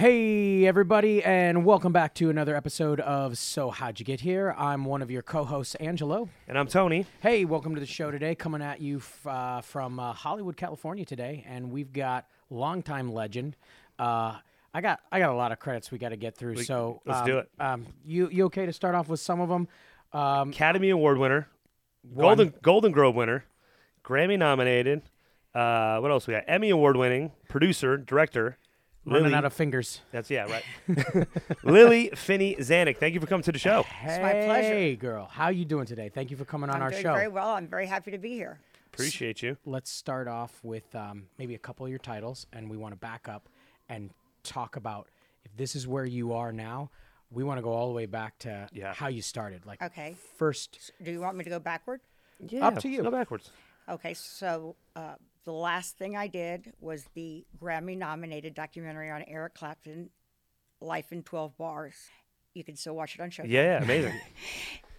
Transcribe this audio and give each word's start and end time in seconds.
Hey, 0.00 0.66
everybody, 0.66 1.22
and 1.22 1.62
welcome 1.62 1.92
back 1.92 2.14
to 2.14 2.30
another 2.30 2.56
episode 2.56 3.00
of 3.00 3.36
So 3.36 3.68
How'd 3.68 3.98
You 3.98 4.06
Get 4.06 4.22
Here? 4.22 4.54
I'm 4.56 4.86
one 4.86 5.02
of 5.02 5.10
your 5.10 5.20
co 5.20 5.44
hosts, 5.44 5.74
Angelo. 5.74 6.30
And 6.48 6.58
I'm 6.58 6.68
Tony. 6.68 7.04
Hey, 7.20 7.44
welcome 7.44 7.74
to 7.74 7.80
the 7.82 7.86
show 7.86 8.10
today. 8.10 8.34
Coming 8.34 8.62
at 8.62 8.80
you 8.80 8.96
f- 8.96 9.26
uh, 9.26 9.60
from 9.60 10.00
uh, 10.00 10.14
Hollywood, 10.14 10.56
California 10.56 11.04
today, 11.04 11.44
and 11.46 11.70
we've 11.70 11.92
got 11.92 12.24
longtime 12.48 13.12
legend. 13.12 13.56
Uh, 13.98 14.38
I 14.72 14.80
got 14.80 15.00
I 15.12 15.18
got 15.18 15.32
a 15.32 15.34
lot 15.34 15.52
of 15.52 15.58
credits 15.58 15.90
we 15.90 15.98
got 15.98 16.08
to 16.08 16.16
get 16.16 16.34
through. 16.34 16.62
so 16.62 17.02
let's 17.04 17.20
um, 17.20 17.26
do 17.26 17.36
it. 17.36 17.50
Um, 17.60 17.86
you 18.02 18.30
you 18.30 18.46
okay 18.46 18.64
to 18.64 18.72
start 18.72 18.94
off 18.94 19.10
with 19.10 19.20
some 19.20 19.38
of 19.42 19.50
them? 19.50 19.68
Um, 20.14 20.48
Academy 20.48 20.88
Award 20.88 21.18
winner, 21.18 21.46
Golden 22.16 22.54
Golden 22.62 22.92
Globe 22.92 23.16
winner, 23.16 23.44
Grammy 24.02 24.38
nominated. 24.38 25.02
Uh, 25.54 25.98
what 25.98 26.10
else 26.10 26.26
we 26.26 26.32
got? 26.32 26.44
Emmy 26.48 26.70
Award 26.70 26.96
winning 26.96 27.32
producer, 27.50 27.98
director. 27.98 28.56
Running 29.06 29.32
out 29.34 29.44
of 29.44 29.52
fingers. 29.52 30.00
that's 30.12 30.30
yeah, 30.30 30.46
right. 30.50 31.26
Lili 31.64 32.10
Fini 32.14 32.56
Zanuck. 32.56 32.98
Thank 32.98 33.14
you 33.14 33.20
for 33.20 33.26
coming 33.26 33.42
to 33.44 33.52
the 33.52 33.58
show. 33.58 33.82
Hey, 33.84 34.20
my 34.22 34.32
pleasure. 34.44 34.96
girl, 34.96 35.26
how 35.30 35.44
are 35.46 35.52
you 35.52 35.64
doing 35.64 35.86
today? 35.86 36.10
Thank 36.10 36.30
you 36.30 36.36
for 36.36 36.44
coming 36.44 36.68
on 36.70 36.76
I'm 36.76 36.82
our 36.82 36.90
doing 36.90 37.02
show. 37.02 37.14
very 37.14 37.28
well. 37.28 37.48
I'm 37.50 37.66
very 37.66 37.86
happy 37.86 38.10
to 38.10 38.18
be 38.18 38.30
here. 38.34 38.58
Appreciate 38.92 39.42
you. 39.42 39.56
let's 39.64 39.90
start 39.90 40.28
off 40.28 40.58
with 40.62 40.94
um, 40.94 41.24
maybe 41.38 41.54
a 41.54 41.58
couple 41.58 41.86
of 41.86 41.90
your 41.90 41.98
titles, 42.00 42.46
and 42.52 42.68
we 42.68 42.76
want 42.76 42.92
to 42.92 42.96
back 42.98 43.28
up 43.28 43.48
and 43.88 44.10
talk 44.42 44.76
about 44.76 45.08
if 45.44 45.56
this 45.56 45.74
is 45.76 45.86
where 45.86 46.04
you 46.04 46.32
are 46.34 46.52
now. 46.52 46.90
We 47.32 47.44
want 47.44 47.58
to 47.58 47.62
go 47.62 47.70
all 47.72 47.86
the 47.86 47.94
way 47.94 48.06
back 48.06 48.38
to 48.40 48.68
Yeah. 48.72 48.92
how 48.92 49.06
you 49.08 49.22
started. 49.22 49.64
Like 49.64 49.80
Okay. 49.80 50.16
first, 50.36 50.90
Do 51.02 51.10
you 51.12 51.20
want 51.20 51.36
me 51.36 51.44
to 51.44 51.50
go 51.50 51.60
backward? 51.60 52.00
Yeah, 52.48 52.66
Up 52.66 52.78
to 52.80 52.88
you. 52.88 53.02
Go 53.04 53.10
backwards. 53.12 53.50
Okay, 53.88 54.14
so 54.14 54.74
uh, 54.96 55.14
the 55.44 55.52
last 55.52 55.96
thing 55.96 56.16
I 56.16 56.26
did 56.26 56.72
was 56.80 57.04
the 57.14 57.44
Grammy 57.60 57.96
nominated 57.96 58.54
documentary 58.54 59.10
on 59.10 59.24
Eric 59.26 59.54
Clapton, 59.54 60.10
Life 60.80 61.12
in 61.12 61.22
12 61.22 61.56
Bars. 61.56 61.94
You 62.54 62.64
can 62.64 62.76
still 62.76 62.96
watch 62.96 63.14
it 63.14 63.20
on 63.20 63.30
Showtime. 63.30 63.48
Yeah, 63.50 63.62
yeah, 63.62 63.82
amazing. 63.82 64.20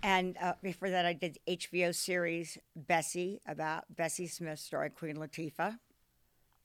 And 0.04 0.36
uh, 0.42 0.54
before 0.64 0.90
that, 0.90 1.06
I 1.06 1.14
did 1.14 1.38
HBO 1.48 1.94
series 1.94 2.58
Bessie 2.76 3.40
about 3.46 3.84
Bessie 3.96 4.26
Smith 4.26 4.58
starring 4.58 4.94
Queen 4.94 5.16
Latifah. 5.16 5.78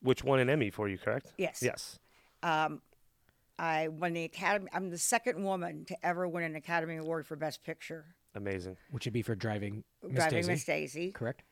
Which 0.00 0.24
won 0.24 0.38
an 0.38 0.48
Emmy 0.48 0.70
for 0.70 0.88
you, 0.88 0.96
correct? 0.96 1.34
Yes. 1.36 1.62
Yes. 1.62 1.98
I 2.42 3.88
won 3.88 4.12
the 4.12 4.24
Academy. 4.24 4.68
I'm 4.72 4.90
the 4.90 4.98
second 4.98 5.42
woman 5.42 5.84
to 5.86 6.06
ever 6.06 6.28
win 6.28 6.44
an 6.44 6.56
Academy 6.56 6.96
Award 6.96 7.26
for 7.26 7.36
Best 7.36 7.64
Picture, 7.64 8.04
Amazing. 8.34 8.76
which 8.90 9.06
would 9.06 9.14
be 9.14 9.22
for 9.22 9.34
driving 9.34 9.82
Miss 10.02 10.14
driving 10.14 10.38
Daisy, 10.38 10.50
Miss 10.52 10.64
Daisy, 10.64 11.12
correct? 11.12 11.42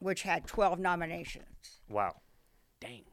Which 0.00 0.22
had 0.22 0.46
12 0.46 0.78
nominations. 0.80 1.80
Wow. 1.88 2.16
Dang. 2.80 3.04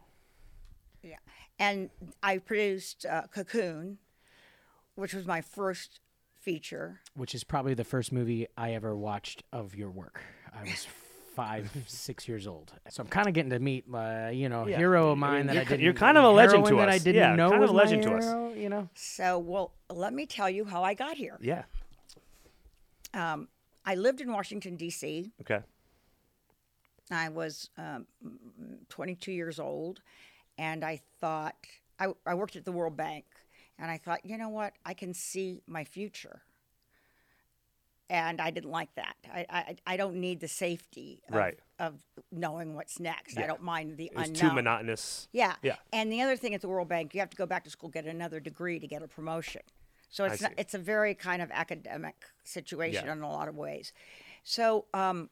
Yeah. 1.03 1.17
And 1.59 1.89
I 2.23 2.39
produced 2.39 3.05
uh, 3.05 3.23
Cocoon, 3.33 3.99
which 4.95 5.13
was 5.13 5.25
my 5.27 5.41
first 5.41 5.99
feature. 6.39 7.01
Which 7.13 7.35
is 7.35 7.43
probably 7.43 7.73
the 7.75 7.83
first 7.83 8.11
movie 8.11 8.47
I 8.57 8.73
ever 8.73 8.95
watched 8.95 9.43
of 9.53 9.75
your 9.75 9.91
work. 9.91 10.21
I 10.53 10.63
was 10.63 10.87
five, 11.35 11.69
six 11.87 12.27
years 12.27 12.47
old, 12.47 12.73
so 12.89 13.03
I'm 13.03 13.07
kind 13.09 13.27
of 13.27 13.33
getting 13.35 13.51
to 13.51 13.59
meet, 13.59 13.85
uh, 13.93 14.29
you 14.33 14.49
know, 14.49 14.65
Yeah. 14.65 14.77
hero 14.77 15.11
of 15.11 15.17
I 15.17 15.21
mine 15.21 15.37
mean, 15.45 15.47
that 15.47 15.57
I 15.57 15.63
didn't. 15.65 15.81
you're 15.81 15.93
kind 15.93 16.17
of 16.17 16.23
a 16.23 16.29
legend 16.29 16.65
heroine 16.65 16.71
to 16.71 16.77
that 16.77 16.89
I 16.89 16.95
us. 16.95 17.03
didn't 17.03 17.21
Yeah, 17.21 17.35
know 17.35 17.49
kind 17.51 17.61
was 17.61 17.69
of 17.69 17.75
a 17.75 17.77
legend 17.77 18.03
to 18.03 18.13
us. 18.15 18.57
You 18.57 18.69
know. 18.69 18.89
So, 18.95 19.37
well, 19.37 19.73
let 19.91 20.13
me 20.13 20.25
tell 20.25 20.49
you 20.49 20.65
how 20.65 20.83
I 20.83 20.95
got 20.95 21.15
here. 21.17 21.37
Yeah. 21.41 21.63
Um, 23.13 23.47
I 23.85 23.95
lived 23.95 24.19
in 24.21 24.31
Washington, 24.31 24.75
D.C. 24.75 25.31
Okay. 25.41 25.59
I 27.11 27.29
was 27.29 27.69
um, 27.77 28.05
22 28.89 29.31
years 29.31 29.59
old, 29.59 30.01
and 30.57 30.83
I 30.83 31.01
thought, 31.19 31.55
I, 31.99 32.07
I 32.25 32.33
worked 32.33 32.55
at 32.55 32.65
the 32.65 32.71
World 32.71 32.97
Bank, 32.97 33.25
and 33.79 33.89
I 33.91 33.97
thought, 33.97 34.25
you 34.25 34.37
know 34.37 34.49
what, 34.49 34.73
I 34.85 34.93
can 34.93 35.13
see 35.13 35.61
my 35.67 35.83
future. 35.83 36.41
And 38.09 38.39
I 38.39 38.51
didn't 38.51 38.71
like 38.71 38.93
that. 38.95 39.15
I, 39.33 39.45
I, 39.49 39.75
I 39.85 39.97
don't 39.97 40.15
need 40.15 40.39
the 40.39 40.47
safety 40.47 41.21
of, 41.27 41.35
Right. 41.35 41.59
of 41.77 41.95
knowing 42.31 42.73
what's 42.73 43.01
next. 43.01 43.37
I 43.37 43.45
don't 43.45 43.61
mind 43.63 43.97
the 43.97 44.05
It 44.05 44.11
unknown. 44.15 44.33
too 44.33 44.53
monotonous. 44.53 45.27
Yeah. 45.33 45.55
Yeah. 45.61 45.75
And 45.91 46.09
the 46.09 46.21
other 46.21 46.37
thing 46.37 46.53
at 46.55 46.61
the 46.61 46.69
World 46.69 46.87
Bank, 46.87 47.13
you 47.13 47.19
have 47.19 47.29
to 47.31 47.35
go 47.37 47.45
back 47.45 47.65
to 47.65 47.69
school, 47.69 47.89
get 47.89 48.05
another 48.05 48.39
degree 48.39 48.79
to 48.79 48.87
get 48.87 49.01
a 49.03 49.09
promotion. 49.09 49.61
So 50.09 50.23
it's 50.23 50.41
not, 50.41 50.53
it's 50.57 50.73
a 50.73 50.77
very 50.79 51.15
kind 51.15 51.41
of 51.41 51.51
academic 51.51 52.15
situation 52.45 53.05
Yeah. 53.07 53.11
in 53.11 53.21
a 53.23 53.29
lot 53.29 53.49
of 53.49 53.55
ways. 53.57 53.91
So 54.45 54.85
um, 54.93 55.29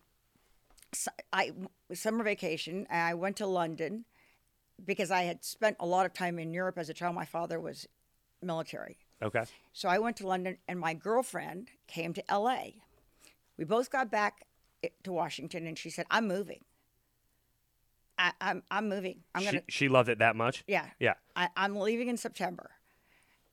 I 1.34 1.52
summer 1.94 2.24
vacation, 2.24 2.88
and 2.90 3.02
I 3.02 3.14
went 3.14 3.38
to 3.38 3.48
London 3.48 4.06
because 4.84 5.12
I 5.12 5.24
had 5.24 5.44
spent 5.44 5.78
a 5.80 5.86
lot 5.86 6.06
of 6.06 6.14
time 6.14 6.40
in 6.40 6.54
Europe 6.54 6.78
as 6.78 6.90
a 6.90 6.94
child. 6.94 7.16
My 7.16 7.26
father 7.26 7.60
was 7.60 7.88
military. 8.42 8.98
Okay. 9.22 9.44
So 9.74 9.90
I 9.90 10.00
went 10.00 10.18
to 10.18 10.28
London, 10.28 10.58
and 10.68 10.80
my 10.80 10.94
girlfriend 10.94 11.70
came 11.88 12.14
to 12.14 12.24
LA. 12.30 12.64
We 13.58 13.66
both 13.66 13.90
got 13.90 14.12
back 14.12 14.46
eh, 14.84 14.90
to 15.04 15.12
Washington, 15.12 15.68
and 15.68 15.78
she 15.78 15.90
said, 15.90 16.06
"I'm 16.10 16.28
moving. 16.28 16.64
I, 18.18 18.32
I'm 18.40 18.64
I'm 18.72 18.88
moving. 18.90 19.24
I'm 19.34 19.42
She, 19.42 19.46
gonna 19.48 19.62
she 19.70 19.90
loved 19.90 20.10
it 20.10 20.20
that 20.20 20.36
much? 20.36 20.64
yeah. 20.68 20.88
Yeah. 21.00 21.16
I, 21.36 21.50
I'm 21.58 21.76
leaving 21.76 22.08
in 22.08 22.18
September. 22.18 22.72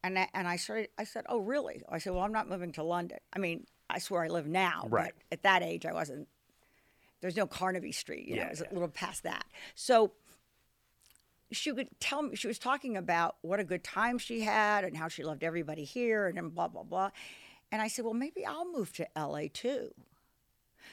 And 0.04 0.18
I, 0.18 0.28
and 0.34 0.48
I 0.48 0.56
started, 0.56 0.88
I 0.98 1.04
said, 1.04 1.24
oh, 1.28 1.38
really? 1.38 1.80
I 1.88 1.98
said, 1.98 2.12
well, 2.12 2.24
I'm 2.24 2.32
not 2.32 2.48
moving 2.48 2.72
to 2.72 2.82
London. 2.82 3.18
I 3.32 3.38
mean, 3.38 3.68
I 3.88 4.00
swear 4.00 4.24
I 4.24 4.28
live 4.28 4.48
now. 4.48 4.86
Right. 4.90 5.12
But 5.30 5.38
at 5.38 5.42
that 5.44 5.62
age, 5.62 5.86
I 5.86 5.92
wasn't, 5.92 6.26
there's 7.22 7.36
no 7.36 7.46
Carnaby 7.46 7.92
Street. 7.92 8.28
You 8.28 8.36
know, 8.36 8.42
Yeah, 8.42 8.46
it 8.48 8.50
was 8.50 8.60
yeah. 8.60 8.70
a 8.70 8.74
little 8.74 8.88
past 8.88 9.22
that. 9.22 9.46
So 9.74 10.12
she 11.50 11.72
would 11.72 11.88
tell 12.00 12.22
me, 12.22 12.36
she 12.36 12.46
was 12.48 12.58
talking 12.58 12.96
about 12.96 13.36
what 13.42 13.58
a 13.60 13.64
good 13.64 13.82
time 13.84 14.18
she 14.18 14.40
had 14.40 14.84
and 14.84 14.96
how 14.96 15.08
she 15.08 15.22
loved 15.22 15.42
everybody 15.42 15.84
here 15.84 16.26
and 16.26 16.54
blah, 16.54 16.68
blah, 16.68 16.82
blah. 16.82 17.10
And 17.70 17.80
I 17.80 17.88
said, 17.88 18.04
well, 18.04 18.14
maybe 18.14 18.44
I'll 18.44 18.70
move 18.70 18.92
to 18.94 19.06
LA 19.16 19.44
too. 19.52 19.94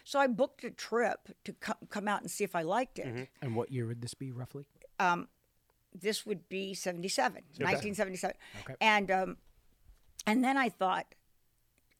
So 0.05 0.19
I 0.19 0.27
booked 0.27 0.63
a 0.63 0.69
trip 0.71 1.29
to 1.43 1.53
co- 1.53 1.73
come 1.89 2.07
out 2.07 2.21
and 2.21 2.29
see 2.31 2.43
if 2.45 2.55
I 2.55 2.61
liked 2.61 2.99
it 2.99 3.07
Mm-hmm. 3.07 3.23
And 3.41 3.55
what 3.55 3.71
year 3.71 3.85
would 3.87 4.01
this 4.01 4.13
be 4.13 4.31
roughly? 4.31 4.65
this 5.93 6.23
would 6.25 6.47
be 6.49 6.75
77 6.75 7.41
1977 7.57 8.35
Okay. 8.61 8.75
and 8.79 9.09
um 9.09 9.37
and 10.27 10.43
then 10.43 10.55
i 10.55 10.69
thought 10.69 11.15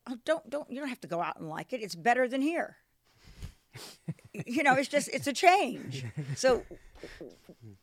oh 0.06 0.16
don't 0.24 0.48
don't 0.48 0.70
you 0.70 0.78
don't 0.78 0.88
have 0.88 1.00
to 1.00 1.08
go 1.08 1.20
out 1.20 1.40
and 1.40 1.48
like 1.48 1.72
it 1.72 1.82
it's 1.82 1.96
better 1.96 2.28
than 2.28 2.40
here 2.40 2.76
you 4.46 4.62
know 4.62 4.74
it's 4.74 4.88
just 4.88 5.08
it's 5.12 5.26
a 5.26 5.32
change 5.32 6.04
so 6.36 6.64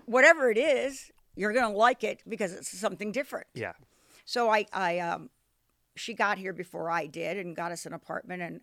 whatever 0.06 0.50
it 0.50 0.58
is 0.58 1.12
you're 1.36 1.54
going 1.54 1.70
to 1.72 1.78
like 1.78 2.04
it 2.04 2.22
because 2.28 2.54
it's 2.54 2.70
something 2.78 3.12
different 3.12 3.48
Yeah. 3.54 3.74
so 4.26 4.50
I, 4.50 4.66
I, 4.74 5.00
um, 5.00 5.30
she 5.96 6.14
got 6.14 6.38
here 6.38 6.54
before 6.54 6.90
I 6.92 7.08
did 7.08 7.38
and 7.38 7.56
got 7.56 7.72
us 7.72 7.86
an 7.88 7.94
apartment, 7.94 8.42
and 8.44 8.62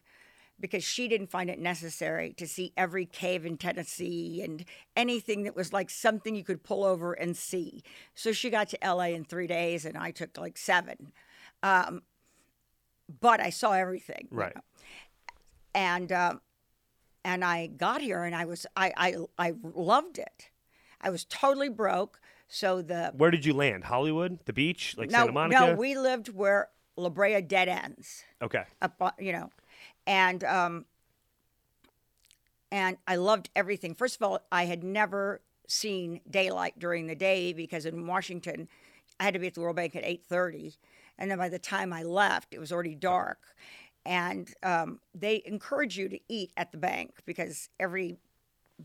because 0.60 0.84
she 0.84 1.08
didn't 1.08 1.30
find 1.30 1.50
it 1.50 1.58
necessary 1.58 2.32
to 2.34 2.46
see 2.46 2.72
every 2.76 3.06
cave 3.06 3.44
in 3.44 3.56
Tennessee 3.58 4.40
and 4.40 4.64
anything 4.96 5.42
that 5.42 5.56
was 5.56 5.72
like 5.72 5.90
something 5.90 6.36
you 6.36 6.44
could 6.44 6.62
pull 6.62 6.84
over 6.84 7.12
and 7.12 7.36
see. 7.36 7.82
So 8.14 8.30
she 8.30 8.50
got 8.50 8.68
to 8.68 8.78
LA 8.84 9.06
in 9.06 9.24
three 9.24 9.48
days, 9.48 9.84
and 9.84 9.98
I 9.98 10.12
took 10.12 10.38
like 10.38 10.56
seven. 10.56 11.10
Um, 11.64 12.02
but 13.20 13.40
I 13.40 13.50
saw 13.50 13.72
everything, 13.72 14.28
you 14.30 14.36
Right. 14.38 14.54
know. 14.54 14.62
And 15.74 16.12
um, 16.12 16.40
and 17.24 17.44
I 17.44 17.66
got 17.68 18.00
here, 18.00 18.22
and 18.22 18.34
I 18.34 18.44
was 18.44 18.66
I 18.76 18.92
I, 18.96 19.16
I 19.38 19.54
loved 19.62 20.18
it. 20.18 20.50
I 21.00 21.10
was 21.10 21.24
totally 21.24 21.68
broke. 21.68 22.20
So 22.48 22.82
the 22.82 23.12
Where 23.16 23.30
did 23.30 23.44
you 23.44 23.54
land? 23.54 23.84
Hollywood? 23.84 24.38
The 24.44 24.52
beach? 24.52 24.94
Like 24.96 25.10
no, 25.10 25.20
Santa 25.20 25.32
Monica? 25.32 25.66
No, 25.66 25.74
we 25.74 25.96
lived 25.96 26.28
where 26.28 26.68
La 26.96 27.08
Brea 27.08 27.40
dead 27.40 27.68
ends, 27.68 28.22
okay. 28.42 28.64
up 28.80 29.16
you 29.18 29.32
know, 29.32 29.50
and 30.06 30.44
um, 30.44 30.84
and 32.70 32.96
I 33.08 33.16
loved 33.16 33.50
everything. 33.56 33.94
First 33.94 34.16
of 34.16 34.22
all, 34.22 34.40
I 34.52 34.66
had 34.66 34.84
never 34.84 35.40
seen 35.66 36.20
daylight 36.30 36.78
during 36.78 37.06
the 37.06 37.14
day 37.14 37.52
because 37.52 37.86
in 37.86 38.06
Washington, 38.06 38.68
I 39.18 39.24
had 39.24 39.34
to 39.34 39.40
be 39.40 39.46
at 39.46 39.54
the 39.54 39.60
World 39.60 39.76
Bank 39.76 39.96
at 39.96 40.04
eight 40.04 40.24
thirty, 40.24 40.74
and 41.18 41.30
then 41.30 41.38
by 41.38 41.48
the 41.48 41.58
time 41.58 41.92
I 41.92 42.02
left, 42.02 42.52
it 42.52 42.60
was 42.60 42.70
already 42.70 42.94
dark. 42.94 43.40
And 44.06 44.52
um, 44.62 45.00
they 45.14 45.42
encourage 45.46 45.96
you 45.96 46.08
to 46.10 46.18
eat 46.28 46.50
at 46.56 46.72
the 46.72 46.78
bank 46.78 47.14
because 47.24 47.68
every 47.80 48.18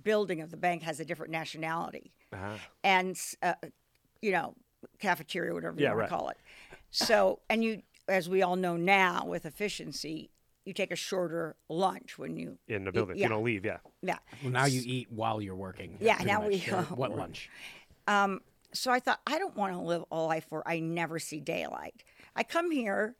building 0.03 0.39
of 0.41 0.51
the 0.51 0.57
bank 0.57 0.83
has 0.83 0.99
a 0.99 1.05
different 1.05 1.31
nationality 1.31 2.11
Uh-huh. 2.31 2.53
and 2.83 3.19
uh, 3.41 3.53
you 4.21 4.31
know 4.31 4.53
cafeteria 4.99 5.51
whatever 5.53 5.79
you 5.79 5.87
want 5.87 5.97
right. 5.97 6.05
to 6.09 6.15
call 6.15 6.29
it 6.29 6.37
so 6.91 7.39
and 7.49 7.63
you 7.63 7.81
as 8.07 8.29
we 8.29 8.43
all 8.43 8.55
know 8.55 8.77
now 8.77 9.25
with 9.25 9.45
efficiency 9.47 10.29
you 10.63 10.73
take 10.73 10.91
a 10.91 10.95
shorter 10.95 11.55
lunch 11.69 12.19
when 12.19 12.37
you 12.37 12.59
In 12.67 12.83
the 12.83 12.89
eat- 12.89 12.93
building. 12.93 13.17
yeah, 13.17 13.23
You 13.23 13.29
don't 13.29 13.43
leave, 13.43 13.65
yeah. 13.65 13.77
yeah 14.03 14.19
Well, 14.43 14.51
now 14.51 14.65
you 14.65 14.81
eat 14.85 15.07
while 15.11 15.41
you're 15.41 15.55
working. 15.55 15.97
Yeah, 15.99 16.17
pretty 16.17 16.31
now 16.31 16.41
much. 16.41 16.49
we- 16.67 16.71
Or 16.71 16.81
what 17.01 17.15
lunch? 17.17 17.49
so 18.73 18.91
i 18.91 18.99
thought 18.99 19.19
i 19.25 19.39
don't 19.39 19.55
want 19.57 19.73
to 19.73 19.79
live 19.79 20.03
a 20.11 20.17
life 20.19 20.45
where 20.49 20.65
i 20.67 20.79
never 20.79 21.17
see 21.17 21.39
daylight 21.39 22.03
i 22.35 22.43
come 22.43 22.69
here 22.69 23.15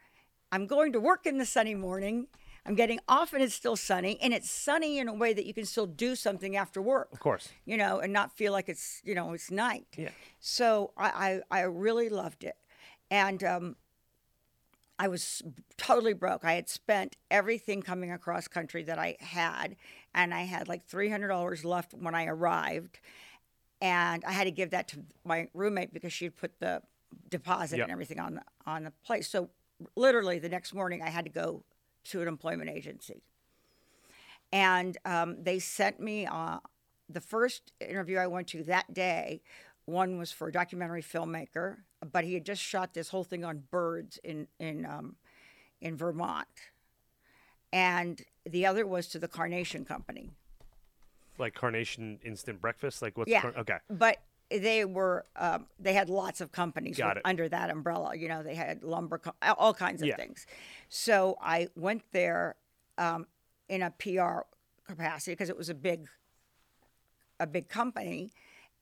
i'm 0.52 0.66
going 0.68 0.92
to 0.94 1.00
work 1.00 1.26
in 1.26 1.38
the 1.38 1.46
sunny 1.46 1.76
morning 1.76 2.28
I'm 2.66 2.76
getting 2.76 3.00
off 3.08 3.34
and 3.34 3.42
it's 3.42 3.56
still 3.56 3.76
sunny, 3.76 4.20
and 4.22 4.34
it's 4.34 4.50
sunny 4.50 5.00
in 5.00 5.08
a 5.08 5.14
way 5.14 5.34
that 5.34 5.46
you 5.46 5.54
can 5.54 5.66
still 5.66 5.88
do 5.88 6.16
something 6.16 6.56
after 6.56 6.82
work. 6.82 7.10
Of 7.12 7.20
course. 7.20 7.50
You 7.66 7.78
know, 7.78 8.00
and 8.00 8.14
not 8.14 8.36
feel 8.36 8.52
like 8.52 8.70
it's 8.70 9.02
you 9.04 9.16
know 9.16 9.34
it's 9.34 9.50
night. 9.50 9.88
Yeah. 9.98 10.10
So 10.40 10.92
I 10.98 11.42
I, 11.52 11.60
I 11.60 11.62
really 11.62 12.10
loved 12.10 12.44
it, 12.44 12.58
and 13.10 13.44
um, 13.44 13.76
I 15.00 15.08
was 15.08 15.42
totally 15.78 16.14
broke. 16.14 16.44
I 16.44 16.54
had 16.54 16.70
spent 16.70 17.16
everything 17.32 17.82
coming 17.82 18.12
across 18.12 18.48
country 18.48 18.84
that 18.84 19.00
I 19.00 19.16
had, 19.20 19.76
and 20.14 20.34
I 20.34 20.42
had 20.42 20.68
like 20.68 20.86
three 20.86 21.10
hundred 21.10 21.30
dollars 21.30 21.64
left 21.66 21.94
when 21.94 22.14
I 22.14 22.26
arrived, 22.26 23.00
and 23.82 24.24
I 24.26 24.34
had 24.34 24.44
to 24.44 24.52
give 24.52 24.72
that 24.72 24.90
to 24.90 25.00
my 25.24 25.48
roommate 25.54 25.94
because 25.94 26.14
she 26.14 26.26
had 26.26 26.36
put 26.36 26.60
the 26.60 26.82
deposit 27.30 27.78
Yep. 27.78 27.86
and 27.86 27.92
everything 27.92 28.20
on 28.20 28.36
the, 28.36 28.44
on 28.68 28.84
the 28.84 28.92
place. 29.04 29.28
So 29.28 29.50
literally 29.96 30.40
the 30.40 30.50
next 30.50 30.74
morning, 30.74 31.02
I 31.02 31.10
had 31.10 31.26
to 31.26 31.32
go 31.32 31.64
to 32.06 32.22
an 32.22 32.28
employment 32.28 32.70
agency, 32.70 33.24
and 34.52 34.98
um, 35.06 35.44
they 35.44 35.60
sent 35.60 36.00
me 36.00 36.26
uh, 36.26 36.60
the 37.10 37.22
first 37.22 37.72
interview 37.80 38.18
I 38.18 38.28
went 38.28 38.48
to 38.50 38.64
that 38.64 38.94
day. 38.94 39.42
One 39.86 40.18
was 40.18 40.32
for 40.32 40.48
a 40.48 40.52
documentary 40.52 41.02
filmmaker, 41.02 41.78
but 42.12 42.24
he 42.24 42.36
had 42.36 42.46
just 42.46 42.62
shot 42.62 42.94
this 42.94 43.10
whole 43.10 43.24
thing 43.24 43.44
on 43.44 43.64
birds 43.72 44.20
in 44.24 44.48
in 44.60 44.86
um, 44.86 45.16
in 45.82 45.98
Vermont, 45.98 46.48
and 47.74 48.22
the 48.46 48.66
other 48.66 48.86
was 48.86 49.08
to 49.10 49.20
the 49.20 49.28
Carnation 49.28 49.86
Company. 49.86 50.32
Like 51.38 51.54
Carnation 51.54 52.20
Instant 52.24 52.62
Breakfast. 52.62 53.02
Like 53.02 53.18
what's 53.18 53.32
Yeah. 53.32 53.42
Car- 53.42 53.54
okay. 53.60 53.78
But 53.90 54.18
they 54.52 54.84
were 54.86 55.26
um, 55.36 55.68
they 55.80 55.94
had 55.94 56.10
lots 56.10 56.42
of 56.42 56.52
companies 56.52 56.98
with- 56.98 57.18
it. 57.18 57.22
under 57.26 57.48
that 57.50 57.70
umbrella. 57.70 58.16
You 58.16 58.28
know, 58.28 58.42
they 58.44 58.56
had 58.56 58.84
lumber, 58.84 59.22
all 59.58 59.74
kinds 59.74 60.02
of 60.02 60.08
Yeah. 60.08 60.16
things. 60.16 60.46
So 60.90 61.38
I 61.42 61.68
went 61.76 62.04
there 62.12 62.56
um, 62.98 63.28
in 63.68 63.82
a 63.84 63.92
PR 63.92 64.40
capacity 64.88 65.34
because 65.34 65.50
it 65.50 65.58
was 65.58 65.70
a 65.70 65.76
big 65.76 66.08
a 67.40 67.48
big 67.48 67.70
company, 67.70 68.34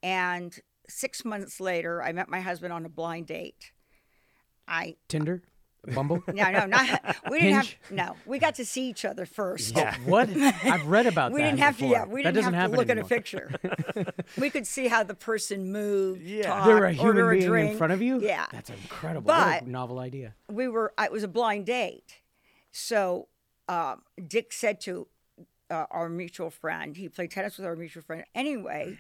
and 0.02 0.60
six 0.88 1.24
months 1.26 1.60
later, 1.60 2.02
I 2.02 2.12
met 2.12 2.28
my 2.30 2.40
husband 2.40 2.74
on 2.74 2.86
a 2.86 2.90
blind 2.90 3.28
date. 3.28 3.72
I 4.68 4.96
Tinder, 5.08 5.44
Bumble. 5.94 6.22
no 6.28 6.52
no 6.52 6.66
not 6.66 7.16
we 7.30 7.40
didn't 7.40 7.54
Hinge? 7.56 7.78
have 7.82 7.92
no 7.92 8.16
we 8.26 8.40
got 8.40 8.56
to 8.56 8.66
see 8.66 8.90
each 8.90 9.06
other 9.06 9.26
first. 9.26 9.76
Yeah. 9.76 9.96
what? 10.06 10.30
I've 10.30 10.86
read 10.86 11.06
about 11.08 11.32
we 11.32 11.42
that. 11.42 11.44
We 11.46 11.50
didn't 11.50 11.60
have 11.60 11.78
before. 11.78 11.90
to. 11.90 11.94
Yeah, 11.94 12.06
we 12.06 12.24
that 12.24 12.34
didn't 12.34 12.54
have 12.54 12.72
to 12.72 12.78
look 12.78 12.90
at 12.90 12.98
a 12.98 13.04
picture. 13.06 13.52
we 14.38 14.50
could 14.50 14.68
see 14.68 14.88
how 14.88 15.04
the 15.04 15.14
person 15.16 15.72
moved. 15.72 16.22
Yeah. 16.22 16.66
There 16.66 16.76
were 16.76 16.86
a 16.86 16.92
human 16.94 17.26
a 17.26 17.30
being 17.32 17.46
drink. 17.48 17.72
in 17.72 17.78
front 17.78 17.94
of 17.94 18.02
you. 18.02 18.20
Yeah, 18.22 18.46
that's 18.52 18.70
incredible. 18.70 19.32
A 19.32 19.60
But- 19.62 19.68
novel 19.68 20.00
idea. 20.00 20.34
we 20.52 20.68
were. 20.68 20.94
It 21.00 21.12
was 21.12 21.24
a 21.24 21.28
blind 21.28 21.66
date, 21.66 22.22
so 22.72 23.28
um, 23.70 24.02
Dick 24.28 24.52
said 24.54 24.80
to 24.82 25.08
uh, 25.70 25.86
our 25.92 26.10
mutual 26.10 26.50
friend. 26.50 26.96
He 26.98 27.10
played 27.10 27.32
tennis 27.32 27.58
with 27.58 27.66
our 27.66 27.76
mutual 27.76 28.04
friend. 28.04 28.24
Anyway, 28.36 28.98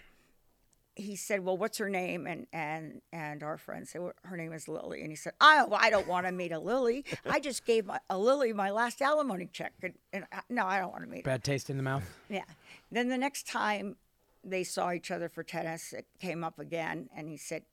he 0.97 1.15
said, 1.15 1.45
"Well, 1.45 1.57
what's 1.57 1.77
her 1.77 1.89
name?" 1.89 2.25
And 2.27 2.47
and 2.51 3.01
and 3.13 3.43
our 3.43 3.57
friend 3.57 3.87
said, 3.87 4.01
well, 4.01 4.13
"Her 4.23 4.35
name 4.35 4.51
is 4.51 4.67
Lily." 4.67 5.01
And 5.01 5.11
he 5.11 5.15
said, 5.15 5.33
"I 5.39 5.65
I 5.71 5.89
don't 5.89 6.07
want 6.07 6.25
to 6.25 6.31
meet 6.31 6.51
a 6.51 6.59
Lily. 6.59 7.05
I 7.29 7.39
just 7.47 7.65
gave 7.65 7.85
my, 7.85 7.99
a 8.09 8.17
Lily 8.17 8.51
my 8.53 8.71
last 8.71 9.01
alimony 9.01 9.47
check, 9.51 9.73
and, 9.81 9.93
and 10.11 10.25
I, 10.31 10.41
no, 10.49 10.65
I 10.65 10.79
don't 10.79 10.91
want 10.91 11.03
to 11.03 11.09
meet 11.09 11.25
her." 11.25 11.31
Bad 11.31 11.43
taste 11.43 11.69
in 11.69 11.77
the 11.77 11.83
mouth. 11.83 12.03
Yeah. 12.29 12.43
Then 12.91 13.09
the 13.09 13.17
next 13.17 13.47
time 13.47 13.95
they 14.43 14.63
saw 14.63 14.91
each 14.91 15.11
other 15.11 15.29
for 15.29 15.43
tennis, 15.43 15.93
it 15.93 16.07
came 16.19 16.43
up 16.43 16.59
again, 16.59 17.09
and 17.15 17.29
he 17.29 17.37
said, 17.37 17.63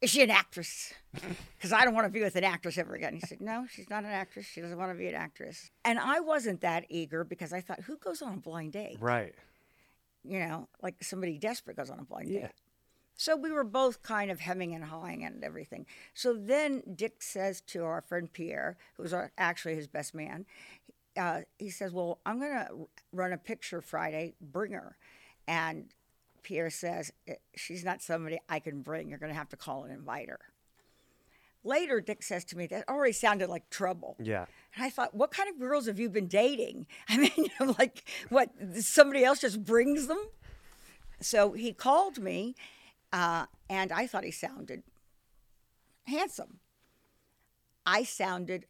"Is 0.00 0.10
she 0.10 0.22
an 0.22 0.30
actress?" 0.30 0.94
Because 1.56 1.72
I 1.72 1.84
don't 1.86 1.94
want 1.94 2.04
to 2.06 2.10
be 2.10 2.20
with 2.20 2.36
an 2.36 2.44
actress 2.44 2.76
ever 2.76 2.94
again. 2.94 3.14
He 3.14 3.20
said, 3.20 3.40
"No, 3.40 3.66
she's 3.70 3.88
not 3.88 4.04
an 4.04 4.10
actress. 4.10 4.46
She 4.46 4.60
doesn't 4.60 4.76
want 4.76 4.92
to 4.92 4.98
be 4.98 5.08
an 5.08 5.14
actress." 5.14 5.70
And 5.84 5.98
I 5.98 6.20
wasn't 6.20 6.60
that 6.60 6.84
eager 6.90 7.24
because 7.24 7.52
I 7.52 7.60
thought, 7.60 7.80
"Who 7.80 7.96
goes 7.96 8.20
on 8.22 8.34
a 8.34 8.36
blind 8.36 8.72
date?" 8.72 8.98
Right. 9.00 9.34
You 10.24 10.40
know, 10.40 10.68
like 10.82 11.02
somebody 11.02 11.38
desperate 11.38 11.76
goes 11.76 11.90
on 11.90 11.98
a 12.00 12.04
blind 12.04 12.30
Yeah. 12.30 12.40
date. 12.42 12.50
So 13.16 13.36
we 13.36 13.52
were 13.52 13.62
both 13.64 14.02
kind 14.02 14.30
of 14.30 14.40
hemming 14.40 14.74
and 14.74 14.84
hawing 14.84 15.24
and 15.24 15.44
everything. 15.44 15.86
So 16.14 16.34
then 16.34 16.82
Dick 16.96 17.22
says 17.22 17.60
to 17.68 17.84
our 17.84 18.00
friend 18.00 18.32
Pierre, 18.32 18.76
who's 18.96 19.12
our, 19.12 19.30
actually 19.38 19.76
his 19.76 19.86
best 19.86 20.14
man, 20.14 20.46
uh, 21.16 21.42
he 21.58 21.70
says, 21.70 21.92
Well, 21.92 22.18
I'm 22.26 22.40
going 22.40 22.50
to 22.52 22.88
run 23.12 23.32
a 23.32 23.38
picture 23.38 23.80
Friday, 23.80 24.34
bring 24.40 24.72
her. 24.72 24.96
And 25.46 25.92
Pierre 26.42 26.70
says, 26.70 27.12
"Eh, 27.28 27.34
She's 27.54 27.84
not 27.84 28.02
somebody 28.02 28.40
I 28.48 28.58
can 28.58 28.82
bring. 28.82 29.08
You're 29.08 29.18
going 29.18 29.32
to 29.32 29.38
have 29.38 29.48
to 29.50 29.56
call 29.56 29.84
and 29.84 29.92
invite 29.92 30.28
her. 30.28 30.40
Later, 31.64 32.00
Dick 32.02 32.22
says 32.22 32.44
to 32.46 32.58
me, 32.58 32.66
That 32.66 32.88
already 32.88 33.12
sounded 33.12 33.48
like 33.48 33.70
trouble. 33.70 34.16
Yeah. 34.22 34.44
And 34.76 34.84
I 34.84 34.90
thought, 34.90 35.14
what 35.14 35.30
kind 35.30 35.48
of 35.48 35.58
girls 35.58 35.86
have 35.86 35.98
you 35.98 36.10
been 36.10 36.26
dating? 36.26 36.86
I 37.08 37.16
mean, 37.16 37.32
you 37.36 37.48
know, 37.58 37.74
like, 37.78 38.04
what, 38.28 38.50
somebody 38.80 39.24
else 39.24 39.40
just 39.40 39.64
brings 39.64 40.06
them? 40.06 40.22
So 41.20 41.52
he 41.52 41.72
called 41.72 42.18
me, 42.18 42.54
uh, 43.12 43.46
and 43.70 43.92
I 43.92 44.06
thought 44.06 44.24
he 44.24 44.30
sounded 44.30 44.82
handsome. 46.06 46.58
I 47.86 48.02
sounded, 48.04 48.66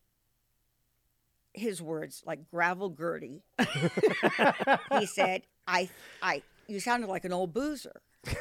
his 1.52 1.82
words, 1.82 2.23
like 2.25 2.49
gravel 2.50 2.91
Gertie. 2.91 3.43
he 4.99 5.06
said, 5.06 5.43
I, 5.67 5.88
I, 6.23 6.43
you 6.69 6.79
sounded 6.79 7.08
like 7.08 7.25
an 7.25 7.32
old 7.32 7.52
boozer. 7.52 8.02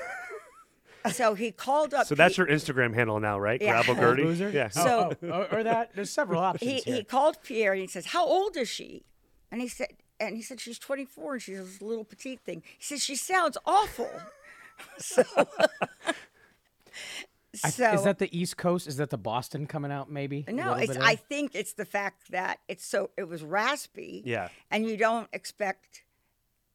so 1.12 1.34
he 1.34 1.52
called 1.52 1.94
up. 1.94 2.08
So 2.08 2.16
that's 2.16 2.34
Pete- 2.34 2.38
your 2.40 2.48
Instagram 2.48 2.94
handle 2.94 3.20
now, 3.20 3.40
right? 3.40 3.62
Yeah. 3.62 3.72
Gravel 3.84 3.92
Old 3.96 4.00
Gertie. 4.18 4.24
Loser? 4.24 4.50
Yeah. 4.50 4.70
Oh, 4.76 4.84
so- 4.84 5.18
oh, 5.24 5.28
oh, 5.52 5.56
or 5.58 5.64
that. 5.64 5.92
There's 5.96 6.10
several 6.10 6.42
options 6.42 6.72
he, 6.72 6.80
here. 6.80 6.96
he 6.96 7.04
called 7.04 7.38
Pierre 7.44 7.74
and 7.74 7.82
he 7.82 7.88
says, 7.88 8.08
"How 8.08 8.26
old 8.26 8.58
is 8.58 8.70
she?" 8.70 9.04
And 9.52 9.62
he 9.62 9.68
said, 9.68 9.88
and 10.20 10.36
he 10.36 10.42
said 10.42 10.60
she's 10.60 10.80
24 10.80 11.34
and 11.34 11.42
she's 11.42 11.58
this 11.60 11.82
little 11.82 12.04
petite 12.04 12.42
thing. 12.42 12.64
He 12.78 12.84
says 12.84 13.04
she 13.04 13.16
sounds 13.16 13.58
awful. 13.66 14.10
so, 14.98 15.24
I- 17.64 17.70
so 17.70 17.94
is 17.94 18.04
that 18.04 18.18
the 18.20 18.36
East 18.36 18.58
Coast? 18.58 18.88
Is 18.88 18.98
that 18.98 19.10
the 19.12 19.18
Boston 19.18 19.68
coming 19.68 19.92
out? 19.92 20.10
Maybe. 20.12 20.46
No, 20.48 20.74
it's. 20.74 20.98
I 20.98 21.16
think 21.16 21.52
it's 21.54 21.74
the 21.74 21.86
fact 21.86 22.32
that 22.32 22.60
it's 22.68 22.86
so 22.86 23.12
it 23.18 23.28
was 23.28 23.44
raspy. 23.44 24.24
Yeah. 24.26 24.50
and 24.72 24.88
you 24.88 24.98
don't 24.98 25.30
expect 25.34 26.04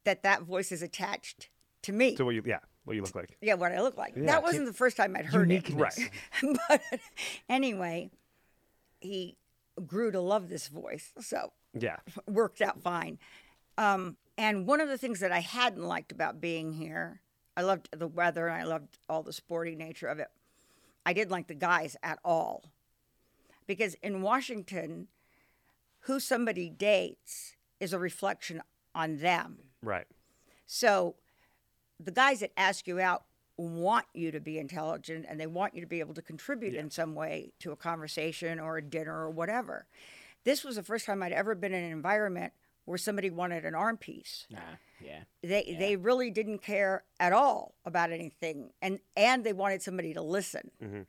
that 0.05 0.23
that 0.23 0.43
voice 0.43 0.71
is 0.73 0.83
attached 0.83 1.49
to 1.83 1.93
me. 1.93 2.17
So 2.17 2.25
what 2.25 2.35
you 2.35 2.43
yeah, 2.47 2.61
what 2.89 2.97
you 2.97 3.03
look 3.03 3.15
like. 3.15 3.37
yeah, 3.41 3.55
what 3.55 3.71
I 3.71 3.81
look 3.83 3.97
like. 3.99 4.15
Yeah. 4.17 4.25
That 4.27 4.43
wasn't 4.43 4.67
the 4.67 4.73
first 4.73 4.97
time 4.97 5.15
I'd 5.15 5.27
heard 5.27 5.53
it. 5.53 5.69
Right. 5.71 6.11
but 6.69 6.83
anyway, 7.49 8.11
he 9.01 9.37
grew 9.87 10.11
to 10.11 10.21
love 10.21 10.49
this 10.49 10.69
voice. 10.69 11.13
So 11.21 11.53
Yeah. 11.79 11.97
worked 12.27 12.63
out 12.63 12.81
fine. 12.83 13.19
Um, 13.77 14.17
and 14.37 14.67
one 14.67 14.81
of 14.81 14.89
the 14.89 14.99
things 14.99 15.21
that 15.21 15.31
I 15.33 15.41
hadn't 15.41 15.83
liked 15.85 16.11
about 16.13 16.41
being 16.41 16.73
here, 16.73 17.21
I 17.57 17.63
loved 17.63 17.89
the 17.97 18.09
weather 18.09 18.49
and 18.49 18.57
I 18.61 18.65
loved 18.65 18.99
all 19.09 19.23
the 19.23 19.33
sporty 19.33 19.75
nature 19.77 20.07
of 20.09 20.19
it. 20.19 20.29
I 21.05 21.13
didn't 21.13 21.31
like 21.31 21.47
the 21.47 21.55
guys 21.55 21.97
at 22.03 22.19
all. 22.25 22.65
Because 23.67 23.95
in 24.03 24.23
Washington, 24.23 25.09
who 26.01 26.21
somebody 26.21 26.71
dates 26.71 27.55
is 27.81 27.93
a 27.93 27.99
reflection 27.99 28.63
on 28.95 29.19
them. 29.19 29.59
Right. 29.83 30.07
So 30.67 31.17
the 32.01 32.11
guys 32.13 32.41
that 32.41 32.53
ask 32.57 32.87
you 32.87 33.01
out 33.01 33.25
want 33.57 34.07
you 34.15 34.31
to 34.31 34.39
be 34.41 34.59
intelligent 34.59 35.27
and 35.29 35.41
they 35.41 35.47
want 35.47 35.75
you 35.75 35.81
to 35.81 35.87
be 35.87 35.99
able 36.01 36.15
to 36.15 36.23
contribute 36.23 36.75
in 36.75 36.91
some 36.91 37.15
way 37.15 37.53
to 37.59 37.73
a 37.73 37.77
conversation 37.77 38.61
or 38.61 38.77
a 38.77 38.83
dinner 38.83 39.13
or 39.25 39.31
whatever. 39.31 39.87
This 40.45 40.63
was 40.63 40.77
the 40.77 40.83
first 40.85 41.07
time 41.07 41.23
I'd 41.23 41.33
ever 41.33 41.55
been 41.57 41.75
in 41.75 41.83
an 41.83 41.91
environment 41.91 42.53
where 42.85 42.99
somebody 42.99 43.31
wanted 43.31 43.65
an 43.65 43.75
arm 43.75 43.97
piece. 43.97 44.47
Nah, 44.51 44.59
yeah. 45.05 45.21
They 45.43 45.77
they 45.79 45.97
really 45.97 46.31
didn't 46.31 46.59
care 46.63 47.03
at 47.19 47.33
all 47.33 47.75
about 47.85 48.13
anything 48.13 48.71
and 48.81 49.01
and 49.17 49.43
they 49.45 49.53
wanted 49.53 49.83
somebody 49.83 50.15
to 50.15 50.23
listen. 50.23 50.71
Mm-hmm. 50.83 51.03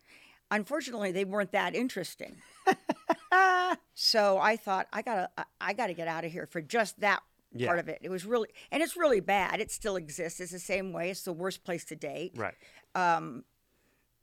Unfortunately, 0.51 1.11
they 1.11 1.25
weren't 1.25 1.51
that 1.51 1.75
interesting. 1.75 2.37
so 3.93 4.39
I 4.39 4.55
thought 4.57 4.87
I 4.91 5.01
gotta 5.03 5.29
I- 5.37 5.43
I 5.61 5.73
gotta 5.73 5.93
get 5.93 6.07
out 6.07 6.25
of 6.25 6.31
here 6.31 6.47
for 6.47 6.61
just 6.61 6.99
that 7.01 7.21
Yeah. 7.53 7.67
part 7.67 7.79
of 7.79 7.89
it. 7.89 7.99
It 8.01 8.09
was 8.09 8.25
really 8.25 8.49
and 8.71 8.83
it's 8.83 8.95
really 8.95 9.19
bad. 9.19 9.59
It 9.59 9.71
still 9.71 9.95
exists. 9.95 10.39
It's 10.39 10.51
the 10.51 10.59
same 10.59 10.93
way. 10.93 11.09
It's 11.09 11.23
the 11.23 11.33
worst 11.33 11.63
place 11.63 11.83
to 11.85 11.95
date. 11.95 12.33
Right. 12.35 12.53
Um, 12.95 13.43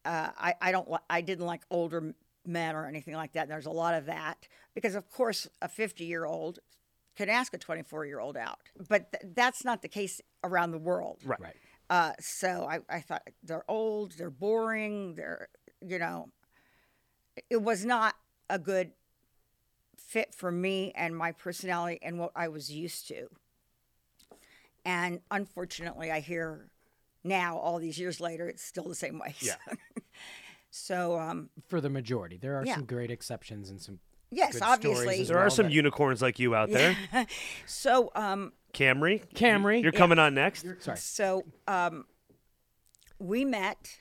uh, 0.04 0.30
I 0.38 0.54
I 0.60 0.72
don't 0.72 0.90
li- 0.90 0.98
I 1.10 1.20
didn't 1.20 1.46
like 1.46 1.62
older 1.70 2.14
men 2.46 2.76
or 2.76 2.86
anything 2.86 3.14
like 3.14 3.32
that. 3.32 3.42
And 3.42 3.50
there's 3.50 3.66
a 3.66 3.70
lot 3.70 3.94
of 3.94 4.06
that 4.06 4.46
because 4.74 4.94
of 4.94 5.10
course 5.10 5.48
a 5.60 5.68
50 5.68 6.04
year 6.04 6.24
old 6.24 6.60
can 7.16 7.28
ask 7.28 7.52
a 7.54 7.58
24 7.58 8.06
year 8.06 8.20
old 8.20 8.36
out, 8.36 8.60
but 8.88 9.10
th- 9.10 9.34
that's 9.34 9.64
not 9.64 9.82
the 9.82 9.88
case 9.88 10.20
around 10.44 10.70
the 10.70 10.78
world. 10.78 11.18
Right. 11.24 11.40
Right. 11.40 11.56
Uh, 11.88 12.12
so 12.20 12.66
I, 12.68 12.80
I 12.94 13.00
thought 13.00 13.22
they're 13.42 13.64
old, 13.68 14.12
they're 14.18 14.28
boring, 14.30 15.14
they're, 15.14 15.48
you 15.80 15.98
know, 15.98 16.30
it 17.48 17.62
was 17.62 17.84
not 17.84 18.14
a 18.50 18.58
good 18.58 18.90
fit 20.06 20.32
for 20.34 20.50
me 20.52 20.92
and 20.94 21.16
my 21.16 21.32
personality 21.32 21.98
and 22.02 22.18
what 22.18 22.30
I 22.36 22.48
was 22.48 22.70
used 22.72 23.08
to. 23.08 23.28
And 24.84 25.20
unfortunately, 25.30 26.10
I 26.12 26.20
hear 26.20 26.68
now, 27.24 27.56
all 27.58 27.78
these 27.78 27.98
years 27.98 28.20
later, 28.20 28.48
it's 28.48 28.62
still 28.62 28.84
the 28.84 28.94
same 28.94 29.18
way. 29.18 29.34
Yeah. 29.40 29.56
so, 30.70 31.18
um, 31.18 31.50
For 31.66 31.80
the 31.80 31.90
majority, 31.90 32.36
there 32.36 32.56
are 32.56 32.64
Yeah. 32.64 32.76
some 32.76 32.84
great 32.84 33.10
exceptions 33.10 33.68
and 33.68 33.80
some 33.80 33.98
Yes, 34.30 34.54
good 34.54 34.62
obviously. 34.62 35.02
stories 35.04 35.20
as 35.22 35.28
There 35.28 35.38
are 35.38 35.50
some 35.50 35.66
that- 35.66 35.72
unicorns 35.72 36.22
like 36.22 36.38
you 36.38 36.54
out 36.54 36.70
there. 36.70 36.96
So, 37.66 38.10
um, 38.14 38.52
Camry. 38.72 39.24
Camry, 39.34 39.82
You're 39.82 39.92
yeah. 39.92 39.98
coming 39.98 40.18
on 40.20 40.34
next. 40.34 40.64
Sorry. 40.80 40.96
so 40.98 41.44
um, 41.66 42.04
we 43.18 43.44
met. 43.44 43.96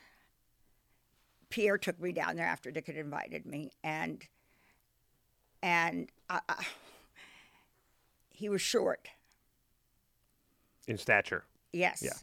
Pierre 1.50 1.78
took 1.78 2.00
me 2.00 2.12
down 2.12 2.36
there 2.36 2.46
after 2.46 2.70
Dick 2.72 2.88
had 2.88 2.98
invited 2.98 3.46
me, 3.46 3.72
and 3.84 4.22
and 5.62 6.10
I, 6.30 6.40
I, 6.50 6.66
he 8.32 8.50
was 8.50 8.62
short. 8.62 9.08
In 10.88 10.98
stature. 10.98 11.44
Yes. 11.74 12.02
Yeah. 12.04 12.14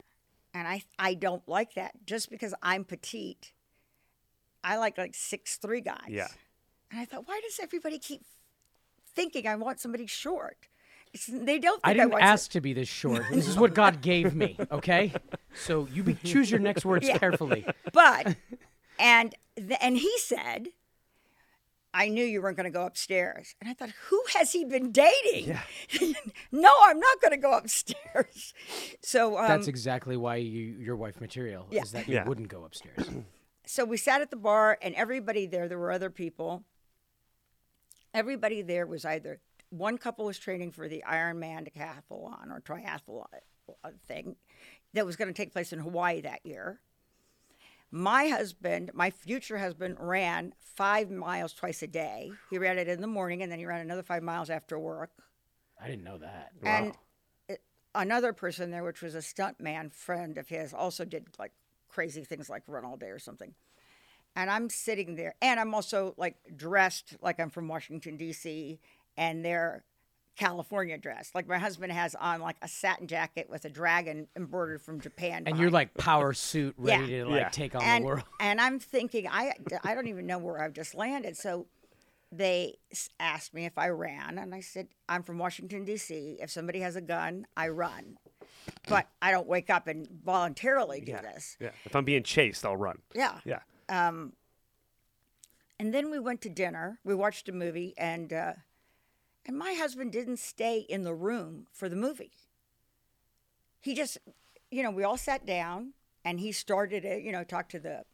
And 0.55 0.69
I 0.69 0.83
I 0.99 1.15
don't 1.15 1.47
like 1.49 1.75
that. 1.75 1.93
Just 2.07 2.31
because 2.31 2.55
I'm 2.63 2.85
petite, 2.85 3.53
I 4.63 4.77
like 4.77 4.99
like 4.99 5.15
six 5.15 5.57
three 5.57 5.81
guys. 5.81 6.09
Yeah. 6.09 6.29
And 6.91 7.01
I 7.01 7.05
thought, 7.07 7.27
why 7.27 7.41
does 7.43 7.59
everybody 7.61 7.99
keep 7.99 8.23
thinking 9.15 9.47
I 9.49 9.57
want 9.57 9.81
somebody 9.81 10.07
short? 10.07 10.69
It's, 11.15 11.27
they 11.27 11.59
don't. 11.59 11.83
Think 11.83 11.85
I 11.85 11.93
didn't 11.95 12.11
want 12.13 12.23
some- 12.23 12.29
ask 12.33 12.51
to 12.53 12.61
be 12.61 12.73
this 12.73 12.89
short. 12.89 13.25
This 13.31 13.49
is 13.49 13.57
what 13.57 13.75
God 13.75 14.01
gave 14.01 14.35
me. 14.35 14.57
Okay, 14.71 15.13
so 15.55 15.87
you 15.93 16.03
be, 16.03 16.15
choose 16.15 16.51
your 16.51 16.61
next 16.61 16.85
words 16.85 17.07
Yeah. 17.07 17.19
carefully. 17.19 17.67
but 17.93 18.37
and 18.99 19.35
th- 19.57 19.79
and 19.81 19.97
he 19.99 20.13
said 20.19 20.69
i 21.95 22.09
knew 22.09 22.25
you 22.25 22.41
weren't 22.43 22.57
going 22.57 22.65
to 22.65 22.71
go 22.71 22.85
upstairs 22.87 23.55
and 23.61 23.69
i 23.71 23.75
thought 23.75 23.91
who 24.09 24.23
has 24.37 24.53
he 24.53 24.65
been 24.65 24.91
dating 24.93 25.57
no 26.53 26.73
i'm 26.85 26.99
not 26.99 27.21
going 27.21 27.31
to 27.33 27.37
go 27.37 27.53
upstairs 27.57 28.55
so 29.03 29.39
um, 29.39 29.47
That's 29.49 29.69
exactly 29.69 30.17
why 30.17 30.37
you 30.37 30.63
your 30.79 30.97
wife 30.97 31.21
material 31.21 31.67
Yeah. 31.71 31.83
is 31.83 31.93
that 31.93 32.09
you 32.09 32.15
Yeah. 32.15 32.27
wouldn't 32.29 32.49
go 32.49 32.65
upstairs. 32.65 33.09
so 33.67 33.85
we 33.85 33.97
sat 33.97 34.21
at 34.21 34.31
the 34.31 34.37
bar 34.37 34.79
and 34.83 34.95
everybody 34.95 35.47
there 35.47 35.69
there 35.69 35.79
were 35.79 35.93
other 35.93 36.11
people 36.11 36.65
everybody 38.15 38.63
there 38.63 38.87
was 38.87 39.05
either 39.05 39.41
one 39.71 39.97
couple 39.99 40.27
was 40.27 40.39
training 40.39 40.71
for 40.71 40.89
the 40.89 41.03
ironman 41.09 41.67
decathlon 41.69 42.51
or 42.51 42.61
triathlon 42.61 43.25
uh, 43.85 43.91
thing 44.07 44.37
that 44.93 45.07
was 45.07 45.17
going 45.17 45.29
to 45.29 45.35
take 45.35 45.53
place 45.53 45.73
in 45.73 45.79
hawaii 45.79 46.21
that 46.21 46.41
year 46.45 46.81
my 47.93 48.29
husband 48.29 48.91
my 48.95 49.11
future 49.11 49.59
husband 49.59 49.97
ran 50.01 50.53
five 50.59 51.11
miles 51.11 51.53
twice 51.53 51.83
a 51.83 51.87
day 51.87 52.33
he 52.51 52.59
ran 52.59 52.79
it 52.79 52.89
in 52.89 53.01
the 53.01 53.07
morning 53.07 53.43
and 53.43 53.53
then 53.53 53.59
he 53.59 53.67
ran 53.67 53.81
another 53.81 54.03
five 54.03 54.23
miles 54.23 54.51
after 54.51 54.79
work 54.79 55.11
I 55.83 55.89
didn't 55.89 56.05
know 56.05 56.19
that. 56.19 56.53
and 56.63 56.93
it, 57.49 57.61
another 57.95 58.33
person 58.33 58.71
there, 58.71 58.85
which 58.85 59.03
was 59.03 59.15
a 59.15 59.19
stuntman 59.19 59.93
friend 59.93 60.39
of 60.39 60.49
his, 60.49 60.73
also 60.73 61.05
did 61.05 61.27
like 61.39 61.53
crazy 61.89 62.25
things 62.25 62.49
like 62.49 62.63
run 62.67 62.85
all 62.85 62.97
day 62.97 63.09
or 63.09 63.19
something. 63.19 63.55
And 64.35 64.51
I'm 64.51 64.71
sitting 64.71 65.17
there, 65.17 65.35
and 65.43 65.61
I'm 65.61 65.75
also 65.75 66.15
like 66.17 66.37
dressed 66.57 67.17
like 67.21 67.39
I'm 67.39 67.51
from 67.51 67.69
Washington 67.69 68.17
D.C. 68.17 68.81
and 69.17 69.45
they're 69.45 69.85
California 70.37 70.97
dress. 70.99 71.31
Like 71.35 71.47
my 71.47 71.59
husband 71.59 71.93
has 71.93 72.15
on 72.15 72.41
like 72.41 72.57
a 72.63 72.69
satin 72.69 73.07
jacket 73.07 73.49
with 73.51 73.65
a 73.65 73.69
dragon 73.71 74.29
embroidered 74.37 74.81
from 74.83 75.01
Japan. 75.01 75.45
And 75.47 75.59
you're 75.59 75.71
like 75.71 75.95
power 75.95 76.33
suit, 76.51 76.75
ready 76.79 77.13
Yeah. 77.13 77.25
to 77.25 77.31
like 77.31 77.41
Yeah. 77.41 77.49
take 77.51 77.75
on 77.75 77.83
and 77.83 78.03
the 78.05 78.07
world. 78.09 78.23
and 78.41 78.61
I'm 78.61 78.79
thinking 78.81 79.27
I 79.29 79.55
I 79.85 79.95
don't 79.95 80.09
even 80.09 80.27
know 80.27 80.39
where 80.39 80.61
I've 80.63 80.73
just 80.73 80.95
landed. 80.95 81.37
So 81.37 81.67
they 82.35 82.77
asked 83.21 83.53
me 83.53 83.67
if 83.67 83.77
I 83.77 83.89
ran, 83.91 84.39
and 84.39 84.55
I 84.55 84.61
said 84.61 84.89
I'm 85.07 85.23
from 85.23 85.37
Washington 85.39 85.85
D.C. 85.85 86.39
If 86.41 86.51
somebody 86.51 86.81
has 86.81 86.97
a 86.97 87.03
gun, 87.03 87.47
I 87.59 87.69
run, 87.69 88.17
but 88.89 89.07
I 89.21 89.31
don't 89.33 89.47
wake 89.47 89.69
up 89.69 89.87
and 89.87 90.09
voluntarily 90.25 91.03
do 91.03 91.13
Yeah. 91.13 91.21
this. 91.21 91.59
Yeah. 91.61 91.73
If 91.85 91.95
I'm 91.95 92.05
being 92.07 92.23
chased, 92.23 92.65
I'll 92.65 92.77
run. 92.77 93.01
Yeah. 93.15 93.39
Yeah. 93.45 93.61
Um 93.91 94.33
And 95.79 95.93
then 95.93 96.11
we 96.11 96.19
went 96.19 96.41
to 96.43 96.49
dinner. 96.49 97.01
We 97.05 97.15
watched 97.15 97.49
a 97.51 97.53
movie, 97.53 97.93
and 97.99 98.33
uh, 98.33 98.53
and 99.47 99.59
my 99.59 99.75
husband 99.75 100.13
didn't 100.13 100.39
stay 100.39 100.79
in 100.81 101.03
the 101.03 101.15
room 101.15 101.67
for 101.73 101.89
the 101.89 101.97
movie. 101.97 102.33
He 103.81 103.95
just, 103.95 104.19
you 104.71 104.83
know, 104.83 104.91
we 104.91 105.03
all 105.05 105.17
sat 105.17 105.45
down, 105.45 105.95
and 106.25 106.39
he 106.39 106.53
started 106.53 107.05
it. 107.05 107.23
You 107.23 107.33
know, 107.33 107.43
talked 107.45 107.73
to 107.73 107.81
the 107.81 108.05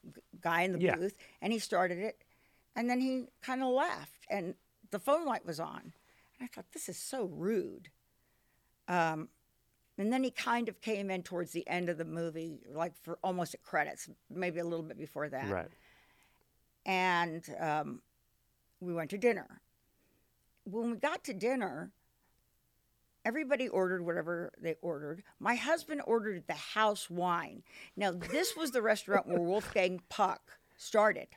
guy 0.41 0.63
in 0.63 0.73
the 0.73 0.81
Yeah. 0.81 0.97
booth, 0.97 1.17
and 1.43 1.53
he 1.53 1.59
started 1.59 1.99
it, 1.99 2.25
and 2.75 2.89
then 2.89 3.01
he 3.01 3.27
kind 3.43 3.63
of 3.63 3.69
left, 3.69 4.25
and 4.31 4.55
the 4.91 4.99
phone 4.99 5.27
light 5.27 5.45
was 5.45 5.61
on. 5.61 5.93
And 6.39 6.43
I 6.43 6.47
thought 6.47 6.73
this 6.73 6.89
is 6.89 6.97
so 6.97 7.25
rude. 7.27 7.91
Um, 8.87 9.29
and 9.99 10.11
then 10.13 10.23
he 10.25 10.31
kind 10.31 10.69
of 10.69 10.81
came 10.81 11.11
in 11.11 11.23
towards 11.23 11.51
the 11.53 11.67
end 11.69 11.89
of 11.91 11.99
the 11.99 12.05
movie, 12.07 12.61
like 12.73 12.95
for 13.03 13.19
almost 13.23 13.53
at 13.53 13.63
credits, 13.63 14.09
maybe 14.31 14.61
a 14.61 14.65
little 14.65 14.85
bit 14.85 14.97
before 14.97 15.29
that 15.29 15.51
Right. 15.51 15.71
and 16.87 17.45
um, 17.59 18.01
we 18.81 18.95
went 18.95 19.11
to 19.11 19.19
dinner. 19.19 19.61
When 20.71 20.91
we 20.91 20.97
got 20.99 21.25
to 21.25 21.33
dinner, 21.35 21.93
everybody 23.25 23.69
ordered 23.69 24.05
whatever 24.05 24.53
they 24.61 24.77
ordered. 24.83 25.23
My 25.41 25.55
husband 25.55 26.03
ordered 26.07 26.45
the 26.47 26.55
house 26.55 27.09
wine. 27.09 27.63
Now, 27.97 28.13
this 28.13 28.55
was 28.57 28.71
the 28.71 28.83
restaurant 28.83 29.27
where 29.27 29.41
Wolfgang 29.41 30.03
Puck 30.09 30.59
started 30.77 31.29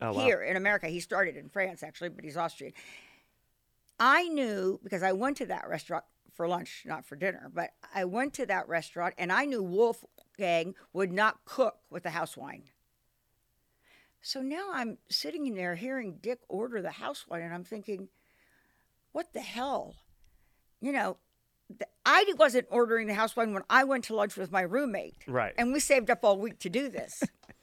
Oh, 0.00 0.12
wow. 0.12 0.20
here 0.24 0.42
in 0.42 0.56
America. 0.56 0.86
He 0.88 1.00
started 1.00 1.36
in 1.36 1.48
France, 1.48 1.82
actually, 1.82 2.08
but 2.10 2.24
he's 2.24 2.36
Austrian. 2.36 2.72
I 4.00 4.28
knew 4.28 4.78
because 4.82 5.02
I 5.02 5.12
went 5.12 5.36
to 5.38 5.46
that 5.46 5.68
restaurant 5.68 6.04
for 6.34 6.46
lunch, 6.46 6.84
not 6.86 7.04
for 7.04 7.16
dinner, 7.16 7.50
but 7.52 7.70
I 7.92 8.04
went 8.04 8.32
to 8.34 8.46
that 8.46 8.68
restaurant 8.68 9.14
and 9.18 9.32
I 9.32 9.44
knew 9.44 9.60
Wolfgang 9.62 10.76
would 10.92 11.12
not 11.12 11.44
cook 11.44 11.78
with 11.90 12.04
the 12.04 12.10
house 12.10 12.36
wine. 12.36 12.62
So 14.22 14.40
now 14.40 14.68
I'm 14.72 14.98
sitting 15.10 15.46
in 15.46 15.56
there 15.56 15.74
hearing 15.74 16.18
Dick 16.20 16.38
order 16.48 16.80
the 16.80 16.90
house 16.92 17.26
wine, 17.28 17.42
and 17.42 17.52
I'm 17.54 17.64
thinking, 17.64 18.08
what 19.12 19.32
the 19.32 19.40
hell? 19.40 19.94
You 20.80 20.92
know, 20.92 21.16
I 22.06 22.32
wasn't 22.38 22.66
ordering 22.70 23.06
the 23.06 23.14
house 23.14 23.36
wine 23.36 23.52
when 23.52 23.64
I 23.68 23.84
went 23.84 24.04
to 24.04 24.14
lunch 24.14 24.36
with 24.36 24.50
my 24.50 24.62
roommate. 24.62 25.16
Right. 25.26 25.54
And 25.58 25.72
we 25.72 25.80
saved 25.80 26.10
up 26.10 26.24
all 26.24 26.38
week 26.38 26.58
to 26.60 26.70
do 26.70 26.88
this. 26.88 27.22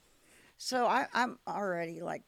so 0.57 0.85
I, 0.85 1.07
I'm 1.13 1.39
already 1.47 2.01
like, 2.01 2.23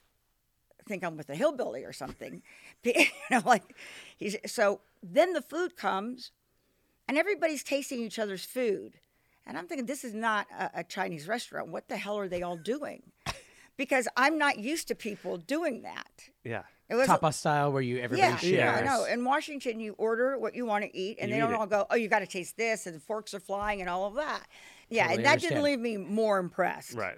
think 0.87 1.03
I'm 1.03 1.17
with 1.17 1.29
a 1.29 1.35
hillbilly 1.35 1.83
or 1.83 1.93
something. 1.93 2.41
you 2.83 3.05
know, 3.29 3.41
like, 3.45 3.75
he's, 4.17 4.37
so 4.45 4.81
then 5.03 5.33
the 5.33 5.41
food 5.41 5.75
comes, 5.75 6.31
and 7.07 7.17
everybody's 7.17 7.63
tasting 7.63 7.99
each 7.99 8.19
other's 8.19 8.45
food. 8.45 8.99
And 9.45 9.57
I'm 9.57 9.67
thinking, 9.67 9.85
this 9.85 10.03
is 10.03 10.13
not 10.13 10.47
a, 10.57 10.79
a 10.79 10.83
Chinese 10.83 11.27
restaurant. 11.27 11.69
What 11.69 11.87
the 11.87 11.97
hell 11.97 12.17
are 12.17 12.27
they 12.27 12.41
all 12.41 12.57
doing? 12.57 13.03
Because 13.77 14.07
I'm 14.17 14.39
not 14.39 14.57
used 14.57 14.87
to 14.87 14.95
people 14.95 15.37
doing 15.37 15.83
that. 15.83 16.29
Yeah. 16.43 16.63
It 16.89 16.95
was 16.95 17.07
Tapa 17.07 17.33
style 17.33 17.71
where 17.73 17.81
you 17.81 17.97
everybody 17.99 18.21
yeah, 18.31 18.37
shares. 18.37 18.53
yeah, 18.53 18.75
I 18.75 18.81
know. 18.83 19.03
In 19.05 19.25
Washington, 19.25 19.79
you 19.81 19.93
order 19.97 20.37
what 20.39 20.55
you 20.55 20.65
want 20.65 20.85
to 20.85 20.97
eat, 20.97 21.17
and 21.19 21.29
You 21.29 21.35
they 21.35 21.37
eat 21.39 21.41
don't 21.45 21.53
it. 21.53 21.59
all 21.59 21.67
go, 21.67 21.85
"Oh, 21.89 21.95
you 21.95 22.07
got 22.07 22.19
to 22.19 22.27
taste 22.27 22.55
this," 22.55 22.85
and 22.87 22.95
the 22.95 22.99
forks 23.01 23.33
are 23.33 23.41
flying 23.41 23.81
and 23.81 23.89
all 23.89 24.05
of 24.05 24.15
that. 24.15 24.47
Yeah, 24.89 25.03
Totally 25.03 25.15
and 25.17 25.25
that 25.25 25.31
understand. 25.33 25.49
didn't 25.55 25.63
leave 25.65 25.79
me 25.79 25.97
more 25.97 26.37
impressed. 26.39 26.93
Right. 26.93 27.17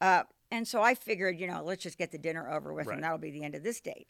Uh, 0.00 0.22
and 0.50 0.66
so 0.66 0.80
I 0.82 0.94
figured, 0.94 1.38
you 1.38 1.46
know, 1.46 1.62
let's 1.62 1.82
just 1.82 1.98
get 1.98 2.12
the 2.12 2.18
dinner 2.18 2.50
over 2.50 2.72
with, 2.72 2.86
Right. 2.86 2.94
and 2.94 3.04
that'll 3.04 3.18
be 3.18 3.30
the 3.30 3.44
end 3.44 3.54
of 3.54 3.62
this 3.62 3.80
date. 3.82 4.08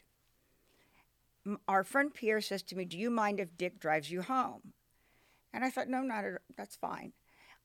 M- 1.44 1.58
Our 1.66 1.82
friend 1.84 2.14
Pierre 2.14 2.40
says 2.40 2.62
to 2.64 2.76
me, 2.76 2.84
"Do 2.84 2.96
you 2.98 3.10
mind 3.10 3.40
if 3.40 3.56
Dick 3.56 3.80
drives 3.80 4.10
you 4.12 4.22
home?" 4.22 4.74
And 5.52 5.64
I 5.64 5.70
thought, 5.70 5.88
"No, 5.88 6.02
not 6.02 6.24
at, 6.24 6.32
all. 6.34 6.38
that's 6.56 6.76
fine." 6.76 7.12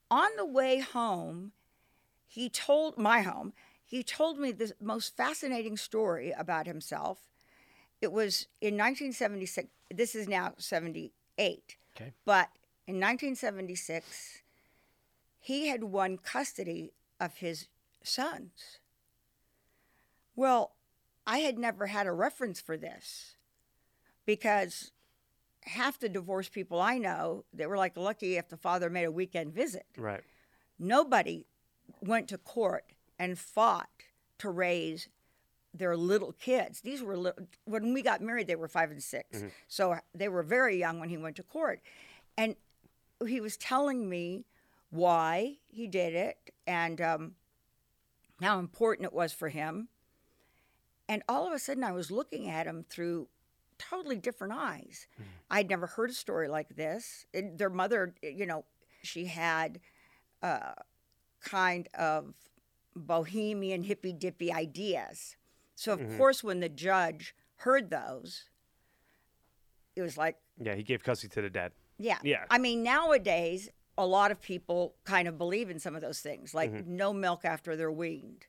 On 0.09 0.35
the 0.35 0.45
way 0.45 0.79
home, 0.79 1.51
he 2.25 2.49
told 2.49 2.97
my 2.97 3.21
home. 3.21 3.53
He 3.83 4.01
told 4.03 4.39
me 4.39 4.51
the 4.51 4.73
most 4.81 5.15
fascinating 5.15 5.77
story 5.77 6.31
about 6.31 6.65
himself. 6.65 7.19
It 8.05 8.11
was 8.11 8.45
in 8.61 8.75
1976. 8.75 9.67
This 9.89 10.13
is 10.13 10.27
now 10.27 10.53
78. 10.59 11.75
Okay. 11.97 12.13
But 12.23 12.49
in 12.85 12.97
1976, 12.97 14.43
he 15.39 15.69
had 15.69 15.85
won 15.85 16.19
custody 16.19 16.93
of 17.19 17.37
his 17.37 17.67
sons. 18.03 18.77
Well, 20.35 20.73
I 21.25 21.39
had 21.39 21.57
never 21.57 21.87
had 21.87 22.05
a 22.05 22.11
reference 22.11 22.61
for 22.61 22.77
this 22.77 23.37
because 24.23 24.91
half 25.63 25.97
the 25.97 26.07
divorced 26.07 26.51
people 26.51 26.79
I 26.79 26.99
know, 26.99 27.43
they 27.51 27.65
were 27.65 27.75
like 27.75 27.97
lucky 27.97 28.37
if 28.37 28.49
the 28.49 28.57
father 28.57 28.91
made 28.91 29.05
a 29.05 29.11
weekend 29.11 29.51
visit. 29.51 29.87
Right. 29.97 30.21
Nobody 30.77 31.47
went 32.01 32.27
to 32.27 32.37
court 32.37 32.85
and 33.17 33.39
fought 33.39 33.89
to 34.37 34.51
raise 34.51 35.07
their 35.77 35.95
little 35.97 36.31
kids. 36.33 36.81
These 36.81 37.01
were 37.03 37.17
li- 37.17 37.31
when 37.65 37.93
we 37.93 38.01
got 38.01 38.21
married, 38.21 38.47
they 38.47 38.55
were 38.55 38.67
five 38.67 38.91
and 38.91 39.01
6 39.03 39.41
so 39.67 39.95
they 40.13 40.29
were 40.29 40.43
very 40.43 40.77
young 40.77 40.99
when 40.99 41.09
he 41.09 41.17
went 41.17 41.35
to 41.37 41.43
court, 41.43 41.81
and 42.37 42.55
he 43.27 43.39
was 43.41 43.57
telling 43.57 44.07
me 44.09 44.45
why 44.89 45.57
he 45.67 45.87
did 45.87 46.13
it 46.13 46.37
and 46.67 47.01
um, 47.01 47.35
how 48.41 48.59
important 48.59 49.05
it 49.05 49.13
was 49.13 49.33
for 49.33 49.49
him. 49.49 49.87
And 51.07 51.21
all 51.29 51.45
of 51.47 51.53
a 51.53 51.59
sudden, 51.59 51.83
I 51.83 51.91
was 51.91 52.09
looking 52.11 52.49
at 52.49 52.65
him 52.65 52.83
through 52.89 53.27
totally 53.77 54.17
different 54.17 54.53
eyes. 54.53 55.07
I'd 55.51 55.69
never 55.69 55.85
heard 55.87 56.09
a 56.09 56.13
story 56.13 56.47
like 56.47 56.75
this. 56.75 57.25
It- 57.33 57.57
their 57.57 57.69
mother, 57.69 58.13
you 58.21 58.45
know, 58.45 58.65
she 59.03 59.25
had 59.25 59.79
uh, 60.41 60.73
kind 61.43 61.87
of 61.93 62.33
bohemian 62.95 63.83
hippy 63.83 64.13
dippy 64.13 64.51
ideas. 64.51 65.35
So 65.75 65.93
of 65.93 66.17
course, 66.17 66.43
when 66.43 66.59
the 66.61 66.69
judge 66.69 67.35
heard 67.57 67.89
those, 67.89 68.45
it 69.95 70.01
was 70.01 70.17
like, 70.17 70.37
Yeah, 70.59 70.75
he 70.75 70.83
gave 70.83 71.03
custody 71.03 71.33
to 71.35 71.41
the 71.41 71.49
dad. 71.49 71.71
yeah. 71.97 72.17
Yeah. 72.23 72.45
I 72.49 72.57
mean, 72.57 72.81
nowadays, 72.83 73.69
a 73.97 74.05
lot 74.05 74.31
of 74.31 74.41
people 74.41 74.95
kind 75.05 75.27
of 75.27 75.37
believe 75.37 75.69
in 75.69 75.79
some 75.79 75.95
of 75.95 76.01
those 76.01 76.19
things, 76.19 76.53
like 76.53 76.71
Mm-hmm. 76.71 76.95
no 76.95 77.13
milk 77.13 77.45
after 77.45 77.75
they're 77.75 77.91
weaned. 77.91 78.45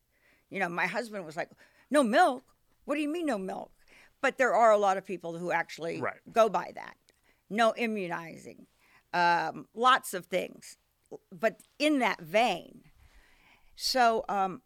You 0.50 0.60
know, 0.60 0.68
my 0.68 0.86
husband 0.86 1.24
was 1.26 1.36
like, 1.36 1.50
no 1.90 2.02
milk? 2.02 2.44
What 2.84 2.94
do 2.94 3.00
you 3.00 3.08
mean, 3.08 3.26
no 3.26 3.38
milk? 3.38 3.72
But 4.20 4.38
there 4.38 4.54
are 4.54 4.70
a 4.72 4.78
lot 4.78 4.96
of 4.96 5.04
people 5.04 5.36
who 5.38 5.50
actually 5.52 6.00
Right. 6.00 6.18
go 6.32 6.48
by 6.48 6.72
that. 6.74 6.96
No 7.50 7.74
immunizing, 7.76 8.66
um, 9.12 9.66
lots 9.74 10.14
of 10.14 10.26
things. 10.26 10.78
But 11.32 11.60
in 11.78 12.00
that 12.00 12.20
vein, 12.20 12.82
so 13.76 14.24
um, 14.28 14.62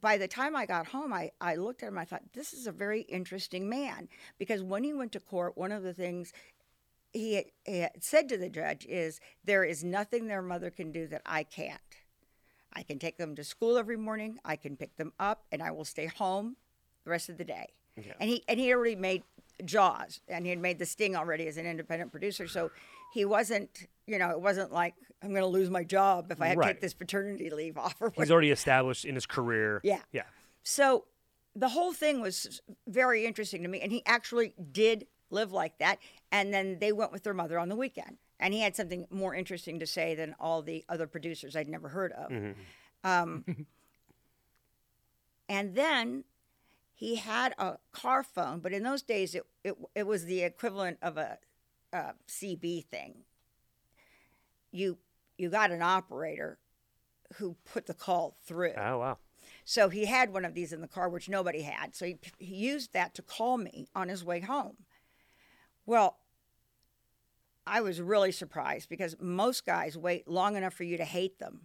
by 0.00 0.18
the 0.18 0.28
time 0.28 0.54
I 0.54 0.66
got 0.66 0.86
home, 0.86 1.12
I, 1.12 1.32
I 1.40 1.56
looked 1.56 1.82
at 1.82 1.88
him. 1.88 1.98
I 1.98 2.04
thought, 2.04 2.22
this 2.32 2.52
is 2.52 2.66
a 2.66 2.72
very 2.72 3.02
interesting 3.02 3.68
man. 3.68 4.08
Because 4.38 4.62
when 4.62 4.84
he 4.84 4.92
went 4.92 5.12
to 5.12 5.20
court, 5.20 5.56
one 5.56 5.72
of 5.72 5.82
the 5.82 5.94
things 5.94 6.32
he 7.12 7.34
had, 7.34 7.44
he 7.64 7.78
had 7.80 8.04
said 8.04 8.28
to 8.28 8.38
the 8.38 8.48
judge 8.48 8.86
is, 8.88 9.20
there 9.44 9.64
is 9.64 9.82
nothing 9.82 10.26
their 10.26 10.42
mother 10.42 10.70
can 10.70 10.92
do 10.92 11.06
that 11.08 11.22
I 11.26 11.42
can't. 11.42 11.80
I 12.72 12.82
can 12.82 13.00
take 13.00 13.18
them 13.18 13.34
to 13.34 13.42
school 13.42 13.76
every 13.76 13.96
morning. 13.96 14.38
I 14.44 14.54
can 14.54 14.76
pick 14.76 14.96
them 14.96 15.12
up, 15.18 15.44
and 15.50 15.60
I 15.60 15.72
will 15.72 15.84
stay 15.84 16.06
home 16.06 16.56
the 17.04 17.10
rest 17.10 17.28
of 17.28 17.36
the 17.36 17.44
day. 17.44 17.70
And 18.20 18.30
he 18.30 18.44
and 18.46 18.60
he 18.60 18.72
already 18.72 18.94
made 18.94 19.24
Jaws, 19.64 20.20
and 20.28 20.46
he 20.46 20.50
had 20.50 20.60
made 20.60 20.78
The 20.78 20.86
Sting 20.86 21.16
already 21.16 21.48
as 21.48 21.56
an 21.56 21.66
independent 21.66 22.12
producer. 22.12 22.46
So 22.46 22.70
he 23.12 23.24
wasn't, 23.24 23.86
you 24.06 24.18
know, 24.18 24.30
it 24.30 24.40
wasn't 24.40 24.72
like 24.72 24.94
I'm 25.22 25.30
going 25.30 25.42
to 25.42 25.46
lose 25.46 25.68
my 25.70 25.84
job 25.84 26.30
if 26.30 26.40
I 26.40 26.46
have 26.46 26.54
to 26.54 26.60
Right. 26.60 26.66
take 26.74 26.80
this 26.80 26.94
paternity 26.94 27.50
leave 27.50 27.76
off 27.84 27.96
or 28.00 28.12
He's 28.16 28.30
already 28.30 28.50
established 28.50 29.04
in 29.04 29.14
his 29.14 29.26
career. 29.26 29.80
Yeah. 29.84 30.00
Yeah. 30.12 30.22
So 30.62 31.04
the 31.54 31.68
whole 31.70 31.92
thing 31.92 32.20
was 32.20 32.60
very 32.86 33.26
interesting 33.26 33.62
to 33.62 33.68
me, 33.68 33.80
and 33.80 33.90
he 33.92 34.02
actually 34.06 34.54
did 34.72 35.06
live 35.30 35.52
like 35.52 35.78
that. 35.78 35.98
And 36.32 36.52
then 36.54 36.78
they 36.80 36.92
went 36.92 37.12
with 37.12 37.22
their 37.24 37.34
mother 37.34 37.58
on 37.58 37.68
the 37.68 37.76
weekend, 37.76 38.18
and 38.38 38.54
he 38.54 38.60
had 38.60 38.76
something 38.76 39.06
more 39.10 39.34
interesting 39.34 39.78
to 39.80 39.86
say 39.86 40.14
than 40.14 40.34
all 40.38 40.62
the 40.62 40.84
other 40.88 41.06
producers 41.06 41.56
I'd 41.56 41.68
never 41.68 41.88
heard 41.88 42.12
of. 42.12 42.32
Um, 43.04 43.44
and 45.48 45.74
then 45.74 46.24
he 46.94 47.16
had 47.16 47.54
a 47.58 47.78
car 47.92 48.22
phone, 48.22 48.60
but 48.60 48.72
in 48.72 48.82
those 48.82 49.02
days 49.02 49.34
it 49.34 49.44
it, 49.64 49.74
it 49.94 50.06
was 50.06 50.24
the 50.26 50.42
equivalent 50.42 50.98
of 51.02 51.16
a, 51.16 51.38
Uh, 51.92 51.96
a 51.96 52.14
CB 52.28 52.86
thing. 52.86 53.14
You 54.70 54.98
you 55.38 55.50
got 55.50 55.70
an 55.70 55.82
operator 55.82 56.58
who 57.36 57.56
put 57.64 57.86
the 57.86 57.94
call 57.94 58.36
through. 58.44 58.74
Oh 58.76 58.98
wow. 58.98 59.18
So 59.64 59.88
he 59.88 60.06
had 60.06 60.32
one 60.32 60.44
of 60.44 60.54
these 60.54 60.72
in 60.72 60.80
the 60.80 60.88
car, 60.88 61.08
which 61.08 61.28
nobody 61.28 61.62
had. 61.62 61.94
So 61.94 62.06
he, 62.06 62.18
he 62.38 62.54
used 62.56 62.92
that 62.92 63.14
to 63.14 63.22
call 63.22 63.56
me 63.56 63.88
on 63.94 64.08
his 64.08 64.24
way 64.24 64.40
home. 64.40 64.76
Well, 65.86 66.18
I 67.66 67.80
was 67.80 68.00
really 68.00 68.32
surprised 68.32 68.88
because 68.88 69.16
most 69.20 69.64
guys 69.64 69.96
wait 69.96 70.28
long 70.28 70.56
enough 70.56 70.74
for 70.74 70.84
you 70.84 70.96
to 70.96 71.04
hate 71.04 71.38
them 71.38 71.62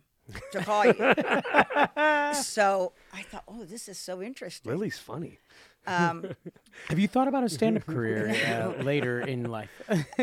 to 0.51 0.63
call 0.63 0.85
you. 0.85 0.93
so 2.33 2.93
I 3.13 3.21
thought, 3.23 3.43
oh, 3.47 3.65
this 3.65 3.87
is 3.87 3.97
so 3.97 4.21
interesting. 4.21 4.71
Lily's 4.71 4.99
funny. 4.99 5.39
Um, 5.87 6.25
Have 6.89 6.99
you 6.99 7.07
thought 7.07 7.27
about 7.27 7.43
a 7.43 7.49
stand-up 7.49 7.85
career 7.87 8.29
uh, 8.29 8.81
later 8.83 9.21
in 9.21 9.43
life? 9.43 9.69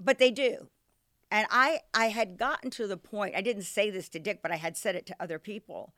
but 0.00 0.18
they 0.18 0.30
do. 0.30 0.68
And 1.30 1.46
I, 1.50 1.80
I 1.92 2.06
had 2.06 2.36
gotten 2.36 2.70
to 2.72 2.86
the 2.86 2.96
point, 2.96 3.34
I 3.36 3.40
didn't 3.40 3.62
say 3.62 3.90
this 3.90 4.08
to 4.10 4.18
Dick, 4.18 4.40
but 4.42 4.52
I 4.52 4.56
had 4.56 4.76
said 4.76 4.94
it 4.94 5.06
to 5.06 5.16
other 5.18 5.38
people, 5.38 5.92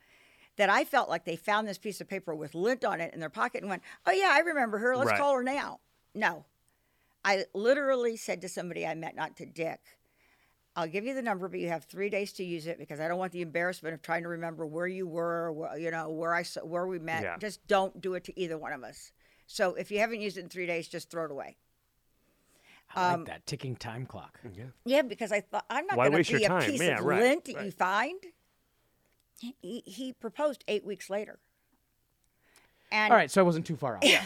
that 0.57 0.71
I 0.71 0.85
felt 0.85 1.11
like 1.11 1.25
they 1.25 1.37
found 1.37 1.69
this 1.69 1.77
piece 1.79 2.01
of 2.01 2.09
paper 2.09 2.35
with 2.35 2.55
lint 2.55 2.85
on 2.85 3.01
it 3.01 3.13
in 3.13 3.21
their 3.21 3.29
pocket 3.29 3.61
and 3.61 3.69
went, 3.69 3.83
oh, 4.07 4.13
yeah, 4.13 4.31
I 4.33 4.39
remember 4.39 4.79
her. 4.79 4.97
Let's 4.97 5.11
Right. 5.11 5.19
call 5.21 5.35
her 5.35 5.43
now. 5.43 5.81
No. 6.15 6.45
I 7.25 7.45
literally 7.53 8.17
said 8.17 8.41
to 8.43 8.49
somebody 8.49 8.87
I 8.87 8.95
met, 8.95 9.15
not 9.17 9.37
to 9.39 9.47
Dick, 9.47 9.81
I'll 10.77 10.87
give 10.87 11.07
you 11.07 11.15
the 11.15 11.23
number, 11.23 11.49
but 11.49 11.59
you 11.59 11.69
have 11.71 11.85
three 11.85 12.11
days 12.11 12.35
to 12.35 12.45
use 12.45 12.67
it 12.67 12.79
because 12.79 13.01
I 13.01 13.09
don't 13.09 13.19
want 13.19 13.33
the 13.33 13.41
embarrassment 13.41 13.95
of 13.95 14.03
trying 14.03 14.23
to 14.25 14.29
remember 14.29 14.67
where 14.67 14.87
you 14.87 15.07
were, 15.09 15.51
where, 15.51 15.79
you 15.79 15.91
know, 15.91 16.11
where 16.11 16.35
I 16.35 16.43
saw, 16.43 16.61
where 16.61 16.87
we 16.87 16.99
met. 16.99 17.23
Yeah. 17.23 17.39
Just 17.39 17.67
don't 17.67 17.99
do 18.03 18.13
it 18.13 18.25
to 18.25 18.39
either 18.39 18.59
one 18.59 18.75
of 18.75 18.85
us. 18.85 19.11
So 19.47 19.75
if 19.75 19.91
you 19.91 20.01
haven't 20.01 20.21
used 20.21 20.37
it 20.37 20.41
in 20.41 20.49
three 20.51 20.67
days, 20.67 20.87
just 20.87 21.11
throw 21.11 21.25
it 21.25 21.31
away. 21.31 21.57
I 22.95 23.15
Um, 23.15 23.21
like 23.21 23.29
that 23.29 23.47
ticking 23.47 23.75
time 23.75 24.05
clock. 24.05 24.39
Yeah. 24.55 24.65
Yeah, 24.85 25.03
because 25.03 25.33
I 25.33 25.41
thought 25.41 25.65
I'm 25.71 25.87
not 25.87 25.97
going 25.97 26.13
waste 26.13 26.29
to 26.31 26.33
your 26.33 26.41
be 26.41 26.45
a 26.45 26.49
time? 26.49 26.71
piece 26.71 26.83
Yeah, 26.83 26.99
of 26.99 27.05
right, 27.05 27.23
lint 27.23 27.45
that 27.47 27.65
you 27.65 27.71
find. 27.71 28.21
He, 29.39 29.83
he 29.87 30.13
proposed 30.13 30.63
eight 30.69 30.85
weeks 30.85 31.09
later, 31.11 31.39
and 32.93 33.13
All 33.13 33.17
right, 33.19 33.31
so 33.31 33.41
I 33.41 33.45
wasn't 33.45 33.67
too 33.67 33.77
far 33.77 33.97
off. 33.97 34.05
Yeah. 34.05 34.25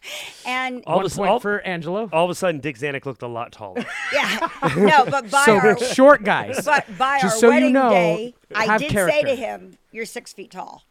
and 0.46 0.82
All 0.86 0.96
One 0.96 1.06
of, 1.06 1.12
a, 1.12 1.16
point 1.16 1.30
all, 1.30 1.40
for 1.40 1.60
Angelo. 1.60 2.08
all 2.12 2.24
of 2.24 2.30
a 2.30 2.34
sudden, 2.34 2.60
Dick 2.60 2.76
Zanuck 2.76 3.06
looked 3.06 3.22
a 3.22 3.26
lot 3.28 3.52
taller. 3.52 3.84
yeah, 4.12 4.48
no, 4.76 5.04
but 5.10 5.30
by 5.30 5.44
so 5.44 5.56
our 5.58 5.78
short 5.78 6.22
guys. 6.24 6.64
but 6.64 6.86
by 6.98 7.20
Just 7.20 7.36
our 7.36 7.40
so 7.40 7.46
you 7.48 7.52
wedding 7.54 7.72
know, 7.72 7.90
day, 7.90 8.34
I 8.54 8.64
have 8.66 8.80
did 8.80 8.92
say 8.92 9.22
to 9.22 9.34
him, 9.34 9.78
"You're 9.92 10.04
six 10.06 10.32
feet 10.32 10.50
tall." 10.50 10.84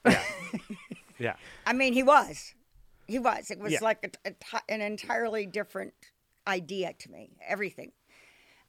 yeah. 1.20 1.36
I 1.66 1.74
mean, 1.74 1.94
he 1.94 2.04
was, 2.04 2.54
he 3.08 3.20
was. 3.20 3.52
It 3.52 3.60
was 3.60 3.74
Yeah. 3.74 3.80
like 3.82 4.18
a, 4.26 4.30
a 4.32 4.62
an 4.72 4.82
entirely 4.82 5.46
different 5.46 5.94
idea 6.48 6.94
to 6.98 7.12
me. 7.12 7.30
Everything. 7.48 7.92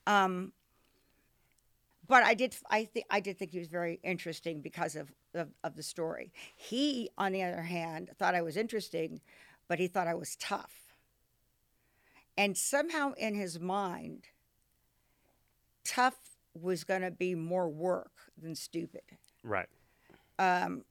Um, 0.07 0.53
but 2.13 2.25
I 2.25 2.35
did, 2.35 2.55
I 2.69 2.85
think, 2.85 3.07
I 3.09 3.21
did 3.21 3.39
think 3.39 3.53
he 3.53 3.59
was 3.59 3.69
very 3.69 3.99
interesting 4.03 4.61
because 4.61 4.97
of, 4.97 5.11
of 5.35 5.49
of 5.65 5.77
the 5.77 5.83
story. 5.83 6.31
He, 6.55 7.09
on 7.17 7.33
the 7.33 7.43
other 7.43 7.63
hand, 7.63 8.11
thought 8.19 8.35
I 8.35 8.43
was 8.43 8.59
interesting, 8.59 9.23
but 9.67 9.79
he 9.79 9.87
thought 9.87 10.07
I 10.07 10.15
was 10.15 10.37
tough. 10.37 10.75
And 12.37 12.55
somehow 12.55 13.13
in 13.15 13.35
his 13.35 13.59
mind, 13.59 14.25
tough 15.85 16.37
was 16.55 16.85
going 16.85 17.01
to 17.01 17.11
be 17.11 17.35
more 17.35 17.69
work 17.69 18.13
than 18.37 18.55
stupid 18.55 19.03
Right. 19.43 19.69
Um, 20.39 20.85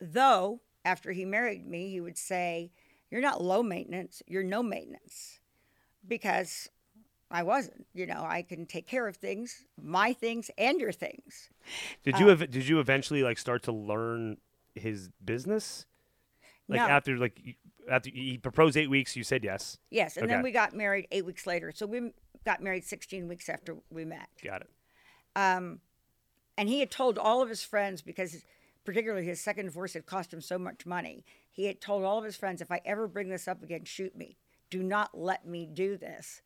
though 0.00 0.60
after 0.84 1.12
he 1.12 1.24
married 1.24 1.66
me 1.66 1.90
he 1.90 2.00
would 2.00 2.18
say 2.18 2.70
you're 3.10 3.20
not 3.20 3.42
low 3.42 3.62
maintenance 3.62 4.22
you're 4.26 4.42
no 4.42 4.62
maintenance 4.62 5.40
because 6.06 6.68
i 7.30 7.42
wasn't 7.42 7.86
you 7.94 8.06
know 8.06 8.24
i 8.28 8.42
can 8.42 8.66
take 8.66 8.86
care 8.86 9.06
of 9.06 9.16
things 9.16 9.64
my 9.80 10.12
things 10.12 10.50
and 10.58 10.80
your 10.80 10.92
things 10.92 11.50
Did 12.04 12.18
you 12.18 12.30
ev- 12.30 12.50
did 12.50 12.66
you 12.68 12.80
eventually 12.80 13.22
like 13.22 13.38
start 13.38 13.62
to 13.64 13.72
learn 13.72 14.38
his 14.74 15.08
business? 15.24 15.84
Like 16.68 16.80
No. 16.80 16.86
after 16.86 17.18
like 17.18 17.56
after 17.90 18.08
he 18.10 18.38
proposed 18.38 18.76
eight 18.76 18.88
weeks, 18.90 19.16
you 19.16 19.24
said 19.24 19.42
yes. 19.44 19.78
yes 19.90 20.16
and 20.16 20.30
then 20.30 20.42
we 20.42 20.52
got 20.52 20.74
married 20.74 21.06
eight 21.10 21.24
weeks 21.26 21.46
later 21.46 21.72
so 21.74 21.86
we 21.86 22.12
got 22.44 22.62
married 22.62 22.84
16 22.84 23.26
weeks 23.28 23.48
after 23.48 23.76
we 23.90 24.04
met 24.04 24.28
Got 24.42 24.62
it. 24.62 24.70
Um, 25.36 25.80
and 26.56 26.68
he 26.68 26.80
had 26.80 26.90
told 26.90 27.18
all 27.18 27.42
of 27.42 27.48
his 27.48 27.62
friends 27.62 28.00
because 28.02 28.44
particularly 28.84 29.24
his 29.26 29.40
second 29.40 29.66
divorce 29.66 29.92
had 29.94 30.06
cost 30.06 30.32
him 30.32 30.40
so 30.40 30.58
much 30.58 30.86
money 30.86 31.24
he 31.50 31.66
had 31.66 31.80
told 31.80 32.04
all 32.04 32.18
of 32.18 32.24
his 32.24 32.36
friends 32.36 32.60
if 32.62 32.70
i 32.70 32.80
ever 32.84 33.06
bring 33.06 33.28
this 33.28 33.46
up 33.46 33.62
again 33.62 33.84
shoot 33.84 34.16
me 34.16 34.36
do 34.70 34.82
not 34.82 35.10
let 35.18 35.46
me 35.46 35.66
do 35.66 35.96
this 35.96 36.40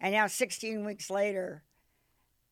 and 0.00 0.12
now 0.12 0.26
16 0.26 0.84
weeks 0.84 1.10
later 1.10 1.62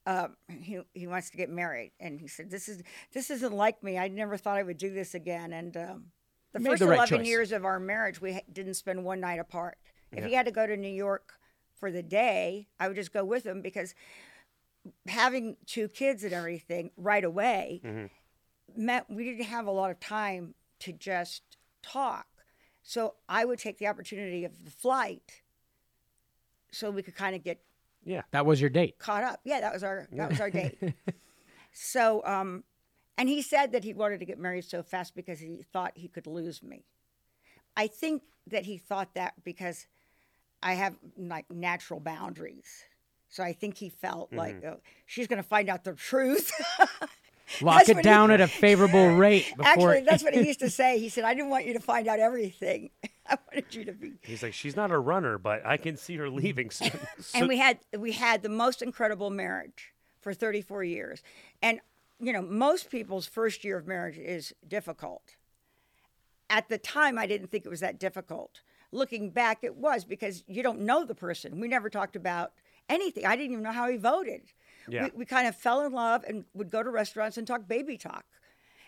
um, 0.07 0.37
he, 0.49 0.81
he 0.93 1.07
wants 1.07 1.31
to 1.31 1.39
get 1.39 1.49
married. 1.49 1.93
And 1.99 2.21
he 2.21 2.29
said 2.29 2.51
this 2.51 2.69
is 2.69 2.83
this 3.13 3.31
isn't 3.31 3.55
like 3.55 3.83
me. 3.83 3.97
I 3.99 4.09
never 4.09 4.37
thought 4.37 4.59
i 4.59 4.63
would 4.63 4.77
do 4.79 4.93
this 4.93 5.15
again. 5.15 5.53
And 5.53 5.77
um, 5.77 6.05
the 6.53 6.61
Made 6.61 6.71
first 6.71 6.81
the 6.81 6.89
right 6.89 6.97
11 6.97 7.19
choice. 7.19 7.27
years 7.27 7.53
of 7.53 7.65
our 7.65 7.81
marriage 7.81 8.21
we 8.21 8.41
didn't 8.53 8.75
spend 8.75 9.05
one 9.05 9.21
night 9.21 9.41
apart. 9.41 9.79
If 10.13 10.25
he 10.25 10.35
had 10.35 10.47
to 10.47 10.53
go 10.53 10.67
to 10.67 10.77
new 10.77 10.87
york 10.87 11.33
for 11.75 11.91
the 11.91 12.05
day 12.05 12.69
i 12.79 12.87
would 12.87 12.95
just 12.95 13.13
go 13.13 13.25
with 13.25 13.45
him 13.45 13.61
because 13.61 13.97
having 15.09 15.57
two 15.67 15.89
kids 15.89 16.23
and 16.23 16.33
everything 16.33 16.91
right 16.97 17.25
away 17.25 17.81
meant 18.77 19.07
we 19.09 19.25
didn't 19.25 19.47
have 19.47 19.67
a 19.67 19.71
lot 19.71 19.91
of 19.91 20.01
time 20.01 20.55
to 20.81 20.93
just 20.93 21.43
talk. 21.83 22.27
So 22.83 23.15
I 23.29 23.45
would 23.45 23.59
take 23.59 23.79
the 23.79 23.87
opportunity 23.87 24.45
of 24.45 24.65
the 24.65 24.71
flight 24.71 25.43
so 26.75 26.91
we 26.91 27.03
could 27.03 27.15
kind 27.15 27.35
of 27.37 27.43
get 27.43 27.61
Yeah. 28.05 28.23
That 28.33 28.47
was 28.47 28.61
your 28.61 28.71
date. 28.71 28.99
caught 28.99 29.25
up. 29.25 29.41
Yeah, 29.45 29.61
that 29.61 29.73
was 29.73 29.83
our 29.83 30.09
that 30.13 30.31
was 30.31 30.41
our 30.41 30.51
date. 30.51 30.79
so 31.73 32.23
um 32.25 32.65
and 33.17 33.29
he 33.29 33.43
said 33.43 33.73
that 33.73 33.85
he 33.85 33.95
wanted 33.95 34.19
to 34.21 34.27
get 34.27 34.39
married 34.39 34.65
so 34.65 34.83
fast 34.83 35.15
because 35.15 35.39
he 35.39 35.65
thought 35.73 35.93
he 35.95 36.09
could 36.09 36.27
lose 36.27 36.63
me. 36.63 36.85
I 37.77 37.87
think 37.87 38.23
that 38.49 38.67
he 38.67 38.79
thought 38.79 39.15
that 39.15 39.35
because 39.45 39.87
I 40.63 40.75
have 40.75 40.97
like 41.17 41.51
natural 41.51 42.01
boundaries. 42.01 42.85
So 43.29 43.43
I 43.43 43.53
think 43.53 43.77
he 43.77 43.89
felt 43.89 44.33
like 44.33 44.65
oh, 44.65 44.81
she's 45.07 45.27
going 45.27 45.43
to 45.43 45.49
find 45.49 45.69
out 45.69 45.85
the 45.85 45.95
truth. 45.95 46.53
Lock 47.61 47.79
That's 47.79 47.89
it 47.91 47.97
what 47.97 48.05
he- 48.05 48.11
down 48.11 48.31
at 48.31 48.41
a 48.41 48.49
favorable 48.49 49.09
rate 49.17 49.53
before. 49.57 49.67
Actually, 49.67 50.01
that's 50.03 50.23
what 50.23 50.35
he 50.35 50.41
used 50.47 50.61
to 50.61 50.71
say. 50.71 50.99
He 50.99 51.09
said, 51.09 51.25
"I 51.25 51.35
didn't 51.35 51.51
want 51.51 51.67
you 51.67 51.75
to 51.75 51.81
find 51.81 52.09
out 52.09 52.19
everything. 52.19 52.91
I 53.29 53.37
wanted 53.53 53.75
you 53.75 53.85
to 53.85 53.93
be." 53.93 54.13
He's 54.23 54.43
like, 54.43 54.55
she's 54.55 54.77
not 54.77 54.91
a 54.91 54.99
runner, 54.99 55.39
but 55.39 55.65
I 55.65 55.77
can 55.77 55.97
see 55.97 56.17
her 56.17 56.29
leaving 56.31 56.71
soon. 56.71 56.91
So- 57.21 57.39
and 57.39 57.49
we 57.49 57.59
had 57.59 57.79
we 57.99 58.13
had 58.13 58.43
the 58.43 58.49
most 58.49 58.83
incredible 58.83 59.31
marriage 59.31 59.93
for 60.21 60.33
34 60.33 60.85
years 60.85 61.23
and 61.61 61.81
you 62.19 62.33
know 62.33 62.41
most 62.41 62.91
people's 62.91 63.27
first 63.27 63.63
year 63.63 63.77
of 63.77 63.87
marriage 63.87 64.17
is 64.17 64.55
difficult 64.67 65.37
at 66.49 66.71
the 66.71 66.79
time 66.79 67.19
i 67.19 67.27
didn't 67.27 67.49
think 67.49 67.67
it 67.67 67.69
was 67.69 67.81
that 67.81 67.99
difficult 67.99 68.63
looking 68.95 69.31
back, 69.31 69.59
it 69.63 69.77
was 69.77 70.05
because 70.05 70.45
you 70.47 70.63
don't 70.63 70.81
know 70.81 71.05
the 71.05 71.15
person. 71.15 71.61
We 71.61 71.69
never 71.69 71.91
talked 71.91 72.17
about 72.17 72.53
anything. 72.89 73.27
I 73.27 73.37
didn't 73.37 73.53
even 73.53 73.65
know 73.65 73.73
how 73.73 73.89
he 73.91 73.97
voted. 73.97 74.53
Yeah. 74.89 75.05
We, 75.05 75.11
we 75.19 75.25
kind 75.25 75.47
of 75.47 75.57
fell 75.57 75.85
in 75.85 75.93
love 75.93 76.25
and 76.27 76.45
would 76.55 76.71
go 76.71 76.83
to 76.83 76.91
restaurants 76.91 77.37
and 77.39 77.47
talk 77.47 77.67
baby 77.67 77.97
talk. 77.97 78.25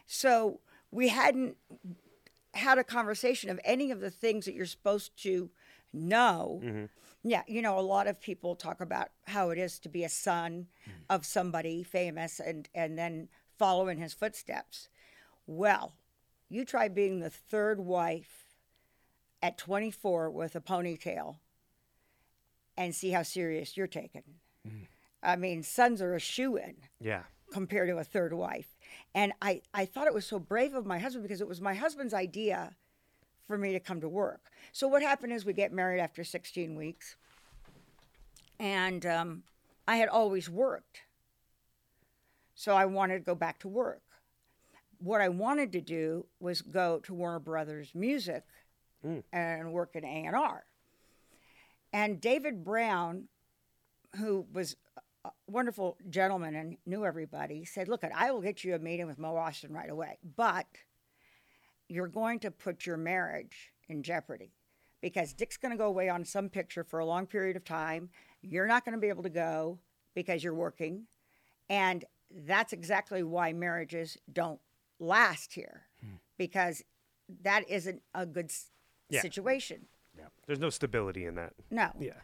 So 0.06 0.60
we 0.90 1.08
hadn't 1.08 1.56
had 2.54 2.78
a 2.78 2.84
conversation 2.84 3.50
of 3.50 3.60
any 3.64 3.90
of 3.90 4.00
the 4.00 4.10
things 4.10 4.44
that 4.46 4.54
you're 4.54 4.66
supposed 4.66 5.20
to 5.22 5.50
know. 5.92 6.60
Mm-hmm. 6.64 6.84
Yeah, 7.22 7.42
you 7.46 7.60
know, 7.60 7.78
a 7.78 7.80
lot 7.80 8.06
of 8.06 8.20
people 8.20 8.54
talk 8.54 8.80
about 8.80 9.08
how 9.26 9.50
it 9.50 9.58
is 9.58 9.78
to 9.80 9.88
be 9.88 10.04
a 10.04 10.08
son 10.08 10.68
mm. 10.88 10.92
of 11.10 11.26
somebody 11.26 11.82
famous 11.82 12.38
and 12.38 12.68
and 12.74 12.96
then 12.96 13.28
follow 13.58 13.88
in 13.88 13.98
his 13.98 14.14
footsteps. 14.14 14.88
Well, 15.46 15.94
you 16.48 16.64
try 16.64 16.88
being 16.88 17.20
the 17.20 17.30
third 17.30 17.80
wife 17.80 18.46
at 19.42 19.58
24 19.58 20.30
with 20.30 20.54
a 20.54 20.60
ponytail 20.60 21.36
and 22.76 22.94
see 22.94 23.10
how 23.10 23.22
serious 23.22 23.76
you're 23.76 23.86
taken. 23.86 24.22
Mm. 24.66 24.86
I 25.26 25.36
mean, 25.36 25.62
sons 25.64 26.00
are 26.00 26.14
a 26.14 26.20
shoe 26.20 26.56
in 26.56 26.76
Yeah. 27.00 27.24
compared 27.52 27.88
to 27.88 27.98
a 27.98 28.04
third 28.04 28.32
wife. 28.32 28.76
And 29.14 29.32
I, 29.42 29.60
I 29.74 29.84
thought 29.84 30.06
it 30.06 30.14
was 30.14 30.24
so 30.24 30.38
brave 30.38 30.74
of 30.74 30.86
my 30.86 30.98
husband 30.98 31.24
because 31.24 31.40
it 31.40 31.48
was 31.48 31.60
my 31.60 31.74
husband's 31.74 32.14
idea 32.14 32.76
for 33.48 33.58
me 33.58 33.72
to 33.72 33.80
come 33.80 34.00
to 34.00 34.08
work. 34.08 34.50
So 34.72 34.86
what 34.86 35.02
happened 35.02 35.32
is 35.32 35.44
we 35.44 35.52
get 35.52 35.72
married 35.72 36.00
after 36.00 36.22
16 36.22 36.76
weeks. 36.76 37.16
And 38.60 39.04
um, 39.04 39.42
I 39.88 39.96
had 39.96 40.08
always 40.08 40.48
worked. 40.48 41.00
So 42.54 42.74
I 42.74 42.86
wanted 42.86 43.14
to 43.18 43.24
go 43.24 43.34
back 43.34 43.58
to 43.60 43.68
work. 43.68 44.02
What 44.98 45.20
I 45.20 45.28
wanted 45.28 45.72
to 45.72 45.80
do 45.80 46.26
was 46.40 46.62
go 46.62 47.00
to 47.00 47.12
Warner 47.14 47.38
Brothers 47.40 47.90
Music 47.94 48.44
and 49.32 49.72
work 49.72 49.90
in 49.94 50.04
A&R. 50.04 50.64
And 51.92 52.20
David 52.20 52.64
Brown, 52.64 53.28
who 54.16 54.46
was 54.52 54.76
wonderful 55.46 55.96
gentleman 56.10 56.54
and 56.54 56.76
knew 56.86 57.04
everybody, 57.04 57.64
said, 57.64 57.88
Look, 57.88 58.02
I 58.04 58.30
will 58.30 58.40
get 58.42 58.64
you 58.64 58.74
a 58.74 58.78
meeting 58.78 59.06
with 59.06 59.18
Mo 59.18 59.34
Ostin 59.34 59.70
right 59.72 59.90
away, 59.90 60.18
but 60.36 60.66
you're 61.88 62.08
going 62.08 62.38
to 62.40 62.50
put 62.50 62.84
your 62.86 62.96
marriage 62.96 63.72
in 63.88 64.02
jeopardy 64.02 64.52
because 65.00 65.32
Dick's 65.32 65.56
going 65.56 65.70
to 65.72 65.78
go 65.78 65.86
away 65.86 66.08
on 66.08 66.24
some 66.24 66.48
picture 66.48 66.82
for 66.82 66.98
a 66.98 67.06
long 67.06 67.26
period 67.26 67.56
of 67.56 67.64
time. 67.64 68.08
You're 68.42 68.66
not 68.66 68.84
going 68.84 68.94
to 68.94 69.00
be 69.00 69.08
able 69.08 69.22
to 69.22 69.30
go 69.30 69.78
because 70.14 70.42
you're 70.42 70.54
working. 70.54 71.04
And 71.68 72.04
that's 72.46 72.72
exactly 72.72 73.22
why 73.22 73.52
marriages 73.52 74.16
don't 74.32 74.60
last 74.98 75.52
here 75.52 75.82
because 76.38 76.82
that 77.42 77.68
isn't 77.68 78.02
a 78.14 78.26
good 78.26 78.46
s- 78.46 78.70
Yeah. 79.10 79.20
situation. 79.20 79.86
Yeah. 80.18 80.26
There's 80.46 80.58
no 80.58 80.70
stability 80.70 81.24
in 81.24 81.34
that. 81.36 81.52
No. 81.70 81.90
Yeah. 82.00 82.14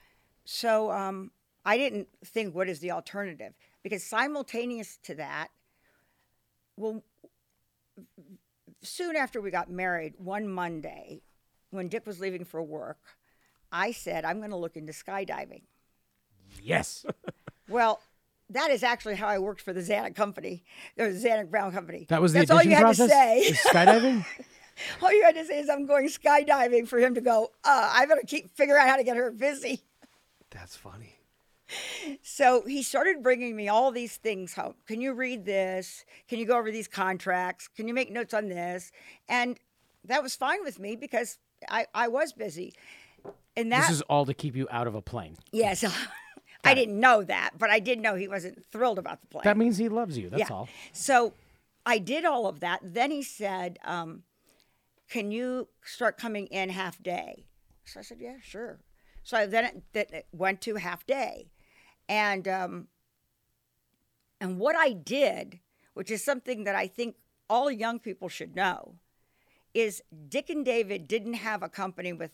So 0.45 0.91
um, 0.91 1.31
I 1.65 1.77
didn't 1.77 2.09
think, 2.25 2.55
what 2.55 2.69
is 2.69 2.81
the 2.81 2.91
alternative? 2.91 3.55
Because 3.83 4.03
simultaneous 4.03 4.99
to 5.05 5.15
that, 5.17 5.49
well, 6.77 7.03
soon 8.83 9.17
after 9.17 9.41
we 9.41 9.51
got 9.51 9.71
married, 9.71 10.15
one 10.19 10.49
Monday, 10.49 11.23
when 11.71 11.89
Dick 11.89 12.07
was 12.07 12.21
leaving 12.21 12.45
for 12.45 12.63
work, 12.63 12.99
I 13.71 13.93
said, 13.93 14.25
I'm 14.25 14.39
going 14.39 14.51
to 14.51 14.57
look 14.57 14.77
into 14.77 14.93
skydiving. 14.93 15.63
Yes. 16.63 17.05
Well, 17.69 18.01
that 18.51 18.71
is 18.71 18.83
actually 18.83 19.15
how 19.15 19.29
I 19.29 19.39
worked 19.39 19.63
for 19.63 19.73
the 19.73 19.81
Zanuck 19.81 20.15
Company, 20.15 20.65
the 20.97 21.05
Zanuck 21.05 21.51
Brown 21.51 21.73
Company. 21.73 22.07
That 22.09 22.21
was 22.21 22.33
the 22.33 22.41
That's 22.41 22.51
all 22.51 22.63
you 22.63 22.73
had 22.75 22.81
process. 22.81 23.09
to 23.09 23.15
say. 23.15 23.53
Skydiving. 23.71 24.27
all 25.03 25.13
you 25.13 25.23
had 25.23 25.37
to 25.37 25.45
say 25.47 25.61
is, 25.61 25.71
I'm 25.71 25.87
going 25.87 26.09
skydiving 26.09 26.87
for 26.87 26.99
him 26.99 27.15
to 27.15 27.21
go, 27.21 27.51
uh, 27.65 27.91
I 27.95 28.05
better 28.05 28.23
keep 28.27 28.55
figure 28.55 28.77
out 28.77 28.89
how 28.89 28.97
to 28.97 29.05
get 29.05 29.17
her 29.17 29.31
busy. 29.31 29.81
That's 30.51 30.77
funny. 30.77 31.12
So 32.23 32.63
he 32.67 32.83
started 32.83 33.23
bringing 33.23 33.57
me 33.57 33.69
all 33.69 33.91
these 33.91 34.17
things 34.17 34.55
home. 34.55 34.75
Can 34.87 35.01
you 35.01 35.13
read 35.15 35.45
this? 35.45 36.05
Can 36.29 36.39
you 36.39 36.47
go 36.47 36.59
over 36.59 36.71
these 36.71 36.89
contracts? 36.89 37.69
Can 37.69 37.89
you 37.89 37.95
make 37.95 38.11
notes 38.11 38.35
on 38.35 38.49
this? 38.49 38.93
And 39.29 39.59
that 40.05 40.23
was 40.23 40.35
fine 40.35 40.65
with 40.65 40.79
me 40.79 40.97
because 40.97 41.39
I, 41.69 41.87
I 41.95 42.09
was 42.09 42.33
busy. 42.33 42.75
And 43.57 43.71
that, 43.71 43.83
this 43.83 43.91
is 43.91 44.03
all 44.03 44.27
to 44.27 44.35
keep 44.35 44.57
you 44.57 44.67
out 44.71 44.87
of 44.87 44.95
a 44.95 45.03
plane. 45.03 45.37
yes, 45.53 45.85
I 46.65 46.75
didn't 46.75 46.99
know 46.99 47.25
that, 47.25 47.51
but 47.59 47.71
I 47.71 47.81
did 47.81 47.99
know 47.99 48.15
he 48.15 48.29
wasn't 48.29 48.65
thrilled 48.71 48.99
about 48.99 49.21
the 49.21 49.27
plane. 49.27 49.43
That 49.45 49.57
means 49.57 49.79
he 49.79 49.89
loves 49.89 50.17
you. 50.17 50.31
That's 50.31 50.49
yeah. 50.49 50.55
all. 50.55 50.69
So 50.93 51.35
I 51.85 51.99
did 51.99 52.25
all 52.25 52.47
of 52.47 52.61
that. 52.61 52.81
Then 52.83 53.11
he 53.11 53.23
said, 53.23 53.79
um, 53.85 54.23
Can 55.11 55.33
you 55.33 55.69
start 55.85 56.19
coming 56.19 56.47
in 56.47 56.71
half 56.71 57.03
day? 57.03 57.47
So 57.85 58.01
I 58.01 58.03
said, 58.03 58.19
Yeah, 58.21 58.37
sure. 58.43 58.79
So 59.23 59.39
I 59.39 59.47
then 59.47 59.65
it, 59.65 59.83
that 59.93 60.13
it 60.13 60.27
went 60.33 60.61
to 60.63 60.77
half 60.77 61.07
day. 61.07 61.51
And 62.13 62.47
um, 62.47 62.89
and 64.39 64.59
what 64.59 64.77
I 64.77 64.93
did, 64.93 65.61
which 65.95 66.11
is 66.11 66.23
something 66.23 66.65
that 66.65 66.75
I 66.75 66.87
think 66.87 67.17
all 67.49 67.71
young 67.71 67.99
people 67.99 68.29
should 68.29 68.55
know, 68.55 68.97
is 69.73 70.03
Dick 70.29 70.51
and 70.51 70.63
David 70.63 71.09
didn't 71.09 71.33
have 71.33 71.63
a 71.63 71.71
company 71.71 72.13
with 72.13 72.33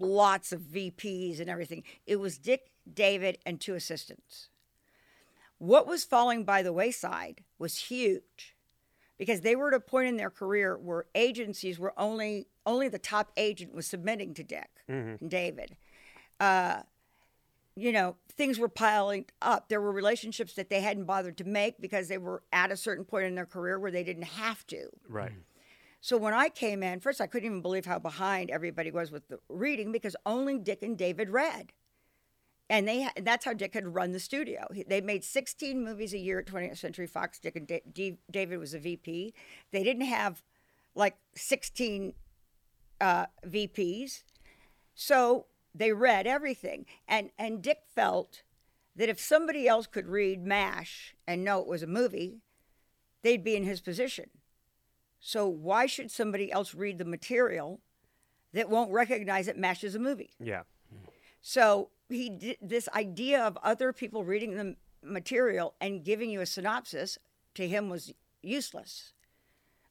lots 0.00 0.50
of 0.50 0.62
VPs 0.62 1.38
and 1.38 1.48
everything. 1.48 1.84
It 2.08 2.16
was 2.16 2.38
Dick, 2.38 2.72
David, 2.92 3.38
and 3.46 3.60
two 3.60 3.76
assistants. 3.76 4.48
What 5.58 5.86
was 5.86 6.02
falling 6.02 6.42
by 6.42 6.64
the 6.64 6.72
wayside 6.72 7.44
was 7.56 7.76
huge 7.76 8.56
because 9.16 9.42
they 9.42 9.54
were 9.54 9.68
at 9.68 9.74
a 9.74 9.80
point 9.80 10.08
in 10.08 10.16
their 10.16 10.30
career 10.30 10.76
where 10.76 11.04
agencies 11.14 11.78
were 11.78 11.94
only 11.96 12.48
only 12.66 12.88
the 12.88 12.98
top 12.98 13.30
agent 13.36 13.76
was 13.76 13.86
submitting 13.86 14.34
to 14.34 14.42
Dick 14.42 14.70
and 15.20 15.30
David. 15.30 15.76
Uh, 16.40 16.80
you 17.76 17.92
know, 17.92 18.16
things 18.30 18.58
were 18.58 18.68
piling 18.68 19.26
up. 19.40 19.68
There 19.68 19.80
were 19.80 19.92
relationships 19.92 20.54
that 20.54 20.70
they 20.70 20.80
hadn't 20.80 21.04
bothered 21.04 21.36
to 21.38 21.44
make 21.44 21.80
because 21.80 22.08
they 22.08 22.18
were 22.18 22.42
at 22.52 22.72
a 22.72 22.76
certain 22.76 23.04
point 23.04 23.26
in 23.26 23.34
their 23.34 23.46
career 23.46 23.78
where 23.78 23.90
they 23.90 24.04
didn't 24.04 24.24
have 24.24 24.66
to. 24.68 24.88
Right. 25.08 25.32
So 26.00 26.16
when 26.16 26.32
I 26.32 26.48
came 26.48 26.82
in, 26.82 27.00
first 27.00 27.20
I 27.20 27.26
couldn't 27.26 27.46
even 27.46 27.62
believe 27.62 27.86
how 27.86 27.98
behind 27.98 28.50
everybody 28.50 28.90
was 28.90 29.10
with 29.10 29.28
the 29.28 29.38
reading 29.48 29.92
because 29.92 30.16
only 30.24 30.58
Dick 30.58 30.82
and 30.82 30.96
David 30.96 31.30
read. 31.30 31.72
And 32.70 32.86
they 32.86 33.02
ha- 33.02 33.12
that's 33.22 33.44
how 33.44 33.52
Dick 33.52 33.74
had 33.74 33.94
run 33.94 34.12
the 34.12 34.20
studio. 34.20 34.66
They 34.86 35.00
made 35.00 35.24
16 35.24 35.82
movies 35.82 36.14
a 36.14 36.18
year 36.18 36.38
at 36.38 36.46
20th 36.46 36.78
Century 36.78 37.06
Fox. 37.06 37.38
Dick 37.38 37.56
and 37.56 37.66
Da- 37.66 37.82
D- 37.92 38.18
David 38.30 38.58
was 38.58 38.74
a 38.74 38.78
VP. 38.78 39.34
They 39.72 39.82
didn't 39.82 40.06
have 40.06 40.42
like 40.94 41.16
16 41.34 42.14
uh, 43.00 43.26
VPs. 43.46 44.22
So 44.94 45.46
they 45.74 45.92
read 45.92 46.26
everything. 46.26 46.86
And, 47.06 47.30
and 47.38 47.62
Dick 47.62 47.82
felt 47.94 48.42
that 48.96 49.08
if 49.08 49.20
somebody 49.20 49.68
else 49.68 49.86
could 49.86 50.08
read 50.08 50.44
MASH 50.44 51.14
and 51.26 51.44
know 51.44 51.60
it 51.60 51.66
was 51.66 51.82
a 51.82 51.86
movie, 51.86 52.38
they'd 53.22 53.44
be 53.44 53.56
in 53.56 53.64
his 53.64 53.80
position. 53.80 54.30
So 55.20 55.46
why 55.46 55.86
should 55.86 56.10
somebody 56.10 56.50
else 56.50 56.74
read 56.74 56.98
the 56.98 57.04
material 57.04 57.80
that 58.52 58.70
won't 58.70 58.90
recognize 58.90 59.46
that 59.46 59.58
MASH 59.58 59.84
is 59.84 59.94
a 59.94 59.98
movie? 59.98 60.30
Yeah. 60.40 60.62
So 61.40 61.90
he 62.08 62.30
did 62.30 62.56
this 62.60 62.88
idea 62.94 63.42
of 63.42 63.56
other 63.62 63.92
people 63.92 64.24
reading 64.24 64.56
the 64.56 64.76
material 65.02 65.74
and 65.80 66.04
giving 66.04 66.30
you 66.30 66.40
a 66.40 66.46
synopsis 66.46 67.18
to 67.54 67.66
him 67.66 67.88
was 67.88 68.12
useless 68.42 69.12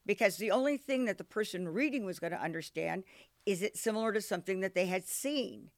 because 0.05 0.37
the 0.37 0.51
only 0.51 0.77
thing 0.77 1.05
that 1.05 1.17
the 1.17 1.23
person 1.23 1.67
reading 1.67 2.05
was 2.05 2.19
going 2.19 2.31
to 2.31 2.41
understand 2.41 3.03
is 3.51 3.61
it 3.61 3.77
similar 3.77 4.11
to 4.13 4.21
something 4.21 4.59
that 4.61 4.73
they 4.75 4.85
had 4.85 5.03
seen 5.07 5.69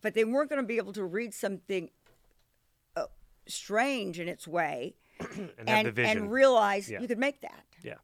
but 0.00 0.14
they 0.14 0.24
weren't 0.24 0.48
going 0.50 0.62
to 0.62 0.66
be 0.66 0.76
able 0.76 0.92
to 0.92 1.04
read 1.04 1.34
something 1.34 1.90
uh, 2.96 3.06
strange 3.46 4.18
in 4.20 4.28
its 4.28 4.46
way 4.46 4.94
And, 5.20 5.50
and, 5.66 5.98
and 5.98 6.30
realize 6.40 6.84
Yeah. 6.90 7.00
you 7.00 7.08
could 7.08 7.18
make 7.18 7.40
that 7.40 7.64
yeah. 7.82 8.00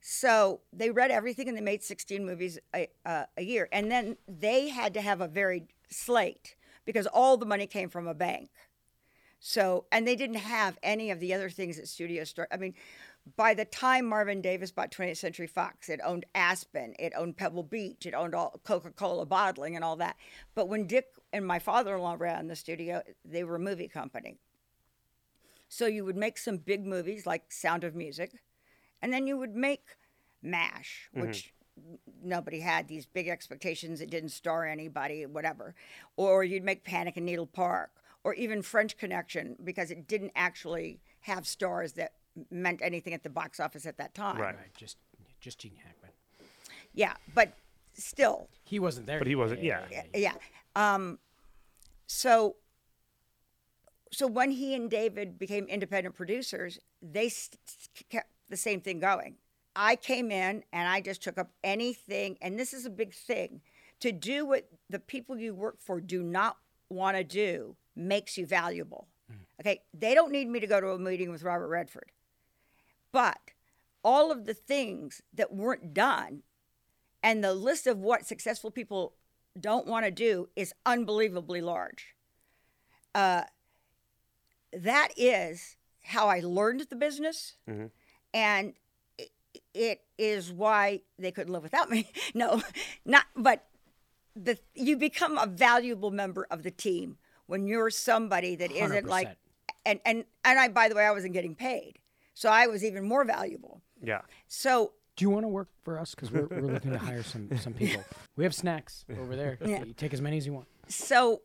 so 0.00 0.60
they 0.72 0.90
read 0.90 1.10
everything 1.10 1.48
and 1.48 1.56
they 1.56 1.60
made 1.72 1.82
16 1.82 2.24
movies 2.24 2.58
a, 2.74 2.88
uh, 3.04 3.24
a 3.36 3.42
year. 3.42 3.68
And 3.72 3.90
then 3.90 4.16
they 4.28 4.68
had 4.68 4.94
to 4.94 5.00
have 5.00 5.20
a 5.20 5.28
varied 5.28 5.66
slate 5.90 6.56
because 6.84 7.06
all 7.06 7.36
the 7.36 7.46
money 7.46 7.66
came 7.66 7.88
from 7.88 8.06
a 8.06 8.14
bank. 8.14 8.50
So, 9.40 9.84
and 9.92 10.06
they 10.06 10.16
didn't 10.16 10.36
have 10.36 10.78
any 10.82 11.10
of 11.10 11.20
the 11.20 11.32
other 11.34 11.50
things 11.50 11.76
that 11.76 11.86
studios 11.88 12.28
start. 12.30 12.48
I 12.50 12.56
mean, 12.56 12.74
by 13.36 13.54
the 13.54 13.64
time 13.64 14.06
Marvin 14.06 14.40
Davis 14.40 14.70
bought 14.70 14.92
20th 14.92 15.16
Century 15.16 15.46
Fox, 15.46 15.88
it 15.88 16.00
owned 16.04 16.26
Aspen, 16.34 16.94
it 16.98 17.12
owned 17.16 17.36
Pebble 17.36 17.62
Beach, 17.62 18.06
it 18.06 18.14
owned 18.14 18.34
all 18.34 18.60
Coca-Cola 18.64 19.26
bottling 19.26 19.74
and 19.74 19.84
all 19.84 19.96
that. 19.96 20.16
But 20.54 20.68
when 20.68 20.86
Dick 20.86 21.06
and 21.32 21.46
my 21.46 21.58
father-in-law 21.58 22.16
ran 22.18 22.48
the 22.48 22.56
studio, 22.56 23.02
they 23.24 23.44
were 23.44 23.56
a 23.56 23.60
movie 23.60 23.88
company. 23.88 24.38
So 25.68 25.86
you 25.86 26.04
would 26.04 26.16
make 26.16 26.38
some 26.38 26.58
big 26.58 26.86
movies 26.86 27.26
like 27.26 27.52
Sound 27.52 27.84
of 27.84 27.94
Music, 27.94 28.32
and 29.02 29.12
then 29.12 29.26
you 29.26 29.36
would 29.36 29.54
make 29.54 29.96
MASH, 30.42 31.08
mm-hmm. 31.14 31.26
which 31.26 31.52
n- 31.76 31.98
nobody 32.22 32.60
had 32.60 32.88
these 32.88 33.04
big 33.04 33.28
expectations. 33.28 34.00
It 34.00 34.10
didn't 34.10 34.30
star 34.30 34.64
anybody, 34.64 35.26
whatever. 35.26 35.74
Or 36.16 36.44
you'd 36.44 36.64
make 36.64 36.84
Panic 36.84 37.16
in 37.16 37.24
Needle 37.24 37.46
Park, 37.46 37.90
or 38.24 38.34
even 38.34 38.62
French 38.62 38.96
Connection, 38.96 39.56
because 39.62 39.90
it 39.90 40.08
didn't 40.08 40.32
actually 40.34 41.00
have 41.20 41.46
stars 41.46 41.92
that 41.94 42.12
meant 42.50 42.80
anything 42.82 43.14
at 43.14 43.22
the 43.22 43.30
box 43.30 43.60
office 43.60 43.86
at 43.86 43.98
that 43.98 44.14
time. 44.14 44.36
Right. 44.36 44.54
Right. 44.54 44.74
Just, 44.76 44.96
just 45.40 45.58
Gene 45.58 45.76
Hackman. 45.84 46.10
Yeah, 46.94 47.14
but 47.34 47.52
still, 47.94 48.48
He 48.64 48.78
wasn't 48.78 49.06
there. 49.06 49.18
But 49.18 49.28
he 49.28 49.34
wasn't. 49.34 49.62
Yeah. 49.62 49.82
Yeah. 49.90 50.02
yeah. 50.14 50.32
Um, 50.76 51.18
so, 52.06 52.56
so 54.12 54.26
when 54.26 54.50
he 54.50 54.74
and 54.74 54.90
David 54.90 55.38
became 55.38 55.64
independent 55.66 56.14
producers, 56.14 56.78
they 57.02 57.28
st- 57.28 57.58
st- 57.66 58.08
kept 58.08 58.30
the 58.48 58.56
same 58.56 58.80
thing 58.80 59.00
going. 59.00 59.36
I 59.76 59.96
came 59.96 60.30
in 60.32 60.64
and 60.72 60.88
I 60.88 61.00
just 61.00 61.22
took 61.22 61.38
up 61.38 61.50
anything, 61.62 62.36
and 62.40 62.58
this 62.58 62.72
is 62.72 62.84
a 62.86 62.90
big 62.90 63.14
thing. 63.14 63.60
To 64.00 64.12
do 64.12 64.46
what 64.46 64.68
the 64.88 64.98
people 65.00 65.38
you 65.38 65.54
work 65.54 65.76
for 65.80 66.00
do 66.00 66.22
not 66.22 66.56
want 66.88 67.16
to 67.16 67.24
do 67.24 67.76
makes 67.96 68.38
you 68.38 68.46
valuable. 68.46 69.08
Okay, 69.60 69.82
they 69.92 70.14
don't 70.14 70.30
need 70.30 70.48
me 70.48 70.60
to 70.60 70.66
go 70.68 70.80
to 70.80 70.90
a 70.90 70.98
meeting 70.98 71.30
with 71.32 71.42
Robert 71.42 71.66
Redford, 71.68 72.12
but 73.12 73.38
all 74.04 74.30
of 74.30 74.44
the 74.46 74.54
things 74.54 75.22
that 75.34 75.52
weren't 75.52 75.92
done 75.94 76.42
and 77.22 77.42
the 77.42 77.52
list 77.54 77.86
of 77.86 77.98
what 77.98 78.26
successful 78.26 78.70
people 78.70 79.14
don't 79.58 79.86
want 79.86 80.04
to 80.04 80.10
do 80.10 80.48
is 80.54 80.72
unbelievably 80.86 81.60
large. 81.60 82.14
Uh, 83.14 83.42
that 84.72 85.08
is 85.16 85.76
how 86.02 86.28
I 86.28 86.40
learned 86.40 86.82
the 86.88 86.96
business, 86.96 87.56
and 88.34 88.74
it, 89.18 89.30
it 89.74 90.00
is 90.16 90.52
why 90.52 91.00
they 91.18 91.32
couldn't 91.32 91.52
live 91.52 91.62
without 91.62 91.90
me. 91.90 92.10
No, 92.34 92.62
not. 93.04 93.24
But 93.34 93.64
the 94.36 94.58
you 94.74 94.96
become 94.96 95.36
a 95.38 95.46
valuable 95.46 96.10
member 96.10 96.46
of 96.50 96.62
the 96.62 96.70
team 96.70 97.16
when 97.46 97.66
you're 97.66 97.90
somebody 97.90 98.54
that 98.56 98.70
not 98.70 99.04
like, 99.10 99.26
and 99.84 100.00
and 100.04 100.24
and 100.44 100.58
I. 100.58 100.68
By 100.68 100.88
the 100.88 100.94
way, 100.94 101.04
I 101.04 101.10
wasn't 101.10 101.32
getting 101.32 101.54
paid, 101.56 101.98
so 102.38 102.48
I 102.50 102.68
was 102.68 102.84
even 102.84 103.04
more 103.04 103.24
valuable. 103.24 103.82
Yeah. 104.00 104.20
So 104.46 104.92
Do 105.16 105.24
you 105.24 105.30
want 105.30 105.42
to 105.42 105.48
work 105.48 105.68
for 105.82 105.98
us? 105.98 106.14
Because 106.14 106.30
we're, 106.30 106.46
we're 106.46 106.72
looking 106.72 106.92
to 106.92 106.98
hire 106.98 107.24
some 107.24 107.50
some 107.58 107.72
people. 107.82 108.04
We 108.36 108.44
have 108.44 108.54
snacks 108.54 109.04
over 109.20 109.34
there. 109.34 109.58
Yeah. 109.64 109.82
You 109.82 109.92
take 109.92 110.14
as 110.14 110.22
many 110.22 110.36
as 110.36 110.46
you 110.46 110.52
want. 110.52 110.68
so 110.86 111.42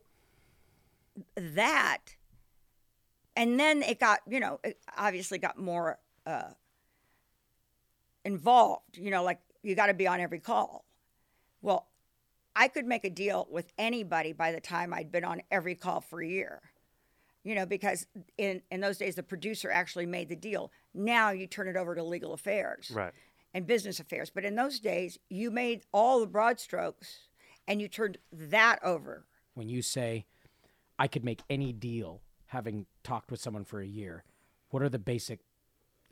that 1.36 2.15
and 3.36 3.60
then 3.60 3.82
it 3.82 3.99
got 3.99 4.19
you 4.29 4.39
know 4.39 4.60
it 4.63 4.77
obviously 4.97 5.39
got 5.39 5.58
more 5.58 5.97
uh, 6.27 6.49
involved 8.25 8.97
you 8.97 9.12
know 9.12 9.23
like 9.23 9.39
you 9.63 9.75
got 9.75 9.88
to 9.88 9.93
be 9.93 10.08
on 10.08 10.19
every 10.19 10.39
call 10.39 10.86
well 11.62 11.88
i 12.56 12.67
could 12.67 12.86
make 12.86 13.06
a 13.06 13.10
deal 13.12 13.47
with 13.51 13.71
anybody 13.77 14.34
by 14.34 14.51
the 14.51 14.60
time 14.60 14.91
i'd 14.93 15.12
been 15.12 15.23
on 15.23 15.41
every 15.51 15.75
call 15.75 16.01
for 16.01 16.19
a 16.21 16.27
year 16.27 16.62
you 17.43 17.56
know 17.56 17.65
because 17.65 18.06
in 18.38 18.62
in 18.71 18.79
those 18.82 18.97
days 18.97 19.15
the 19.15 19.23
producer 19.23 19.69
actually 19.71 20.06
made 20.06 20.29
the 20.29 20.36
deal 20.36 20.71
now 20.93 21.29
you 21.32 21.47
turn 21.47 21.67
it 21.67 21.75
over 21.75 21.95
to 21.95 22.03
legal 22.03 22.34
affairs 22.34 22.91
Right. 22.93 23.13
and 23.53 23.65
business 23.67 23.99
affairs. 23.99 24.29
But 24.29 24.45
in 24.45 24.56
those 24.56 24.79
days, 24.79 25.17
you 25.29 25.49
made 25.51 25.82
all 25.91 26.19
the 26.19 26.27
broad 26.27 26.60
strokes 26.60 27.27
and 27.67 27.82
you 27.82 27.88
turned 27.88 28.17
that 28.32 28.79
over. 28.84 29.25
When 29.56 29.69
you 29.69 29.82
say, 29.82 30.25
I 30.99 31.08
could 31.08 31.23
make 31.23 31.41
any 31.49 31.73
deal 31.73 32.21
having 32.47 32.86
talked 33.03 33.32
with 33.32 33.39
someone 33.39 33.63
for 33.65 33.79
a 33.82 33.86
year, 33.88 34.23
what 34.69 34.82
are 34.84 34.89
the 34.89 34.99
basic 34.99 35.39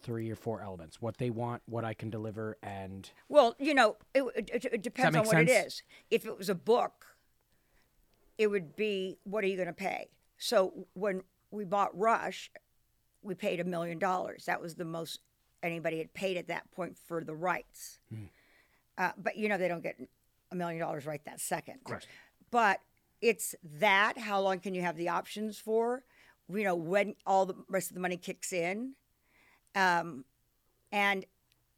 three 0.02 0.30
or 0.32 0.36
four 0.36 0.62
elements? 0.62 1.00
What 1.02 1.18
they 1.18 1.30
want, 1.30 1.62
what 1.68 1.86
I 1.86 1.94
can 1.94 2.10
deliver, 2.10 2.58
and 2.64 3.10
Well, 3.30 3.56
you 3.60 3.74
know, 3.76 3.98
it, 4.16 4.24
it, 4.36 4.66
it 4.66 4.82
depends 4.82 5.16
on 5.16 5.26
what 5.28 5.38
it 5.42 5.50
sense? 5.50 5.68
is. 5.68 5.84
If 6.10 6.26
it 6.26 6.38
was 6.38 6.50
a 6.50 6.56
book, 6.56 7.06
it 8.38 8.48
would 8.48 8.76
be 8.76 9.18
what 9.24 9.44
are 9.44 9.48
you 9.48 9.56
going 9.56 9.68
to 9.68 9.74
pay? 9.74 10.10
So 10.42 10.88
when 10.94 11.22
we 11.52 11.66
bought 11.66 11.96
Rush, 11.98 12.50
we 13.22 13.36
paid 13.36 13.60
a 13.60 13.64
million 13.64 14.00
dollars. 14.00 14.46
That 14.46 14.60
was 14.60 14.74
the 14.74 14.86
most 14.86 15.20
anybody 15.62 16.00
had 16.00 16.14
paid 16.14 16.36
at 16.38 16.48
that 16.48 16.72
point 16.72 16.98
for 16.98 17.24
the 17.24 17.36
rights. 17.36 18.00
Uh, 18.98 19.12
but 19.18 19.38
you 19.38 19.48
know, 19.48 19.58
they 19.58 19.68
don't 19.68 19.84
get 19.84 19.98
a 20.52 20.56
million 20.56 20.80
dollars 20.80 21.06
right 21.06 21.24
that 21.26 21.40
second. 21.40 21.80
But 22.50 22.80
it's 23.22 23.54
that. 23.80 24.18
How 24.18 24.42
long 24.42 24.60
can 24.60 24.74
you 24.74 24.82
have 24.82 24.98
the 24.98 25.10
options 25.10 25.60
for? 25.60 26.04
You 26.52 26.64
know, 26.64 26.76
when 26.76 27.16
all 27.28 27.46
the 27.46 27.56
rest 27.70 27.92
of 27.92 27.96
the 27.96 28.02
money 28.02 28.18
kicks 28.18 28.52
in. 28.52 28.94
Um, 29.76 30.26
and 30.92 31.24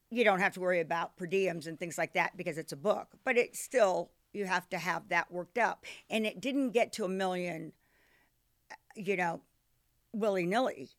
you 0.10 0.24
don't 0.24 0.40
have 0.40 0.54
to 0.54 0.62
worry 0.62 0.80
about 0.80 1.18
per 1.18 1.28
diems 1.28 1.68
and 1.68 1.78
things 1.78 1.98
like 1.98 2.14
that 2.14 2.38
because 2.38 2.58
it's 2.58 2.72
a 2.72 2.78
book. 2.78 3.10
But 3.26 3.38
it's 3.38 3.60
still 3.60 4.12
you 4.32 4.46
have 4.46 4.70
to 4.70 4.78
have 4.78 5.10
that 5.10 5.32
worked 5.32 5.58
up. 5.58 5.86
And 6.10 6.26
it 6.26 6.40
didn't 6.40 6.72
get 6.72 6.94
to 6.94 7.04
a 7.04 7.10
million, 7.10 7.74
you 8.96 9.16
know, 9.16 9.42
willy 10.14 10.46
nilly. 10.46 10.90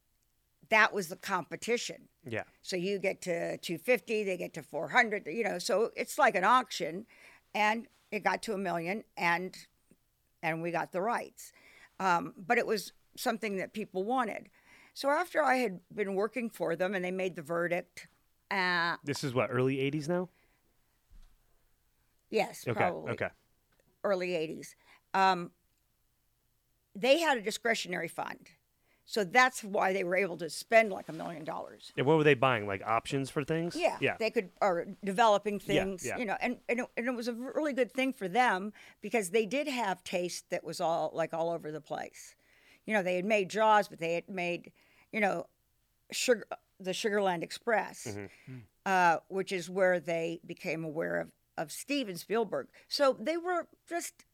That 0.71 0.93
was 0.93 1.09
the 1.09 1.17
competition. 1.17 2.09
Yeah. 2.27 2.45
So 2.63 2.77
you 2.77 2.99
get 2.99 3.21
to 3.23 3.59
250, 3.59 4.25
they 4.25 4.37
get 4.37 4.55
to 4.55 4.63
400, 4.63 5.27
you 5.27 5.45
know, 5.45 5.59
so 5.59 5.91
it's 5.95 6.19
like 6.19 6.35
an 6.35 6.45
auction 6.45 7.07
and 7.55 7.87
it 8.11 8.25
got 8.25 8.43
to 8.45 8.55
a 8.55 8.59
million 8.59 9.05
and 9.17 9.57
and 10.43 10.63
we 10.63 10.71
got 10.71 10.93
the 10.93 11.01
rights. 11.01 11.53
Um, 12.01 12.35
but 12.37 12.59
it 12.59 12.67
was 12.67 12.93
something 13.17 13.57
that 13.57 13.73
people 13.73 14.05
wanted. 14.05 14.49
So 14.95 15.09
after 15.11 15.43
I 15.43 15.57
had 15.57 15.81
been 15.95 16.15
working 16.15 16.51
for 16.51 16.77
them 16.77 16.95
and 16.95 17.05
they 17.05 17.11
made 17.11 17.35
the 17.37 17.43
verdict, 17.43 18.09
uh, 18.51 18.97
This 19.05 19.25
is 19.25 19.35
what 19.35 19.49
early 19.51 19.77
'80s 19.79 20.09
now. 20.09 20.29
yes, 22.31 22.65
Okay. 22.69 22.79
probably 22.79 23.13
Okay. 23.13 23.29
early 24.03 24.31
80s, 24.33 24.75
um, 25.15 25.51
they 26.95 27.19
had 27.21 27.39
a 27.39 27.41
discretionary 27.41 28.09
fund. 28.09 28.51
So 29.07 29.23
that's 29.23 29.63
why 29.63 29.93
they 29.93 30.03
were 30.03 30.17
able 30.17 30.39
to 30.39 30.49
spend 30.49 30.91
like 30.91 31.11
a 31.11 31.13
million 31.13 31.45
dollars. 31.45 31.93
And 31.99 32.07
what 32.07 32.17
were 32.17 32.25
they 32.25 32.33
buying? 32.35 32.67
Like 32.67 32.83
options 32.87 33.29
for 33.29 33.45
things? 33.45 33.77
Yeah, 33.77 33.99
Yeah. 34.01 34.17
they 34.19 34.31
could 34.31 34.49
or 34.63 34.87
developing 35.05 35.61
Yeah, 35.67 35.85
things, 35.85 36.07
yeah. 36.07 36.17
you 36.17 36.25
know, 36.25 36.37
and 36.41 36.57
and 36.71 36.81
it, 36.81 36.87
and 36.97 37.07
it 37.09 37.15
was 37.15 37.29
a 37.29 37.35
really 37.35 37.75
good 37.75 37.93
thing 37.93 38.15
for 38.15 38.29
them 38.29 38.73
because 39.03 39.29
they 39.31 39.45
did 39.45 39.69
have 39.69 40.03
taste 40.05 40.49
that 40.51 40.65
was 40.65 40.81
all 40.81 41.11
like 41.13 41.35
all 41.35 41.51
over 41.51 41.71
the 41.71 41.83
place. 41.83 42.35
You 42.87 42.95
know, 42.95 43.03
they 43.03 43.17
had 43.17 43.27
made 43.27 43.51
Jaws, 43.51 43.89
but 43.89 43.99
they 43.99 44.15
had 44.15 44.29
made, 44.31 44.73
you 45.13 45.21
know, 45.21 45.47
sugar 46.11 46.47
the 46.81 46.93
Sugarland 46.93 47.43
Express, 47.43 48.07
Mm-hmm. 48.07 48.57
uh, 48.87 49.19
which 49.29 49.53
is 49.53 49.69
where 49.69 50.01
they 50.01 50.41
became 50.47 50.83
aware 50.83 51.21
of 51.21 51.29
of 51.59 51.71
Steven 51.71 52.17
Spielberg. 52.17 52.69
So 52.89 53.15
they 53.21 53.37
were 53.37 53.69
just 53.87 54.25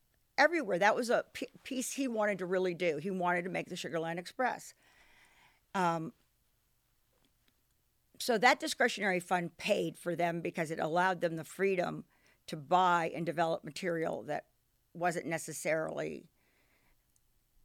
everywhere. 0.40 0.78
That 0.78 0.96
was 0.96 1.10
a 1.10 1.24
p- 1.34 1.48
piece 1.62 1.92
he 1.92 2.08
wanted 2.08 2.38
to 2.38 2.46
really 2.46 2.74
do. 2.74 2.96
He 2.96 3.10
wanted 3.10 3.44
to 3.44 3.50
make 3.50 3.68
the 3.68 3.76
Sugarland 3.76 4.18
Express. 4.18 4.74
Um, 5.74 6.12
so 8.18 8.38
that 8.38 8.58
discretionary 8.58 9.20
fund 9.20 9.56
paid 9.56 9.98
for 9.98 10.16
them 10.16 10.40
because 10.40 10.70
it 10.70 10.80
allowed 10.80 11.20
them 11.20 11.36
the 11.36 11.44
freedom 11.44 12.04
to 12.48 12.56
buy 12.56 13.12
and 13.14 13.24
develop 13.24 13.62
material 13.62 14.22
that 14.24 14.46
wasn't 14.94 15.26
necessarily 15.26 16.24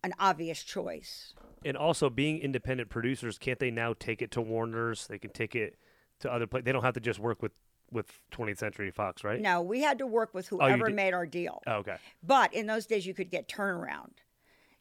an 0.04 0.14
obvious 0.20 0.62
choice. 0.62 1.34
And 1.64 1.76
also, 1.76 2.10
being 2.10 2.40
independent 2.40 2.90
producers, 2.90 3.40
can't 3.40 3.58
they 3.58 3.72
now 3.72 3.96
take 3.98 4.22
it 4.22 4.30
to 4.32 4.42
Warner's? 4.42 5.08
They 5.08 5.18
can 5.18 5.32
take 5.32 5.56
it 5.56 5.80
to 6.20 6.32
other 6.32 6.46
places. 6.46 6.66
They 6.66 6.72
don't 6.72 6.84
have 6.84 6.94
to 6.94 7.00
just 7.00 7.20
work 7.20 7.42
with 7.42 7.54
with 7.92 8.20
20th 8.32 8.58
Century 8.58 8.92
Fox, 8.92 9.24
right? 9.24 9.40
No, 9.40 9.62
we 9.62 9.82
had 9.82 9.98
to 10.00 10.08
work 10.08 10.34
with 10.34 10.48
whoever 10.48 10.88
did- 10.88 10.96
made 10.96 11.14
our 11.14 11.26
deal. 11.26 11.62
Oh, 11.68 11.76
okay. 11.78 11.98
But 12.24 12.54
in 12.54 12.66
those 12.68 12.86
days, 12.86 13.06
you 13.06 13.14
could 13.14 13.30
get 13.30 13.48
turnaround. 13.48 14.12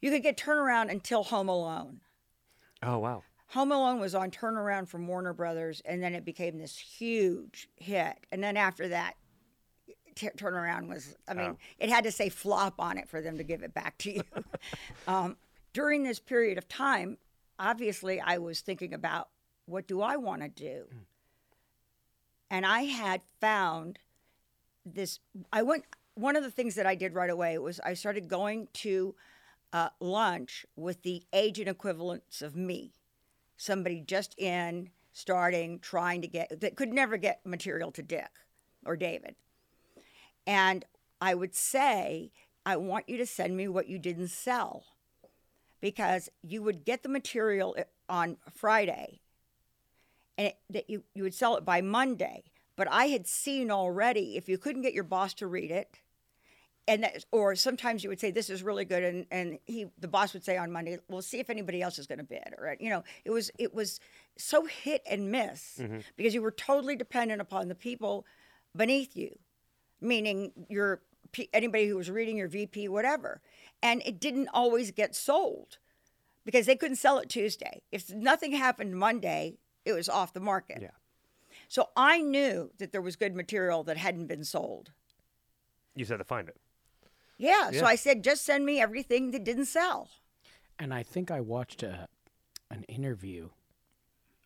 You 0.00 0.10
could 0.10 0.22
get 0.22 0.36
turnaround 0.36 0.90
until 0.90 1.22
Home 1.24 1.48
Alone. 1.48 2.00
Oh, 2.82 2.98
wow. 2.98 3.22
Home 3.48 3.72
Alone 3.72 4.00
was 4.00 4.14
on 4.14 4.30
turnaround 4.30 4.88
from 4.88 5.06
Warner 5.06 5.32
Brothers, 5.32 5.80
and 5.84 6.02
then 6.02 6.14
it 6.14 6.24
became 6.24 6.58
this 6.58 6.76
huge 6.76 7.68
hit. 7.76 8.16
And 8.32 8.42
then 8.42 8.56
after 8.56 8.88
that, 8.88 9.14
t- 10.14 10.28
turnaround 10.36 10.88
was, 10.88 11.16
I 11.28 11.34
mean, 11.34 11.50
Oh. 11.52 11.58
it 11.78 11.88
had 11.90 12.04
to 12.04 12.12
say 12.12 12.28
flop 12.28 12.74
on 12.78 12.98
it 12.98 13.08
for 13.08 13.20
them 13.20 13.38
to 13.38 13.44
give 13.44 13.62
it 13.62 13.72
back 13.74 13.96
to 13.98 14.12
you. 14.12 14.22
um, 15.06 15.36
during 15.72 16.02
this 16.02 16.18
period 16.18 16.58
of 16.58 16.68
time, 16.68 17.18
obviously, 17.58 18.20
I 18.20 18.38
was 18.38 18.60
thinking 18.60 18.92
about 18.94 19.28
what 19.66 19.86
do 19.86 20.00
I 20.02 20.16
want 20.16 20.42
to 20.42 20.48
do? 20.48 20.86
And 22.50 22.64
I 22.64 22.82
had 22.82 23.22
found 23.40 23.98
this, 24.84 25.18
I 25.52 25.62
went, 25.62 25.84
one 26.14 26.36
of 26.36 26.42
the 26.42 26.50
things 26.50 26.74
that 26.76 26.86
I 26.86 26.94
did 26.94 27.14
right 27.14 27.30
away 27.30 27.58
was 27.58 27.80
I 27.80 27.94
started 27.94 28.28
going 28.28 28.68
to 28.74 29.14
uh, 29.72 29.88
lunch 29.98 30.64
with 30.76 31.02
the 31.02 31.24
agent 31.32 31.68
equivalents 31.68 32.42
of 32.42 32.54
me 32.54 32.92
somebody 33.56 34.00
just 34.00 34.38
in, 34.38 34.90
starting, 35.12 35.78
trying 35.78 36.20
to 36.20 36.28
get, 36.28 36.60
that 36.60 36.76
could 36.76 36.92
never 36.92 37.16
get 37.16 37.44
material 37.44 37.90
to 37.92 38.02
Dick 38.02 38.30
or 38.84 38.96
David. 38.96 39.36
And 40.46 40.84
I 41.20 41.34
would 41.34 41.54
say, 41.54 42.32
I 42.66 42.76
want 42.76 43.08
you 43.08 43.16
to 43.18 43.26
send 43.26 43.56
me 43.56 43.68
what 43.68 43.88
you 43.88 43.98
didn't 43.98 44.28
sell 44.28 44.84
because 45.80 46.28
you 46.42 46.62
would 46.62 46.84
get 46.84 47.02
the 47.02 47.08
material 47.08 47.76
on 48.08 48.36
Friday 48.52 49.20
and 50.36 50.48
it, 50.48 50.58
that 50.70 50.90
you, 50.90 51.04
you 51.14 51.22
would 51.22 51.34
sell 51.34 51.56
it 51.56 51.64
by 51.64 51.80
Monday. 51.80 52.44
But 52.76 52.88
I 52.90 53.06
had 53.06 53.26
seen 53.26 53.70
already 53.70 54.36
if 54.36 54.48
you 54.48 54.58
couldn't 54.58 54.82
get 54.82 54.94
your 54.94 55.04
boss 55.04 55.34
to 55.34 55.46
read 55.46 55.70
it, 55.70 56.00
and 56.86 57.04
that, 57.04 57.24
or 57.32 57.54
sometimes 57.54 58.02
you 58.02 58.10
would 58.10 58.20
say 58.20 58.30
this 58.30 58.50
is 58.50 58.62
really 58.62 58.84
good, 58.84 59.02
and, 59.02 59.26
and 59.30 59.58
he 59.64 59.86
the 59.98 60.08
boss 60.08 60.34
would 60.34 60.44
say 60.44 60.56
on 60.56 60.72
Monday, 60.72 60.98
"We'll 61.08 61.22
see 61.22 61.38
if 61.38 61.50
anybody 61.50 61.80
else 61.82 61.98
is 61.98 62.06
going 62.06 62.18
to 62.18 62.24
bid." 62.24 62.54
Or 62.58 62.76
you 62.80 62.90
know, 62.90 63.04
it 63.24 63.30
was 63.30 63.50
it 63.58 63.72
was 63.72 64.00
so 64.36 64.66
hit 64.66 65.02
and 65.08 65.30
miss 65.30 65.78
mm-hmm. 65.80 65.98
because 66.16 66.34
you 66.34 66.42
were 66.42 66.50
totally 66.50 66.96
dependent 66.96 67.40
upon 67.40 67.68
the 67.68 67.74
people 67.74 68.26
beneath 68.74 69.16
you 69.16 69.38
meaning 70.04 70.52
your 70.68 71.00
anybody 71.52 71.88
who 71.88 71.96
was 71.96 72.10
reading 72.10 72.36
your 72.36 72.46
VP, 72.46 72.88
whatever. 72.88 73.40
And 73.82 74.02
it 74.06 74.20
didn't 74.20 74.48
always 74.54 74.92
get 74.92 75.16
sold 75.16 75.78
because 76.44 76.66
they 76.66 76.76
couldn't 76.76 76.96
sell 76.96 77.18
it 77.18 77.28
Tuesday. 77.28 77.82
If 77.90 78.12
nothing 78.12 78.52
happened 78.52 78.96
Monday, 78.96 79.56
it 79.84 79.92
was 79.92 80.08
off 80.08 80.32
the 80.32 80.40
market. 80.40 80.78
Yeah. 80.80 80.90
So 81.68 81.88
I 81.96 82.20
knew 82.20 82.70
that 82.78 82.92
there 82.92 83.02
was 83.02 83.16
good 83.16 83.34
material 83.34 83.84
that 83.84 83.96
hadn't 83.96 84.26
been 84.26 84.44
sold. 84.44 84.90
You 85.94 86.04
said 86.04 86.18
to 86.18 86.24
find 86.24 86.48
it. 86.48 86.56
Yeah, 87.36 87.72
so 87.72 87.84
I 87.84 87.96
said, 87.96 88.22
just 88.22 88.44
send 88.44 88.64
me 88.64 88.80
everything 88.80 89.32
that 89.32 89.42
didn't 89.42 89.66
sell. 89.66 90.08
And 90.78 90.94
I 90.94 91.02
think 91.02 91.30
I 91.30 91.40
watched 91.40 91.82
a, 91.82 92.08
an 92.70 92.84
interview, 92.84 93.48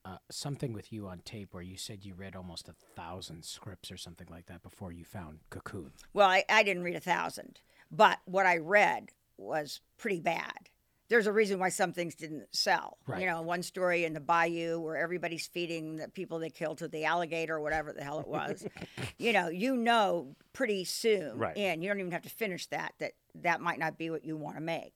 uh, 0.06 0.16
something 0.30 0.72
with 0.72 0.90
you 0.90 1.06
on 1.06 1.20
tape, 1.20 1.52
where 1.52 1.62
you 1.62 1.76
said 1.76 2.04
you 2.04 2.14
read 2.14 2.34
almost 2.34 2.68
a 2.68 2.72
thousand 2.72 3.44
scripts 3.44 3.92
or 3.92 3.98
something 3.98 4.26
like 4.30 4.46
that 4.46 4.62
before 4.62 4.90
you 4.90 5.04
found 5.04 5.40
Cocoon. 5.50 5.92
Well, 6.14 6.28
I, 6.28 6.44
I 6.48 6.62
didn't 6.62 6.82
read 6.82 6.96
a 6.96 7.00
thousand, 7.00 7.60
but 7.90 8.20
what 8.24 8.46
I 8.46 8.56
read 8.56 9.10
was 9.36 9.80
pretty 9.98 10.20
bad. 10.20 10.67
There's 11.08 11.26
a 11.26 11.32
reason 11.32 11.58
why 11.58 11.70
some 11.70 11.92
things 11.92 12.14
didn't 12.14 12.54
sell. 12.54 12.98
Right. 13.06 13.20
You 13.22 13.26
know, 13.26 13.40
one 13.42 13.62
story 13.62 14.04
in 14.04 14.12
the 14.12 14.20
bayou 14.20 14.78
where 14.78 14.96
everybody's 14.96 15.46
feeding 15.46 15.96
the 15.96 16.08
people 16.08 16.38
they 16.38 16.50
killed 16.50 16.78
to 16.78 16.88
the 16.88 17.04
alligator 17.04 17.56
or 17.56 17.60
whatever 17.60 17.92
the 17.94 18.04
hell 18.04 18.20
it 18.20 18.28
was. 18.28 18.66
you 19.18 19.32
know, 19.32 19.48
you 19.48 19.74
know 19.76 20.36
pretty 20.52 20.84
soon, 20.84 21.38
Right. 21.38 21.56
and 21.56 21.82
you 21.82 21.88
don't 21.88 21.98
even 22.00 22.12
have 22.12 22.22
to 22.22 22.28
finish 22.28 22.66
that, 22.66 22.92
that 22.98 23.12
that 23.36 23.60
might 23.60 23.78
not 23.78 23.96
be 23.96 24.10
what 24.10 24.24
you 24.24 24.36
want 24.36 24.56
to 24.56 24.62
make. 24.62 24.94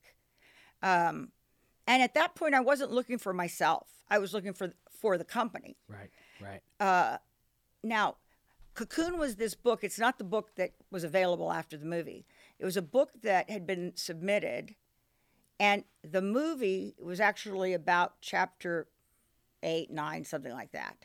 Um, 0.83 1.31
and 1.87 2.03
at 2.03 2.14
that 2.14 2.35
point, 2.35 2.55
I 2.55 2.61
wasn't 2.61 2.92
looking 2.92 3.18
for 3.18 3.33
myself. 3.33 3.88
I 4.11 4.18
was 4.18 4.35
looking 4.35 4.53
for 4.53 4.72
for 5.01 5.16
the 5.18 5.25
company. 5.25 5.77
Right, 5.88 6.11
right. 6.40 6.61
Uh, 6.79 7.18
now, 7.83 8.16
Cocoon 8.75 9.18
was 9.18 9.37
this 9.37 9.55
book. 9.55 9.83
It's 9.83 9.98
not 9.98 10.18
the 10.18 10.25
book 10.25 10.51
that 10.57 10.72
was 10.90 11.03
available 11.05 11.51
after 11.51 11.77
the 11.77 11.87
movie. 11.87 12.25
It 12.59 12.64
was 12.64 12.77
a 12.77 12.83
book 12.83 13.11
that 13.22 13.51
had 13.51 13.66
been 13.66 13.92
submitted, 13.96 14.75
and 15.62 15.85
the 16.03 16.20
movie 16.20 16.96
was 17.01 17.20
actually 17.20 17.72
about 17.72 18.20
chapter 18.20 18.88
eight, 19.62 19.92
nine, 19.92 20.25
something 20.25 20.51
like 20.51 20.72
that. 20.72 20.96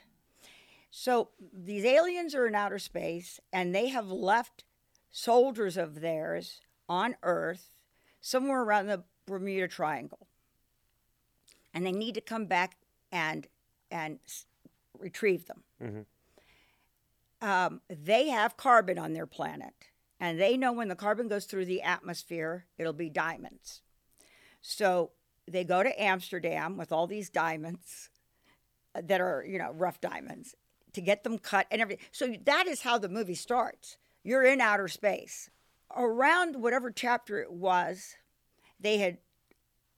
So 0.90 1.30
these 1.54 1.86
aliens 1.86 2.34
are 2.34 2.48
in 2.48 2.56
outer 2.56 2.80
space, 2.80 3.40
and 3.54 3.76
they 3.76 3.90
have 3.90 4.10
left 4.10 4.64
soldiers 5.12 5.78
of 5.78 6.02
theirs 6.02 6.60
on 6.90 7.16
Earth, 7.22 7.70
somewhere 8.20 8.64
around 8.64 8.88
the 8.88 9.04
Bermuda 9.28 9.68
Triangle, 9.68 10.26
and 11.72 11.86
they 11.86 11.92
need 11.92 12.16
to 12.16 12.22
come 12.22 12.48
back 12.48 12.78
and 13.12 13.46
and 13.92 14.18
s- 14.26 14.48
retrieve 14.98 15.46
them 15.46 15.64
um, 17.42 17.82
they 17.90 18.30
have 18.30 18.58
carbon 18.58 18.98
on 18.98 19.14
their 19.14 19.28
planet, 19.28 19.74
and 20.20 20.40
they 20.40 20.58
know 20.58 20.74
when 20.74 20.88
the 20.88 20.96
carbon 20.96 21.28
goes 21.28 21.46
through 21.46 21.66
the 21.66 21.84
atmosphere, 21.84 22.66
it'll 22.80 22.92
be 22.94 23.10
diamonds. 23.12 23.84
So 24.62 25.12
they 25.48 25.64
go 25.64 25.84
to 25.84 26.02
Amsterdam 26.02 26.78
with 26.78 26.92
all 26.92 27.08
these 27.08 27.30
diamonds 27.30 28.10
uh, 28.96 29.02
that 29.06 29.22
are, 29.22 29.46
you 29.48 29.58
know, 29.58 29.72
rough 29.72 30.02
diamonds 30.02 30.56
to 30.94 31.02
get 31.02 31.24
them 31.24 31.38
cut 31.38 31.68
and 31.72 31.82
everything. 31.82 32.06
So 32.12 32.36
that 32.46 32.68
is 32.68 32.82
how 32.82 32.98
the 32.98 33.10
movie 33.10 33.36
starts. 33.36 33.98
You're 34.24 34.44
in 34.44 34.62
outer 34.62 34.88
space. 34.88 35.50
Around 35.96 36.58
whatever 36.58 36.92
chapter 36.92 37.40
it 37.40 37.52
was, 37.52 38.16
they 38.80 38.98
had 38.98 39.20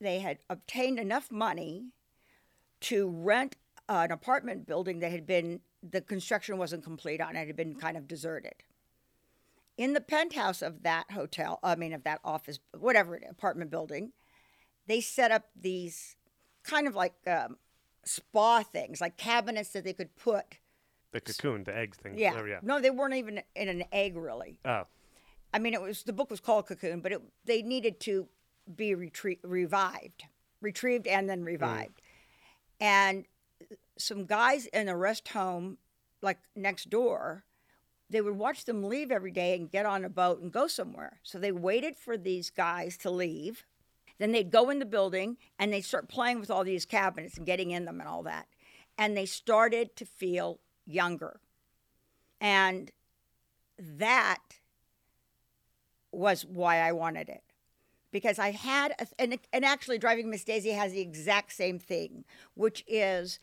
they 0.00 0.20
had 0.20 0.38
obtained 0.48 0.98
enough 0.98 1.30
money 1.30 1.86
to 2.80 3.08
rent 3.08 3.56
an 3.88 4.10
apartment 4.10 4.66
building 4.66 5.00
that 5.00 5.10
had 5.10 5.26
been 5.26 5.60
the 5.82 6.00
construction 6.00 6.58
wasn't 6.58 6.84
complete 6.84 7.20
on 7.20 7.36
it 7.36 7.46
had 7.46 7.56
been 7.56 7.74
kind 7.74 7.96
of 7.96 8.06
deserted 8.06 8.54
in 9.76 9.92
the 9.92 10.00
penthouse 10.00 10.62
of 10.62 10.82
that 10.82 11.10
hotel 11.10 11.58
i 11.62 11.74
mean 11.74 11.92
of 11.92 12.04
that 12.04 12.20
office 12.24 12.58
whatever 12.78 13.20
apartment 13.28 13.70
building 13.70 14.12
they 14.90 15.00
set 15.00 15.30
up 15.30 15.44
these 15.54 16.16
kind 16.64 16.86
of 16.88 16.94
like 16.94 17.14
um, 17.26 17.56
spa 18.04 18.62
things 18.62 19.00
like 19.00 19.16
cabinets 19.16 19.70
that 19.70 19.84
they 19.84 19.92
could 19.92 20.14
put 20.16 20.44
The 21.12 21.20
cocoon, 21.20 21.64
the 21.64 21.76
eggs 21.76 21.96
thing. 21.98 22.18
yeah 22.18 22.30
whatever, 22.30 22.48
yeah. 22.48 22.60
no 22.62 22.80
they 22.80 22.90
weren't 22.90 23.14
even 23.14 23.40
in 23.54 23.68
an 23.68 23.84
egg 23.92 24.16
really 24.16 24.58
Oh, 24.64 24.84
I 25.52 25.58
mean, 25.58 25.74
it 25.74 25.82
was 25.82 26.04
the 26.04 26.12
book 26.12 26.30
was 26.30 26.38
called 26.40 26.66
Cocoon, 26.68 27.00
but 27.00 27.10
it, 27.12 27.20
they 27.44 27.60
needed 27.62 27.98
to 28.00 28.28
be 28.76 28.94
retrie- 28.94 29.40
revived, 29.42 30.22
retrieved, 30.60 31.08
and 31.08 31.28
then 31.28 31.42
revived. 31.42 32.00
And 32.80 33.24
some 33.98 34.26
guys 34.26 34.66
in 34.66 34.88
a 34.88 34.96
rest 34.96 35.26
home, 35.30 35.78
like 36.22 36.38
next 36.54 36.88
door, 36.88 37.42
they 38.08 38.20
would 38.20 38.36
watch 38.38 38.64
them 38.64 38.84
leave 38.84 39.10
every 39.10 39.32
day 39.32 39.56
and 39.56 39.68
get 39.68 39.86
on 39.86 40.04
a 40.04 40.08
boat 40.08 40.40
and 40.40 40.52
go 40.52 40.68
somewhere. 40.68 41.18
So 41.24 41.36
they 41.38 41.50
waited 41.50 41.96
for 41.98 42.16
these 42.16 42.50
guys 42.50 42.96
to 42.98 43.10
leave. 43.10 43.64
Then 44.20 44.32
they'd 44.32 44.50
go 44.50 44.68
in 44.68 44.78
the 44.78 44.86
building 44.86 45.38
and 45.58 45.72
they'd 45.72 45.80
start 45.80 46.06
playing 46.06 46.40
with 46.40 46.50
all 46.50 46.62
these 46.62 46.84
cabinets 46.84 47.38
and 47.38 47.46
getting 47.46 47.70
in 47.70 47.86
them 47.86 48.00
and 48.00 48.08
all 48.08 48.22
that. 48.24 48.46
And 48.98 49.16
they 49.16 49.24
started 49.24 49.96
to 49.96 50.04
feel 50.04 50.60
younger. 50.86 51.40
And 52.38 52.92
that 53.78 54.42
was 56.12 56.44
why 56.44 56.80
I 56.80 56.92
wanted 56.92 57.30
it. 57.30 57.42
Because 58.12 58.38
I 58.38 58.50
had, 58.50 58.92
a, 58.98 59.06
and, 59.18 59.38
and 59.54 59.64
actually, 59.64 59.96
Driving 59.96 60.28
Miss 60.28 60.44
Daisy 60.44 60.72
has 60.72 60.92
the 60.92 61.00
exact 61.00 61.54
same 61.54 61.78
thing, 61.78 62.24
which 62.54 62.84
is 62.86 63.38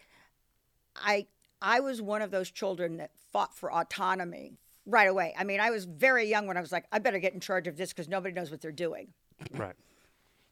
I, 0.95 1.25
I 1.59 1.79
was 1.79 2.03
one 2.03 2.21
of 2.21 2.29
those 2.29 2.51
children 2.51 2.97
that 2.97 3.11
fought 3.31 3.55
for 3.55 3.73
autonomy 3.73 4.59
right 4.85 5.09
away. 5.09 5.33
I 5.35 5.43
mean, 5.43 5.59
I 5.59 5.71
was 5.71 5.85
very 5.85 6.29
young 6.29 6.45
when 6.45 6.55
I 6.55 6.61
was 6.61 6.71
like, 6.71 6.85
I 6.91 6.99
better 6.99 7.17
get 7.17 7.33
in 7.33 7.39
charge 7.39 7.67
of 7.67 7.77
this 7.77 7.93
because 7.93 8.07
nobody 8.07 8.35
knows 8.35 8.51
what 8.51 8.61
they're 8.61 8.71
doing. 8.71 9.07
right. 9.53 9.73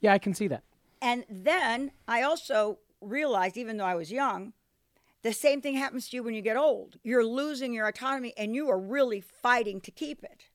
Yeah, 0.06 0.14
I 0.14 0.20
can 0.20 0.34
see 0.34 0.48
that. 0.48 0.64
And 1.02 1.26
then 1.30 1.92
I 2.08 2.22
also 2.22 2.80
realized, 3.02 3.58
even 3.58 3.78
though 3.78 3.86
I 3.86 3.96
was 3.96 4.12
young, 4.12 4.54
the 5.24 5.34
same 5.34 5.62
thing 5.62 5.76
happens 5.76 6.10
to 6.10 6.18
you 6.18 6.24
when 6.24 6.36
you 6.36 6.42
get 6.42 6.58
old. 6.58 6.98
You're 7.04 7.26
losing 7.26 7.74
your 7.74 7.88
autonomy 7.88 8.34
and 8.38 8.56
you 8.56 8.70
are 8.70 8.80
really 8.80 9.22
fighting 9.22 9.82
to 9.82 9.92
keep 9.92 10.24
it. 10.24 10.46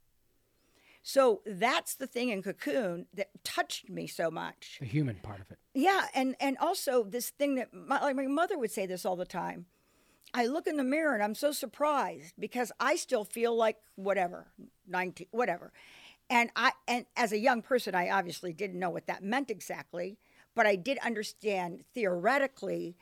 So 1.03 1.43
that's 1.47 1.95
the 1.95 2.07
thing 2.07 2.29
in 2.29 2.43
Cocoon 2.43 3.07
that 3.15 3.31
touched 3.43 3.89
me 3.89 4.07
so 4.07 4.31
much. 4.31 4.77
The 4.81 4.87
human 4.87 5.17
part 5.17 5.41
of 5.41 5.51
it. 5.51 5.59
Yeah, 5.75 6.07
and 6.15 6.37
and 6.41 6.59
also 6.59 7.03
this 7.03 7.31
thing 7.31 7.55
that 7.57 7.73
my, 7.73 8.01
like 8.01 8.17
my 8.17 8.27
mother 8.27 8.59
would 8.59 8.71
say 8.71 8.87
this 8.87 9.05
all 9.05 9.17
the 9.17 9.25
time. 9.25 9.67
I 10.33 10.47
look 10.47 10.67
in 10.69 10.77
the 10.77 10.85
mirror 10.85 11.15
and 11.15 11.23
I'm 11.23 11.35
so 11.35 11.51
surprised 11.51 12.35
because 12.39 12.71
I 12.79 12.95
still 12.97 13.25
feel 13.25 13.57
like 13.57 13.79
whatever, 13.97 14.47
19, 14.87 15.27
whatever. 15.33 15.73
And 16.31 16.51
I 16.57 16.73
and 16.89 17.05
as 17.17 17.33
a 17.33 17.39
young 17.39 17.61
person 17.61 17.95
I 17.95 18.09
obviously 18.09 18.53
didn't 18.53 18.79
know 18.79 18.91
what 18.91 19.07
that 19.09 19.23
meant 19.23 19.51
exactly, 19.51 20.17
but 20.55 20.65
I 20.65 20.77
did 20.77 20.99
understand 20.99 21.85
theoretically 21.93 22.97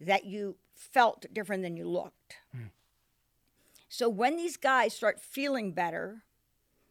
that 0.00 0.24
you 0.24 0.56
felt 0.74 1.26
different 1.32 1.62
than 1.64 1.76
you 1.76 1.88
looked. 1.88 2.36
So 3.88 4.08
when 4.08 4.36
these 4.36 4.56
guys 4.56 4.94
start 4.94 5.20
feeling 5.20 5.72
better, 5.72 6.22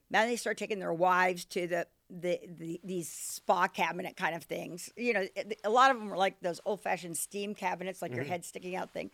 now 0.09 0.25
they 0.25 0.35
start 0.35 0.57
taking 0.57 0.79
their 0.79 0.93
wives 0.93 1.45
to 1.45 1.67
the, 1.67 1.87
the, 2.09 2.39
the 2.47 2.81
these 2.83 3.07
spa 3.09 3.67
cabinet 3.67 4.17
kind 4.17 4.35
of 4.35 4.43
things. 4.43 4.89
You 4.97 5.13
know, 5.13 5.27
a 5.63 5.69
lot 5.69 5.91
of 5.91 5.97
them 5.99 6.09
were 6.09 6.17
like 6.17 6.39
those 6.41 6.59
old 6.65 6.81
fashioned 6.81 7.15
steam 7.15 7.53
cabinets, 7.53 8.01
like 8.01 8.13
your 8.15 8.23
head 8.25 8.43
sticking 8.45 8.75
out 8.75 8.91
thing, 8.91 9.11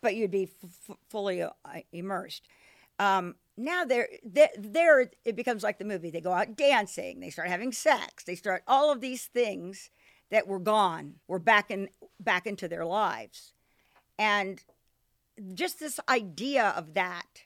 but 0.00 0.14
you'd 0.14 0.30
be 0.30 0.48
f- 0.88 0.96
fully 1.08 1.42
uh, 1.42 1.50
immersed. 1.92 2.48
Um, 2.98 3.34
now 3.56 3.84
they're, 3.84 4.08
they're, 4.24 4.50
they're, 4.58 5.10
it 5.24 5.36
becomes 5.36 5.62
like 5.62 5.78
the 5.78 5.84
movie. 5.84 6.10
They 6.10 6.20
go 6.20 6.32
out 6.32 6.56
dancing, 6.56 7.20
they 7.20 7.30
start 7.30 7.48
having 7.48 7.72
sex, 7.72 8.24
they 8.24 8.34
start 8.34 8.62
all 8.66 8.90
of 8.90 9.00
these 9.00 9.26
things 9.26 9.90
that 10.30 10.46
were 10.46 10.58
gone, 10.58 11.14
were 11.28 11.38
back 11.38 11.70
in 11.70 11.88
back 12.18 12.46
into 12.46 12.66
their 12.66 12.84
lives, 12.84 13.52
and 14.18 14.62
just 15.54 15.78
this 15.78 16.00
idea 16.08 16.72
of 16.76 16.94
that 16.94 17.44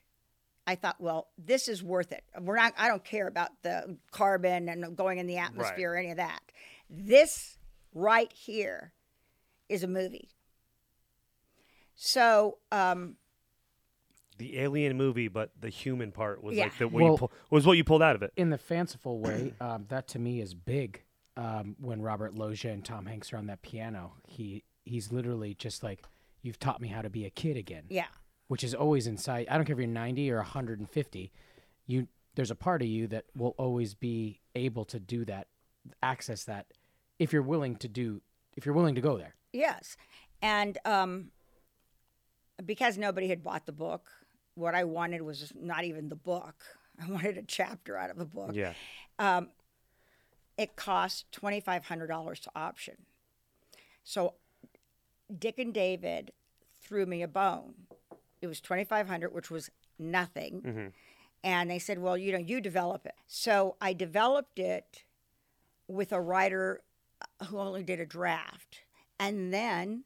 I 0.68 0.74
thought, 0.74 0.96
well, 1.00 1.28
this 1.38 1.66
is 1.66 1.82
worth 1.82 2.12
it. 2.12 2.22
We're 2.38 2.56
not. 2.56 2.74
I 2.76 2.88
don't 2.88 3.02
care 3.02 3.26
about 3.26 3.62
the 3.62 3.96
carbon 4.10 4.68
and 4.68 4.94
going 4.94 5.16
in 5.16 5.26
the 5.26 5.38
atmosphere 5.38 5.94
or 5.94 5.96
any 5.96 6.10
of 6.10 6.18
that. 6.18 6.40
This 6.90 7.56
right 7.94 8.30
here 8.30 8.92
is 9.70 9.82
a 9.82 9.88
movie. 9.88 10.28
So, 11.94 12.58
um, 12.70 13.16
The 14.38 14.58
alien 14.60 14.96
movie, 14.96 15.28
but 15.28 15.50
the 15.60 15.68
human 15.68 16.12
part 16.12 16.42
was 16.42 16.56
Yeah. 16.56 16.64
like 16.64 16.78
the 16.78 16.88
what 16.88 17.04
you 17.04 17.16
pull, 17.16 17.32
was 17.50 17.66
what 17.66 17.76
you 17.76 17.84
pulled 17.84 18.02
out 18.02 18.16
of 18.16 18.22
it. 18.22 18.32
In 18.36 18.50
the 18.50 18.58
fanciful 18.58 19.18
way, 19.20 19.52
um, 19.60 19.86
that 19.88 20.08
to 20.08 20.18
me 20.18 20.40
is 20.40 20.54
big. 20.54 21.02
Um, 21.36 21.76
when 21.80 22.02
Robert 22.02 22.34
Loggia 22.34 22.70
and 22.72 22.84
Tom 22.84 23.06
Hanks 23.06 23.32
are 23.32 23.36
on 23.36 23.46
that 23.46 23.62
piano, 23.62 24.14
he 24.26 24.64
he's 24.84 25.12
literally 25.12 25.54
just 25.54 25.82
like, 25.84 26.02
"You've 26.42 26.58
taught 26.58 26.80
me 26.80 26.88
how 26.88 27.02
to 27.02 27.10
be 27.10 27.24
a 27.24 27.30
kid 27.30 27.56
again." 27.56 27.84
yeah, 27.88 28.06
which 28.48 28.64
is 28.64 28.74
always 28.74 29.06
inside. 29.06 29.46
I 29.50 29.56
don't 29.56 29.64
care 29.64 29.74
if 29.74 29.78
you're 29.78 29.86
90 29.88 30.30
or 30.32 30.38
150. 30.38 31.30
You 31.86 32.08
there's 32.34 32.50
a 32.50 32.56
part 32.56 32.82
of 32.82 32.88
you 32.88 33.06
that 33.08 33.24
will 33.36 33.54
always 33.58 33.94
be 33.94 34.40
able 34.54 34.84
to 34.86 34.98
do 35.00 35.24
that, 35.26 35.48
access 36.02 36.44
that, 36.44 36.66
if 37.18 37.32
you're 37.32 37.42
willing 37.42 37.74
to 37.76 37.88
do, 37.88 38.20
if 38.56 38.64
you're 38.66 38.74
willing 38.74 38.94
to 38.96 39.00
go 39.00 39.16
there. 39.18 39.34
yes, 39.52 39.96
and 40.42 40.78
um, 40.84 41.30
because 42.64 42.98
nobody 42.98 43.28
had 43.28 43.42
bought 43.42 43.66
the 43.66 43.72
book, 43.72 44.10
what 44.58 44.74
I 44.74 44.84
wanted 44.84 45.22
was 45.22 45.52
not 45.58 45.84
even 45.84 46.08
the 46.08 46.16
book. 46.16 46.64
I 47.02 47.10
wanted 47.10 47.38
a 47.38 47.42
chapter 47.42 47.96
out 47.96 48.10
of 48.10 48.18
the 48.18 48.24
book. 48.24 48.50
Yeah. 48.52 48.72
Um, 49.18 49.48
it 50.56 50.74
cost 50.74 51.30
twenty 51.30 51.60
five 51.60 51.86
hundred 51.86 52.08
dollars 52.08 52.40
to 52.40 52.50
option. 52.56 52.96
So 54.02 54.34
Dick 55.36 55.58
and 55.58 55.72
David 55.72 56.32
threw 56.82 57.06
me 57.06 57.22
a 57.22 57.28
bone. 57.28 57.74
It 58.42 58.48
was 58.48 58.60
twenty 58.60 58.84
five 58.84 59.06
hundred, 59.06 59.32
which 59.32 59.50
was 59.50 59.70
nothing. 59.98 60.62
Mm-hmm. 60.62 60.86
And 61.44 61.70
they 61.70 61.78
said, 61.78 62.00
"Well, 62.00 62.18
you 62.18 62.32
know, 62.32 62.38
you 62.38 62.60
develop 62.60 63.06
it." 63.06 63.14
So 63.28 63.76
I 63.80 63.92
developed 63.92 64.58
it 64.58 65.04
with 65.86 66.12
a 66.12 66.20
writer 66.20 66.82
who 67.48 67.58
only 67.58 67.84
did 67.84 68.00
a 68.00 68.06
draft, 68.06 68.80
and 69.20 69.54
then 69.54 70.02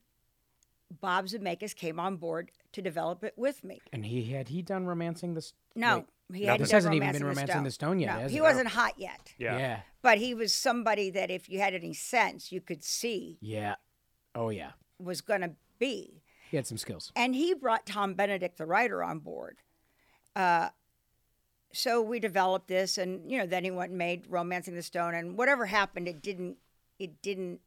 Bob 1.01 1.26
Zemeckis 1.26 1.74
came 1.74 1.99
on 1.99 2.16
board 2.16 2.51
to 2.72 2.82
develop 2.82 3.24
it 3.24 3.34
with 3.36 3.64
me. 3.64 3.80
And 3.93 4.05
he 4.05 4.24
had 4.32 4.49
he 4.49 4.62
done 4.62 4.84
romancing 4.86 5.34
this? 5.34 5.55
No, 5.74 6.05
wait, 6.28 6.38
he 6.38 6.40
No, 6.47 6.53
hadn't 6.53 6.62
this 6.62 6.70
done 6.70 6.76
hasn't 6.76 6.95
even 6.95 7.07
Romancing 7.09 7.20
been 7.28 7.36
romancing 7.36 7.62
the 7.64 7.70
stone 7.70 7.99
yet, 7.99 8.14
No, 8.14 8.20
has 8.20 8.32
he 8.32 8.38
it? 8.38 8.43
wasn't 8.43 8.68
hot 8.68 8.95
yet. 8.99 9.32
Yeah. 9.38 9.59
yeah, 9.59 9.80
But 10.03 10.18
he 10.18 10.34
was 10.34 10.53
somebody 10.53 11.11
that 11.11 11.30
if 11.30 11.49
you 11.49 11.61
had 11.61 11.74
any 11.74 11.95
sense, 11.95 12.53
you 12.53 12.61
could 12.61 12.84
see 12.84 13.38
yeah. 13.40 13.76
Oh 14.34 14.51
yeah, 14.51 14.72
was 14.99 15.20
going 15.20 15.40
to 15.43 15.53
be. 15.78 16.22
he 16.51 16.57
had 16.57 16.66
some 16.66 16.78
skills. 16.78 17.12
And 17.16 17.34
he 17.34 17.55
brought 17.55 17.86
Tom 17.86 18.14
Benedek, 18.14 18.57
the 18.57 18.66
writer, 18.66 19.03
on 19.03 19.18
board. 19.18 19.59
Uh, 20.36 20.68
so 21.72 22.01
we 22.03 22.18
developed 22.20 22.68
this, 22.68 22.99
and 22.99 23.30
you 23.30 23.38
know, 23.38 23.47
then 23.47 23.64
he 23.64 23.70
went 23.70 23.90
and 23.90 23.99
made 23.99 24.26
*Romancing 24.28 24.74
the 24.74 24.82
Stone*, 24.82 25.14
and 25.14 25.36
whatever 25.38 25.66
happened, 25.66 26.07
it 26.09 26.22
didn't, 26.22 26.57
it 26.99 27.20
didn't 27.22 27.61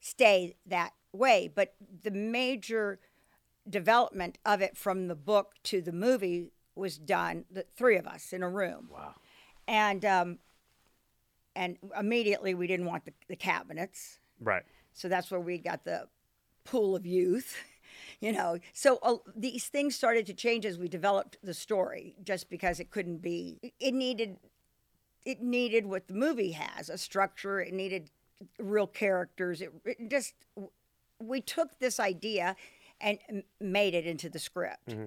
stay 0.00 0.56
that 0.66 0.92
way. 1.12 1.50
But 1.52 1.74
the 2.02 2.10
major 2.10 2.98
development 3.68 4.38
of 4.44 4.60
it 4.60 4.76
from 4.76 5.08
the 5.08 5.14
book 5.14 5.54
to 5.64 5.80
the 5.80 5.92
movie 5.92 6.50
was 6.74 6.96
done, 6.96 7.44
the 7.50 7.64
three 7.76 7.96
of 7.96 8.06
us 8.06 8.32
in 8.32 8.42
a 8.42 8.48
room. 8.48 8.88
Wow. 8.92 9.14
And 9.66 10.04
um, 10.04 10.38
and 11.54 11.76
immediately 11.98 12.54
we 12.54 12.66
didn't 12.66 12.86
want 12.86 13.04
the, 13.04 13.12
the 13.28 13.36
cabinets. 13.36 14.20
Right. 14.40 14.62
So 14.92 15.08
that's 15.08 15.30
where 15.30 15.40
we 15.40 15.58
got 15.58 15.84
the 15.84 16.08
pool 16.64 16.94
of 16.94 17.04
youth, 17.04 17.56
you 18.20 18.32
know. 18.32 18.58
So 18.72 18.98
uh, 19.02 19.16
these 19.34 19.66
things 19.66 19.96
started 19.96 20.24
to 20.26 20.34
change 20.34 20.64
as 20.64 20.78
we 20.78 20.88
developed 20.88 21.36
the 21.42 21.54
story, 21.54 22.14
just 22.22 22.48
because 22.48 22.80
it 22.80 22.90
couldn't 22.90 23.18
be. 23.22 23.58
It 23.80 23.92
needed, 23.92 24.36
it 25.24 25.42
needed 25.42 25.86
what 25.86 26.06
the 26.06 26.14
movie 26.14 26.52
has, 26.52 26.88
a 26.88 26.96
structure. 26.96 27.60
It 27.60 27.74
needed 27.74 28.10
real 28.58 28.86
characters. 28.86 29.60
It, 29.60 29.72
it 29.84 30.10
just, 30.10 30.34
we 31.20 31.40
took 31.40 31.78
this 31.78 31.98
idea 32.00 32.56
and 33.00 33.18
made 33.60 33.94
it 33.94 34.06
into 34.06 34.28
the 34.28 34.38
script. 34.38 34.88
Mm-hmm. 34.88 35.06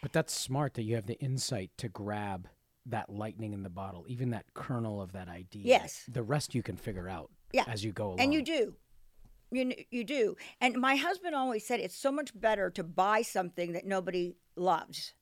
But 0.00 0.12
that's 0.12 0.32
smart 0.32 0.74
that 0.74 0.82
you 0.82 0.94
have 0.94 1.06
the 1.06 1.18
insight 1.18 1.70
to 1.78 1.88
grab 1.88 2.48
that 2.86 3.10
lightning 3.10 3.52
in 3.52 3.62
the 3.62 3.70
bottle, 3.70 4.04
even 4.08 4.30
that 4.30 4.46
kernel 4.54 5.02
of 5.02 5.12
that 5.12 5.28
idea. 5.28 5.62
Yes. 5.64 6.04
The 6.08 6.22
rest 6.22 6.54
you 6.54 6.62
can 6.62 6.76
figure 6.76 7.08
out 7.08 7.30
Yeah. 7.52 7.64
as 7.66 7.84
you 7.84 7.92
go 7.92 8.08
along. 8.08 8.20
And 8.20 8.32
you 8.32 8.42
do. 8.42 8.74
You, 9.50 9.74
you 9.90 10.04
do. 10.04 10.36
And 10.60 10.76
my 10.76 10.96
husband 10.96 11.34
always 11.34 11.66
said 11.66 11.80
it's 11.80 11.96
so 11.96 12.12
much 12.12 12.38
better 12.38 12.70
to 12.70 12.84
buy 12.84 13.22
something 13.22 13.72
that 13.72 13.86
nobody 13.86 14.36
loves, 14.56 15.14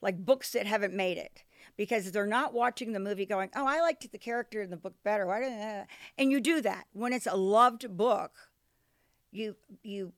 like 0.00 0.24
books 0.24 0.52
that 0.52 0.66
haven't 0.66 0.94
made 0.94 1.16
it, 1.16 1.44
because 1.76 2.10
they're 2.12 2.26
not 2.26 2.52
watching 2.52 2.92
the 2.92 3.00
movie 3.00 3.26
going, 3.26 3.50
oh, 3.56 3.66
I 3.66 3.80
liked 3.80 4.10
the 4.10 4.18
character 4.18 4.62
in 4.62 4.70
the 4.70 4.76
book 4.76 4.94
better. 5.04 5.26
Why 5.26 5.40
didn't 5.40 5.60
I? 5.60 5.86
And 6.18 6.30
you 6.30 6.40
do 6.40 6.60
that. 6.60 6.86
When 6.92 7.12
it's 7.12 7.26
a 7.26 7.36
loved 7.36 7.96
book, 7.96 8.32
you, 9.30 9.56
you 9.82 10.12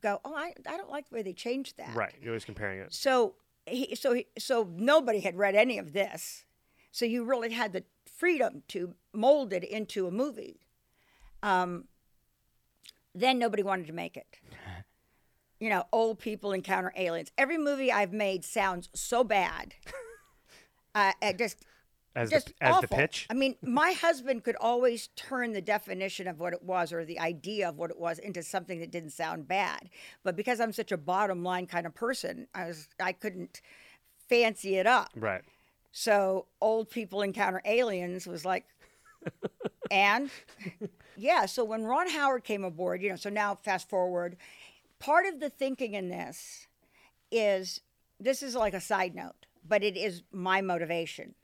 go, 0.00 0.20
oh, 0.24 0.34
I, 0.34 0.52
I 0.66 0.76
don't 0.76 0.90
like 0.90 1.08
the 1.08 1.16
way 1.16 1.22
they 1.22 1.32
changed 1.32 1.76
that. 1.78 1.94
Right. 1.94 2.14
You're 2.20 2.32
always 2.32 2.44
comparing 2.44 2.80
it. 2.80 2.92
So 2.92 3.34
he, 3.66 3.94
so 3.94 4.12
he, 4.14 4.26
so 4.38 4.68
nobody 4.76 5.20
had 5.20 5.36
read 5.36 5.54
any 5.54 5.78
of 5.78 5.92
this, 5.92 6.44
so 6.90 7.04
you 7.04 7.24
really 7.24 7.50
had 7.52 7.72
the 7.72 7.84
freedom 8.06 8.62
to 8.68 8.94
mold 9.12 9.52
it 9.52 9.64
into 9.64 10.06
a 10.06 10.10
movie. 10.10 10.60
Um, 11.42 11.84
then 13.14 13.38
nobody 13.38 13.62
wanted 13.62 13.86
to 13.86 13.92
make 13.92 14.16
it. 14.16 14.38
You 15.60 15.70
know, 15.70 15.86
old 15.92 16.20
people 16.20 16.52
encounter 16.52 16.92
aliens. 16.96 17.32
Every 17.36 17.58
movie 17.58 17.90
I've 17.90 18.12
made 18.12 18.44
sounds 18.44 18.88
so 18.94 19.24
bad. 19.24 19.74
Uh, 20.94 21.12
it 21.22 21.36
just 21.38 21.64
As 22.18 22.30
just 22.30 22.46
the 22.48 22.54
as 22.60 22.74
awful. 22.74 22.82
the 22.82 22.96
pitch. 22.96 23.26
I 23.30 23.34
mean, 23.34 23.54
my 23.62 23.92
husband 23.92 24.42
could 24.42 24.56
always 24.56 25.08
turn 25.14 25.52
the 25.52 25.60
definition 25.60 26.26
of 26.26 26.40
what 26.40 26.52
it 26.52 26.62
was 26.62 26.92
or 26.92 27.04
the 27.04 27.20
idea 27.20 27.68
of 27.68 27.78
what 27.78 27.90
it 27.90 27.98
was 27.98 28.18
into 28.18 28.42
something 28.42 28.80
that 28.80 28.90
didn't 28.90 29.10
sound 29.10 29.46
bad. 29.46 29.88
But 30.24 30.34
because 30.34 30.60
I'm 30.60 30.72
such 30.72 30.90
a 30.90 30.96
bottom 30.96 31.44
line 31.44 31.66
kind 31.66 31.86
of 31.86 31.94
person, 31.94 32.48
I 32.54 32.66
was 32.66 32.88
I 33.00 33.12
couldn't 33.12 33.60
fancy 34.28 34.76
it 34.76 34.86
up. 34.86 35.10
Right. 35.14 35.42
So 35.92 36.46
old 36.60 36.90
people 36.90 37.22
encounter 37.22 37.62
aliens 37.64 38.26
was 38.26 38.44
like, 38.44 38.64
and 39.90 40.30
yeah. 41.16 41.46
So 41.46 41.64
when 41.64 41.84
Ron 41.84 42.08
Howard 42.10 42.44
came 42.44 42.64
aboard, 42.64 43.00
you 43.00 43.10
know, 43.10 43.16
so 43.16 43.30
now 43.30 43.54
fast 43.54 43.88
forward, 43.88 44.36
part 44.98 45.26
of 45.26 45.40
the 45.40 45.50
thinking 45.50 45.94
in 45.94 46.08
this 46.08 46.66
is 47.30 47.80
this 48.20 48.42
is 48.42 48.54
like 48.54 48.74
a 48.74 48.80
side 48.80 49.14
note, 49.14 49.46
but 49.66 49.82
it 49.82 49.96
is 49.96 50.22
my 50.32 50.60
motivation. 50.60 51.34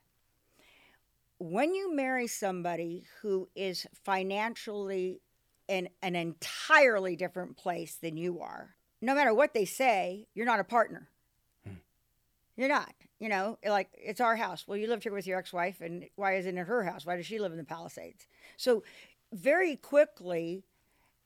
When 1.39 1.75
you 1.75 1.95
marry 1.95 2.27
somebody 2.27 3.05
who 3.21 3.49
is 3.55 3.87
financially 4.05 5.21
in 5.69 5.89
an 6.03 6.15
entirely 6.15 7.17
different 7.17 7.57
place 7.57 7.97
than 7.97 8.17
you 8.17 8.41
are, 8.41 8.77
no 9.01 9.15
matter 9.15 9.35
what 9.35 9.53
they 9.53 9.65
say, 9.65 10.27
you're 10.35 10.47
not 10.47 10.61
a 10.61 10.65
partner. 10.65 11.09
Hmm. 11.65 11.75
You're 12.57 12.69
not. 12.69 12.95
You 13.19 13.29
know, 13.29 13.59
like 13.65 13.89
it's 13.95 14.21
our 14.21 14.37
house. 14.37 14.67
Well, 14.67 14.77
you 14.77 14.87
lived 14.87 15.05
here 15.05 15.13
with 15.13 15.27
your 15.27 15.39
ex-wife, 15.39 15.81
and 15.81 16.05
why 16.17 16.37
isn't 16.37 16.59
it 16.59 16.67
her 16.67 16.83
house? 16.85 17.07
Why 17.07 17.17
does 17.17 17.27
she 17.27 17.39
live 17.39 17.53
in 17.53 17.59
the 17.59 17.65
Palisades? 17.65 18.27
So, 18.57 18.83
very 19.33 19.77
quickly, 19.77 20.65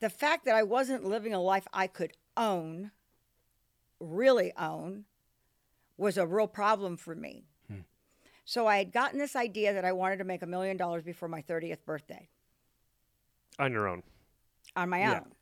the 0.00 0.10
fact 0.10 0.44
that 0.44 0.54
I 0.54 0.62
wasn't 0.62 1.04
living 1.04 1.34
a 1.34 1.40
life 1.40 1.66
I 1.72 1.86
could 1.86 2.12
own, 2.36 2.92
really 3.98 4.52
own, 4.56 5.06
was 5.96 6.16
a 6.16 6.26
real 6.26 6.46
problem 6.46 6.96
for 6.96 7.16
me. 7.16 7.46
So 8.48 8.66
I 8.66 8.78
had 8.78 8.92
gotten 8.92 9.18
this 9.18 9.36
idea 9.36 9.74
that 9.74 9.84
I 9.84 9.92
wanted 9.92 10.16
to 10.20 10.24
make 10.24 10.40
a 10.40 10.46
million 10.46 10.78
dollars 10.78 11.02
before 11.02 11.28
my 11.28 11.42
30th 11.42 11.84
birthday 11.84 12.30
On 13.58 13.70
your 13.70 13.86
own. 13.86 14.02
on 14.74 14.88
my 14.88 15.00
Yeah. 15.00 15.16
own. 15.16 15.32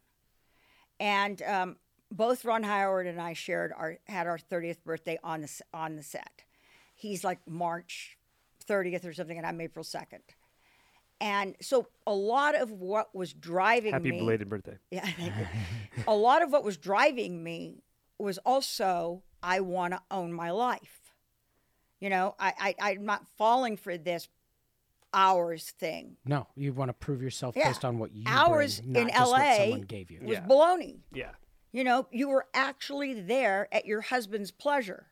And 0.98 1.40
um, 1.42 1.76
both 2.10 2.44
Ron 2.44 2.64
Howard 2.64 3.06
and 3.06 3.20
I 3.20 3.32
shared 3.32 3.72
our 3.76 3.98
had 4.08 4.26
our 4.26 4.38
30th 4.38 4.82
birthday 4.82 5.20
on 5.22 5.42
the 5.42 5.60
on 5.72 5.94
the 5.94 6.02
set. 6.02 6.42
He's 6.96 7.22
like 7.22 7.38
March 7.46 8.18
30th 8.66 9.04
or 9.04 9.12
something, 9.12 9.38
and 9.38 9.46
I'm 9.46 9.60
April 9.60 9.84
2nd. 9.84 10.22
And 11.20 11.54
so 11.60 11.86
a 12.08 12.12
lot 12.12 12.56
of 12.56 12.72
what 12.72 13.14
was 13.14 13.32
driving 13.32 13.84
me. 13.84 13.92
Happy 13.92 14.10
me, 14.10 14.18
belated 14.18 14.48
birthday. 14.48 14.78
yeah, 14.90 15.08
a 16.08 16.14
lot 16.16 16.42
of 16.42 16.50
what 16.50 16.64
was 16.64 16.76
driving 16.76 17.44
me 17.44 17.84
was 18.18 18.38
also 18.38 19.22
I 19.44 19.60
want 19.60 19.92
to 19.92 20.00
own 20.10 20.32
my 20.32 20.50
life. 20.50 21.05
You 22.00 22.10
know, 22.10 22.34
I, 22.38 22.74
I 22.80 22.90
I'm 22.92 23.04
not 23.06 23.26
falling 23.38 23.76
for 23.76 23.96
this 23.96 24.28
ours 25.14 25.72
thing. 25.78 26.16
No, 26.26 26.46
you 26.56 26.72
want 26.72 26.88
to 26.90 26.92
prove 26.92 27.22
yourself 27.22 27.56
Yeah. 27.56 27.68
based 27.68 27.84
on 27.84 27.98
what 27.98 28.12
you 28.12 28.24
Ours 28.26 28.80
bring, 28.80 28.92
not 28.92 29.00
in 29.02 29.08
just 29.08 29.30
what 29.30 29.40
LA 29.40 29.56
someone 29.56 29.80
gave 29.82 30.10
you. 30.10 30.20
was 30.22 30.30
Yeah. 30.32 30.46
baloney. 30.46 30.98
Yeah. 31.12 31.30
You 31.72 31.84
know, 31.84 32.06
you 32.10 32.28
were 32.28 32.46
actually 32.54 33.20
there 33.20 33.68
at 33.72 33.86
your 33.86 34.00
husband's 34.02 34.50
pleasure. 34.50 35.06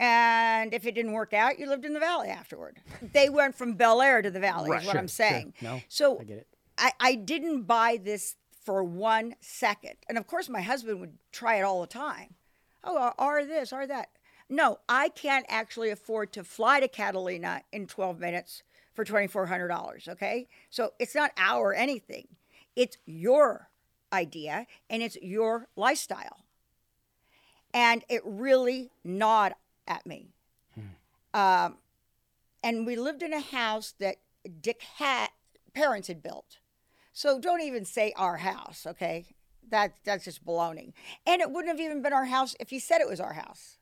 And 0.00 0.72
if 0.72 0.86
it 0.86 0.94
didn't 0.94 1.12
work 1.12 1.32
out, 1.32 1.58
you 1.58 1.66
lived 1.68 1.84
in 1.84 1.92
the 1.92 2.00
valley 2.00 2.28
afterward. 2.28 2.80
they 3.12 3.28
went 3.28 3.56
from 3.56 3.74
Bel 3.74 4.00
Air 4.00 4.22
to 4.22 4.30
the 4.30 4.40
valley, 4.40 4.70
Right, 4.70 4.80
is 4.80 4.86
what 4.86 4.92
sure, 4.92 5.00
I'm 5.00 5.06
sure. 5.08 5.28
saying. 5.28 5.54
No, 5.60 5.80
so 5.88 6.20
I 6.20 6.24
get 6.24 6.38
it. 6.38 6.46
I, 6.78 6.92
I 7.00 7.14
didn't 7.16 7.62
buy 7.62 7.98
this 8.02 8.36
for 8.64 8.84
one 8.84 9.34
second. 9.40 9.94
And 10.08 10.16
of 10.16 10.26
course, 10.28 10.48
my 10.48 10.60
husband 10.60 11.00
would 11.00 11.18
try 11.32 11.56
it 11.56 11.62
all 11.62 11.80
the 11.80 11.86
time. 11.88 12.34
Oh, 12.84 13.12
are 13.18 13.44
this, 13.44 13.72
are 13.72 13.86
that. 13.88 14.08
No, 14.48 14.78
I 14.88 15.10
can't 15.10 15.46
actually 15.48 15.90
afford 15.90 16.32
to 16.32 16.44
fly 16.44 16.80
to 16.80 16.88
Catalina 16.88 17.62
in 17.72 17.86
12 17.86 18.18
minutes 18.18 18.62
for 18.94 19.04
$2,400, 19.04 20.08
okay? 20.08 20.48
So 20.70 20.92
it's 20.98 21.14
not 21.14 21.32
our 21.36 21.74
anything. 21.74 22.28
It's 22.74 22.96
your 23.04 23.68
idea 24.12 24.66
and 24.88 25.02
it's 25.02 25.16
your 25.20 25.68
lifestyle. 25.76 26.44
And 27.74 28.04
it 28.08 28.22
really 28.24 28.90
gnawed 29.04 29.54
at 29.86 30.06
me. 30.06 30.30
Um, 31.34 31.76
and 32.62 32.86
we 32.86 32.96
lived 32.96 33.22
in 33.22 33.32
a 33.32 33.40
house 33.40 33.94
that 34.00 34.16
Dick 34.60 34.82
had 34.96 35.28
parents 35.74 36.08
had 36.08 36.22
built. 36.22 36.58
So 37.12 37.38
don't 37.38 37.60
even 37.62 37.84
say 37.84 38.12
our 38.16 38.38
house, 38.38 38.86
okay? 38.86 39.26
That 39.70 39.94
that's 40.04 40.24
just 40.24 40.44
baloney. 40.44 40.92
And 41.26 41.40
it 41.40 41.50
wouldn't 41.50 41.68
have 41.68 41.84
even 41.84 42.02
been 42.02 42.12
our 42.12 42.26
house 42.26 42.56
if 42.58 42.70
he 42.70 42.78
said 42.78 43.00
it 43.00 43.08
was 43.08 43.20
our 43.20 43.34
house. 43.34 43.77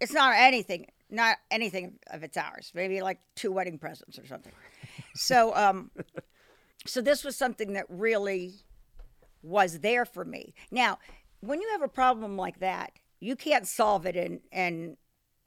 It's 0.00 0.12
not 0.12 0.34
anything, 0.36 0.86
not 1.10 1.36
anything 1.50 1.98
of 2.10 2.22
it's 2.22 2.36
ours. 2.36 2.72
Maybe 2.74 3.00
like 3.02 3.18
two 3.36 3.52
wedding 3.52 3.78
presents 3.78 4.18
or 4.18 4.26
something. 4.26 4.52
so 5.14 5.54
um 5.54 5.90
so 6.86 7.00
this 7.00 7.24
was 7.24 7.36
something 7.36 7.74
that 7.74 7.84
really 7.88 8.54
was 9.42 9.80
there 9.80 10.04
for 10.04 10.24
me. 10.24 10.54
Now, 10.70 10.98
when 11.40 11.60
you 11.60 11.68
have 11.72 11.82
a 11.82 11.88
problem 11.88 12.36
like 12.36 12.60
that, 12.60 12.92
you 13.20 13.36
can't 13.36 13.66
solve 13.66 14.06
it 14.06 14.16
in 14.16 14.40
in 14.52 14.96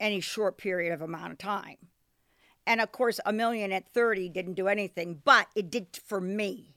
any 0.00 0.20
short 0.20 0.58
period 0.58 0.92
of 0.92 1.00
amount 1.02 1.32
of 1.32 1.38
time. 1.38 1.76
And 2.66 2.80
of 2.80 2.92
course, 2.92 3.20
a 3.26 3.32
million 3.32 3.72
at 3.72 3.86
30 3.92 4.28
didn't 4.30 4.54
do 4.54 4.68
anything, 4.68 5.20
but 5.24 5.48
it 5.54 5.70
did 5.70 5.98
for 6.06 6.20
me. 6.20 6.76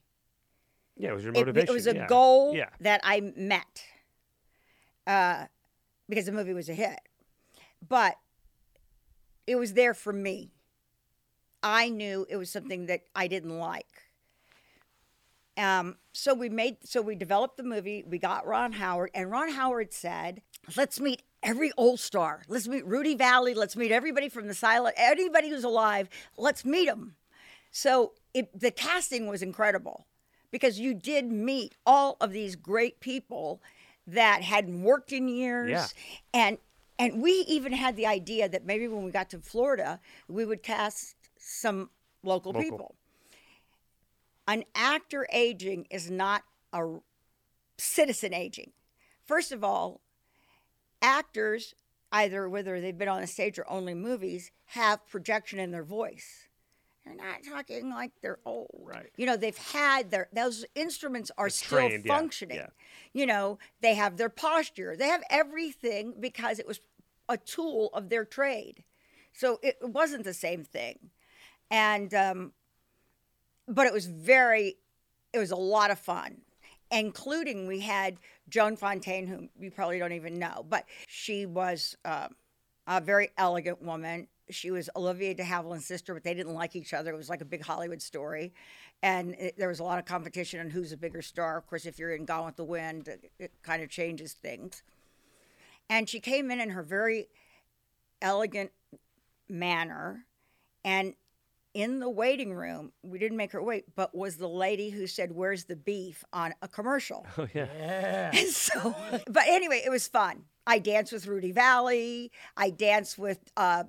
Yeah, 0.97 1.11
it 1.11 1.13
was 1.13 1.23
your 1.23 1.33
It, 1.33 1.37
motivation. 1.37 1.69
it 1.69 1.71
was 1.73 1.87
a 1.87 1.95
yeah. 1.95 2.07
goal 2.07 2.53
Yeah. 2.55 2.69
that 2.81 2.99
I 3.03 3.21
met 3.35 3.83
uh, 5.05 5.45
because 6.09 6.25
the 6.25 6.31
movie 6.31 6.53
was 6.53 6.67
a 6.69 6.73
hit. 6.73 6.99
But 7.85 8.15
it 9.45 9.55
was 9.55 9.73
there 9.73 9.93
for 9.93 10.13
me. 10.13 10.51
I 11.63 11.89
knew 11.89 12.25
it 12.29 12.37
was 12.37 12.49
something 12.49 12.85
that 12.85 13.01
I 13.15 13.27
didn't 13.27 13.57
like. 13.57 14.03
Um, 15.57 15.95
so 16.13 16.33
we 16.33 16.49
made, 16.49 16.77
so 16.87 17.01
we 17.01 17.15
developed 17.15 17.57
the 17.57 17.63
movie. 17.63 18.03
We 18.07 18.19
got 18.19 18.45
Ron 18.45 18.73
Howard, 18.73 19.09
and 19.15 19.31
Ron 19.31 19.49
Howard 19.49 19.91
said, 19.91 20.43
"Let's 20.75 20.99
meet 20.99 21.23
every 21.41 21.71
old 21.77 21.99
star. 21.99 22.43
Let's 22.47 22.67
meet 22.67 22.85
Rudy 22.85 23.15
Vallee. 23.15 23.55
Let's 23.55 23.75
meet 23.75 23.91
everybody 23.91 24.29
from 24.29 24.47
the 24.47 24.53
silent, 24.53 24.95
anybody 24.97 25.49
who's 25.49 25.63
alive. 25.63 26.09
Let's 26.37 26.63
meet 26.63 26.85
them." 26.85 27.15
So 27.71 28.13
it, 28.35 28.57
the 28.59 28.69
casting 28.71 29.25
was 29.27 29.41
incredible 29.41 30.05
because 30.51 30.79
you 30.79 30.93
did 30.93 31.31
meet 31.31 31.73
all 31.87 32.17
of 32.21 32.31
these 32.31 32.55
great 32.55 32.99
people 32.99 33.61
that 34.05 34.43
hadn't 34.43 34.83
worked 34.83 35.11
in 35.11 35.27
years, 35.27 35.69
Yeah. 35.71 35.87
and 36.33 36.57
and 36.99 37.21
we 37.21 37.31
even 37.47 37.73
had 37.73 37.95
the 37.95 38.07
idea 38.07 38.49
that 38.49 38.65
maybe 38.65 38.87
when 38.87 39.03
we 39.03 39.11
got 39.11 39.29
to 39.31 39.39
Florida, 39.39 39.99
we 40.27 40.45
would 40.45 40.63
cast 40.63 41.15
some 41.37 41.89
local, 42.23 42.51
Local. 42.51 42.61
people. 42.61 42.95
An 44.47 44.63
actor 44.75 45.27
aging 45.31 45.87
is 45.91 46.09
not 46.09 46.43
a 46.73 46.97
citizen 47.77 48.33
aging. 48.33 48.71
First 49.25 49.51
of 49.51 49.63
all, 49.63 50.01
actors, 51.01 51.75
either 52.11 52.47
whether 52.49 52.79
they've 52.79 52.97
been 52.97 53.09
on 53.09 53.21
a 53.21 53.27
stage 53.27 53.59
or 53.59 53.69
only 53.69 53.93
movies, 53.93 54.51
have 54.67 55.05
projection 55.07 55.59
in 55.59 55.71
their 55.71 55.83
voice. 55.83 56.46
They're 57.07 57.27
not 57.27 57.43
talking 57.47 57.89
like 57.89 58.11
they're 58.21 58.39
old. 58.45 58.83
Right. 58.83 59.09
You 59.15 59.25
know, 59.25 59.37
they've 59.37 59.57
had 59.57 60.11
their 60.11 60.27
those 60.33 60.65
instruments 60.75 61.31
are 61.37 61.49
still 61.49 61.79
trained, 61.79 62.05
functioning. 62.05 62.57
yeah. 62.57 62.67
You 63.13 63.25
know, 63.25 63.59
they 63.81 63.95
have 63.95 64.17
their 64.17 64.29
posture. 64.29 64.95
They 64.97 65.07
have 65.07 65.23
everything 65.29 66.15
because 66.19 66.59
it 66.59 66.67
was 66.67 66.79
a 67.29 67.37
tool 67.37 67.89
of 67.93 68.09
their 68.09 68.25
trade. 68.25 68.83
So 69.33 69.59
it 69.61 69.77
wasn't 69.81 70.23
the 70.23 70.33
same 70.33 70.63
thing. 70.63 71.11
And 71.69 72.13
um 72.13 72.53
but 73.67 73.85
it 73.85 73.93
was 73.93 74.05
very 74.05 74.77
it 75.33 75.39
was 75.39 75.51
a 75.51 75.55
lot 75.55 75.91
of 75.91 75.99
fun 75.99 76.37
including 76.89 77.67
we 77.67 77.81
had 77.81 78.17
joan 78.49 78.77
fontaine 78.77 79.27
whom 79.27 79.49
you 79.59 79.69
probably 79.69 79.99
don't 79.99 80.13
even 80.13 80.39
know 80.39 80.65
but 80.69 80.85
she 81.07 81.45
was 81.45 81.97
um, 82.05 82.29
a 82.87 83.01
very 83.01 83.29
elegant 83.37 83.81
woman 83.81 84.27
she 84.49 84.71
was 84.71 84.89
olivia 84.95 85.33
de 85.33 85.43
havilland's 85.43 85.85
sister 85.85 86.13
but 86.13 86.23
they 86.23 86.33
didn't 86.33 86.53
like 86.53 86.75
each 86.75 86.93
other 86.93 87.13
it 87.13 87.17
was 87.17 87.29
like 87.29 87.41
a 87.41 87.45
big 87.45 87.63
hollywood 87.63 88.01
story 88.01 88.53
and 89.03 89.35
it, 89.35 89.57
there 89.57 89.67
was 89.67 89.79
a 89.79 89.83
lot 89.83 89.99
of 89.99 90.05
competition 90.05 90.59
on 90.59 90.69
who's 90.69 90.91
a 90.91 90.97
bigger 90.97 91.21
star 91.21 91.57
of 91.57 91.67
course 91.67 91.85
if 91.85 91.99
you're 91.99 92.13
in 92.13 92.25
gone 92.25 92.45
with 92.45 92.55
the 92.55 92.63
wind 92.63 93.07
it, 93.07 93.31
it 93.39 93.51
kind 93.63 93.81
of 93.83 93.89
changes 93.89 94.33
things 94.33 94.83
and 95.89 96.09
she 96.09 96.19
came 96.19 96.51
in 96.51 96.59
in 96.59 96.69
her 96.69 96.83
very 96.83 97.27
elegant 98.21 98.71
manner 99.49 100.25
and 100.83 101.13
in 101.77 101.99
the 101.99 102.09
waiting 102.09 102.55
room, 102.55 102.91
we 103.03 103.19
didn't 103.19 103.37
make 103.37 103.51
her 103.51 103.61
wait, 103.61 103.85
but 103.95 104.15
was 104.15 104.37
the 104.37 104.49
lady 104.49 104.89
who 104.89 105.05
said, 105.05 105.31
Where's 105.31 105.65
the 105.65 105.75
beef 105.75 106.23
on 106.33 106.55
a 106.63 106.67
commercial. 106.67 107.27
Oh 107.37 107.47
yeah. 107.53 107.67
Yeah. 107.77 108.31
And 108.33 108.47
so, 108.49 108.95
but 109.29 109.43
anyway, 109.47 109.83
it 109.85 109.89
was 109.91 110.07
fun. 110.07 110.45
I 110.65 110.79
danced 110.79 111.13
with 111.13 111.27
Rudy 111.27 111.51
Vallee. 111.51 112.31
I 112.57 112.71
danced 112.71 113.19
with 113.19 113.39
uh, 113.55 113.83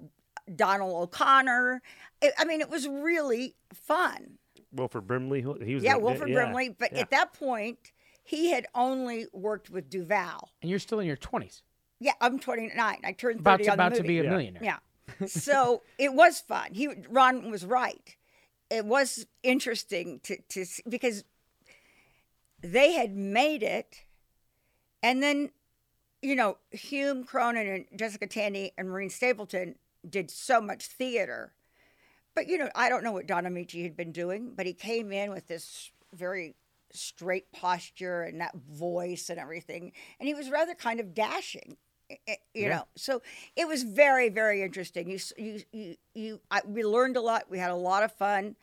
Donald 0.57 1.03
O'Connor. 1.03 1.83
It, 2.21 2.35
I 2.39 2.45
mean, 2.45 2.61
it 2.61 2.71
was 2.71 2.87
really 2.89 3.55
fun. 3.73 4.39
Wilford 4.73 5.07
Brimley. 5.07 5.41
He 5.65 5.75
was. 5.75 5.85
Yeah, 5.85 5.95
the- 5.95 6.01
Wilford 6.01 6.29
yeah, 6.29 6.35
Brimley. 6.35 6.69
But 6.71 6.93
yeah. 6.93 7.01
at 7.01 7.11
that 7.11 7.33
point, 7.33 7.93
he 8.23 8.51
had 8.51 8.67
only 8.75 9.27
worked 9.33 9.71
with 9.71 9.89
Duvall. 9.89 10.51
And 10.61 10.71
you're 10.71 10.79
still 10.79 11.01
in 11.01 11.07
your 11.07 11.17
20s, 11.17 11.63
Yeah, 12.01 12.13
I'm 12.21 12.39
29. 12.39 12.99
I 13.03 13.13
turned 13.13 13.39
30 13.39 13.41
about 13.41 13.57
to, 13.63 13.63
on 13.63 13.67
the 13.67 13.73
about 13.87 13.95
to 13.97 14.03
be 14.03 14.19
a 14.19 14.25
Yeah. 14.25 14.31
millionaire. 14.31 14.63
Yeah. 14.65 14.79
So 15.27 15.83
it 15.97 16.13
was 16.13 16.39
fun. 16.41 16.75
He 16.75 16.89
Ron 17.09 17.51
was 17.51 17.65
right. 17.65 18.17
It 18.71 18.85
was 18.85 19.27
interesting 19.43 20.21
to 20.25 20.37
to 20.51 20.67
see, 20.67 20.83
because 20.87 21.25
they 22.61 22.93
had 22.93 23.17
made 23.17 23.63
it, 23.63 24.05
and 25.03 25.23
then, 25.23 25.51
you 26.21 26.35
know, 26.37 26.59
Hume 26.71 27.25
Cronyn 27.25 27.87
and 27.91 27.99
Jessica 27.99 28.27
Tandy 28.27 28.73
and 28.77 28.89
Maureen 28.91 29.09
Stapleton 29.11 29.77
did 30.09 30.31
so 30.31 30.61
much 30.61 30.87
theater, 30.87 31.53
but 32.35 32.49
you 32.49 32.59
know, 32.59 32.71
I 32.75 32.89
don't 32.89 33.05
know 33.05 33.13
what 33.13 33.27
Don 33.27 33.45
Ameche 33.45 33.83
had 33.83 33.97
been 33.97 34.13
doing, 34.13 34.53
but 34.55 34.67
he 34.67 34.73
came 34.75 35.13
in 35.13 35.31
with 35.31 35.47
this 35.49 35.91
very 36.13 36.55
straight 36.93 37.53
posture 37.53 38.23
and 38.23 38.41
that 38.41 38.55
voice 38.57 39.31
and 39.31 39.39
everything, 39.39 39.93
and 40.21 40.29
he 40.29 40.35
was 40.35 40.51
rather 40.51 40.75
kind 40.75 41.01
of 41.01 41.15
dashing 41.15 41.77
you 42.55 42.69
Yeah. 42.69 42.69
know? 42.69 42.85
So 42.97 43.23
it 43.57 43.67
was 43.69 43.83
very 43.83 44.29
very 44.29 44.63
interesting. 44.63 45.11
You 45.11 45.19
you 45.37 45.63
you, 45.73 45.97
you 46.15 46.41
I, 46.51 46.63
we 46.67 46.85
learned 46.85 47.17
a 47.17 47.21
lot 47.21 47.45
we 47.51 47.59
had 47.59 47.71
a 47.71 47.75
lot 47.77 48.03
of 48.03 48.13
fun 48.13 48.57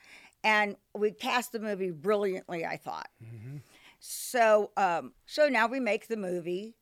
and 0.44 0.76
we 0.94 1.12
cast 1.12 1.52
the 1.52 1.60
movie 1.60 1.92
brilliantly 1.92 2.66
i 2.66 2.78
thought. 2.78 3.10
So 4.00 4.72
um 4.78 5.14
so 5.26 5.48
now 5.50 5.68
we 5.68 5.80
make 5.80 6.08
the 6.08 6.18
movie 6.18 6.76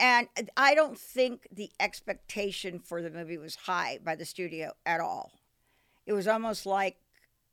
and 0.00 0.28
i 0.56 0.74
don't 0.74 0.98
think 0.98 1.46
the 1.52 1.70
expectation 1.80 2.78
for 2.78 3.02
the 3.02 3.10
movie 3.10 3.38
was 3.38 3.54
high 3.54 3.98
by 4.04 4.14
the 4.14 4.24
studio 4.24 4.72
at 4.86 5.00
all 5.00 5.32
it 6.06 6.12
was 6.12 6.26
almost 6.26 6.66
like 6.66 6.96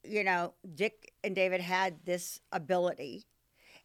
you 0.04 0.24
know 0.24 0.54
dick 0.76 1.14
and 1.24 1.36
david 1.36 1.62
had 1.62 2.06
this 2.06 2.40
ability 2.52 3.26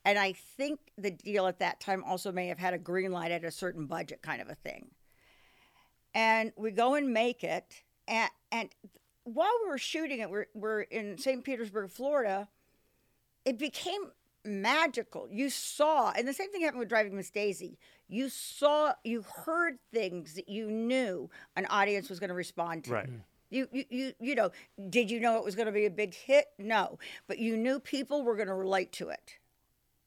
and 0.04 0.18
I 0.18 0.32
think 0.32 0.80
the 0.98 1.10
deal 1.10 1.46
at 1.46 1.58
that 1.60 1.80
time 1.80 2.04
also 2.04 2.30
may 2.30 2.48
have 2.48 2.58
had 2.58 2.74
a 2.74 2.78
green 2.78 3.10
light 3.10 3.30
at 3.30 3.44
a 3.44 3.50
certain 3.50 3.86
budget 3.86 4.20
kind 4.20 4.42
of 4.42 4.50
a 4.50 4.54
thing. 4.54 4.88
And 6.14 6.52
we 6.56 6.70
go 6.70 6.94
and 6.94 7.12
make 7.12 7.42
it. 7.42 7.82
And, 8.06 8.30
and 8.52 8.68
while 9.24 9.50
we 9.62 9.70
were 9.70 9.78
shooting 9.78 10.20
it, 10.20 10.28
we're, 10.28 10.46
we're 10.54 10.82
in 10.82 11.16
St. 11.16 11.42
Petersburg, 11.42 11.90
Florida, 11.90 12.48
it 13.46 13.58
became 13.58 14.12
magical. 14.44 15.28
You 15.30 15.50
saw, 15.50 16.10
and 16.12 16.26
the 16.28 16.32
same 16.32 16.50
thing 16.50 16.62
happened 16.62 16.80
with 16.80 16.88
Driving 16.88 17.16
Miss 17.16 17.30
Daisy. 17.30 17.78
You 18.08 18.28
saw, 18.28 18.92
you 19.04 19.22
heard 19.46 19.78
things 19.92 20.34
that 20.34 20.48
you 20.48 20.70
knew 20.70 21.30
an 21.56 21.66
audience 21.66 22.08
was 22.10 22.20
going 22.20 22.28
to 22.28 22.34
respond 22.34 22.84
to. 22.84 22.92
Right. 22.92 23.08
You, 23.50 23.68
you, 23.72 23.84
you, 23.88 24.12
you 24.20 24.34
know, 24.34 24.50
did 24.90 25.10
you 25.10 25.20
know 25.20 25.36
it 25.38 25.44
was 25.44 25.54
going 25.54 25.66
to 25.66 25.72
be 25.72 25.86
a 25.86 25.90
big 25.90 26.14
hit? 26.14 26.46
No. 26.58 26.98
But 27.26 27.38
you 27.38 27.56
knew 27.56 27.78
people 27.78 28.22
were 28.22 28.34
going 28.36 28.48
to 28.48 28.54
relate 28.54 28.92
to 28.92 29.10
it. 29.10 29.34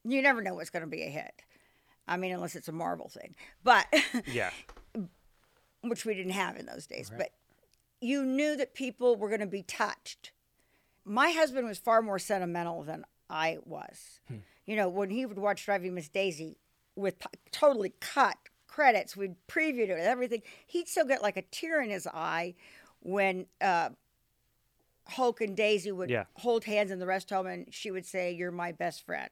You 0.03 0.21
never 0.21 0.41
know 0.41 0.55
what's 0.55 0.69
going 0.69 0.81
to 0.83 0.87
be 0.89 1.03
a 1.03 1.09
hit. 1.09 1.41
I 2.07 2.17
mean, 2.17 2.31
unless 2.33 2.55
it's 2.55 2.67
a 2.67 2.71
Marvel 2.73 3.09
thing, 3.09 3.35
but 3.63 3.85
Yeah. 4.27 4.51
which 5.81 6.05
we 6.05 6.13
didn't 6.13 6.31
have 6.31 6.55
in 6.57 6.65
those 6.65 6.87
days. 6.87 7.11
But 7.15 7.31
you 7.99 8.23
knew 8.23 8.55
that 8.55 8.73
people 8.73 9.15
were 9.15 9.27
going 9.27 9.41
to 9.41 9.45
be 9.47 9.63
touched. 9.63 10.31
My 11.03 11.31
husband 11.31 11.67
was 11.67 11.77
far 11.77 12.01
more 12.01 12.19
sentimental 12.19 12.83
than 12.83 13.05
I 13.29 13.57
was. 13.65 14.19
You 14.65 14.75
know, 14.75 14.89
when 14.89 15.09
he 15.09 15.25
would 15.25 15.37
watch 15.39 15.65
Driving 15.65 15.93
Miss 15.95 16.09
Daisy 16.09 16.57
with 16.95 17.15
totally 17.51 17.93
cut 17.99 18.37
credits, 18.67 19.15
we'd 19.15 19.35
previewed 19.47 19.89
it 19.89 19.91
and 19.91 20.01
everything. 20.01 20.41
He'd 20.65 20.87
still 20.87 21.05
get 21.05 21.21
like 21.21 21.37
a 21.37 21.41
tear 21.43 21.81
in 21.81 21.89
his 21.89 22.05
eye 22.07 22.55
when 22.99 23.45
uh, 23.61 23.89
Hoke 25.07 25.41
and 25.41 25.55
Daisy 25.55 25.91
would 25.91 26.09
Yeah. 26.09 26.25
hold 26.35 26.65
hands 26.65 26.91
in 26.91 26.99
the 26.99 27.05
rest 27.05 27.29
home 27.29 27.47
and 27.47 27.67
she 27.73 27.91
would 27.91 28.05
say, 28.05 28.31
You're 28.33 28.51
my 28.51 28.71
best 28.71 29.05
friend. 29.05 29.29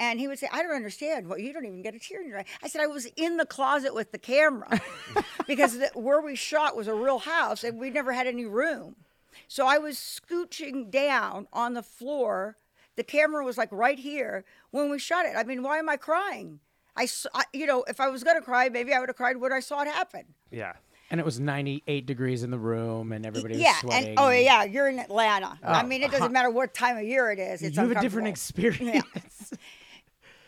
And 0.00 0.18
he 0.18 0.26
would 0.26 0.40
say, 0.40 0.48
I 0.52 0.60
don't 0.64 0.74
understand. 0.74 1.28
Well, 1.28 1.38
you 1.38 1.52
don't 1.52 1.64
even 1.66 1.80
get 1.80 1.94
a 1.94 2.00
tear 2.00 2.20
in 2.20 2.26
your 2.28 2.40
eye. 2.40 2.44
I 2.64 2.66
said, 2.68 2.80
I 2.82 2.88
was 2.88 3.06
in 3.16 3.36
the 3.36 3.46
closet 3.46 3.94
with 3.94 4.10
the 4.10 4.18
camera 4.18 4.80
because 5.46 5.78
the, 5.78 5.88
where 5.94 6.20
we 6.20 6.34
shot 6.34 6.76
was 6.76 6.88
a 6.88 6.94
real 6.94 7.20
house 7.20 7.62
and 7.62 7.78
we 7.78 7.90
never 7.90 8.12
had 8.12 8.26
any 8.26 8.44
room. 8.44 8.96
So 9.48 9.66
I 9.66 9.78
was 9.78 9.96
scooching 9.96 10.90
down 10.90 11.46
on 11.52 11.74
the 11.74 11.82
floor. 11.82 12.56
The 12.96 13.04
camera 13.04 13.44
was 13.44 13.58
like 13.58 13.70
right 13.72 13.98
here 13.98 14.44
when 14.70 14.90
we 14.90 14.98
shot 14.98 15.26
it. 15.26 15.34
I 15.36 15.44
mean, 15.44 15.62
why 15.62 15.78
am 15.78 15.88
I 15.88 15.96
crying? 15.96 16.60
I, 16.96 17.08
I- 17.34 17.44
you 17.52 17.66
know, 17.66 17.84
if 17.88 18.00
I 18.00 18.08
was 18.08 18.22
going 18.22 18.36
to 18.36 18.42
cry, 18.42 18.68
maybe 18.68 18.92
I 18.92 19.00
would 19.00 19.08
have 19.08 19.16
cried 19.16 19.36
when 19.38 19.52
I 19.52 19.60
saw 19.60 19.82
it 19.82 19.88
happen. 19.88 20.24
Yeah. 20.50 20.74
And 21.10 21.20
it 21.20 21.24
was 21.26 21.38
98 21.38 22.06
degrees 22.06 22.42
in 22.42 22.50
the 22.50 22.58
room, 22.58 23.12
and 23.12 23.26
everybody 23.26 23.54
was 23.54 23.62
yeah, 23.62 23.74
sweating. 23.78 24.08
and 24.10 24.18
oh 24.18 24.30
yeah, 24.30 24.64
you're 24.64 24.88
in 24.88 24.98
Atlanta. 24.98 25.58
I 25.62 25.82
Oh, 25.82 25.86
mean, 25.86 26.02
it 26.02 26.10
doesn't 26.10 26.32
matter 26.32 26.50
what 26.50 26.72
time 26.72 26.96
of 26.96 27.04
year 27.04 27.30
it 27.30 27.38
is. 27.38 27.62
It's 27.62 27.76
you 27.76 27.82
have 27.86 27.96
a 27.96 28.00
different 28.00 28.26
experience. 28.28 29.52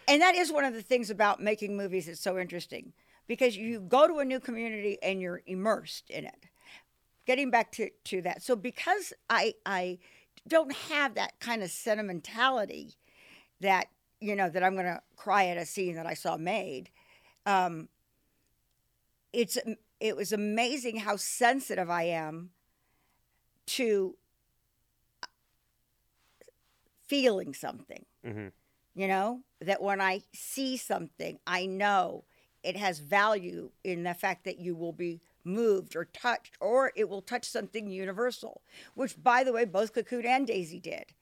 and 0.09 0.23
that 0.23 0.35
is 0.35 0.51
one 0.53 0.65
of 0.65 0.73
the 0.75 0.83
things 0.83 1.11
about 1.11 1.41
making 1.43 1.77
movies 1.77 2.07
that's 2.07 2.21
so 2.21 2.39
interesting 2.39 2.93
because 3.27 3.57
you 3.57 3.81
go 3.81 4.09
to 4.09 4.19
a 4.19 4.25
new 4.25 4.41
community 4.41 4.99
and 5.03 5.21
you're 5.21 5.43
immersed 5.47 6.11
in 6.11 6.25
it 6.25 6.47
getting 7.27 7.51
back 7.51 7.73
to, 7.73 7.91
to 8.05 8.23
that 8.23 8.43
so 8.43 8.57
because 8.57 9.13
i 9.29 9.55
i 9.67 9.99
don't 10.49 10.73
have 10.73 11.15
that 11.15 11.39
kind 11.41 11.63
of 11.63 11.71
sentimentality 11.71 12.95
that 13.61 13.89
you 14.21 14.35
know 14.37 14.49
that 14.49 14.63
i'm 14.63 14.75
going 14.75 14.87
to 14.87 15.01
cry 15.17 15.47
at 15.47 15.57
a 15.57 15.67
scene 15.67 15.95
that 15.95 16.07
i 16.07 16.15
saw 16.15 16.37
made 16.37 16.91
um, 17.47 17.89
it's 19.33 19.59
it 20.01 20.17
was 20.17 20.33
amazing 20.33 20.99
how 20.99 21.17
sensitive 21.17 21.89
I 21.89 22.05
am 22.05 22.51
to 23.67 24.17
feeling 27.07 27.55
something. 27.55 28.05
Mhm. 28.25 28.53
You 28.95 29.09
know, 29.09 29.43
that 29.61 29.83
when 29.83 30.01
I 30.01 30.23
see 30.33 30.77
something, 30.77 31.39
I 31.47 31.67
know 31.67 32.25
it 32.63 32.77
has 32.77 32.99
value 32.99 33.71
in 33.85 34.03
the 34.03 34.15
fact 34.15 34.45
that 34.45 34.59
you 34.59 34.75
will 34.75 34.93
be 34.93 35.21
moved 35.47 35.97
or 35.97 36.05
touched, 36.05 36.57
or 36.61 36.93
it 36.97 37.09
will 37.09 37.23
touch 37.23 37.45
something 37.45 37.91
universal, 37.91 38.63
which, 38.95 39.23
by 39.23 39.45
the 39.45 39.53
way, 39.53 39.65
both 39.65 39.95
Cocoon 39.95 40.27
and 40.27 40.47
Daisy 40.47 40.81
did. 40.81 41.15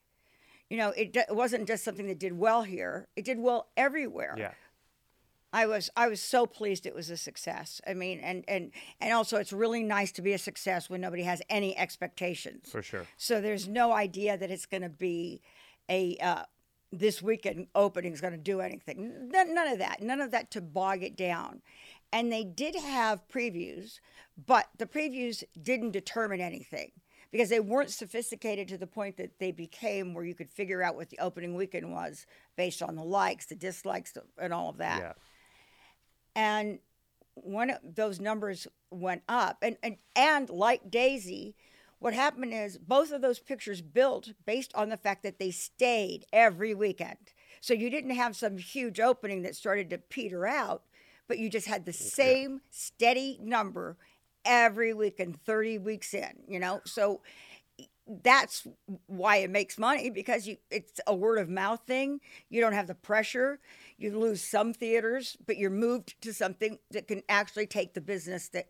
You 0.70 0.78
know, 0.78 0.90
it, 0.90 1.14
it 1.14 1.36
wasn't 1.36 1.68
just 1.68 1.84
something 1.84 2.06
that 2.06 2.18
did 2.18 2.38
well 2.38 2.62
here; 2.62 3.08
it 3.14 3.24
did 3.24 3.38
well 3.38 3.68
everywhere. 3.76 4.34
Yeah. 4.36 4.52
I 5.52 5.66
was 5.66 5.88
I 5.96 6.08
was 6.08 6.20
so 6.20 6.46
pleased 6.46 6.84
it 6.84 6.96
was 6.96 7.10
a 7.10 7.16
success. 7.16 7.80
I 7.86 7.94
mean, 7.94 8.18
and 8.18 8.44
and 8.48 8.72
and 9.00 9.12
also 9.12 9.36
it's 9.36 9.52
really 9.52 9.84
nice 9.84 10.10
to 10.12 10.22
be 10.22 10.32
a 10.32 10.38
success 10.38 10.90
when 10.90 11.00
nobody 11.00 11.22
has 11.22 11.40
any 11.48 11.76
expectations. 11.78 12.70
For 12.72 12.82
sure. 12.82 13.06
So 13.16 13.40
there's 13.40 13.68
no 13.68 13.92
idea 13.92 14.36
that 14.36 14.50
it's 14.50 14.66
going 14.66 14.82
to 14.82 14.88
be 14.88 15.42
a 15.88 16.16
uh, 16.16 16.42
this 16.98 17.22
weekend 17.22 17.68
opening 17.74 18.12
is 18.12 18.20
going 18.20 18.32
to 18.32 18.38
do 18.38 18.60
anything. 18.60 19.30
None, 19.30 19.54
none 19.54 19.68
of 19.68 19.78
that. 19.78 20.02
None 20.02 20.20
of 20.20 20.30
that 20.32 20.50
to 20.52 20.60
bog 20.60 21.02
it 21.02 21.16
down. 21.16 21.62
And 22.14 22.32
they 22.32 22.44
did 22.44 22.76
have 22.76 23.26
previews, 23.28 23.98
but 24.46 24.68
the 24.78 24.86
previews 24.86 25.42
didn't 25.60 25.90
determine 25.90 26.40
anything 26.40 26.92
because 27.32 27.48
they 27.48 27.58
weren't 27.58 27.90
sophisticated 27.90 28.68
to 28.68 28.78
the 28.78 28.86
point 28.86 29.16
that 29.16 29.40
they 29.40 29.50
became 29.50 30.14
where 30.14 30.24
you 30.24 30.32
could 30.36 30.48
figure 30.48 30.80
out 30.80 30.94
what 30.94 31.10
the 31.10 31.18
opening 31.18 31.56
weekend 31.56 31.90
was 31.92 32.24
based 32.56 32.80
on 32.82 32.94
the 32.94 33.02
likes, 33.02 33.46
the 33.46 33.56
dislikes, 33.56 34.12
the- 34.12 34.22
and 34.38 34.54
all 34.54 34.68
of 34.68 34.76
that. 34.76 35.00
Yeah. 35.00 35.12
and 36.36 36.78
one 37.34 37.70
of 37.70 37.78
those 37.82 38.20
numbers 38.20 38.68
went 38.92 39.22
up. 39.28 39.58
And, 39.60 39.76
and 39.82 39.96
and 40.14 40.48
like 40.48 40.88
daisy 40.88 41.56
what 41.98 42.14
happened 42.14 42.52
is 42.54 42.78
both 42.78 43.10
of 43.10 43.22
those 43.22 43.38
pictures 43.40 43.80
built 43.80 44.34
based 44.46 44.72
on 44.74 44.90
the 44.90 44.96
fact 44.96 45.22
that 45.24 45.38
they 45.40 45.50
stayed 45.50 46.26
every 46.32 46.74
weekend. 46.74 47.32
So 47.60 47.72
you 47.74 47.88
didn't 47.90 48.14
have 48.14 48.36
some 48.36 48.58
huge 48.58 49.00
opening 49.00 49.42
that 49.42 49.56
started 49.56 49.90
to 49.90 49.98
peter 49.98 50.46
out 50.46 50.82
but 51.28 51.38
you 51.38 51.48
just 51.48 51.66
had 51.66 51.84
the 51.84 51.92
same 51.92 52.60
steady 52.70 53.38
number 53.42 53.96
every 54.44 54.92
weekend 54.92 55.40
30 55.44 55.78
weeks 55.78 56.14
in 56.14 56.32
you 56.46 56.58
know 56.58 56.80
so 56.84 57.20
that's 58.06 58.66
why 59.06 59.36
it 59.38 59.50
makes 59.50 59.78
money 59.78 60.10
because 60.10 60.46
you 60.46 60.56
it's 60.70 61.00
a 61.06 61.14
word 61.14 61.38
of 61.38 61.48
mouth 61.48 61.80
thing. 61.86 62.20
You 62.50 62.60
don't 62.60 62.74
have 62.74 62.86
the 62.86 62.94
pressure. 62.94 63.60
You 63.96 64.18
lose 64.18 64.42
some 64.42 64.74
theaters, 64.74 65.36
but 65.46 65.56
you're 65.56 65.70
moved 65.70 66.20
to 66.22 66.34
something 66.34 66.78
that 66.90 67.08
can 67.08 67.22
actually 67.28 67.66
take 67.66 67.94
the 67.94 68.00
business 68.00 68.48
that 68.50 68.68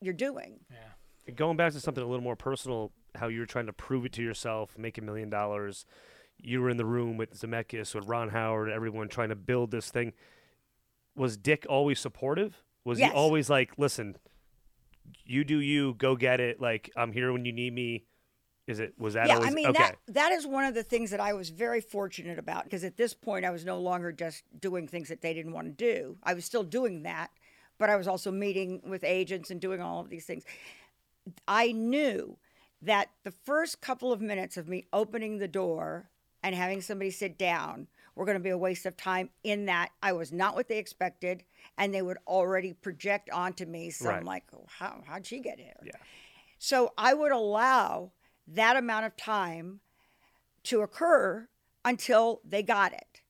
you're 0.00 0.12
doing. 0.12 0.60
Yeah. 0.70 1.32
Going 1.34 1.56
back 1.56 1.72
to 1.72 1.80
something 1.80 2.04
a 2.04 2.06
little 2.06 2.22
more 2.22 2.36
personal, 2.36 2.92
how 3.14 3.28
you 3.28 3.40
were 3.40 3.46
trying 3.46 3.66
to 3.66 3.72
prove 3.72 4.04
it 4.04 4.12
to 4.12 4.22
yourself, 4.22 4.76
make 4.76 4.98
a 4.98 5.02
million 5.02 5.30
dollars. 5.30 5.86
You 6.36 6.60
were 6.60 6.68
in 6.68 6.76
the 6.76 6.84
room 6.84 7.16
with 7.16 7.40
Zemeckis, 7.40 7.94
with 7.94 8.06
Ron 8.06 8.28
Howard, 8.28 8.68
everyone 8.68 9.08
trying 9.08 9.30
to 9.30 9.36
build 9.36 9.70
this 9.70 9.90
thing. 9.90 10.12
Was 11.16 11.36
Dick 11.36 11.66
always 11.68 12.00
supportive? 12.00 12.62
Was 12.84 12.98
Yes. 12.98 13.12
he 13.12 13.16
always 13.16 13.48
like, 13.48 13.78
listen, 13.78 14.16
you 15.24 15.44
do 15.44 15.58
you, 15.60 15.94
go 15.94 16.16
get 16.16 16.40
it. 16.40 16.60
Like 16.60 16.90
I'm 16.96 17.12
here 17.12 17.32
when 17.32 17.44
you 17.44 17.52
need 17.52 17.72
me. 17.72 18.04
Is 18.66 18.80
it? 18.80 18.94
Was 18.98 19.12
that 19.14 19.26
yeah, 19.28 19.34
always 19.34 19.50
I 19.50 19.54
mean 19.54 19.66
okay? 19.68 19.78
that 19.82 19.96
that 20.08 20.32
is 20.32 20.46
one 20.46 20.64
of 20.64 20.74
the 20.74 20.82
things 20.82 21.10
that 21.10 21.20
I 21.20 21.34
was 21.34 21.50
very 21.50 21.82
fortunate 21.82 22.38
about 22.38 22.64
because 22.64 22.82
at 22.82 22.96
this 22.96 23.12
point 23.12 23.44
I 23.44 23.50
was 23.50 23.64
no 23.64 23.78
longer 23.78 24.10
just 24.10 24.42
doing 24.58 24.88
things 24.88 25.08
that 25.08 25.20
they 25.20 25.34
didn't 25.34 25.52
want 25.52 25.66
to 25.66 25.72
do. 25.72 26.16
I 26.22 26.32
was 26.32 26.46
still 26.46 26.62
doing 26.62 27.02
that, 27.02 27.30
but 27.78 27.90
I 27.90 27.96
was 27.96 28.08
also 28.08 28.30
meeting 28.30 28.80
with 28.86 29.04
agents 29.04 29.50
and 29.50 29.60
doing 29.60 29.82
all 29.82 30.00
of 30.00 30.08
these 30.08 30.24
things. 30.24 30.44
I 31.46 31.72
knew 31.72 32.38
that 32.80 33.10
the 33.22 33.30
first 33.30 33.82
couple 33.82 34.12
of 34.12 34.22
minutes 34.22 34.56
of 34.56 34.66
me 34.68 34.86
opening 34.94 35.38
the 35.38 35.48
door 35.48 36.08
and 36.42 36.54
having 36.54 36.80
somebody 36.80 37.10
sit 37.10 37.38
down 37.38 37.88
were 38.14 38.24
going 38.24 38.36
to 38.36 38.42
be 38.42 38.50
a 38.50 38.58
waste 38.58 38.86
of 38.86 38.96
time 38.96 39.30
in 39.42 39.66
that 39.66 39.90
I 40.02 40.12
was 40.12 40.32
not 40.32 40.54
what 40.54 40.68
they 40.68 40.78
expected 40.78 41.44
and 41.76 41.92
they 41.92 42.02
would 42.02 42.18
already 42.26 42.72
project 42.72 43.30
onto 43.30 43.66
me 43.66 43.90
So 43.90 44.06
Right. 44.06 44.18
I'm 44.18 44.24
like 44.24 44.44
oh, 44.54 44.66
how 44.78 45.02
how'd 45.06 45.26
she 45.26 45.40
get 45.40 45.58
here? 45.58 45.74
Yeah. 45.82 45.92
So 46.58 46.92
I 46.96 47.14
would 47.14 47.32
allow 47.32 48.12
that 48.46 48.76
amount 48.76 49.06
of 49.06 49.16
time 49.16 49.80
to 50.64 50.80
occur 50.80 51.48
until 51.84 52.40
they 52.44 52.62
got 52.62 52.92
it. 52.92 53.20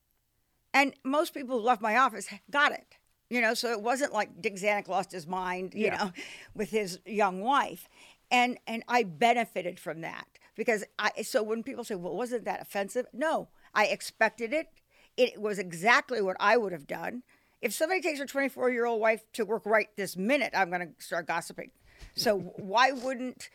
And 0.72 0.94
most 1.04 1.34
people 1.34 1.58
who 1.58 1.64
left 1.64 1.80
my 1.82 1.96
office 1.96 2.28
got 2.50 2.72
it. 2.72 2.98
You 3.30 3.40
know, 3.40 3.54
so 3.54 3.70
it 3.72 3.80
wasn't 3.80 4.12
like 4.12 4.40
Dick 4.40 4.54
Zanuck 4.56 4.86
lost 4.86 5.10
his 5.10 5.26
mind, 5.26 5.72
you 5.74 5.86
Yeah. 5.86 5.96
know, 5.96 6.12
with 6.54 6.70
his 6.70 7.00
young 7.06 7.40
wife. 7.40 7.88
And 8.30 8.58
and 8.66 8.82
I 8.88 9.02
benefited 9.04 9.80
from 9.80 10.02
that 10.02 10.26
because 10.56 10.84
I 10.98 11.22
so 11.22 11.42
when 11.42 11.62
people 11.62 11.84
say, 11.84 11.94
"Well, 11.94 12.14
wasn't 12.16 12.44
that 12.44 12.60
offensive?" 12.60 13.06
No, 13.12 13.48
I 13.74 13.86
expected 13.86 14.52
it. 14.52 14.68
It 15.16 15.40
was 15.40 15.58
exactly 15.58 16.20
what 16.20 16.36
I 16.40 16.56
would 16.56 16.72
have 16.72 16.86
done. 16.86 17.22
If 17.60 17.72
somebody 17.72 18.00
takes 18.00 18.18
her 18.18 18.26
24-year-old 18.26 19.00
wife 19.00 19.22
to 19.34 19.44
work 19.44 19.64
right 19.64 19.88
this 19.96 20.16
minute, 20.16 20.52
I'm 20.54 20.70
going 20.70 20.94
to 20.94 21.04
start 21.04 21.26
gossiping. 21.26 21.70
So 22.14 22.38
why 22.56 22.92
wouldn't 22.92 23.48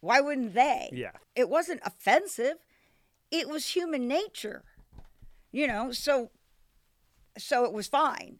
why 0.00 0.20
wouldn't 0.20 0.54
they? 0.54 0.88
Yeah. 0.92 1.12
It 1.36 1.48
wasn't 1.50 1.80
offensive. 1.84 2.54
It 3.30 3.48
was 3.48 3.66
human 3.68 4.08
nature. 4.08 4.64
You 5.52 5.66
know, 5.66 5.92
so 5.92 6.30
so 7.38 7.64
it 7.64 7.72
was 7.72 7.86
fine. 7.86 8.38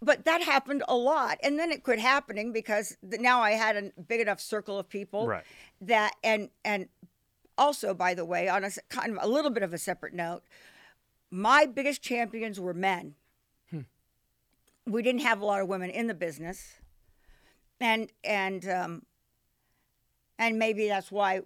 But 0.00 0.24
that 0.24 0.42
happened 0.42 0.82
a 0.88 0.96
lot. 0.96 1.38
And 1.44 1.58
then 1.58 1.70
it 1.70 1.84
quit 1.84 2.00
happening 2.00 2.52
because 2.52 2.96
now 3.02 3.40
I 3.40 3.52
had 3.52 3.76
a 3.76 4.00
big 4.02 4.20
enough 4.20 4.40
circle 4.40 4.78
of 4.78 4.88
people 4.88 5.26
Right. 5.28 5.44
that 5.82 6.14
and 6.24 6.50
and 6.64 6.88
also 7.62 7.94
by 7.94 8.14
the 8.14 8.24
way, 8.24 8.48
on 8.48 8.64
a 8.64 8.70
kind 8.90 9.16
of 9.16 9.18
a 9.22 9.28
little 9.28 9.50
bit 9.50 9.62
of 9.62 9.72
a 9.72 9.78
separate 9.78 10.12
note, 10.12 10.42
my 11.30 11.64
biggest 11.64 12.02
champions 12.02 12.58
were 12.60 12.74
men. 12.74 13.14
We 14.84 15.00
didn't 15.00 15.20
have 15.20 15.40
a 15.40 15.44
lot 15.44 15.60
of 15.60 15.68
women 15.68 15.90
in 15.90 16.08
the 16.08 16.14
business. 16.14 16.74
And 17.80 18.10
and 18.24 18.68
um 18.68 19.02
and 20.38 20.58
maybe 20.58 20.88
that's 20.88 21.12
why 21.12 21.42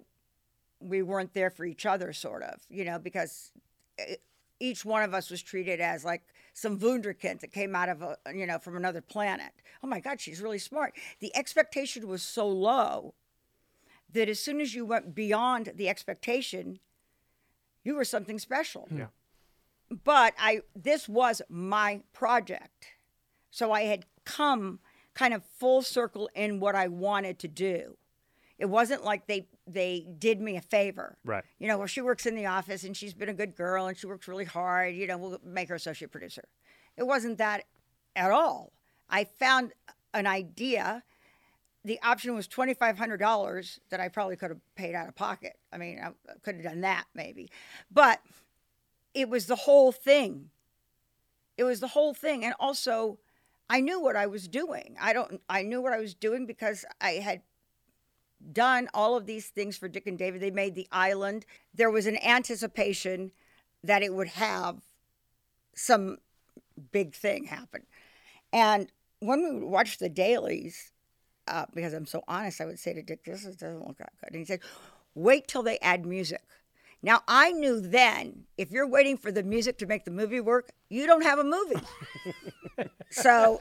we 0.81 1.03
weren't 1.03 1.35
there 1.35 1.51
for 1.51 1.64
each 1.64 1.85
other 1.87 2.12
sort 2.12 2.43
of 2.43 2.61
you 2.69 2.85
know 2.85 2.99
because 2.99 3.53
eh, 3.99 4.17
each 4.61 4.85
one 4.85 5.03
of 5.03 5.14
us 5.14 5.31
was 5.31 5.43
treated 5.43 5.81
as 5.81 6.05
like 6.05 6.23
some 6.55 6.79
wunderkind 6.79 7.41
that 7.41 7.53
came 7.53 7.75
out 7.75 7.89
of 7.89 8.03
a 8.03 8.17
you 8.35 8.47
know 8.47 8.59
from 8.59 8.77
another 8.77 9.01
planet 9.01 9.53
oh 9.83 9.87
my 9.87 10.01
god 10.01 10.21
she's 10.21 10.41
really 10.41 10.59
smart 10.59 10.95
the 11.21 11.35
expectation 11.35 12.07
was 12.07 12.23
so 12.23 12.47
low 12.47 13.14
that 14.17 14.29
as 14.29 14.41
soon 14.41 14.61
as 14.61 14.75
you 14.75 14.85
went 14.85 15.14
beyond 15.14 15.73
the 15.77 15.89
expectation 15.89 16.81
you 17.85 17.95
were 17.95 18.05
something 18.05 18.39
special. 18.41 18.87
Hmm. 18.89 18.99
Yeah. 18.99 19.07
but 20.05 20.35
i 20.39 20.61
this 20.75 21.09
was 21.09 21.41
my 21.49 22.01
project. 22.12 22.87
So 23.51 23.73
i 23.73 23.83
had 23.83 24.05
come 24.25 24.81
kind 25.14 25.33
of 25.33 25.43
full 25.45 25.83
circle 25.83 26.29
in 26.35 26.61
what 26.61 26.75
i 26.75 26.89
wanted 26.89 27.39
to 27.41 27.49
do. 27.49 27.97
It 28.59 28.67
wasn't 28.67 29.05
like 29.05 29.27
they 29.27 29.47
they 29.67 30.07
did 30.19 30.41
me 30.41 30.57
a 30.57 30.61
favor. 30.62 31.19
Right. 31.25 31.45
you 31.59 31.69
know 31.69 31.79
well 31.79 31.87
she 31.87 32.01
works 32.01 32.27
in 32.27 32.35
the 32.35 32.47
office 32.47 32.83
and 32.85 32.97
she's 32.97 33.14
been 33.14 33.29
a 33.29 33.35
good 33.43 33.55
girl 33.55 33.87
and 33.87 33.97
she 33.97 34.07
works 34.07 34.27
really 34.29 34.45
hard 34.45 34.95
you 34.95 35.07
know 35.07 35.19
we'll 35.19 35.41
make 35.45 35.69
her 35.69 35.75
associate 35.77 36.11
producer. 36.11 36.45
It 36.97 37.07
wasn't 37.07 37.39
that 37.39 37.64
at 38.17 38.31
all. 38.31 38.73
I 39.11 39.25
found 39.25 39.73
an 40.14 40.27
idea 40.27 41.05
the 41.87 42.01
option 42.03 42.34
was 42.34 42.49
$2500 42.49 43.78
that 43.91 44.01
i 44.01 44.09
probably 44.09 44.37
could 44.37 44.51
have 44.51 44.74
paid 44.74 44.95
out 44.95 45.09
of 45.09 45.14
pocket. 45.14 45.57
I 45.72 45.78
mean 45.78 46.01
i 46.03 46.11
could 46.43 46.57
have 46.57 46.64
done 46.64 46.80
that 46.82 47.05
maybe. 47.14 47.49
But 47.91 48.20
it 49.14 49.30
was 49.30 49.47
the 49.47 49.57
whole 49.57 49.93
thing. 49.93 50.51
It 51.57 51.64
was 51.64 51.80
the 51.80 51.89
whole 51.89 52.12
thing. 52.12 52.45
And 52.45 52.55
also 52.59 53.18
i 53.70 53.80
knew 53.80 54.01
what 54.01 54.16
i 54.16 54.26
was 54.26 54.49
doing. 54.49 54.97
I 55.01 55.12
don't 55.12 55.41
i 55.49 55.62
knew 55.62 55.80
what 55.80 55.93
i 55.93 55.99
was 55.99 56.14
doing 56.14 56.45
because 56.45 56.84
i 57.01 57.12
had 57.12 57.43
done 58.53 58.89
all 58.93 59.16
of 59.16 59.26
these 59.26 59.47
things 59.47 59.76
for 59.76 59.89
dick 59.89 60.07
and 60.07 60.18
david. 60.18 60.43
They 60.43 60.51
made 60.51 60.74
the 60.74 60.89
island. 60.91 61.47
There 61.72 61.91
was 61.91 62.07
an 62.07 62.18
anticipation 62.22 63.30
that 63.84 64.03
it 64.03 64.12
would 64.12 64.28
have 64.28 64.82
some 65.74 66.18
big 66.91 67.14
thing 67.14 67.45
happen. 67.45 67.82
And 68.53 68.91
when 69.20 69.43
we 69.43 69.53
would 69.53 69.70
watch 69.70 69.99
the 69.99 70.09
dailies 70.09 70.93
uh, 71.49 71.66
because 71.74 71.92
i'm 71.94 72.07
so 72.07 72.22
honest 72.28 72.61
i 72.61 72.64
would 72.64 72.78
say 72.78 72.92
to 72.94 73.03
dick 73.03 73.24
this 73.24 73.44
is- 73.44 73.57
doesn't 73.57 73.86
look 73.86 73.99
that 73.99 74.12
good 74.20 74.30
and 74.32 74.38
he 74.38 74.44
said 74.44 74.61
wait 75.14 75.47
till 75.49 75.62
they 75.62 75.78
add 75.80 76.05
music 76.07 76.42
now 77.03 77.20
I 77.28 77.53
knew 77.53 77.78
then 77.78 78.44
if 78.57 78.72
you're 78.72 78.88
waiting 78.88 79.16
for 79.18 79.30
the 79.30 79.42
music 79.42 79.78
to 79.78 79.86
make 79.86 80.07
the 80.07 80.11
movie 80.11 80.40
work, 80.40 80.70
you 80.88 81.07
don't 81.07 81.22
have 81.22 81.38
a 81.38 81.44
movie. 81.44 81.76
so, 83.11 83.61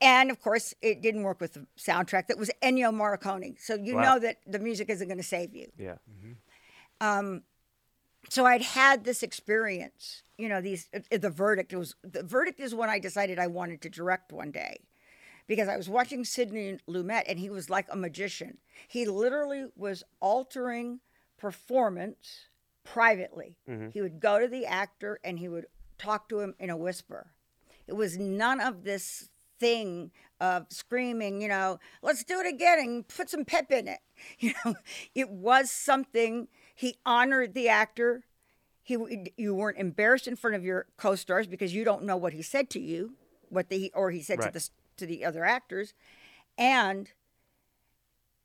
and 0.00 0.30
of 0.30 0.40
course, 0.40 0.74
it 0.82 1.02
didn't 1.02 1.22
work 1.24 1.40
with 1.40 1.54
the 1.54 1.66
soundtrack. 1.78 2.28
That 2.28 2.38
was 2.38 2.50
Ennio 2.62 2.92
Morricone. 2.94 3.58
So 3.58 3.74
you 3.74 3.94
Wow. 3.96 4.02
know 4.02 4.18
that 4.20 4.36
the 4.46 4.58
music 4.58 4.90
isn't 4.90 5.08
going 5.08 5.18
to 5.18 5.24
save 5.24 5.54
you. 5.56 5.72
Yeah. 5.76 5.96
Um. 7.00 7.42
So 8.28 8.44
I'd 8.46 8.62
had 8.62 9.04
this 9.04 9.22
experience. 9.22 10.22
You 10.38 10.48
know, 10.50 10.60
these 10.60 10.88
uh, 10.94 11.18
the 11.18 11.30
verdict 11.30 11.72
was 11.74 11.96
the 12.02 12.22
verdict 12.22 12.60
is 12.60 12.74
when 12.74 12.90
I 12.90 12.98
decided 12.98 13.38
I 13.38 13.46
wanted 13.48 13.80
to 13.82 13.88
direct 13.90 14.30
one 14.30 14.50
day, 14.52 14.80
because 15.50 15.66
I 15.66 15.76
was 15.76 15.88
watching 15.88 16.24
Sidney 16.24 16.78
Lumet 16.88 17.24
and 17.26 17.36
he 17.36 17.50
was 17.50 17.68
like 17.68 17.88
a 17.90 17.96
magician. 17.96 18.58
He 18.86 19.04
literally 19.04 19.66
was 19.74 20.04
altering 20.20 21.00
performance 21.36 22.46
privately. 22.84 23.56
Mm-hmm. 23.68 23.88
He 23.88 24.00
would 24.00 24.20
go 24.20 24.38
to 24.38 24.46
the 24.46 24.64
actor 24.64 25.18
and 25.24 25.40
he 25.40 25.48
would 25.48 25.66
talk 25.98 26.28
to 26.28 26.38
him 26.38 26.54
in 26.60 26.70
a 26.70 26.76
whisper. 26.76 27.32
It 27.88 27.96
was 27.96 28.16
none 28.16 28.60
of 28.60 28.84
this 28.84 29.28
thing 29.58 30.12
of 30.40 30.66
screaming, 30.68 31.42
you 31.42 31.48
know, 31.48 31.80
let's 32.00 32.22
do 32.22 32.38
it 32.38 32.46
again 32.46 32.78
and 32.78 33.08
put 33.08 33.28
some 33.28 33.44
pep 33.44 33.72
in 33.72 33.88
it. 33.88 33.98
You 34.38 34.52
know, 34.64 34.74
it 35.16 35.30
was 35.30 35.68
something 35.68 36.46
he 36.76 36.94
honored 37.04 37.54
the 37.54 37.68
actor. 37.68 38.22
He 38.84 38.96
you 39.36 39.54
weren't 39.54 39.78
embarrassed 39.78 40.28
in 40.28 40.36
front 40.36 40.54
of 40.54 40.64
your 40.64 40.86
co-stars 40.96 41.48
because 41.48 41.74
you 41.74 41.84
don't 41.84 42.04
know 42.04 42.16
what 42.16 42.34
he 42.34 42.42
said 42.42 42.70
to 42.70 42.80
you, 42.80 43.14
what 43.48 43.68
the 43.68 43.90
or 43.94 44.12
he 44.12 44.22
said 44.22 44.38
Right. 44.38 44.52
to 44.52 44.52
the 44.52 44.68
to 45.00 45.06
the 45.06 45.24
other 45.24 45.44
actors, 45.44 45.92
and 46.56 47.10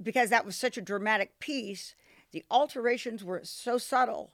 because 0.02 0.30
that 0.30 0.46
was 0.46 0.56
such 0.56 0.78
a 0.78 0.82
dramatic 0.82 1.40
piece, 1.40 1.96
the 2.32 2.44
alterations 2.52 3.24
were 3.24 3.42
so 3.44 3.78
subtle, 3.78 4.32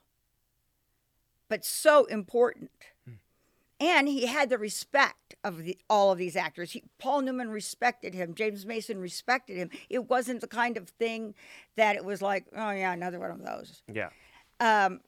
but 1.48 1.64
so 1.64 2.04
important. 2.06 2.70
Hmm. 3.04 3.14
And 3.78 4.08
he 4.08 4.26
had 4.26 4.48
the 4.48 4.58
respect 4.58 5.34
of 5.44 5.64
the, 5.64 5.78
all 5.88 6.10
of 6.10 6.18
these 6.18 6.36
actors. 6.36 6.72
He, 6.72 6.82
Paul 6.98 7.22
Newman 7.22 7.50
respected 7.50 8.14
him. 8.14 8.34
James 8.34 8.64
Mason 8.64 8.98
respected 9.00 9.56
him. 9.56 9.70
It 9.88 10.08
wasn't 10.08 10.40
the 10.40 10.46
kind 10.48 10.76
of 10.76 10.88
thing 10.88 11.34
that 11.76 11.96
it 11.96 12.04
was 12.04 12.22
like, 12.22 12.46
oh 12.56 12.70
yeah, 12.70 12.92
another 12.92 13.18
one 13.18 13.30
of 13.30 13.44
those. 13.44 13.82
Yeah. 13.92 14.10
Um, 14.60 15.00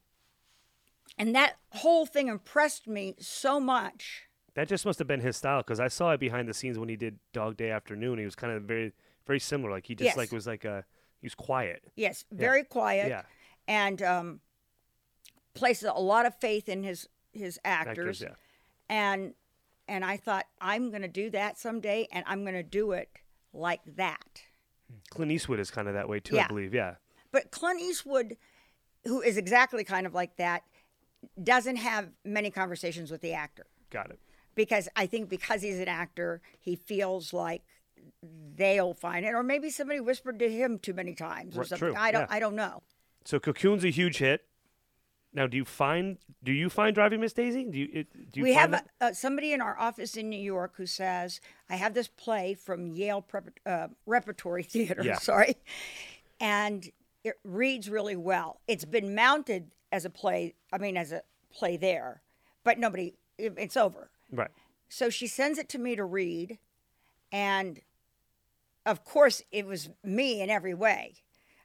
and 1.19 1.35
that 1.35 1.57
whole 1.71 2.07
thing 2.07 2.29
impressed 2.29 2.89
me 2.89 3.15
so 3.19 3.61
much. 3.61 4.25
That 4.55 4.69
just 4.69 4.87
must 4.87 4.99
have 5.01 5.09
been 5.09 5.21
his 5.21 5.37
style 5.37 5.61
because 5.61 5.81
I 5.81 5.89
saw 5.89 6.13
it 6.13 6.21
behind 6.21 6.49
the 6.49 6.55
scenes 6.55 6.79
when 6.79 6.89
he 6.89 6.97
did 6.97 7.19
Dog 7.33 7.57
Day 7.57 7.71
Afternoon. 7.71 8.19
He 8.19 8.25
was 8.25 8.37
kind 8.37 8.53
of 8.53 8.63
very, 8.63 8.93
very 9.27 9.41
similar. 9.41 9.71
Like 9.73 9.87
he 9.87 9.95
just 9.95 10.07
Yes. 10.07 10.17
like 10.17 10.31
was 10.33 10.47
like 10.47 10.65
a 10.65 10.85
he 11.21 11.27
was 11.27 11.35
quiet. 11.35 11.83
Yes, 11.97 12.25
very 12.31 12.63
quiet. 12.63 13.09
Yeah. 13.09 13.23
And 13.67 14.01
um, 14.03 14.41
places 15.55 15.91
a 15.93 16.01
lot 16.01 16.27
of 16.27 16.35
faith 16.37 16.69
in 16.69 16.83
his 16.85 17.09
his 17.33 17.59
actors. 17.65 17.99
Actors, 17.99 18.21
yeah. 18.21 18.35
And 18.89 19.35
and 19.89 20.05
I 20.05 20.17
thought 20.17 20.47
I'm 20.61 20.91
going 20.91 21.03
to 21.03 21.09
do 21.09 21.31
that 21.31 21.59
someday, 21.59 22.07
and 22.13 22.25
I'm 22.29 22.43
going 22.43 22.55
to 22.55 22.63
do 22.63 22.93
it 22.93 23.09
like 23.53 23.81
that. 23.97 24.43
Clint 25.11 25.33
Eastwood 25.33 25.61
is 25.61 25.71
kind 25.71 25.89
of 25.89 25.95
that 25.95 26.09
way 26.09 26.21
too, 26.21 26.39
I 26.39 26.47
believe. 26.47 26.73
Yeah. 26.73 26.95
But 27.33 27.51
Clint 27.51 27.81
Eastwood, 27.81 28.37
who 29.05 29.21
is 29.21 29.37
exactly 29.37 29.83
kind 29.83 30.07
of 30.07 30.15
like 30.15 30.37
that, 30.37 30.63
doesn't 31.43 31.77
have 31.77 32.11
many 32.25 32.51
conversations 32.51 33.11
with 33.11 33.21
the 33.21 33.33
actor 33.33 33.67
Got 33.91 34.11
it. 34.11 34.19
Because 34.55 34.89
I 34.97 35.07
think 35.07 35.29
because 35.29 35.63
he's 35.63 35.79
an 35.79 35.89
actor, 35.89 36.41
he 36.59 36.77
feels 36.77 37.33
like 37.33 37.63
they'll 38.57 38.95
find 38.95 39.25
it, 39.25 39.31
or 39.35 39.43
maybe 39.43 39.71
somebody 39.71 40.01
whispered 40.01 40.39
to 40.39 40.51
him 40.51 40.79
too 40.79 40.95
many 40.95 41.15
times 41.15 41.57
or 41.57 41.61
Right, 41.61 41.69
something. 41.69 41.89
true, 41.93 41.97
I 41.97 42.11
don't. 42.13 42.23
yeah. 42.23 42.27
I 42.31 42.41
don't 42.41 42.55
know. 42.55 42.83
So 43.25 43.39
Cocoon's 43.41 43.85
a 43.85 43.91
huge 43.91 44.19
hit. 44.19 44.45
Now, 45.33 45.49
do 45.49 45.57
you 45.57 45.65
find 45.65 46.19
do 46.45 46.53
you 46.53 46.71
find 46.71 46.95
Driving 46.95 47.21
Miss 47.21 47.33
Daisy? 47.33 47.65
Do 47.65 47.77
you 47.79 48.05
do 48.05 48.07
you 48.35 48.43
we 48.45 48.53
have 48.53 48.71
that? 48.71 48.89
uh, 49.01 49.13
somebody 49.13 49.53
in 49.53 49.61
our 49.61 49.77
office 49.79 50.17
in 50.17 50.29
New 50.31 50.39
York 50.39 50.75
who 50.77 50.87
says, 50.87 51.41
"I 51.69 51.75
have 51.77 51.93
this 51.95 52.07
play 52.07 52.55
from 52.55 52.87
Yale 52.87 53.21
Prep- 53.21 53.59
uh, 53.67 53.89
Repertory 54.07 54.63
Theater." 54.75 55.03
Yeah. 55.03 55.19
Sorry, 55.19 55.57
and 56.41 56.89
it 57.25 57.35
reads 57.43 57.89
really 57.91 58.15
well. 58.17 58.61
It's 58.69 58.85
been 58.85 59.15
mounted 59.17 59.73
as 59.91 60.05
a 60.05 60.11
play. 60.11 60.55
I 60.73 60.79
mean, 60.79 60.97
as 60.97 61.11
a 61.11 61.23
play 61.53 61.77
there, 61.77 62.23
but 62.63 62.79
nobody. 62.79 63.15
it- 63.37 63.55
It's 63.57 63.77
over. 63.77 64.11
Right. 64.33 64.51
So 64.89 65.11
she 65.11 65.27
sends 65.27 65.59
it 65.59 65.69
to 65.71 65.79
me 65.79 65.97
to 65.97 66.05
read, 66.05 66.59
and 67.33 67.81
of 68.87 69.05
course, 69.05 69.43
it 69.51 69.67
was 69.67 69.89
me 70.03 70.41
in 70.41 70.51
every 70.51 70.75
way. 70.75 71.15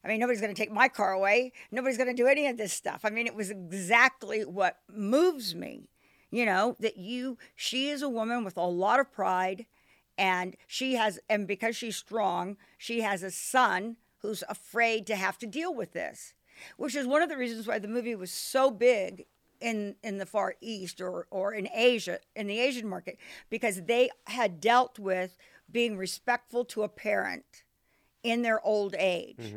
I 0.03 0.07
mean, 0.07 0.19
nobody's 0.19 0.41
going 0.41 0.53
to 0.53 0.59
take 0.59 0.71
my 0.71 0.87
car 0.87 1.11
away. 1.11 1.51
Nobody's 1.71 1.97
going 1.97 2.09
to 2.09 2.15
do 2.15 2.27
any 2.27 2.47
of 2.47 2.57
this 2.57 2.71
stuff. 2.71 3.01
I 3.03 3.09
mean, 3.09 3.27
it 3.27 3.35
was 3.35 3.49
exactly 3.49 4.45
what 4.45 4.77
moves 4.91 5.53
me. 5.53 5.89
You 6.31 6.45
know, 6.45 6.75
that 6.79 6.97
you, 6.97 7.37
she 7.55 7.89
is 7.89 8.01
a 8.01 8.09
woman 8.09 8.43
with 8.43 8.55
a 8.55 8.61
lot 8.61 8.99
of 8.99 9.11
pride, 9.11 9.65
and 10.17 10.55
she 10.67 10.93
has, 10.95 11.19
and 11.27 11.47
because 11.47 11.75
she's 11.75 11.95
strong, 11.95 12.55
she 12.77 13.01
has 13.01 13.23
a 13.23 13.31
son 13.31 13.97
who's 14.19 14.43
afraid 14.47 15.07
to 15.07 15.15
have 15.15 15.39
to 15.39 15.47
deal 15.47 15.73
with 15.73 15.93
this, 15.93 16.33
which 16.77 16.95
is 16.95 17.07
one 17.07 17.23
of 17.23 17.29
the 17.29 17.37
reasons 17.37 17.65
why 17.65 17.79
the 17.79 17.87
movie 17.87 18.15
was 18.15 18.31
so 18.31 18.69
big 18.69 19.25
in 19.61 19.95
in 20.03 20.17
the 20.17 20.25
far 20.25 20.55
east 20.61 21.01
or 21.01 21.27
or 21.31 21.53
in 21.53 21.67
Asia 21.73 22.19
in 22.35 22.47
the 22.47 22.59
Asian 22.59 22.87
market 22.87 23.17
because 23.49 23.83
they 23.83 24.09
had 24.27 24.59
dealt 24.61 24.97
with 24.99 25.35
being 25.71 25.97
respectful 25.97 26.65
to 26.65 26.83
a 26.83 26.89
parent 26.89 27.63
in 28.23 28.41
their 28.41 28.59
old 28.65 28.95
age, 28.97 29.53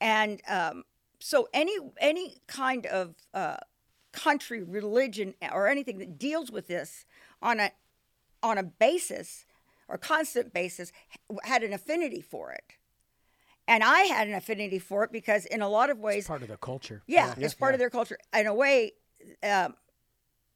and 0.00 0.40
um, 0.48 0.84
so 1.20 1.48
any 1.52 1.76
any 1.98 2.38
kind 2.46 2.86
of 2.86 3.14
uh, 3.32 3.56
country, 4.12 4.62
religion, 4.62 5.34
or 5.52 5.66
anything 5.68 5.98
that 5.98 6.18
deals 6.18 6.50
with 6.50 6.66
this 6.68 7.04
on 7.42 7.60
a 7.60 7.70
on 8.42 8.58
a 8.58 8.62
basis 8.62 9.44
or 9.88 9.98
constant 9.98 10.52
basis 10.52 10.92
had 11.44 11.62
an 11.62 11.72
affinity 11.72 12.20
for 12.20 12.52
it. 12.52 12.62
And 13.66 13.82
I 13.82 14.00
had 14.02 14.28
an 14.28 14.34
affinity 14.34 14.78
for 14.78 15.04
it 15.04 15.12
because, 15.12 15.46
in 15.46 15.62
a 15.62 15.68
lot 15.70 15.88
of 15.88 15.98
ways, 15.98 16.18
It's 16.18 16.28
part 16.28 16.42
of 16.42 16.48
the 16.48 16.58
culture. 16.58 17.02
yeah, 17.06 17.34
it's 17.38 17.54
part 17.54 17.72
of 17.74 17.78
their 17.78 17.88
culture. 17.88 18.18
In 18.34 18.46
a 18.46 18.52
way, 18.54 18.92
um, 19.42 19.74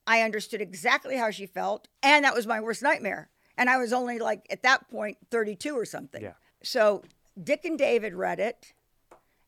I 0.06 0.22
understood 0.22 0.60
exactly 0.60 1.16
how 1.16 1.30
she 1.30 1.46
felt, 1.46 1.88
and 2.02 2.24
that 2.24 2.34
was 2.34 2.46
my 2.46 2.60
worst 2.60 2.82
nightmare. 2.82 3.28
And 3.56 3.68
I 3.68 3.76
was 3.78 3.92
only 3.92 4.18
like 4.18 4.46
at 4.50 4.62
that 4.62 4.88
point 4.90 5.18
32 5.30 5.74
or 5.76 5.84
something. 5.84 6.22
Yeah. 6.22 6.32
So 6.62 7.02
Dick 7.42 7.64
and 7.64 7.76
David 7.78 8.14
read 8.14 8.38
it, 8.40 8.72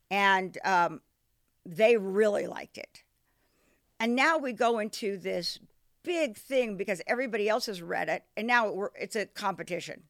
and 0.09 0.57
um, 0.65 1.01
they 1.65 1.97
really 1.97 2.47
liked 2.47 2.77
it. 2.77 3.03
And 3.99 4.15
now 4.15 4.37
we 4.37 4.51
go 4.53 4.79
into 4.79 5.17
this 5.17 5.59
big 6.03 6.35
thing 6.37 6.75
because 6.75 7.01
everybody 7.07 7.47
else 7.47 7.67
has 7.67 7.81
read 7.81 8.09
it, 8.09 8.23
and 8.35 8.47
now 8.47 8.71
we're, 8.71 8.89
it's 8.99 9.15
a 9.15 9.25
competition. 9.27 10.03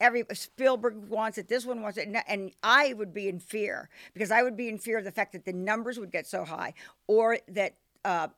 Every 0.00 0.24
Spielberg 0.32 0.96
wants 1.08 1.38
it. 1.38 1.48
This 1.48 1.64
one 1.64 1.80
wants 1.82 1.98
it, 1.98 2.06
and- 2.08 2.22
and 2.26 2.52
I 2.62 2.94
would 2.94 3.12
be 3.14 3.28
in 3.28 3.38
fear 3.40 3.88
because 4.12 4.30
I 4.30 4.42
would 4.42 4.56
be 4.56 4.68
in 4.68 4.78
fear 4.78 4.98
of 4.98 5.04
the 5.04 5.12
fact 5.12 5.32
that 5.32 5.44
the 5.44 5.52
numbers 5.52 5.98
would 5.98 6.10
get 6.10 6.26
so 6.26 6.44
high, 6.44 6.74
or 7.06 7.38
that 7.48 7.74
uh, 8.04 8.28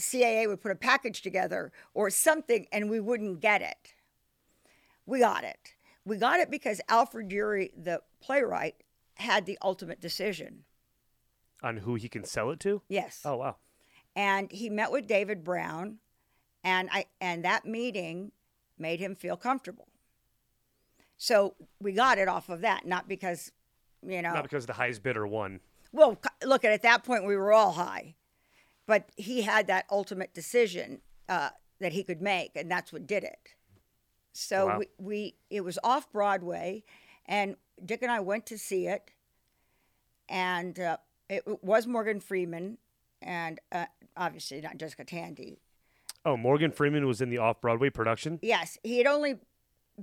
CAA 0.00 0.46
would 0.48 0.60
put 0.60 0.70
a 0.72 0.76
package 0.76 1.22
together 1.22 1.72
or 1.94 2.10
something, 2.10 2.66
and 2.72 2.90
we 2.90 3.00
wouldn't 3.00 3.40
get 3.40 3.62
it. 3.62 3.94
We 5.06 5.20
got 5.20 5.44
it. 5.44 5.74
We 6.04 6.16
got 6.16 6.40
it 6.40 6.50
because 6.50 6.80
Alfred 6.88 7.30
Uhry, 7.30 7.70
the 7.76 8.00
playwright, 8.20 8.76
had 9.16 9.46
the 9.46 9.58
ultimate 9.62 10.00
decision. 10.00 10.64
On 11.62 11.78
who 11.78 11.94
he 11.94 12.08
can 12.08 12.24
sell 12.24 12.50
it 12.50 12.60
to? 12.60 12.82
Yes. 12.88 13.22
Oh 13.24 13.36
wow. 13.36 13.56
and 14.16 14.50
he 14.52 14.68
met 14.68 14.92
with 14.92 15.06
David 15.06 15.42
Brown, 15.44 15.98
and 16.62 16.88
I 16.92 17.06
and 17.20 17.44
that 17.44 17.64
meeting 17.64 18.32
made 18.78 19.00
him 19.00 19.14
feel 19.14 19.36
comfortable. 19.36 19.88
So 21.16 21.54
we 21.80 21.92
got 21.92 22.18
it 22.18 22.28
off 22.28 22.48
of 22.48 22.60
that, 22.62 22.86
not 22.86 23.08
because, 23.08 23.52
you 24.06 24.20
know, 24.20 24.32
Not 24.34 24.42
because 24.42 24.66
the 24.66 24.72
highest 24.74 25.02
bidder 25.02 25.26
won. 25.26 25.60
well, 25.92 26.18
look 26.44 26.64
at 26.64 26.72
at 26.72 26.82
that 26.82 27.04
point 27.04 27.24
we 27.24 27.36
were 27.36 27.52
all 27.52 27.72
high, 27.72 28.14
but 28.86 29.10
he 29.16 29.42
had 29.42 29.66
that 29.66 29.86
ultimate 29.90 30.34
decision 30.34 31.00
uh, 31.28 31.50
that 31.80 31.92
he 31.92 32.02
could 32.02 32.20
make, 32.22 32.52
and 32.56 32.70
that's 32.70 32.92
what 32.92 33.06
did 33.06 33.24
it. 33.24 33.54
So 34.32 34.66
Wow. 34.66 34.78
we, 34.78 34.86
we 34.98 35.34
it 35.50 35.62
was 35.62 35.78
off 35.84 36.10
Broadway, 36.12 36.84
and 37.26 37.56
Dick 37.84 38.02
and 38.02 38.10
I 38.10 38.20
went 38.20 38.46
to 38.46 38.58
see 38.58 38.86
it, 38.86 39.10
and 40.28 40.78
uh, 40.78 40.96
it 41.28 41.44
was 41.62 41.86
Morgan 41.86 42.20
Freeman, 42.20 42.78
and 43.22 43.60
uh, 43.72 43.86
obviously 44.16 44.60
not 44.60 44.78
Jessica 44.78 45.04
Tandy. 45.04 45.60
Oh, 46.26 46.36
Morgan 46.36 46.70
Freeman 46.72 47.06
was 47.06 47.20
in 47.20 47.28
the 47.28 47.38
off 47.38 47.60
Broadway 47.60 47.90
production. 47.90 48.38
Yes, 48.42 48.78
he 48.82 48.98
had 48.98 49.06
only 49.06 49.36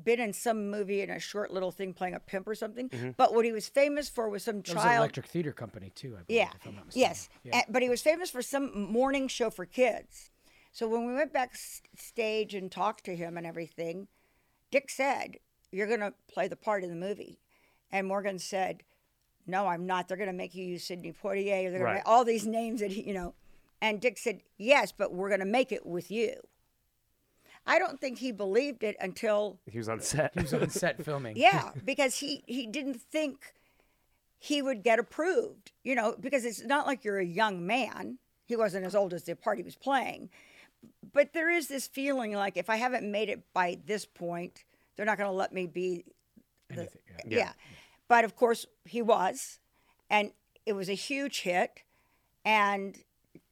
been 0.04 0.20
in 0.20 0.32
some 0.34 0.70
movie 0.70 1.02
in 1.02 1.10
a 1.10 1.20
short 1.20 1.52
little 1.52 1.72
thing 1.72 1.94
playing 1.94 2.14
a 2.14 2.20
pimp 2.20 2.48
or 2.48 2.56
something, 2.56 2.90
Mm-hmm. 2.90 3.10
but 3.18 3.34
what 3.34 3.44
he 3.46 3.52
was 3.52 3.68
famous 3.68 4.08
for 4.10 4.30
was 4.30 4.44
some 4.44 4.62
That 4.62 4.74
was 4.76 4.84
child. 4.84 4.98
Electric 5.00 5.26
Theater 5.28 5.52
Company 5.52 5.92
too, 5.94 6.16
I 6.20 6.24
believe. 6.24 6.26
Yeah. 6.40 6.50
If 6.56 6.66
I'm 6.68 6.76
not 6.76 6.86
mistaken. 6.88 7.10
Yes. 7.10 7.30
Yeah. 7.44 7.56
And- 7.58 7.66
but 7.74 7.82
he 7.82 7.90
was 7.90 8.02
famous 8.02 8.30
for 8.30 8.42
some 8.42 8.92
morning 8.92 9.28
show 9.28 9.50
for 9.50 9.66
kids. 9.66 10.30
So 10.72 10.88
when 10.88 11.06
we 11.06 11.14
went 11.14 11.34
backstage 11.34 12.54
and 12.54 12.72
talked 12.72 13.04
to 13.06 13.16
him 13.16 13.38
and 13.38 13.46
everything, 13.46 14.08
Dick 14.72 14.90
said, 14.90 15.38
You're 15.72 15.88
going 15.88 16.00
to 16.00 16.14
play 16.32 16.48
the 16.48 16.56
part 16.56 16.84
in 16.84 16.90
the 16.90 16.96
movie. 16.96 17.40
And 17.92 18.08
Morgan 18.08 18.40
said, 18.40 18.84
No, 19.46 19.68
I'm 19.68 19.86
not. 19.86 20.08
They're 20.08 20.16
going 20.18 20.28
to 20.30 20.34
make 20.34 20.56
you 20.56 20.64
use 20.66 20.86
Sidney 20.86 21.12
Poitier. 21.12 21.70
They're 21.70 21.80
going 21.80 21.84
Right. 21.96 22.04
to 22.06 22.08
all 22.10 22.24
these 22.24 22.48
names 22.48 22.80
that, 22.80 22.92
he, 22.92 23.02
you 23.04 23.14
know. 23.14 23.34
And 23.82 24.00
Dick 24.00 24.18
said, 24.18 24.42
Yes, 24.58 24.94
but 24.94 25.14
we're 25.14 25.28
going 25.28 25.42
to 25.42 25.46
make 25.46 25.74
it 25.74 25.86
with 25.86 26.10
you. 26.10 26.36
I 27.66 27.80
don't 27.80 28.00
think 28.00 28.18
he 28.18 28.32
believed 28.32 28.84
it 28.84 28.96
until 29.00 29.60
He 29.66 29.78
was 29.78 29.88
on 29.90 30.02
set. 30.02 30.32
He 30.34 30.42
was 30.42 30.54
on 30.54 30.70
set 30.70 31.04
filming. 31.06 31.38
yeah, 31.38 31.72
because 31.86 32.16
he 32.18 32.44
he 32.48 32.68
didn't 32.68 33.00
think 33.02 33.54
he 34.40 34.62
would 34.62 34.84
get 34.84 35.00
approved. 35.00 35.72
You 35.84 35.96
know, 35.96 36.16
because 36.20 36.46
it's 36.46 36.64
not 36.64 36.88
like 36.88 37.04
you're 37.04 37.20
a 37.20 37.26
young 37.26 37.66
man. 37.66 38.18
He 38.46 38.56
wasn't 38.56 38.86
as 38.86 38.96
old 38.96 39.14
as 39.14 39.24
the 39.24 39.36
part 39.36 39.58
he 39.58 39.64
was 39.64 39.76
playing. 39.76 40.30
But 41.14 41.34
there 41.34 41.50
is 41.50 41.68
this 41.68 41.88
feeling 41.88 42.34
like 42.34 42.58
if 42.58 42.70
I 42.70 42.78
haven't 42.78 43.10
made 43.10 43.30
it 43.30 43.44
by 43.54 43.78
this 43.86 44.06
point, 44.06 44.64
they're 44.96 45.06
not 45.06 45.18
going 45.18 45.30
to 45.30 45.36
let 45.36 45.54
me 45.54 45.68
be 45.68 46.04
Anything, 46.72 47.02
yeah. 47.08 47.16
yeah. 47.28 47.38
Yeah. 47.38 47.52
But 48.08 48.26
of 48.26 48.36
course 48.36 48.66
he 48.86 49.02
was, 49.02 49.60
and 50.10 50.32
it 50.66 50.74
was 50.74 50.90
a 50.90 50.94
huge 50.94 51.42
hit, 51.42 51.84
and 52.44 52.98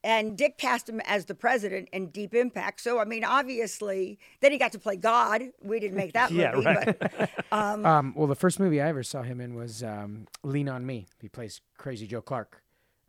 and 0.04 0.38
Dick 0.38 0.58
cast 0.58 0.88
him 0.88 1.02
as 1.02 1.26
the 1.26 1.36
president 1.36 1.90
in 1.92 2.08
Deep 2.08 2.34
Impact. 2.34 2.80
So 2.82 3.00
I 3.00 3.06
mean, 3.06 3.24
obviously, 3.24 4.20
then 4.42 4.52
he 4.52 4.58
got 4.58 4.72
to 4.74 4.80
play 4.80 4.96
God. 4.96 5.44
We 5.62 5.80
didn't 5.80 5.98
make 5.98 6.14
that 6.14 6.32
movie, 6.32 6.42
Yeah, 6.44 6.52
right. 6.74 6.98
but 7.00 7.30
Um, 7.52 8.14
well, 8.16 8.28
the 8.28 8.36
first 8.36 8.60
movie 8.60 8.82
I 8.82 8.88
ever 8.90 9.04
saw 9.04 9.24
him 9.24 9.42
in 9.42 9.56
was 9.56 9.84
um, 9.84 10.28
Lean 10.44 10.70
on 10.70 10.86
Me. 10.86 11.08
He 11.20 11.28
plays 11.30 11.62
Crazy 11.78 12.06
Joe 12.08 12.22
Clark, 12.22 12.62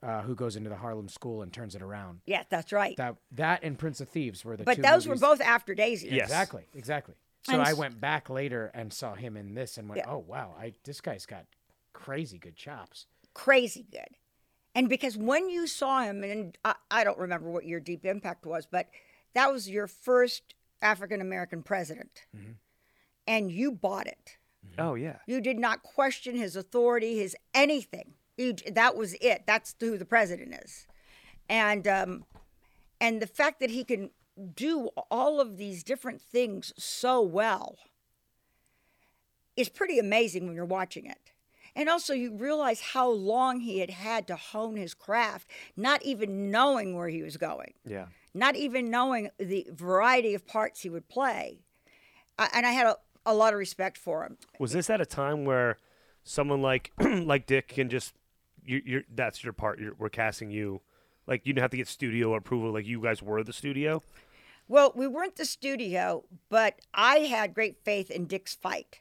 uh, 0.03 0.22
who 0.22 0.34
goes 0.34 0.57
into 0.57 0.70
the 0.70 0.76
Harlem 0.76 1.09
school 1.09 1.43
and 1.43 1.53
turns 1.53 1.74
it 1.74 1.82
around. 1.82 2.20
yeah, 2.26 2.43
that's 2.49 2.72
right. 2.72 2.97
That 2.97 3.16
that 3.32 3.61
and 3.62 3.78
Prince 3.78 4.01
of 4.01 4.09
Thieves 4.09 4.45
were 4.45 4.57
the 4.57 4.64
but 4.64 4.76
two 4.76 4.82
those 4.82 5.07
were 5.07 5.16
both 5.16 5.41
after 5.41 5.74
Daisy. 5.74 6.09
Yes. 6.09 6.24
Exactly, 6.28 6.64
exactly. 6.74 7.14
So 7.43 7.53
And 7.55 7.62
I 7.62 7.70
s- 7.70 7.76
went 7.76 8.01
back 8.01 8.28
later 8.30 8.70
and 8.74 8.93
saw 8.93 9.14
him 9.14 9.36
in 9.36 9.55
this 9.55 9.78
and 9.78 9.88
went, 9.88 9.99
Yeah. 10.05 10.11
"Oh 10.12 10.18
wow, 10.18 10.55
I 10.61 10.72
this 10.84 11.01
guy's 11.01 11.24
got 11.26 11.45
crazy 11.93 12.38
good 12.38 12.57
chops." 12.57 13.07
crazy 13.32 13.86
good. 13.93 14.16
And 14.75 14.89
because 14.89 15.16
when 15.16 15.51
you 15.51 15.66
saw 15.66 16.03
him, 16.03 16.23
and 16.23 16.57
I, 16.64 16.75
I 16.91 17.05
don't 17.05 17.18
remember 17.18 17.51
what 17.51 17.66
your 17.66 17.81
Deep 17.81 18.05
Impact 18.05 18.47
was, 18.47 18.66
but 18.71 18.87
that 19.35 19.53
was 19.53 19.68
your 19.68 19.87
first 19.87 20.55
African 20.83 21.21
American 21.21 21.62
president, 21.62 22.23
and 23.27 23.51
you 23.51 23.73
bought 23.73 24.07
it. 24.07 24.39
Oh 24.79 24.95
yeah. 24.95 25.16
You 25.27 25.41
did 25.41 25.59
not 25.59 25.83
question 25.83 26.37
his 26.37 26.57
authority, 26.57 27.18
his 27.18 27.37
anything. 27.55 28.14
You, 28.37 28.55
that 28.73 28.97
was 28.97 29.14
it. 29.21 29.43
That's 29.47 29.75
who 29.79 29.99
the 29.99 30.05
president 30.05 30.55
is, 30.55 30.87
and 31.49 31.87
um, 31.87 32.25
and 33.01 33.21
the 33.21 33.27
fact 33.27 33.61
that 33.61 33.71
he 33.71 33.85
can 33.85 34.11
do 34.55 34.89
all 35.11 35.41
of 35.41 35.59
these 35.59 35.83
different 35.83 36.23
things 36.23 36.73
so 36.79 37.21
well 37.21 37.77
is 39.57 39.68
pretty 39.68 39.99
amazing 39.99 40.47
when 40.47 40.55
you're 40.55 40.64
watching 40.64 41.07
it. 41.07 41.33
And 41.77 41.89
also, 41.89 42.12
you 42.14 42.35
realize 42.37 42.81
how 42.81 43.09
long 43.09 43.61
he 43.61 43.79
had 43.79 43.91
had 43.91 44.27
to 44.29 44.37
hone 44.37 44.77
his 44.77 44.95
craft, 44.95 45.49
not 45.77 46.03
even 46.03 46.51
knowing 46.51 46.97
where 46.97 47.09
he 47.09 47.23
was 47.23 47.37
going, 47.37 47.75
Yeah. 47.87 48.07
not 48.35 48.57
even 48.57 48.91
knowing 48.91 49.31
the 49.39 49.66
variety 49.73 50.35
of 50.35 50.47
parts 50.47 50.81
he 50.83 50.91
would 50.91 51.09
play. 51.09 51.61
I, 52.39 52.49
and 52.55 52.66
I 52.66 52.71
had 52.73 52.87
a, 52.87 52.97
a 53.27 53.35
lot 53.35 53.53
of 53.53 53.59
respect 53.59 53.97
for 53.99 54.25
him. 54.25 54.37
Was 54.59 54.73
this 54.73 54.91
at 54.91 55.01
a 55.01 55.07
time 55.07 55.45
where 55.45 55.77
someone 56.25 56.61
like 56.62 56.93
like 57.01 57.47
Dick 57.47 57.68
can 57.68 57.89
just 57.89 58.14
you 58.64 58.83
you're 58.85 59.03
that's 59.14 59.43
your 59.45 59.53
part. 59.53 59.79
You're, 59.79 59.95
we're 59.99 60.09
casting 60.09 60.51
you. 60.51 60.81
Like 61.27 61.47
you 61.47 61.53
didn't 61.53 61.62
have 61.62 61.71
to 61.73 61.77
get 61.77 61.89
studio 61.89 62.35
approval. 62.35 62.73
Like 62.73 62.87
you 62.87 63.01
guys 63.01 63.23
were 63.23 63.43
the 63.45 63.53
studio. 63.53 64.03
Well, 64.68 64.93
we 64.95 65.07
weren't 65.07 65.37
the 65.37 65.45
studio, 65.45 66.25
but 66.49 66.81
I 66.95 67.18
had 67.21 67.55
great 67.55 67.79
faith 67.85 68.11
in 68.11 68.27
Dick's 68.27 68.55
fight. 68.55 69.01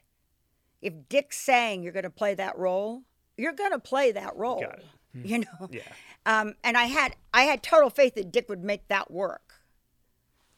If 0.80 1.08
Dick's 1.08 1.38
saying 1.38 1.82
you're 1.82 1.92
going 1.92 2.04
to 2.04 2.10
play 2.10 2.34
that 2.34 2.58
role, 2.58 3.02
you're 3.36 3.52
going 3.52 3.72
to 3.72 3.78
play 3.78 4.12
that 4.12 4.36
role. 4.36 4.60
Got 4.60 4.78
it. 4.78 4.86
You 5.24 5.38
know. 5.40 5.68
Yeah. 5.70 5.82
Um, 6.24 6.54
and 6.62 6.76
I 6.76 6.84
had 6.84 7.16
I 7.34 7.42
had 7.42 7.62
total 7.62 7.90
faith 7.90 8.14
that 8.14 8.30
Dick 8.30 8.48
would 8.48 8.62
make 8.62 8.86
that 8.88 9.10
work. 9.10 9.54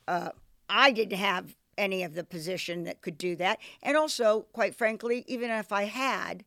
Uh, 0.06 0.30
I 0.68 0.92
didn't 0.92 1.18
have 1.18 1.56
any 1.78 2.02
of 2.02 2.14
the 2.14 2.24
position 2.24 2.84
that 2.84 3.00
could 3.00 3.16
do 3.16 3.34
that, 3.36 3.58
and 3.82 3.96
also, 3.96 4.46
quite 4.52 4.74
frankly, 4.74 5.24
even 5.26 5.50
if 5.50 5.72
I 5.72 5.84
had, 5.84 6.44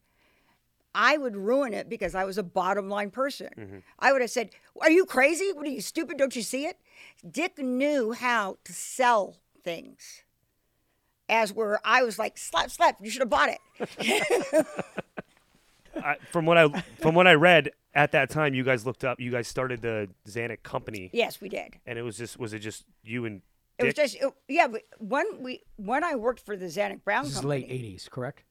I 0.93 1.17
would 1.17 1.35
ruin 1.35 1.73
it 1.73 1.89
because 1.89 2.13
I 2.13 2.25
was 2.25 2.37
a 2.37 2.43
bottom 2.43 2.89
line 2.89 3.09
person. 3.09 3.83
I 3.97 4.11
would 4.11 4.21
have 4.21 4.29
said, 4.29 4.51
"Are 4.79 4.91
you 4.91 5.05
crazy? 5.05 5.51
What 5.51 5.65
are 5.65 5.71
you 5.71 5.81
stupid? 5.81 6.17
Don't 6.17 6.35
you 6.35 6.43
see 6.43 6.65
it?" 6.65 6.77
Dick 7.27 7.57
knew 7.57 8.11
how 8.11 8.57
to 8.65 8.73
sell 8.73 9.37
things. 9.63 10.21
As 11.27 11.51
where 11.53 11.79
I 11.83 12.03
was 12.03 12.19
like, 12.19 12.37
slap, 12.37 12.69
slap, 12.69 12.97
you 13.01 13.09
should 13.09 13.21
have 13.21 13.29
bought 13.29 13.49
it. 13.49 14.65
I, 16.03 16.17
from 16.31 16.45
what 16.45 16.57
I 16.57 16.67
from 17.01 17.15
what 17.15 17.25
I 17.25 17.33
read 17.33 17.71
at 17.93 18.11
that 18.11 18.29
time, 18.29 18.53
you 18.53 18.63
guys 18.63 18.85
looked 18.85 19.03
up. 19.05 19.19
You 19.19 19.31
guys 19.31 19.47
started 19.47 19.81
the 19.81 20.09
Zanuck 20.27 20.61
company, 20.61 21.09
yes, 21.13 21.39
we 21.39 21.47
did. 21.49 21.75
and 21.85 21.97
it 21.97 22.01
was 22.01 22.17
just 22.17 22.37
was 22.37 22.53
it 22.53 22.59
just 22.59 22.83
you 23.03 23.25
and 23.25 23.41
It 23.79 23.85
was 23.85 23.93
just, 23.93 24.15
it- 24.15 24.33
yeah, 24.49 24.67
but 24.67 24.81
when 24.99 25.25
we 25.41 25.61
when 25.77 26.03
I 26.03 26.15
worked 26.15 26.41
for 26.41 26.57
the 26.57 26.65
Zanuck 26.65 27.03
Brown 27.03 27.23
This 27.23 27.37
is 27.37 27.43
late 27.45 27.69
'80s, 27.69 28.09
correct? 28.09 28.43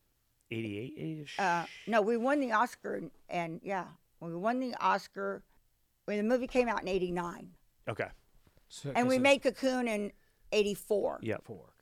88 0.51 1.21
ish. 1.23 1.39
Uh, 1.39 1.65
no, 1.87 2.01
we 2.03 2.17
won 2.17 2.39
the 2.41 2.53
Oscar, 2.53 2.95
and, 2.97 3.11
and 3.29 3.61
yeah, 3.63 3.85
we 4.21 4.35
won 4.35 4.61
the 4.61 4.75
Oscar 4.81 5.43
when 6.07 6.17
the 6.19 6.23
movie 6.25 6.47
came 6.47 6.69
out 6.69 6.81
in 6.83 6.89
'89, 6.89 7.51
okay. 7.89 8.09
So, 8.69 8.91
and 8.97 9.07
we 9.07 9.19
made 9.19 9.43
Cocoon 9.43 9.87
in 9.87 10.13
'84 10.51 11.21
Yeah, 11.23 11.37
four. 11.45 11.74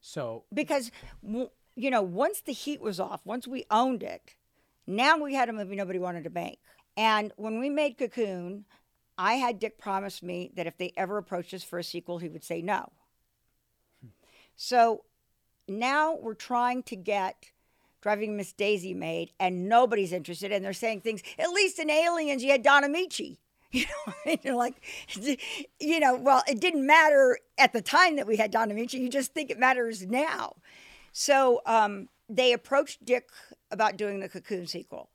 So 0.00 0.44
because 0.52 0.90
you 1.22 1.90
know 1.90 2.02
once 2.02 2.40
the 2.40 2.52
heat 2.52 2.80
was 2.80 3.00
off, 3.00 3.20
once 3.24 3.46
we 3.46 3.64
owned 3.70 4.02
it, 4.02 4.36
now 4.86 5.18
we 5.18 5.34
had 5.34 5.48
a 5.48 5.52
movie 5.52 5.76
nobody 5.76 5.98
wanted 5.98 6.24
to 6.24 6.30
make. 6.30 6.60
And 6.96 7.32
when 7.36 7.60
we 7.60 7.70
made 7.70 7.98
Cocoon, 7.98 8.64
I 9.16 9.34
had 9.34 9.58
Dick 9.58 9.78
promise 9.78 10.22
me 10.22 10.50
that 10.54 10.66
if 10.66 10.76
they 10.78 10.92
ever 10.96 11.18
approached 11.18 11.54
us 11.54 11.62
for 11.62 11.78
a 11.78 11.84
sequel, 11.84 12.18
he 12.18 12.28
would 12.28 12.44
say 12.44 12.62
no. 12.62 12.92
So 14.56 15.04
now 15.68 16.16
we're 16.16 16.34
trying 16.34 16.82
to 16.84 16.96
get 16.96 17.52
Driving 18.00 18.36
Miss 18.36 18.52
Daisy 18.52 18.94
made, 18.94 19.32
and 19.38 19.68
nobody's 19.68 20.12
interested. 20.12 20.52
And 20.52 20.64
they're 20.64 20.72
saying 20.72 21.00
things. 21.00 21.22
At 21.38 21.50
least 21.50 21.78
in 21.78 21.90
Aliens, 21.90 22.42
you 22.42 22.50
had 22.50 22.62
Don 22.62 22.84
Ameche. 22.84 23.38
You 23.72 23.84
know, 24.06 24.36
you're 24.42 24.54
like, 24.54 24.82
you 25.78 26.00
know, 26.00 26.16
well, 26.16 26.42
it 26.48 26.60
didn't 26.60 26.86
matter 26.86 27.38
at 27.58 27.72
the 27.72 27.82
time 27.82 28.16
that 28.16 28.26
we 28.26 28.36
had 28.36 28.50
Don 28.50 28.70
Ameche. 28.70 28.94
You 28.94 29.08
just 29.10 29.34
think 29.34 29.50
it 29.50 29.58
matters 29.58 30.06
now. 30.06 30.56
So 31.12 31.60
um, 31.66 32.08
they 32.28 32.52
approached 32.52 33.04
Dick 33.04 33.28
about 33.70 33.96
doing 33.96 34.20
the 34.20 34.28
Cocoon 34.28 34.66
sequel, 34.66 35.10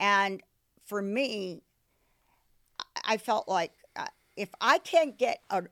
and 0.00 0.42
for 0.86 1.02
me, 1.02 1.62
I- 2.78 3.14
I 3.14 3.16
felt 3.16 3.48
like 3.48 3.72
uh, 3.96 4.06
if 4.36 4.50
I 4.60 4.78
can't 4.78 5.16
get 5.18 5.42
a 5.50 5.64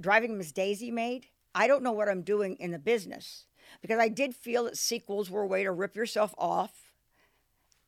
Driving 0.00 0.36
Miss 0.38 0.52
Daisy 0.52 0.90
made, 0.90 1.26
I 1.54 1.66
don't 1.66 1.82
know 1.82 1.92
what 1.92 2.08
I'm 2.08 2.22
doing 2.22 2.56
in 2.56 2.70
the 2.70 2.78
business 2.78 3.46
because 3.80 3.98
I 4.00 4.08
did 4.08 4.34
feel 4.34 4.64
that 4.64 4.76
sequels 4.78 5.30
were 5.30 5.42
a 5.42 5.46
way 5.46 5.62
to 5.62 5.70
rip 5.72 5.94
yourself 5.96 6.34
off 6.38 6.92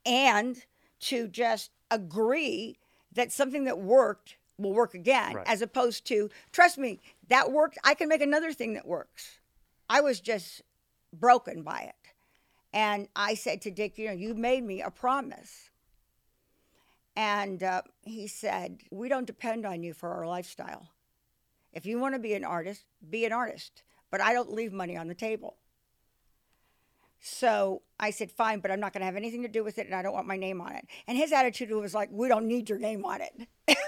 and 0.05 0.65
to 1.01 1.29
just 1.29 1.71
agree 1.91 2.79
that 3.15 3.33
something 3.33 3.65
that 3.65 3.79
worked 3.79 4.37
will 4.59 4.73
work 4.73 4.95
again, 4.95 5.35
Right. 5.35 5.47
as 5.49 5.63
opposed 5.63 6.05
to, 6.07 6.31
trust 6.53 6.79
me, 6.79 7.01
that 7.29 7.51
worked. 7.51 7.79
I 7.85 7.95
can 7.95 8.09
make 8.09 8.21
another 8.21 8.53
thing 8.53 8.75
that 8.75 8.87
works. 8.87 9.39
I 9.89 10.01
was 10.01 10.21
just 10.21 10.63
broken 11.13 11.63
by 11.63 11.81
it. 11.83 11.95
And 12.73 13.09
I 13.15 13.35
said 13.35 13.63
to 13.63 13.71
Dick, 13.71 13.99
you 13.99 14.07
know, 14.07 14.13
you 14.13 14.35
made 14.35 14.65
me 14.65 14.83
a 14.83 14.91
promise. 14.91 15.71
And 17.17 17.63
uh, 17.63 17.83
he 18.03 18.27
said, 18.27 18.79
we 18.91 19.09
don't 19.09 19.27
depend 19.27 19.65
on 19.65 19.83
you 19.83 19.95
for 19.95 20.11
our 20.11 20.27
lifestyle. 20.27 20.89
If 21.73 21.87
you 21.87 21.99
want 22.01 22.15
to 22.15 22.19
be 22.19 22.35
an 22.35 22.45
artist, 22.45 22.85
be 23.09 23.25
an 23.25 23.33
artist. 23.33 23.83
But 24.11 24.21
I 24.21 24.33
don't 24.33 24.53
leave 24.53 24.73
money 24.73 24.97
on 24.97 25.09
the 25.09 25.15
table. 25.15 25.57
So 27.27 27.81
I 27.99 28.11
said, 28.11 28.31
fine, 28.31 28.61
but 28.61 28.71
I'm 28.71 28.81
not 28.81 28.93
going 28.93 29.01
to 29.01 29.07
have 29.07 29.17
anything 29.17 29.41
to 29.43 29.49
do 29.49 29.65
with 29.65 29.79
it 29.79 29.87
and 29.87 29.95
I 29.95 30.03
don't 30.03 30.13
want 30.13 30.27
my 30.27 30.37
name 30.37 30.61
on 30.61 30.73
it. 30.73 30.87
And 31.07 31.17
his 31.17 31.33
attitude 31.33 31.71
was 31.71 31.95
like, 31.95 32.11
we 32.13 32.29
don't 32.29 32.47
need 32.47 32.69
your 32.69 32.79
name 32.79 33.03
on 33.07 33.23
it. 33.23 33.49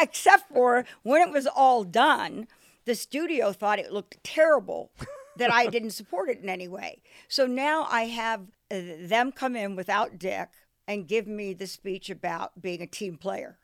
Except 0.00 0.48
for 0.48 0.84
when 1.02 1.22
it 1.22 1.32
was 1.32 1.48
all 1.48 1.82
done, 1.82 2.46
the 2.84 2.94
studio 2.94 3.52
thought 3.52 3.80
it 3.80 3.90
looked 3.90 4.22
terrible 4.22 4.92
that 5.38 5.52
I 5.52 5.66
didn't 5.66 5.90
support 5.90 6.28
it 6.28 6.38
in 6.40 6.48
any 6.48 6.68
way. 6.68 7.02
So 7.26 7.46
now 7.46 7.88
I 7.90 8.02
have 8.02 8.42
uh, 8.70 8.78
them 9.00 9.32
come 9.32 9.56
in 9.56 9.74
without 9.74 10.20
Dick 10.20 10.50
and 10.86 11.08
give 11.08 11.26
me 11.26 11.52
the 11.52 11.66
speech 11.66 12.10
about 12.10 12.62
being 12.62 12.80
a 12.80 12.86
team 12.86 13.16
player. 13.16 13.58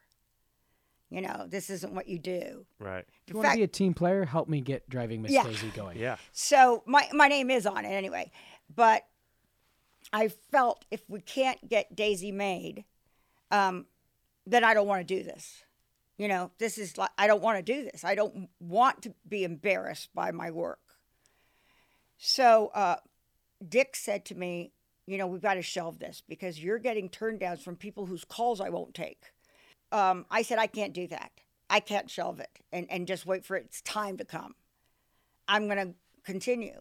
You 1.11 1.21
know, 1.21 1.47
this 1.49 1.71
isn't 1.71 1.93
what 1.95 2.09
you 2.09 2.19
do. 2.19 2.67
Right. 2.79 3.05
if 3.27 3.35
you 3.35 3.37
want 3.37 3.51
to 3.51 3.57
be 3.57 3.63
a 3.63 3.69
team 3.69 3.95
player, 3.95 4.25
help 4.25 4.49
me 4.49 4.61
get 4.61 4.89
Driving 4.89 5.23
Miss 5.23 5.33
Yeah. 5.33 5.45
Daisy 5.45 5.69
going. 5.69 5.99
Yeah. 5.99 6.17
So 6.33 6.83
my 6.87 7.09
my 7.13 7.29
name 7.29 7.51
is 7.51 7.67
on 7.67 7.85
it 7.85 7.91
anyway, 7.91 8.31
but 8.75 9.07
I 10.13 10.29
felt 10.29 10.85
if 10.91 11.03
we 11.09 11.21
can't 11.21 11.69
get 11.69 11.95
Daisy 11.95 12.33
made, 12.33 12.85
um, 13.51 13.87
then 14.47 14.65
I 14.65 14.75
don't 14.75 14.87
want 14.87 15.07
to 15.07 15.15
do 15.15 15.23
this. 15.23 15.63
You 16.17 16.29
know, 16.29 16.51
this 16.59 16.79
is 16.79 16.97
like 16.97 17.11
I 17.19 17.27
don't 17.27 17.43
want 17.43 17.59
to 17.59 17.63
do 17.63 17.85
this. 17.85 18.05
I 18.05 18.15
don't 18.15 18.49
want 18.61 19.03
to 19.03 19.15
be 19.29 19.45
embarrassed 19.45 20.11
by 20.15 20.31
my 20.31 20.51
work. 20.51 20.81
So 22.19 22.71
uh, 22.75 22.97
Dick 23.67 23.97
said 23.97 24.25
to 24.27 24.35
me, 24.35 24.73
you 25.07 25.19
know, 25.19 25.27
we've 25.27 25.43
got 25.43 25.55
to 25.55 25.63
shelve 25.63 25.99
this 25.99 26.23
because 26.27 26.63
you're 26.63 26.79
getting 26.79 27.09
turn 27.09 27.39
downs 27.39 27.63
from 27.63 27.77
people 27.77 28.07
whose 28.07 28.25
calls 28.25 28.61
I 28.61 28.71
won't 28.71 28.95
take. 28.95 29.33
Um, 29.95 30.27
I 30.29 30.43
said 30.43 30.59
I 30.59 30.67
can't 30.67 30.93
do 30.93 31.07
that. 31.07 31.31
I 31.71 31.79
can't 31.79 32.11
shelve 32.11 32.41
it 32.41 32.51
and, 32.73 32.91
and 32.91 33.07
just 33.07 33.27
wait 33.27 33.45
for 33.45 33.55
its 33.55 33.81
time 33.81 34.17
to 34.17 34.25
come. 34.25 34.57
I'm 35.47 35.69
going 35.69 35.79
to 35.79 35.95
continue. 36.25 36.81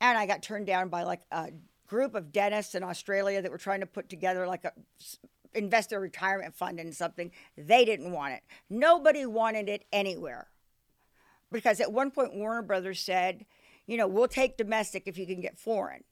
And 0.00 0.16
I 0.16 0.24
got 0.24 0.42
turned 0.42 0.66
down 0.66 0.88
by 0.88 1.02
like 1.02 1.20
a 1.30 1.50
group 1.86 2.14
of 2.14 2.32
dentists 2.32 2.74
in 2.74 2.82
Australia 2.82 3.42
that 3.42 3.50
were 3.50 3.58
trying 3.58 3.80
to 3.80 3.86
put 3.86 4.08
together 4.08 4.46
like 4.46 4.64
a 4.64 4.72
s- 4.98 5.18
invest 5.52 5.90
their 5.90 6.00
retirement 6.00 6.54
fund 6.54 6.80
in 6.80 6.92
something. 6.92 7.30
They 7.58 7.84
didn't 7.84 8.10
want 8.10 8.32
it. 8.32 8.42
Nobody 8.70 9.26
wanted 9.26 9.68
it 9.68 9.84
anywhere. 9.92 10.48
Because 11.52 11.78
at 11.78 11.92
one 11.92 12.10
point 12.10 12.34
Warner 12.34 12.62
Brothers 12.62 13.00
said, 13.00 13.44
you 13.86 13.98
know, 13.98 14.06
we'll 14.06 14.28
take 14.28 14.56
domestic 14.56 15.02
if 15.04 15.18
you 15.18 15.26
can 15.26 15.42
get 15.42 15.58
foreign. 15.58 16.04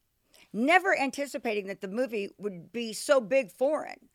Never 0.53 0.95
anticipating 0.99 1.69
that 1.69 1.81
the 1.81 1.89
movie 1.89 2.29
would 2.37 2.71
be 2.71 2.93
so 2.93 3.19
big 3.19 3.51
foreign. 3.51 4.11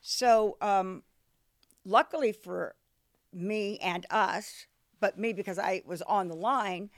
So, 0.00 0.56
um, 0.60 1.02
luckily 1.84 2.32
for 2.32 2.74
me 3.32 3.78
and 3.78 4.06
us, 4.10 4.66
but 5.00 5.18
me 5.18 5.32
because 5.32 5.58
I 5.58 5.82
was 5.86 6.02
on 6.02 6.28
the 6.28 6.36
line, 6.36 6.90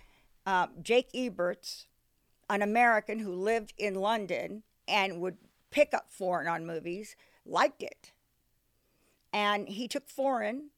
uh, 0.46 0.68
Jake 0.82 1.12
Eberts, 1.12 1.86
an 2.50 2.62
American 2.62 3.20
who 3.20 3.32
lived 3.32 3.72
in 3.78 3.94
London 3.94 4.62
and 4.88 5.20
would 5.20 5.36
pick 5.70 5.94
up 5.94 6.10
foreign 6.10 6.48
on 6.48 6.66
movies, 6.66 7.16
liked 7.46 7.82
it. 7.82 8.12
And 9.32 9.68
he 9.68 9.88
took 9.88 10.08
foreign, 10.08 10.70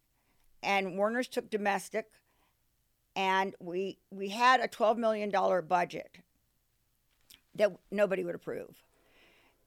and 0.62 0.96
Warner's 0.96 1.26
took 1.26 1.50
domestic, 1.50 2.07
and 3.16 3.55
we 3.61 3.98
we 4.11 4.28
had 4.28 4.61
a 4.61 4.68
twelve 4.68 4.96
million 4.96 5.30
dollar 5.30 5.61
budget 5.61 6.18
that 7.57 7.72
nobody 7.90 8.24
would 8.24 8.34
approve. 8.34 8.84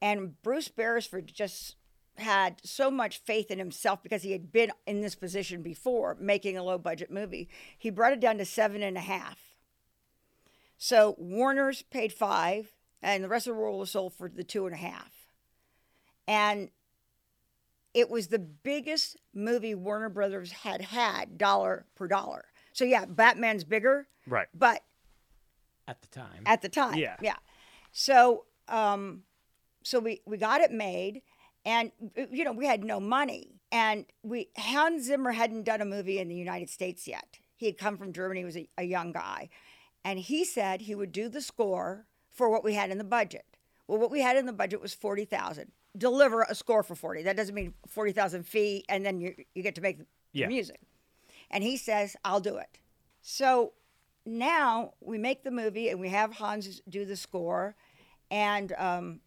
And 0.02 0.42
Bruce 0.42 0.70
Beresford 0.70 1.28
just 1.34 1.76
had 2.20 2.60
so 2.64 2.90
much 2.90 3.20
faith 3.20 3.52
in 3.52 3.60
himself 3.60 4.02
because 4.04 4.24
he 4.24 4.32
had 4.32 4.52
been 4.52 4.72
in 4.86 5.02
this 5.02 5.16
position 5.16 5.62
before 5.62 6.16
making 6.20 6.58
a 6.58 6.64
low 6.64 6.78
budget 6.78 7.12
movie. 7.12 7.48
He 7.78 7.90
brought 7.90 8.14
it 8.14 8.20
down 8.20 8.38
to 8.40 8.46
seven 8.46 8.82
and 8.84 8.98
a 8.98 9.02
half. 9.02 9.38
So 10.78 11.16
Warner's 11.18 11.82
paid 11.82 12.14
five, 12.14 12.72
and 13.02 13.24
the 13.24 13.28
rest 13.30 13.48
of 13.48 13.56
the 13.56 13.60
world 13.60 13.80
was 13.80 13.92
sold 13.92 14.14
for 14.14 14.30
the 14.30 14.44
two 14.44 14.66
and 14.66 14.76
a 14.76 14.78
half. 14.78 15.12
And 16.28 16.70
it 17.94 18.10
was 18.10 18.28
the 18.28 18.40
biggest 18.40 19.18
movie 19.34 19.74
Warner 19.74 20.10
Brothers 20.10 20.52
had 20.52 20.82
had 20.82 21.38
dollar 21.38 21.86
per 21.96 22.08
dollar. 22.08 22.46
So 22.74 22.86
yeah, 22.86 23.06
Batman's 23.06 23.64
bigger, 23.64 24.08
Right. 24.28 24.48
but 24.54 24.84
at 25.88 26.02
the 26.02 26.08
time. 26.10 26.44
at 26.46 26.62
the 26.62 26.70
time. 26.70 26.96
Yeah. 26.96 27.16
Yeah. 27.22 27.38
So, 27.92 28.46
um, 28.68 29.24
so 29.84 30.00
we, 30.00 30.22
we 30.26 30.38
got 30.38 30.62
it 30.62 30.72
made 30.72 31.22
and, 31.68 31.92
you 32.32 32.44
know, 32.46 32.54
we 32.54 32.66
had 32.66 32.84
no 32.84 33.00
money. 33.00 33.60
And 33.72 34.06
we, 34.24 34.50
Hans 34.58 35.06
Zimmer 35.06 35.34
hadn't 35.34 35.64
done 35.64 35.82
a 35.82 35.86
movie 35.86 36.20
in 36.20 36.30
the 36.30 36.36
United 36.36 36.70
States 36.70 37.08
yet. 37.08 37.40
He 37.58 37.66
had 37.66 37.78
come 37.78 37.98
from 37.98 38.14
Germany, 38.14 38.40
he 38.42 38.46
was 38.46 38.56
a, 38.58 38.70
a 38.78 38.84
young 38.84 39.12
guy. 39.12 39.50
And 40.06 40.18
he 40.20 40.46
said 40.46 40.82
he 40.82 40.96
would 40.96 41.12
do 41.12 41.28
the 41.28 41.42
score 41.42 42.06
for 42.30 42.50
what 42.50 42.64
we 42.64 42.76
had 42.76 42.90
in 42.92 42.98
the 42.98 43.04
budget. 43.04 43.46
Well, 43.88 43.98
what 44.00 44.12
we 44.12 44.22
had 44.22 44.38
in 44.38 44.46
the 44.46 44.54
budget 44.54 44.80
was 44.82 44.94
40,000. 44.94 45.72
Deliver 45.98 46.44
a 46.44 46.56
score 46.56 46.84
for 46.84 46.96
40. 46.96 47.24
That 47.24 47.36
doesn't 47.36 47.56
mean 47.56 47.74
40,000 47.88 48.44
fee 48.44 48.86
and 48.88 49.06
then 49.06 49.20
you, 49.20 49.36
you 49.54 49.64
get 49.64 49.76
to 49.76 49.82
make 49.82 49.98
the 50.00 50.06
Yeah. 50.34 50.48
music. 50.48 50.80
And 51.52 51.64
he 51.64 51.76
says, 51.78 52.16
I'll 52.24 52.40
do 52.40 52.58
it. 52.58 52.78
So 53.22 53.74
now 54.26 54.94
we 55.02 55.18
make 55.18 55.44
the 55.44 55.52
movie 55.52 55.90
and 55.90 56.00
we 56.00 56.10
have 56.10 56.34
Hans 56.34 56.82
do 56.88 57.04
the 57.06 57.16
score, 57.18 57.76
and 58.30 58.74
um, 58.78 59.22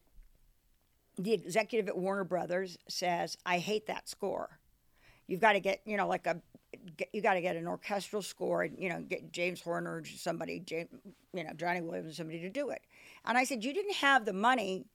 the 1.22 1.32
executive 1.32 1.88
at 1.88 1.96
Warner 1.96 2.24
Brothers 2.24 2.78
says, 2.88 3.36
"I 3.44 3.58
hate 3.58 3.86
that 3.86 4.08
score. 4.08 4.58
You've 5.26 5.40
got 5.40 5.52
to 5.52 5.60
get, 5.60 5.80
you 5.84 5.96
know, 5.96 6.08
like 6.08 6.26
a, 6.26 6.40
you 7.12 7.22
got 7.22 7.34
to 7.34 7.40
get 7.40 7.56
an 7.56 7.66
orchestral 7.66 8.22
score, 8.22 8.62
and 8.62 8.78
you 8.78 8.88
know, 8.88 9.00
get 9.00 9.32
James 9.32 9.60
Horner 9.60 9.96
or 9.96 10.04
somebody, 10.04 10.60
James, 10.60 10.88
you 11.32 11.44
know, 11.44 11.52
Johnny 11.54 11.80
Williams, 11.80 12.16
somebody 12.16 12.40
to 12.40 12.50
do 12.50 12.70
it." 12.70 12.82
And 13.24 13.38
I 13.38 13.44
said, 13.44 13.64
"You 13.64 13.72
didn't 13.72 13.96
have 13.96 14.24
the 14.24 14.32
money 14.32 14.86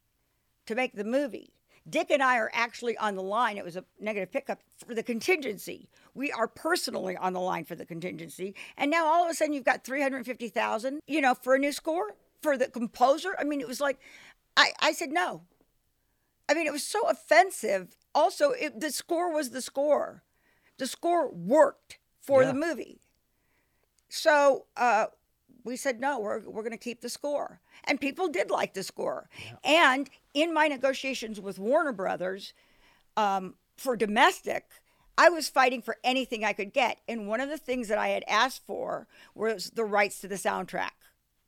to 0.66 0.76
make 0.76 0.96
the 0.96 1.04
movie." 1.04 1.52
Dick 1.88 2.10
and 2.10 2.24
I 2.24 2.38
are 2.38 2.50
actually 2.54 2.98
on 2.98 3.16
the 3.16 3.22
line. 3.22 3.58
It 3.58 3.64
was 3.64 3.76
a 3.76 3.86
negative 4.00 4.32
pickup 4.32 4.60
for 4.88 4.96
the 4.96 5.04
contingency. 5.04 5.88
We 6.16 6.32
are 6.32 6.48
personally 6.48 7.16
on 7.16 7.34
the 7.34 7.40
line 7.40 7.64
for 7.64 7.76
the 7.76 7.86
contingency. 7.86 8.56
And 8.76 8.90
now 8.90 9.06
all 9.06 9.24
of 9.24 9.30
a 9.30 9.36
sudden 9.36 9.54
you've 9.54 9.66
got 9.66 9.84
350,000, 9.84 11.00
you 11.06 11.22
know, 11.22 11.36
for 11.36 11.54
a 11.54 11.60
new 11.60 11.72
score 11.72 12.16
for 12.42 12.58
the 12.58 12.68
composer. 12.70 13.36
I 13.38 13.44
mean, 13.44 13.62
it 13.62 13.68
was 13.68 13.80
like, 13.80 14.00
I, 14.58 14.72
I 14.80 14.94
said 14.94 15.12
no. 15.12 15.42
I 16.48 16.54
mean, 16.54 16.68
it 16.68 16.74
was 16.74 16.84
so 16.84 17.08
offensive. 17.08 17.96
Also, 18.14 18.52
it, 18.52 18.80
the 18.80 18.91
score 18.91 19.34
was 19.34 19.50
the 19.50 19.62
score. 19.62 20.24
The 20.78 20.88
score 20.88 21.32
worked 21.32 21.98
for 22.22 22.41
Yeah. 22.41 22.50
the 22.50 22.54
movie. 22.54 23.02
So 24.10 24.66
uh, 24.78 25.08
we 25.64 25.76
said, 25.76 26.00
no, 26.00 26.20
we're, 26.20 26.41
we're 26.41 26.62
going 26.62 26.72
to 26.72 26.78
keep 26.78 27.02
the 27.02 27.10
score. 27.10 27.60
And 27.84 28.00
people 28.00 28.28
did 28.28 28.50
like 28.52 28.74
the 28.74 28.84
score. 28.84 29.30
And 29.64 30.10
in 30.34 30.54
my 30.54 30.68
negotiations 30.68 31.41
with 31.41 31.60
Warner 31.60 31.91
Brothers 31.91 32.54
um, 33.18 33.56
for 33.78 33.96
domestic, 33.96 34.66
I 35.18 35.30
was 35.30 35.50
fighting 35.50 35.82
for 35.82 35.98
anything 36.04 36.43
I 36.43 36.54
could 36.54 36.74
get. 36.74 37.00
And 37.08 37.28
one 37.28 37.41
of 37.41 37.50
the 37.50 37.58
things 37.58 37.88
that 37.88 37.98
I 37.98 38.10
had 38.10 38.24
asked 38.28 38.66
for 38.66 39.08
was 39.34 39.72
the 39.72 39.86
rights 39.86 40.20
to 40.22 40.28
the 40.28 40.36
soundtrack, 40.36 40.91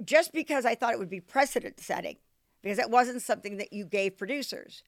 just 0.04 0.34
because 0.34 0.66
I 0.66 0.74
thought 0.76 0.93
it 0.93 1.00
would 1.00 1.10
be 1.10 1.20
precedent 1.22 1.80
setting, 1.80 2.18
because 2.62 2.80
it 2.80 2.89
wasn't 2.89 3.22
something 3.22 3.58
that 3.58 3.72
you 3.72 3.86
gave 3.86 4.18
producers. 4.18 4.84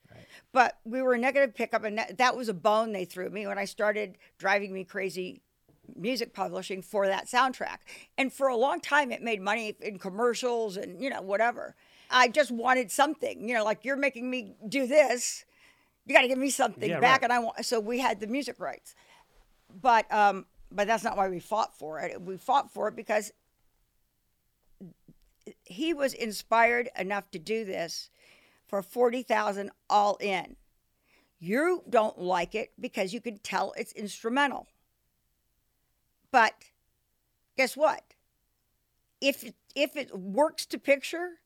But 0.51 0.78
we 0.84 1.01
were 1.01 1.13
a 1.13 1.17
negative 1.17 1.55
pickup, 1.55 1.84
and 1.84 1.97
that, 1.97 2.17
that 2.17 2.36
was 2.36 2.49
a 2.49 2.53
bone 2.53 2.91
they 2.91 3.05
threw 3.05 3.30
me 3.30 3.47
when 3.47 3.57
I 3.57 3.65
started 3.65 4.17
driving 4.38 4.74
me 4.74 4.84
crazy 4.84 5.41
music 5.95 6.34
publishing 6.34 6.82
for 6.82 7.07
that 7.07 7.28
soundtrack. 7.28 7.78
And 8.17 8.32
for 8.32 8.47
a 8.47 8.55
long 8.55 8.80
time, 8.80 9.11
it 9.11 9.22
made 9.22 9.41
money 9.41 9.76
in 9.82 9.97
commercials 9.99 10.78
and, 10.78 11.01
you 11.01 11.09
know, 11.09 11.22
whatever. 11.22 11.76
I 12.11 12.28
just 12.28 12.51
wanted 12.51 12.91
something, 12.91 13.47
you 13.47 13.55
know, 13.55 13.63
like 13.63 13.86
you're 13.86 13.95
making 13.95 14.30
me 14.30 14.53
do 14.67 14.88
this. 14.88 15.45
You 16.05 16.15
got 16.15 16.22
to 16.22 16.28
give 16.28 16.38
me 16.38 16.49
something 16.49 16.89
Yeah, 16.89 16.99
back. 16.99 17.22
right. 17.22 17.24
And 17.26 17.34
I 17.34 17.39
want, 17.39 17.65
so 17.65 17.80
we 17.80 17.99
had 17.99 18.20
the 18.20 18.28
music 18.28 18.59
rights. 18.59 18.95
But, 19.82 20.11
um, 20.11 20.45
but 20.72 20.88
that's 20.88 21.03
not 21.03 21.17
why 21.17 21.30
we 21.30 21.39
fought 21.39 21.78
for 21.78 21.99
it. 21.99 22.20
We 22.22 22.38
fought 22.38 22.72
for 22.72 22.88
it 22.88 22.95
because 22.95 23.32
he 25.70 25.93
was 25.93 26.13
inspired 26.13 26.89
enough 26.97 27.30
to 27.32 27.39
do 27.39 27.63
this 27.63 28.09
for 28.67 28.82
40,000 28.82 29.72
all 29.89 30.17
in. 30.20 30.55
You 31.39 31.84
don't 31.89 32.20
like 32.20 32.53
it 32.55 32.74
because 32.80 33.13
you 33.13 33.22
can 33.22 33.38
tell 33.38 33.74
it's 33.78 33.93
instrumental. 33.93 34.67
But 36.32 36.53
guess 37.55 37.78
what? 37.78 38.03
If 39.22 39.43
it- 39.43 39.55
if 39.76 39.95
it 39.95 40.17
works 40.17 40.65
to 40.67 40.80
picture, 40.80 41.39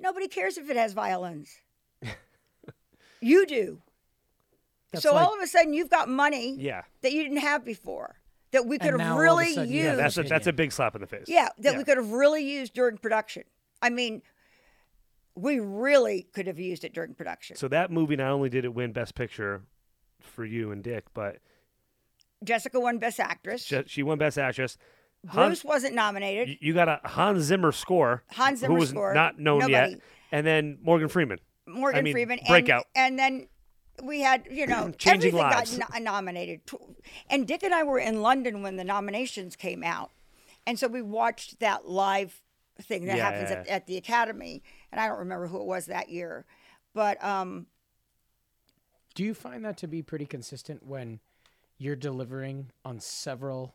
nobody 0.00 0.26
cares 0.26 0.56
if 0.58 0.68
it 0.70 0.76
has 0.76 0.92
violins. 0.94 1.60
you 3.20 3.46
do. 3.46 3.82
That's 4.90 5.02
so 5.02 5.14
like- 5.14 5.26
all 5.26 5.34
of 5.34 5.40
a 5.42 5.46
sudden 5.46 5.72
you've 5.74 5.90
got 5.90 6.08
money 6.08 6.54
Yeah. 6.58 6.82
that 7.02 7.12
you 7.12 7.22
didn't 7.22 7.38
have 7.38 7.64
before 7.64 8.16
that 8.52 8.64
we 8.66 8.76
And 8.76 8.82
could 8.82 8.90
have 8.92 8.98
now 8.98 9.06
all 9.12 9.12
of 9.12 9.18
a 9.18 9.22
really 9.22 9.52
sudden 9.54 9.72
used. 9.72 9.86
have 9.88 9.96
That's 9.98 10.16
a, 10.18 10.22
that's 10.22 10.46
a 10.46 10.52
big 10.52 10.72
slap 10.72 10.94
in 10.94 11.00
the 11.02 11.06
face. 11.06 11.24
Yeah, 11.28 11.48
that 11.58 11.72
Yeah. 11.72 11.78
we 11.78 11.84
could 11.84 11.96
have 11.98 12.10
really 12.12 12.42
used 12.44 12.72
during 12.74 12.96
production. 12.98 13.44
I 13.82 13.90
mean, 13.90 14.22
we 15.34 15.58
really 15.60 16.26
could 16.32 16.46
have 16.46 16.58
used 16.58 16.84
it 16.84 16.92
during 16.94 17.14
production. 17.14 17.56
So 17.56 17.68
that 17.68 17.90
movie 17.90 18.16
not 18.16 18.30
only 18.32 18.48
did 18.48 18.64
it 18.64 18.74
win 18.74 18.92
Best 18.92 19.14
Picture 19.14 19.62
for 20.20 20.44
you 20.44 20.70
and 20.72 20.82
Dick, 20.82 21.04
but 21.14 21.38
Jessica 22.44 22.80
won 22.80 22.98
Best 22.98 23.20
Actress. 23.20 23.62
she, 23.64 23.82
she 23.86 24.02
won 24.02 24.18
Best 24.18 24.38
Actress. 24.38 24.76
Hans, 25.28 25.48
Bruce 25.60 25.64
wasn't 25.64 25.94
nominated. 25.94 26.48
you- 26.48 26.56
you 26.60 26.74
got 26.74 26.88
a 26.88 27.00
Hans 27.08 27.42
Zimmer 27.44 27.72
score, 27.72 28.22
Hans 28.30 28.60
Zimmer 28.60 28.74
who 28.74 28.80
was 28.80 28.90
score, 28.90 29.12
not 29.14 29.38
known 29.38 29.68
yet, 29.68 29.98
and 30.30 30.46
then 30.46 30.78
Morgan 30.82 31.08
Freeman. 31.08 31.38
Morgan 31.66 32.04
mean, 32.04 32.12
Freeman. 32.14 32.38
breakout. 32.46 32.84
And, 32.94 33.18
and 33.20 33.48
then 33.98 34.06
we 34.06 34.20
had, 34.20 34.46
you 34.50 34.66
know, 34.66 34.90
Changing 34.98 35.30
everything 35.34 35.50
lives. 35.50 35.78
got 35.78 35.98
no- 35.98 36.12
nominated. 36.12 36.60
And 37.28 37.46
Dick 37.48 37.62
and 37.64 37.74
I 37.74 37.82
were 37.82 37.98
in 37.98 38.22
London 38.22 38.62
when 38.62 38.76
the 38.76 38.84
nominations 38.84 39.56
came 39.56 39.82
out. 39.82 40.12
And 40.66 40.78
so 40.78 40.86
we 40.86 41.02
watched 41.02 41.58
that 41.60 41.88
live 41.88 42.40
thing 42.82 43.06
that 43.06 43.18
happens 43.18 43.50
at, 43.50 43.66
Yeah. 43.66 43.74
at 43.74 43.86
the 43.86 43.96
Academy. 43.96 44.62
And 44.92 45.00
I 45.00 45.08
don't 45.08 45.18
remember 45.18 45.46
who 45.46 45.60
it 45.60 45.66
was 45.66 45.86
that 45.86 46.08
year. 46.08 46.44
But 46.94 47.22
um, 47.22 47.66
Do 49.14 49.22
you 49.24 49.34
find 49.34 49.64
that 49.64 49.76
to 49.78 49.86
be 49.88 50.02
pretty 50.02 50.26
consistent 50.26 50.82
when 50.84 51.20
you're 51.78 51.96
delivering 51.96 52.70
on 52.84 53.00
several 53.00 53.74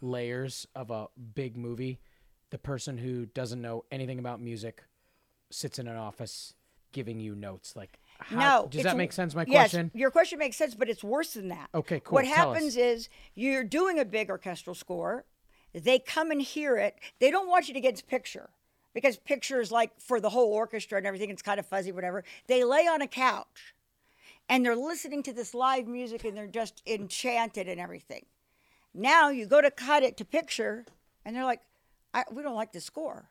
layers 0.00 0.66
of 0.74 0.90
a 0.90 1.06
big 1.34 1.56
movie? 1.56 2.00
The 2.50 2.58
person 2.58 2.98
who 2.98 3.26
doesn't 3.26 3.60
know 3.60 3.84
anything 3.90 4.18
about 4.18 4.40
music 4.40 4.84
sits 5.50 5.78
in 5.78 5.86
an 5.88 5.96
office 5.96 6.54
giving 6.92 7.20
you 7.20 7.34
notes. 7.34 7.76
Like, 7.76 7.98
how, 8.18 8.62
no. 8.62 8.68
does 8.68 8.78
that 8.82 8.90
w- 8.90 8.98
make 8.98 9.12
sense? 9.12 9.34
My 9.34 9.44
yes, 9.46 9.70
question. 9.72 9.90
your 9.94 10.10
question 10.10 10.38
makes 10.38 10.56
sense, 10.56 10.74
but 10.74 10.88
it's 10.88 11.04
worse 11.04 11.34
than 11.34 11.48
that. 11.48 11.68
Okay, 11.74 12.00
cool. 12.00 12.14
What 12.16 12.24
Tell 12.24 12.32
us. 12.50 12.56
happens 12.56 12.76
is 12.76 13.10
you're 13.34 13.64
doing 13.64 13.98
a 13.98 14.04
big 14.06 14.30
orchestral 14.30 14.74
score. 14.74 15.24
They 15.82 15.98
come 15.98 16.30
and 16.30 16.42
hear 16.42 16.76
it. 16.76 16.96
They 17.18 17.30
don't 17.30 17.48
want 17.48 17.68
you 17.68 17.74
to 17.74 17.80
get 17.80 18.02
picture 18.06 18.50
because 18.94 19.16
picture 19.16 19.60
is 19.60 19.70
like 19.70 19.98
for 20.00 20.20
the 20.20 20.30
whole 20.30 20.52
orchestra 20.52 20.98
and 20.98 21.06
everything. 21.06 21.30
It's 21.30 21.42
kind 21.42 21.60
of 21.60 21.66
fuzzy, 21.66 21.92
whatever. 21.92 22.24
They 22.46 22.64
lay 22.64 22.86
on 22.86 23.02
a 23.02 23.06
couch 23.06 23.74
and 24.48 24.64
they're 24.64 24.76
listening 24.76 25.22
to 25.24 25.32
this 25.32 25.54
live 25.54 25.86
music 25.86 26.24
and 26.24 26.36
they're 26.36 26.46
just 26.46 26.82
enchanted 26.86 27.68
and 27.68 27.80
everything. 27.80 28.26
Now 28.94 29.28
you 29.28 29.46
go 29.46 29.60
to 29.60 29.70
cut 29.70 30.02
it 30.02 30.16
to 30.16 30.24
picture 30.24 30.86
and 31.24 31.36
they're 31.36 31.44
like, 31.44 31.60
we 32.32 32.42
don't 32.42 32.56
like 32.56 32.72
the 32.72 32.80
score. 32.80 33.30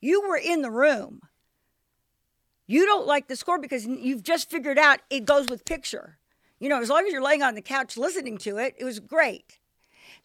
You 0.00 0.28
were 0.28 0.36
in 0.36 0.62
the 0.62 0.70
room. 0.70 1.22
You 2.66 2.84
don't 2.84 3.06
like 3.06 3.28
the 3.28 3.36
score 3.36 3.58
because 3.60 3.86
you've 3.86 4.24
just 4.24 4.50
figured 4.50 4.78
out 4.78 4.98
it 5.08 5.24
goes 5.24 5.48
with 5.48 5.64
picture. 5.64 6.18
You 6.58 6.68
know, 6.68 6.80
as 6.80 6.90
long 6.90 7.06
as 7.06 7.12
you're 7.12 7.22
laying 7.22 7.42
on 7.42 7.54
the 7.54 7.62
couch 7.62 7.96
listening 7.96 8.36
to 8.38 8.58
it, 8.58 8.74
it 8.76 8.84
was 8.84 8.98
great. 8.98 9.58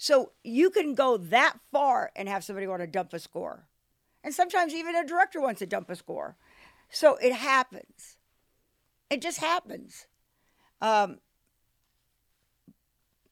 So 0.02 0.32
you 0.44 0.72
can 0.72 0.96
go 0.96 1.16
that 1.16 1.60
far 1.72 2.12
and 2.16 2.28
have 2.28 2.44
somebody 2.44 2.66
want 2.66 2.82
to 2.82 2.88
dump 2.88 3.14
a 3.14 3.20
score. 3.20 3.68
And 4.24 4.34
sometimes 4.34 4.74
even 4.74 4.96
a 4.96 5.06
director 5.06 5.40
wants 5.40 5.60
to 5.60 5.68
dump 5.68 5.92
a 5.92 5.96
score. 5.96 6.38
So 6.90 7.18
it 7.18 7.34
happens. 7.34 8.18
It 9.12 9.22
just 9.22 9.38
happens. 9.38 10.08
Um, 10.82 11.20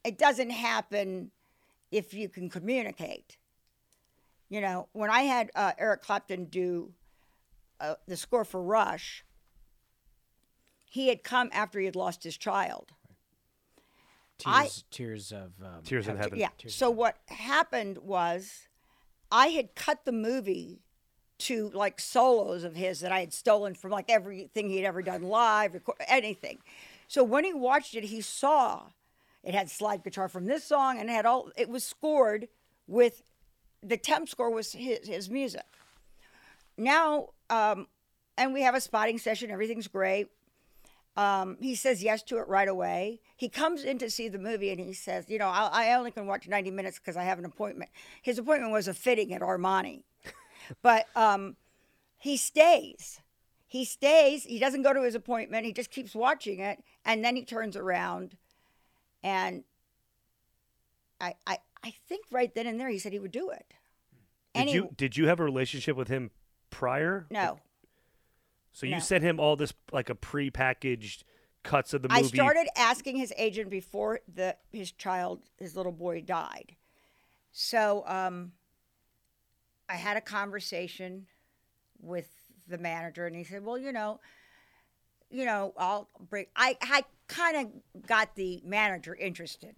it 0.04 0.20
doesn't 0.20 0.52
happen 0.52 1.32
if 1.92 2.14
you 2.14 2.30
can 2.30 2.52
communicate. 2.52 3.38
You 4.48 4.62
know, 4.62 4.90
when 4.92 5.10
I 5.10 5.22
had 5.22 5.50
uh, 5.56 5.72
Eric 5.76 6.04
Clapton 6.04 6.46
do 6.46 6.92
uh, 7.80 7.96
the 8.08 8.16
score 8.16 8.46
for 8.46 8.62
Rush, 8.62 9.26
he 10.86 11.08
had 11.08 11.24
come 11.24 11.50
after 11.52 11.80
he 11.80 11.86
had 11.86 11.96
lost 11.96 12.24
his 12.24 12.38
child. 12.38 12.92
I- 14.46 14.64
Tears, 14.64 14.84
tears 14.92 15.32
of 15.32 15.52
um, 15.64 15.84
Tears 15.84 16.08
in 16.08 16.18
heaven. 16.18 16.40
Yeah. 16.40 16.50
Tears 16.58 16.74
of 16.74 16.78
So 16.78 16.90
what 16.90 17.18
happened 17.28 18.00
was, 18.00 18.68
I 19.32 19.48
had 19.48 19.76
cut 19.76 20.06
the 20.06 20.12
movie 20.12 20.82
to 21.40 21.70
like 21.74 22.00
solos 22.00 22.64
of 22.64 22.76
his 22.76 23.00
that 23.00 23.12
I 23.12 23.22
had 23.22 23.34
stolen 23.34 23.74
from 23.74 23.92
like 23.92 24.10
everything 24.10 24.70
he 24.70 24.78
had 24.78 24.86
ever 24.86 25.02
done 25.02 25.24
live, 25.24 25.74
record, 25.74 25.96
anything. 26.08 26.60
So 27.08 27.24
when 27.24 27.44
he 27.44 27.54
watched 27.54 27.96
it, 27.96 28.04
he 28.06 28.22
saw 28.22 28.84
it 29.44 29.54
had 29.54 29.70
slide 29.70 30.04
guitar 30.04 30.28
from 30.28 30.46
this 30.46 30.64
song 30.64 31.00
and 31.00 31.10
it 31.10 31.14
had 31.14 31.26
all. 31.26 31.50
It 31.56 31.70
was 31.70 31.84
scored 31.84 32.50
with 32.88 33.24
the 33.82 33.98
temp 33.98 34.28
score 34.28 34.52
was 34.52 34.74
his 34.74 35.08
his 35.08 35.30
music. 35.30 35.66
Now, 36.78 37.30
um, 37.50 37.88
and 38.38 38.54
we 38.54 38.62
have 38.64 38.76
a 38.76 38.82
spotting 38.82 39.18
session. 39.18 39.50
Everything's 39.50 39.88
great. 39.88 40.28
Um, 41.20 41.58
he 41.60 41.76
says 41.76 42.02
yes 42.02 42.24
to 42.24 42.38
it 42.38 42.48
right 42.48 42.70
away. 42.70 43.20
He 43.36 43.50
comes 43.50 43.84
in 43.84 43.98
to 43.98 44.10
see 44.10 44.30
the 44.30 44.40
movie 44.40 44.72
and 44.72 44.80
he 44.80 44.94
says, 44.94 45.26
You 45.28 45.38
know, 45.38 45.50
I, 45.50 45.90
I 45.90 45.94
only 45.96 46.12
can 46.12 46.28
watch 46.28 46.48
90 46.48 46.72
minutes 46.72 46.98
because 46.98 47.18
I 47.18 47.24
have 47.24 47.38
an 47.38 47.44
appointment. 47.44 47.92
His 48.22 48.40
appointment 48.40 48.72
was 48.72 48.88
a 48.88 48.94
fitting 48.94 49.34
at 49.34 49.42
Armani. 49.42 50.04
but 50.82 51.08
um, 51.18 51.58
he 52.18 52.38
stays. 52.38 53.20
He 53.68 53.84
stays. 53.84 54.46
He 54.46 54.60
doesn't 54.60 54.84
go 54.84 54.94
to 54.94 55.04
his 55.04 55.14
appointment. 55.14 55.66
He 55.66 55.74
just 55.74 55.92
keeps 55.92 56.16
watching 56.16 56.62
it. 56.62 56.82
And 57.04 57.22
then 57.22 57.36
he 57.36 57.44
turns 57.44 57.76
around 57.76 58.38
and 59.22 59.66
I, 61.20 61.34
I, 61.46 61.58
I 61.84 61.94
think 62.08 62.28
right 62.32 62.56
then 62.56 62.66
and 62.66 62.80
there 62.80 62.88
he 62.88 62.98
said 62.98 63.12
he 63.12 63.20
would 63.20 63.34
do 63.34 63.50
it. 63.50 63.74
Did 64.54 64.62
And 64.62 64.70
you 64.70 64.90
did 64.96 65.18
you 65.18 65.28
have 65.28 65.42
a 65.42 65.44
relationship 65.44 65.98
with 65.98 66.08
him 66.08 66.32
prior? 66.70 67.28
no. 67.30 67.60
So 68.80 68.86
you 68.86 69.02
sent 69.02 69.26
him 69.26 69.42
all 69.42 69.58
this 69.58 69.74
like 69.92 70.10
a 70.10 70.16
pre-packaged 70.16 71.26
cuts 71.64 71.94
of 71.94 72.02
the 72.02 72.08
movie. 72.08 72.22
I 72.22 72.28
started 72.28 72.70
asking 72.78 73.18
his 73.18 73.34
agent 73.36 73.70
before 73.70 74.22
the 74.34 74.56
his 74.72 74.94
child, 74.94 75.42
his 75.58 75.76
little 75.76 75.92
boy, 75.92 76.22
died. 76.22 76.78
So 77.52 78.06
um, 78.08 78.54
I 79.90 79.96
had 79.96 80.16
a 80.16 80.22
conversation 80.22 81.28
with 82.00 82.30
the 82.70 82.78
manager, 82.78 83.28
and 83.28 83.36
he 83.36 83.44
said, 83.44 83.66
"Well, 83.66 83.78
you 83.78 83.92
know, 83.92 84.22
you 85.30 85.44
know, 85.44 85.74
I'll 85.76 86.08
bring." 86.30 86.46
I 86.56 86.78
I 86.82 87.04
kind 87.28 87.58
of 87.58 88.08
got 88.08 88.36
the 88.36 88.62
manager 88.64 89.14
interested. 89.14 89.76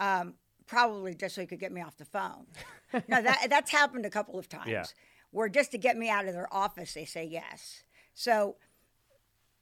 Um, 0.00 0.34
probably 0.66 1.14
just 1.14 1.36
so 1.36 1.42
he 1.42 1.46
could 1.46 1.60
get 1.60 1.70
me 1.70 1.80
off 1.80 1.96
the 1.96 2.06
phone. 2.06 2.46
no, 3.06 3.22
that 3.22 3.46
that's 3.48 3.70
happened 3.70 4.04
a 4.04 4.10
couple 4.10 4.36
of 4.36 4.48
times. 4.48 4.66
Yeah. 4.66 4.84
Where 5.32 5.48
just 5.48 5.70
to 5.72 5.78
get 5.78 5.96
me 5.96 6.08
out 6.10 6.26
of 6.26 6.32
their 6.34 6.52
office, 6.52 6.94
they 6.94 7.04
say 7.04 7.24
yes. 7.24 7.82
So, 8.14 8.56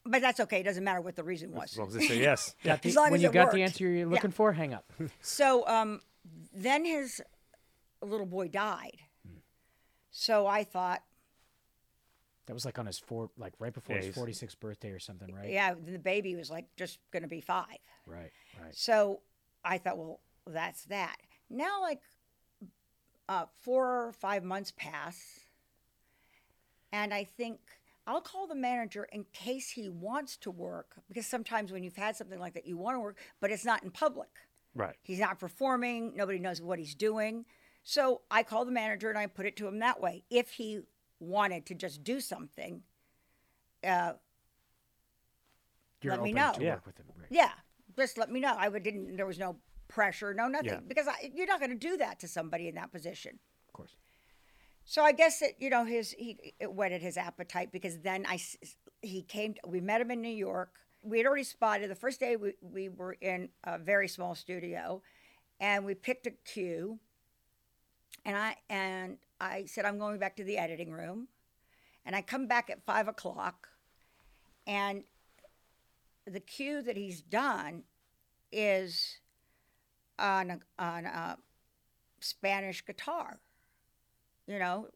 but 0.05 0.23
that's 0.23 0.41
okay. 0.41 0.61
It 0.61 0.65
doesn't 0.65 0.83
matter 0.85 1.01
what 1.01 1.15
the 1.17 1.25
reason 1.25 1.53
was. 1.53 1.73
As 1.73 1.79
long 1.79 1.89
as 1.89 1.95
they 1.95 2.07
say 2.09 2.21
yes. 2.21 2.55
Got 2.65 2.83
the- 2.83 2.89
As 2.89 2.97
long 2.97 3.11
when 3.11 3.15
as 3.19 3.23
you 3.23 3.29
it 3.29 3.33
got 3.33 3.45
worked. 3.45 3.55
the 3.55 3.63
answer 3.63 3.89
you're 3.89 4.07
looking 4.07 4.31
for, 4.31 4.53
hang 4.53 4.73
up. 4.73 4.91
So 5.21 5.67
um, 5.69 6.01
then 6.55 6.85
his 6.85 7.21
little 8.03 8.27
boy 8.27 8.49
died. 8.49 8.97
So 10.11 10.47
I 10.47 10.65
thought, 10.65 11.03
That 12.47 12.55
was 12.55 12.65
like 12.65 12.79
on 12.79 12.87
his 12.87 12.99
four, 12.99 13.31
like 13.37 13.53
right 13.59 13.73
before 13.73 13.97
Yeah, 13.97 14.03
his 14.03 14.17
46th 14.17 14.59
birthday 14.59 14.91
or 14.91 14.99
something, 14.99 15.33
right? 15.35 15.51
yeah, 15.51 15.75
the 15.75 15.99
baby 15.99 16.35
was 16.35 16.51
like 16.51 16.65
just 16.77 16.99
going 17.13 17.23
to 17.23 17.29
be 17.29 17.41
five. 17.43 17.67
Right, 18.07 18.31
right. 18.61 18.75
So 18.75 19.21
I 19.65 19.77
thought, 19.79 19.99
well, 19.99 20.21
that's 20.47 20.85
that. 20.87 21.17
Now, 21.51 21.83
like 21.83 22.01
uh, 23.29 23.45
four 23.61 24.07
or 24.09 24.13
five 24.13 24.43
months 24.45 24.73
pass, 24.77 25.41
and 26.93 27.13
I 27.15 27.25
think 27.25 27.59
I'll 28.07 28.21
call 28.21 28.47
the 28.47 28.55
manager 28.55 29.05
in 29.13 29.25
case 29.33 29.71
he 29.71 29.89
wants 29.89 30.37
to 30.39 30.51
work 30.51 30.95
because 31.09 31.27
sometimes 31.27 31.73
when 31.73 31.83
you've 31.83 31.97
had 31.97 32.17
something 32.17 32.39
like 32.39 32.55
that, 32.55 32.67
you 32.67 32.77
want 32.77 32.97
to 32.97 33.01
work, 33.01 33.19
but 33.41 33.51
it's 33.51 33.65
not 33.65 33.83
in 33.83 33.91
public. 33.91 34.29
Right. 34.75 34.97
He's 35.03 35.19
not 35.21 35.39
performing. 35.39 36.15
Nobody 36.17 36.39
knows 36.39 36.63
what 36.63 36.79
he's 36.79 36.95
doing. 36.95 37.45
So 37.83 38.23
I 38.31 38.43
call 38.43 38.65
the 38.65 38.73
manager 38.73 39.09
and 39.11 39.19
I 39.19 39.27
put 39.27 39.47
it 39.47 39.57
to 39.57 39.67
him 39.67 39.79
that 39.81 40.01
way. 40.01 40.25
If 40.31 40.51
he 40.53 40.81
wanted 41.21 41.67
to 41.67 41.75
just 41.75 42.03
do 42.05 42.21
something, 42.21 42.83
uh, 43.85 44.13
You're 46.03 46.15
Let 46.15 46.23
me 46.23 46.33
know. 46.33 46.53
Yeah. 46.61 46.75
work 46.75 46.87
with 46.87 46.97
him. 46.99 47.07
Right. 47.17 47.27
yeah, 47.31 47.51
just 47.97 48.19
let 48.19 48.31
me 48.31 48.41
know. 48.41 48.55
I 48.57 48.69
would 48.69 48.83
didn't. 48.83 49.17
There 49.17 49.27
was 49.27 49.39
no 49.39 49.57
pressure, 49.89 50.33
no 50.35 50.47
nothing, 50.49 50.69
Yeah. 50.69 50.81
because 50.87 51.09
I, 51.09 51.31
you're 51.35 51.47
not 51.47 51.59
going 51.61 51.71
to 51.71 51.77
do 51.77 51.97
that 51.97 52.21
to 52.21 52.29
somebody 52.29 52.69
in 52.69 52.75
that 52.77 52.93
position. 52.93 53.39
Of 53.69 53.73
course. 53.73 53.97
So 54.91 55.03
I 55.03 55.13
guess 55.13 55.41
that 55.41 55.61
you 55.61 55.69
know 55.69 55.85
his 55.85 56.13
he 56.13 56.55
it 56.59 56.73
whetted 56.73 57.03
his 57.03 57.19
appetite 57.19 57.71
because 57.71 57.99
then 57.99 58.25
I 58.27 58.41
he 59.03 59.21
came. 59.21 59.55
We 59.67 59.83
met 59.83 60.01
him 60.01 60.11
in 60.11 60.23
New 60.23 60.31
York. 60.31 60.77
We 61.03 61.19
had 61.19 61.27
already 61.27 61.45
spotted 61.45 61.91
the 61.91 61.95
first 61.95 62.19
day 62.21 62.37
we, 62.37 62.55
we 62.63 62.89
were 62.89 63.13
in 63.21 63.51
a 63.65 63.79
very 63.79 64.09
small 64.09 64.35
studio, 64.35 65.03
and 65.61 65.85
we 65.85 65.93
picked 65.95 66.27
a 66.27 66.31
cue. 66.31 66.99
And 68.25 68.35
I 68.35 68.57
and 68.71 69.19
I 69.39 69.67
said 69.67 69.85
I'm 69.85 69.99
going 69.99 70.19
back 70.19 70.37
to 70.37 70.45
the 70.45 70.57
editing 70.57 70.91
room, 70.91 71.29
and 72.07 72.17
I 72.17 72.23
come 72.23 72.47
back 72.47 72.71
at 72.71 72.83
five 72.87 73.09
o'clock, 73.09 73.69
and 74.67 75.05
the 76.27 76.41
cue 76.41 76.81
that 76.81 76.97
he's 76.97 77.21
done 77.21 77.83
is 78.51 79.19
on 80.19 80.51
a, 80.51 80.59
on 80.83 81.05
a 81.05 81.37
Spanish 82.21 82.83
guitar 82.87 83.39
you 84.49 84.59
know 84.59 84.89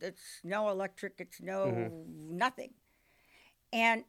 it's 0.00 0.40
no 0.44 0.68
electric 0.68 1.14
it's 1.18 1.40
no 1.40 1.66
mm-hmm. 1.66 2.36
nothing. 2.36 2.70
And 3.72 4.04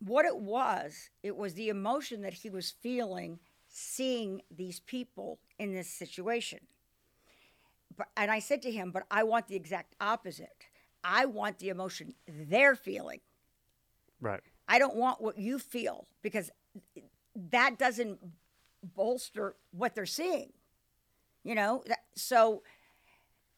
what 0.00 0.24
it 0.24 0.36
was 0.36 1.10
it 1.22 1.36
was 1.36 1.54
the 1.54 1.68
emotion 1.68 2.22
that 2.22 2.34
he 2.34 2.50
was 2.50 2.70
feeling 2.70 3.38
seeing 3.68 4.42
these 4.50 4.80
people 4.80 5.38
in 5.58 5.72
this 5.72 5.88
situation. 5.88 6.60
But, 7.96 8.08
and 8.16 8.30
i 8.30 8.40
said 8.40 8.62
to 8.62 8.70
him 8.70 8.90
but 8.90 9.04
i 9.10 9.22
want 9.22 9.48
the 9.48 9.56
exact 9.56 9.94
opposite. 10.00 10.66
I 11.04 11.26
want 11.26 11.58
the 11.58 11.68
emotion 11.68 12.14
they're 12.26 12.74
feeling. 12.74 13.20
Right. 14.20 14.40
I 14.68 14.78
don't 14.80 14.96
want 14.96 15.20
what 15.20 15.38
you 15.38 15.58
feel 15.58 16.08
because 16.20 16.50
that 17.36 17.78
doesn't 17.78 18.18
bolster 18.82 19.54
what 19.70 19.94
they're 19.94 20.06
seeing. 20.06 20.52
You 21.44 21.54
know, 21.54 21.84
That- 21.86 22.04
so 22.16 22.64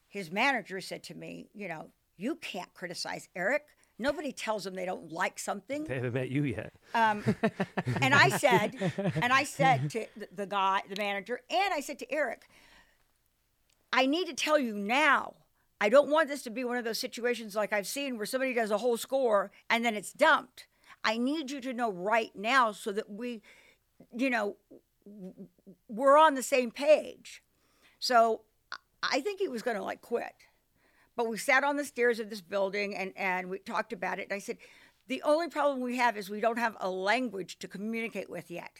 his 0.09 0.31
manager 0.31 0.81
said 0.81 1.03
to 1.03 1.15
me, 1.15 1.47
you 1.53 1.67
know, 1.67 1.89
you 2.17 2.35
can't 2.35 2.73
criticize 2.73 3.29
Eric. 3.35 3.63
Nobody 3.97 4.31
tells 4.31 4.63
them 4.63 4.75
they 4.75 4.85
don't 4.85 5.11
like 5.11 5.39
something. 5.39 5.85
They 5.85 5.95
haven't 5.95 6.13
met 6.13 6.29
you 6.29 6.43
yet. 6.43 6.73
Um, 6.93 7.23
and 8.01 8.13
I 8.13 8.29
said, 8.29 8.75
and 9.21 9.31
I 9.31 9.43
said 9.43 9.89
to 9.91 10.05
the, 10.17 10.27
the 10.35 10.45
guy, 10.45 10.81
the 10.89 11.01
manager, 11.01 11.41
and 11.49 11.73
I 11.73 11.79
said 11.79 11.99
to 11.99 12.11
Eric, 12.11 12.49
I 13.93 14.05
need 14.05 14.27
to 14.27 14.33
tell 14.33 14.59
you 14.59 14.73
now. 14.73 15.35
I 15.81 15.87
don't 15.87 16.09
want 16.09 16.27
this 16.27 16.41
to 16.43 16.49
be 16.49 16.65
one 16.65 16.75
of 16.75 16.83
those 16.83 16.99
situations 16.99 17.55
like 17.55 17.71
I've 17.71 17.87
seen 17.87 18.17
where 18.17 18.25
somebody 18.25 18.53
does 18.53 18.71
a 18.71 18.77
whole 18.77 18.97
score 18.97 19.51
and 19.69 19.85
then 19.85 19.95
it's 19.95 20.11
dumped. 20.11 20.67
I 21.05 21.17
need 21.17 21.51
you 21.51 21.61
to 21.61 21.73
know 21.73 21.89
right 21.89 22.31
now 22.35 22.73
so 22.73 22.91
that 22.91 23.09
we, 23.09 23.41
you 24.13 24.29
know, 24.29 24.57
we're 25.87 26.17
on 26.17 26.35
the 26.35 26.43
same 26.43 26.71
page. 26.71 27.41
So 27.99 28.41
I- 29.03 29.17
I 29.17 29.21
think 29.21 29.39
he 29.39 29.47
was 29.47 29.61
going 29.61 29.77
to 29.77 29.83
like 29.83 30.01
quit. 30.01 30.33
But 31.15 31.27
we 31.27 31.37
sat 31.37 31.63
on 31.63 31.75
the 31.75 31.83
stairs 31.85 32.19
of 32.19 32.29
this 32.29 32.41
building 32.41 32.95
and, 32.95 33.11
and 33.17 33.49
we 33.49 33.59
talked 33.59 33.91
about 33.91 34.19
it. 34.19 34.23
And 34.23 34.33
I 34.33 34.39
said, 34.39 34.57
the 35.07 35.21
only 35.23 35.49
problem 35.49 35.81
we 35.81 35.97
have 35.97 36.15
is 36.15 36.29
we 36.29 36.39
don't 36.39 36.59
have 36.59 36.77
a 36.79 36.89
language 36.89 37.59
to 37.59 37.67
communicate 37.67 38.29
with 38.29 38.49
yet. 38.49 38.71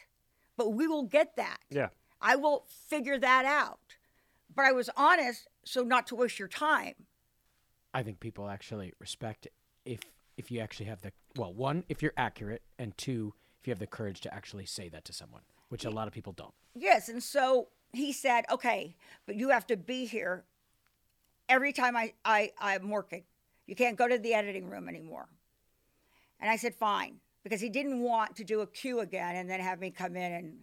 But 0.55 0.73
we 0.73 0.87
will 0.87 1.03
get 1.03 1.35
that. 1.35 1.57
Yeah. 1.69 1.89
I 2.21 2.35
will 2.35 2.65
figure 2.67 3.17
that 3.17 3.45
out. 3.45 3.79
But 4.55 4.65
I 4.65 4.71
was 4.71 4.89
honest 4.95 5.47
so 5.65 5.83
not 5.83 6.07
to 6.07 6.15
waste 6.15 6.39
your 6.39 6.47
time. 6.47 6.93
I 7.93 8.03
think 8.03 8.19
people 8.19 8.49
actually 8.49 8.93
respect 8.99 9.47
if 9.85 10.01
if 10.37 10.51
you 10.51 10.59
actually 10.61 10.85
have 10.85 11.01
the 11.01 11.11
well, 11.35 11.53
one, 11.53 11.83
if 11.89 12.01
you're 12.01 12.13
accurate, 12.15 12.61
and 12.77 12.97
two, 12.97 13.33
if 13.59 13.67
you 13.67 13.71
have 13.71 13.79
the 13.79 13.87
courage 13.87 14.21
to 14.21 14.33
actually 14.33 14.65
say 14.65 14.87
that 14.89 15.03
to 15.05 15.13
someone, 15.13 15.41
which 15.69 15.83
a 15.85 15.89
lot 15.89 16.07
of 16.07 16.13
people 16.13 16.31
don't. 16.33 16.53
Yes, 16.75 17.09
and 17.09 17.21
so 17.21 17.69
he 17.93 18.11
said, 18.13 18.45
"Okay, 18.51 18.95
but 19.25 19.35
you 19.35 19.49
have 19.49 19.67
to 19.67 19.77
be 19.77 20.05
here 20.05 20.45
every 21.47 21.73
time 21.73 21.95
I, 21.95 22.13
I 22.23 22.51
I'm 22.59 22.89
working. 22.89 23.23
You 23.65 23.75
can't 23.75 23.97
go 23.97 24.07
to 24.07 24.17
the 24.17 24.33
editing 24.33 24.69
room 24.69 24.87
anymore." 24.89 25.27
And 26.39 26.49
I 26.49 26.55
said, 26.55 26.75
"Fine," 26.75 27.19
because 27.43 27.61
he 27.61 27.69
didn't 27.69 28.01
want 28.01 28.35
to 28.37 28.43
do 28.43 28.61
a 28.61 28.67
cue 28.67 28.99
again 28.99 29.35
and 29.35 29.49
then 29.49 29.59
have 29.59 29.79
me 29.79 29.91
come 29.91 30.15
in 30.15 30.31
and 30.31 30.57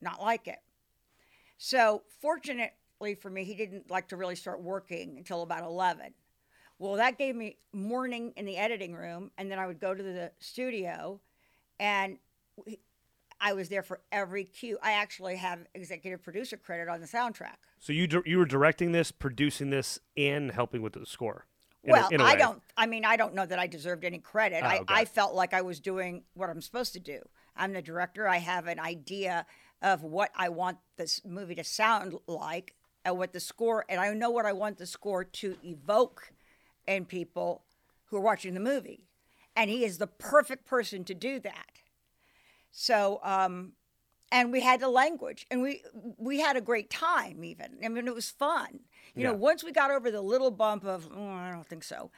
not 0.00 0.20
like 0.20 0.48
it. 0.48 0.60
So 1.58 2.02
fortunately 2.20 3.14
for 3.20 3.30
me, 3.30 3.44
he 3.44 3.54
didn't 3.54 3.90
like 3.90 4.08
to 4.08 4.16
really 4.16 4.36
start 4.36 4.62
working 4.62 5.18
until 5.18 5.42
about 5.42 5.64
11. 5.64 6.14
Well, 6.78 6.94
that 6.94 7.18
gave 7.18 7.34
me 7.34 7.56
morning 7.72 8.32
in 8.36 8.44
the 8.44 8.56
editing 8.56 8.94
room, 8.94 9.32
and 9.36 9.50
then 9.50 9.58
I 9.58 9.66
would 9.66 9.80
go 9.80 9.94
to 9.94 10.02
the 10.02 10.30
studio, 10.38 11.20
and 11.80 12.18
I 13.40 13.52
was 13.52 13.68
there 13.68 13.82
for 13.82 14.00
every 14.10 14.44
cue. 14.44 14.78
I 14.82 14.92
actually 14.92 15.36
have 15.36 15.60
executive 15.74 16.22
producer 16.22 16.56
credit 16.56 16.88
on 16.88 17.00
the 17.00 17.06
soundtrack. 17.06 17.56
So 17.78 17.92
you 17.92 18.08
you 18.26 18.38
were 18.38 18.46
directing 18.46 18.92
this, 18.92 19.12
producing 19.12 19.70
this, 19.70 20.00
and 20.16 20.50
helping 20.50 20.82
with 20.82 20.94
the 20.94 21.06
score. 21.06 21.46
in 21.84 21.92
well, 21.92 22.08
I 22.20 22.36
don't. 22.36 22.62
I 22.76 22.86
mean, 22.86 23.04
I 23.04 23.16
don't 23.16 23.34
know 23.34 23.46
that 23.46 23.58
I 23.58 23.66
deserved 23.66 24.04
any 24.04 24.18
credit. 24.18 24.62
Oh, 24.62 24.66
I. 24.66 24.84
I 24.88 25.04
felt 25.04 25.34
like 25.34 25.54
I 25.54 25.62
was 25.62 25.80
doing 25.80 26.24
what 26.34 26.50
I'm 26.50 26.60
supposed 26.60 26.92
to 26.94 27.00
do. 27.00 27.20
I'm 27.56 27.72
the 27.72 27.82
director. 27.82 28.28
I 28.28 28.38
have 28.38 28.66
an 28.66 28.80
idea 28.80 29.46
of 29.82 30.02
what 30.02 30.30
I 30.36 30.48
want 30.48 30.78
this 30.96 31.24
movie 31.24 31.54
to 31.54 31.64
sound 31.64 32.14
like, 32.26 32.74
and 33.04 33.16
what 33.16 33.32
the 33.32 33.40
score, 33.40 33.84
and 33.88 34.00
I 34.00 34.12
know 34.12 34.30
what 34.30 34.46
I 34.46 34.52
want 34.52 34.78
the 34.78 34.86
score 34.86 35.24
to 35.24 35.56
evoke 35.64 36.32
in 36.86 37.04
people 37.04 37.62
who 38.06 38.16
are 38.16 38.20
watching 38.20 38.54
the 38.54 38.60
movie, 38.60 39.06
and 39.54 39.70
he 39.70 39.84
is 39.84 39.98
the 39.98 40.06
perfect 40.06 40.66
person 40.66 41.04
to 41.04 41.14
do 41.14 41.38
that. 41.40 41.80
So, 42.70 43.20
um, 43.22 43.72
and 44.30 44.52
we 44.52 44.60
had 44.60 44.80
the 44.80 44.88
language, 44.88 45.46
and 45.50 45.62
we 45.62 45.82
we 46.18 46.40
had 46.40 46.56
a 46.56 46.60
great 46.60 46.90
time. 46.90 47.44
Even 47.44 47.78
I 47.84 47.88
mean, 47.88 48.06
it 48.06 48.14
was 48.14 48.30
fun. 48.30 48.80
You 49.14 49.24
know, 49.24 49.32
once 49.32 49.64
we 49.64 49.72
got 49.72 49.90
over 49.90 50.10
the 50.10 50.20
little 50.20 50.50
bump 50.50 50.84
of, 50.84 51.08
"Oh, 51.12 51.28
I 51.30 51.50
don't 51.50 51.66
think 51.66 51.82
so, 51.82 52.10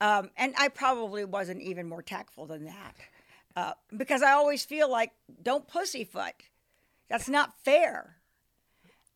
um, 0.00 0.30
and 0.36 0.54
I 0.58 0.68
probably 0.68 1.24
wasn't 1.24 1.62
even 1.62 1.88
more 1.88 2.02
tactful 2.02 2.46
than 2.46 2.66
that, 2.66 2.94
uh, 3.56 3.72
because 3.96 4.22
I 4.22 4.32
always 4.32 4.64
feel 4.64 4.90
like 4.90 5.12
don't 5.42 5.66
pussyfoot. 5.66 6.34
That's 7.08 7.28
not 7.28 7.54
fair. 7.64 8.16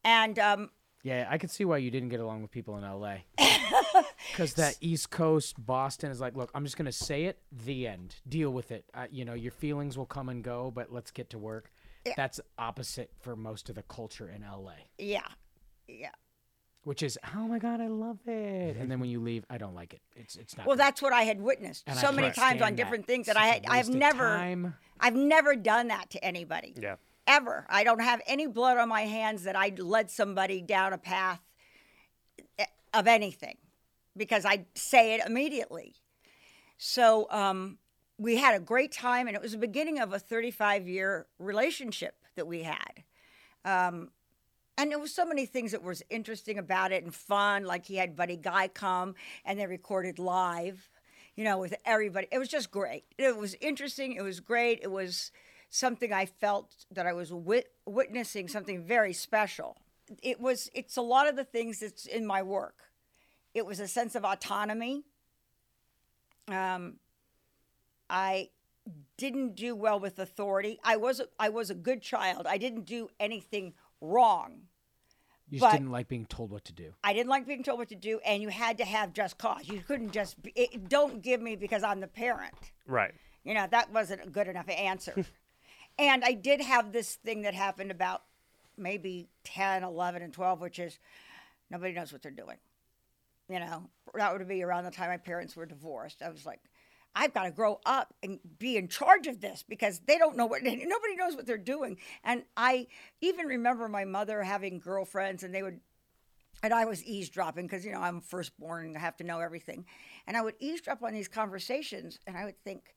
And 0.02 0.38
um, 0.38 0.70
Yeah, 1.02 1.26
I 1.30 1.38
could 1.38 1.50
see 1.50 1.64
why 1.64 1.78
you 1.78 1.90
didn't 1.90 2.10
get 2.10 2.20
along 2.20 2.42
with 2.42 2.50
people 2.50 2.76
in 2.76 2.84
LA. 2.84 3.18
Because 4.32 4.54
that 4.54 4.76
East 4.80 5.10
Coast 5.10 5.54
Boston 5.64 6.10
is 6.10 6.20
like, 6.20 6.36
look, 6.36 6.50
I'm 6.54 6.64
just 6.64 6.76
gonna 6.76 6.92
say 6.92 7.24
it. 7.24 7.38
The 7.64 7.86
end. 7.86 8.16
Deal 8.28 8.50
with 8.50 8.70
it. 8.70 8.84
Uh, 8.94 9.06
you 9.10 9.24
know, 9.24 9.34
your 9.34 9.52
feelings 9.52 9.96
will 9.98 10.06
come 10.06 10.28
and 10.28 10.42
go, 10.44 10.70
but 10.74 10.92
let's 10.92 11.10
get 11.10 11.30
to 11.30 11.38
work. 11.38 11.70
That's 12.16 12.40
opposite 12.58 13.10
for 13.20 13.36
most 13.36 13.68
of 13.68 13.74
the 13.74 13.82
culture 13.82 14.28
in 14.28 14.42
LA, 14.42 14.72
yeah, 14.98 15.20
yeah. 15.86 16.10
which 16.84 17.02
is, 17.02 17.18
oh 17.36 17.46
my 17.46 17.58
god, 17.58 17.80
I 17.80 17.88
love 17.88 18.18
it. 18.26 18.76
And 18.76 18.90
then 18.90 19.00
when 19.00 19.10
you 19.10 19.20
leave, 19.20 19.44
I 19.50 19.58
don't 19.58 19.74
like 19.74 19.92
it. 19.94 20.00
It's 20.16 20.36
it's 20.36 20.56
not. 20.56 20.66
Well, 20.66 20.76
great. 20.76 20.84
that's 20.84 21.02
what 21.02 21.12
I 21.12 21.22
had 21.22 21.40
witnessed 21.40 21.84
And 21.86 21.98
I 21.98 22.02
so 22.02 22.10
many 22.12 22.28
times 22.28 22.38
on 22.38 22.58
stand 22.58 22.60
that. 22.60 22.76
different 22.76 23.06
things 23.06 23.26
that 23.26 23.36
I 23.36 23.46
such 23.46 23.54
had, 23.54 23.64
a 23.66 23.72
I've 23.72 23.88
never, 23.90 24.28
time. 24.36 24.74
I've 24.98 25.14
never 25.16 25.54
done 25.56 25.88
that 25.88 26.10
to 26.10 26.24
anybody. 26.24 26.74
Yeah. 26.80 26.96
Ever. 27.26 27.66
I 27.68 27.84
don't 27.84 28.00
have 28.00 28.20
any 28.26 28.46
blood 28.46 28.78
on 28.78 28.88
my 28.88 29.02
hands 29.02 29.44
that 29.44 29.56
I 29.56 29.72
led 29.78 30.10
somebody 30.10 30.60
down 30.60 30.92
a 30.92 30.98
path 30.98 31.40
eh, 32.58 32.66
of 32.92 33.06
anything 33.06 33.56
because 34.16 34.44
I 34.44 34.66
say 34.74 35.14
it 35.14 35.26
immediately. 35.26 35.94
So 36.78 37.26
um, 37.30 37.78
we 38.18 38.36
had 38.36 38.54
a 38.54 38.60
great 38.60 38.92
time, 38.92 39.26
and 39.26 39.36
it 39.36 39.42
was 39.42 39.52
the 39.52 39.58
beginning 39.58 39.98
of 39.98 40.12
a 40.12 40.18
35 40.18 40.88
year 40.88 41.26
relationship 41.38 42.14
that 42.36 42.46
we 42.46 42.62
had. 42.62 43.04
Um, 43.64 44.10
and 44.78 44.90
there 44.90 44.98
was 44.98 45.14
so 45.14 45.26
many 45.26 45.44
things 45.44 45.72
that 45.72 45.82
was 45.82 46.02
interesting 46.08 46.58
about 46.58 46.90
it 46.90 47.04
and 47.04 47.14
fun. 47.14 47.64
Like 47.64 47.84
he 47.84 47.96
had 47.96 48.16
Buddy 48.16 48.36
Guy 48.36 48.68
come, 48.68 49.14
and 49.44 49.58
they 49.58 49.66
recorded 49.66 50.18
live, 50.18 50.88
you 51.34 51.44
know, 51.44 51.58
with 51.58 51.74
everybody. 51.84 52.28
It 52.32 52.38
was 52.38 52.48
just 52.48 52.70
great. 52.70 53.04
It 53.18 53.36
was 53.36 53.54
interesting. 53.60 54.14
It 54.14 54.22
was 54.22 54.40
great. 54.40 54.80
It 54.82 54.90
was 54.90 55.32
something 55.70 56.12
I 56.12 56.26
felt 56.26 56.84
that 56.90 57.06
I 57.06 57.12
was 57.12 57.32
wit- 57.32 57.72
witnessing 57.86 58.48
something 58.48 58.84
very 58.84 59.12
special. 59.12 59.78
It 60.22 60.40
was. 60.40 60.68
It's 60.74 60.96
a 60.96 61.02
lot 61.02 61.28
of 61.28 61.36
the 61.36 61.44
things 61.44 61.78
that's 61.80 62.04
in 62.04 62.26
my 62.26 62.42
work. 62.42 62.90
It 63.54 63.64
was 63.64 63.80
a 63.80 63.88
sense 63.88 64.14
of 64.14 64.24
autonomy. 64.24 65.04
Um, 66.48 66.96
I 68.08 68.50
didn't 69.16 69.54
do 69.54 69.76
well 69.76 70.00
with 70.00 70.18
authority. 70.18 70.80
I 70.82 70.96
was 70.96 71.22
I 71.38 71.48
was 71.48 71.70
a 71.70 71.74
good 71.74 72.02
child. 72.02 72.46
I 72.46 72.58
didn't 72.58 72.84
do 72.86 73.08
anything 73.20 73.74
wrong. 74.00 74.62
You 75.48 75.58
just 75.58 75.72
didn't 75.72 75.90
like 75.90 76.06
being 76.06 76.26
told 76.26 76.52
what 76.52 76.64
to 76.66 76.72
do. 76.72 76.92
I 77.02 77.12
didn't 77.12 77.28
like 77.28 77.44
being 77.46 77.64
told 77.64 77.78
what 77.78 77.88
to 77.88 77.96
do, 77.96 78.20
and 78.24 78.40
you 78.40 78.48
had 78.50 78.78
to 78.78 78.84
have 78.84 79.12
just 79.12 79.36
cause. 79.36 79.68
You 79.68 79.80
couldn't 79.80 80.12
just 80.12 80.40
be, 80.40 80.52
it, 80.54 80.88
don't 80.88 81.22
give 81.22 81.42
me 81.42 81.56
because 81.56 81.82
I'm 81.82 81.98
the 81.98 82.06
parent. 82.06 82.54
Right. 82.86 83.12
You 83.42 83.54
know 83.54 83.66
that 83.70 83.92
wasn't 83.92 84.24
a 84.24 84.30
good 84.30 84.48
enough 84.48 84.68
answer. 84.68 85.24
and 86.00 86.24
I 86.24 86.32
did 86.32 86.62
have 86.62 86.92
this 86.92 87.16
thing 87.16 87.42
that 87.42 87.54
happened 87.54 87.90
about 87.90 88.22
maybe 88.76 89.28
10, 89.44 89.84
11, 89.84 90.22
and 90.22 90.32
12, 90.32 90.60
which 90.60 90.78
is 90.78 90.98
nobody 91.68 91.92
knows 91.92 92.12
what 92.12 92.22
they're 92.22 92.32
doing. 92.32 92.56
You 93.48 93.60
know, 93.60 93.90
that 94.14 94.32
would 94.32 94.48
be 94.48 94.62
around 94.62 94.84
the 94.84 94.90
time 94.90 95.10
my 95.10 95.18
parents 95.18 95.56
were 95.56 95.66
divorced. 95.66 96.22
I 96.22 96.30
was 96.30 96.46
like, 96.46 96.60
I've 97.14 97.34
got 97.34 97.44
to 97.44 97.50
grow 97.50 97.80
up 97.84 98.14
and 98.22 98.38
be 98.58 98.76
in 98.76 98.88
charge 98.88 99.26
of 99.26 99.40
this 99.40 99.64
because 99.68 100.00
they 100.06 100.16
don't 100.16 100.36
know 100.36 100.46
what 100.46 100.62
nobody 100.64 101.16
knows 101.16 101.36
what 101.36 101.46
they're 101.46 101.58
doing. 101.58 101.98
And 102.24 102.44
I 102.56 102.86
even 103.20 103.46
remember 103.46 103.88
my 103.88 104.04
mother 104.04 104.42
having 104.42 104.78
girlfriends, 104.78 105.42
and 105.42 105.54
they 105.54 105.62
would, 105.62 105.80
and 106.62 106.72
I 106.72 106.84
was 106.84 107.04
eavesdropping 107.04 107.66
because 107.66 107.84
you 107.84 107.92
know 107.92 108.00
I'm 108.00 108.20
firstborn 108.20 108.86
and 108.86 108.96
I 108.96 109.00
have 109.00 109.16
to 109.18 109.24
know 109.24 109.40
everything, 109.40 109.84
and 110.26 110.36
I 110.36 110.42
would 110.42 110.54
eavesdrop 110.60 111.02
on 111.02 111.12
these 111.12 111.28
conversations, 111.28 112.20
and 112.26 112.36
I 112.36 112.44
would 112.44 112.62
think, 112.62 112.94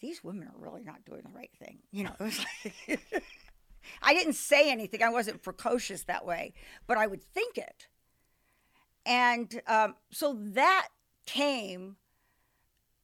these 0.00 0.24
women 0.24 0.48
are 0.48 0.58
really 0.58 0.82
not 0.82 1.04
doing 1.04 1.22
the 1.22 1.30
right 1.30 1.50
thing. 1.58 1.78
You 1.90 2.04
know, 2.04 2.12
it 2.18 2.22
was 2.22 2.38
like. 2.38 3.00
I 4.02 4.14
didn't 4.14 4.34
say 4.34 4.70
anything. 4.70 5.02
I 5.02 5.08
wasn't 5.08 5.42
precocious 5.42 6.04
that 6.04 6.26
way, 6.26 6.52
but 6.86 6.98
I 6.98 7.06
would 7.06 7.22
think 7.22 7.56
it. 7.58 7.88
And 9.06 9.60
um, 9.66 9.94
so 10.10 10.38
that 10.52 10.88
came 11.26 11.96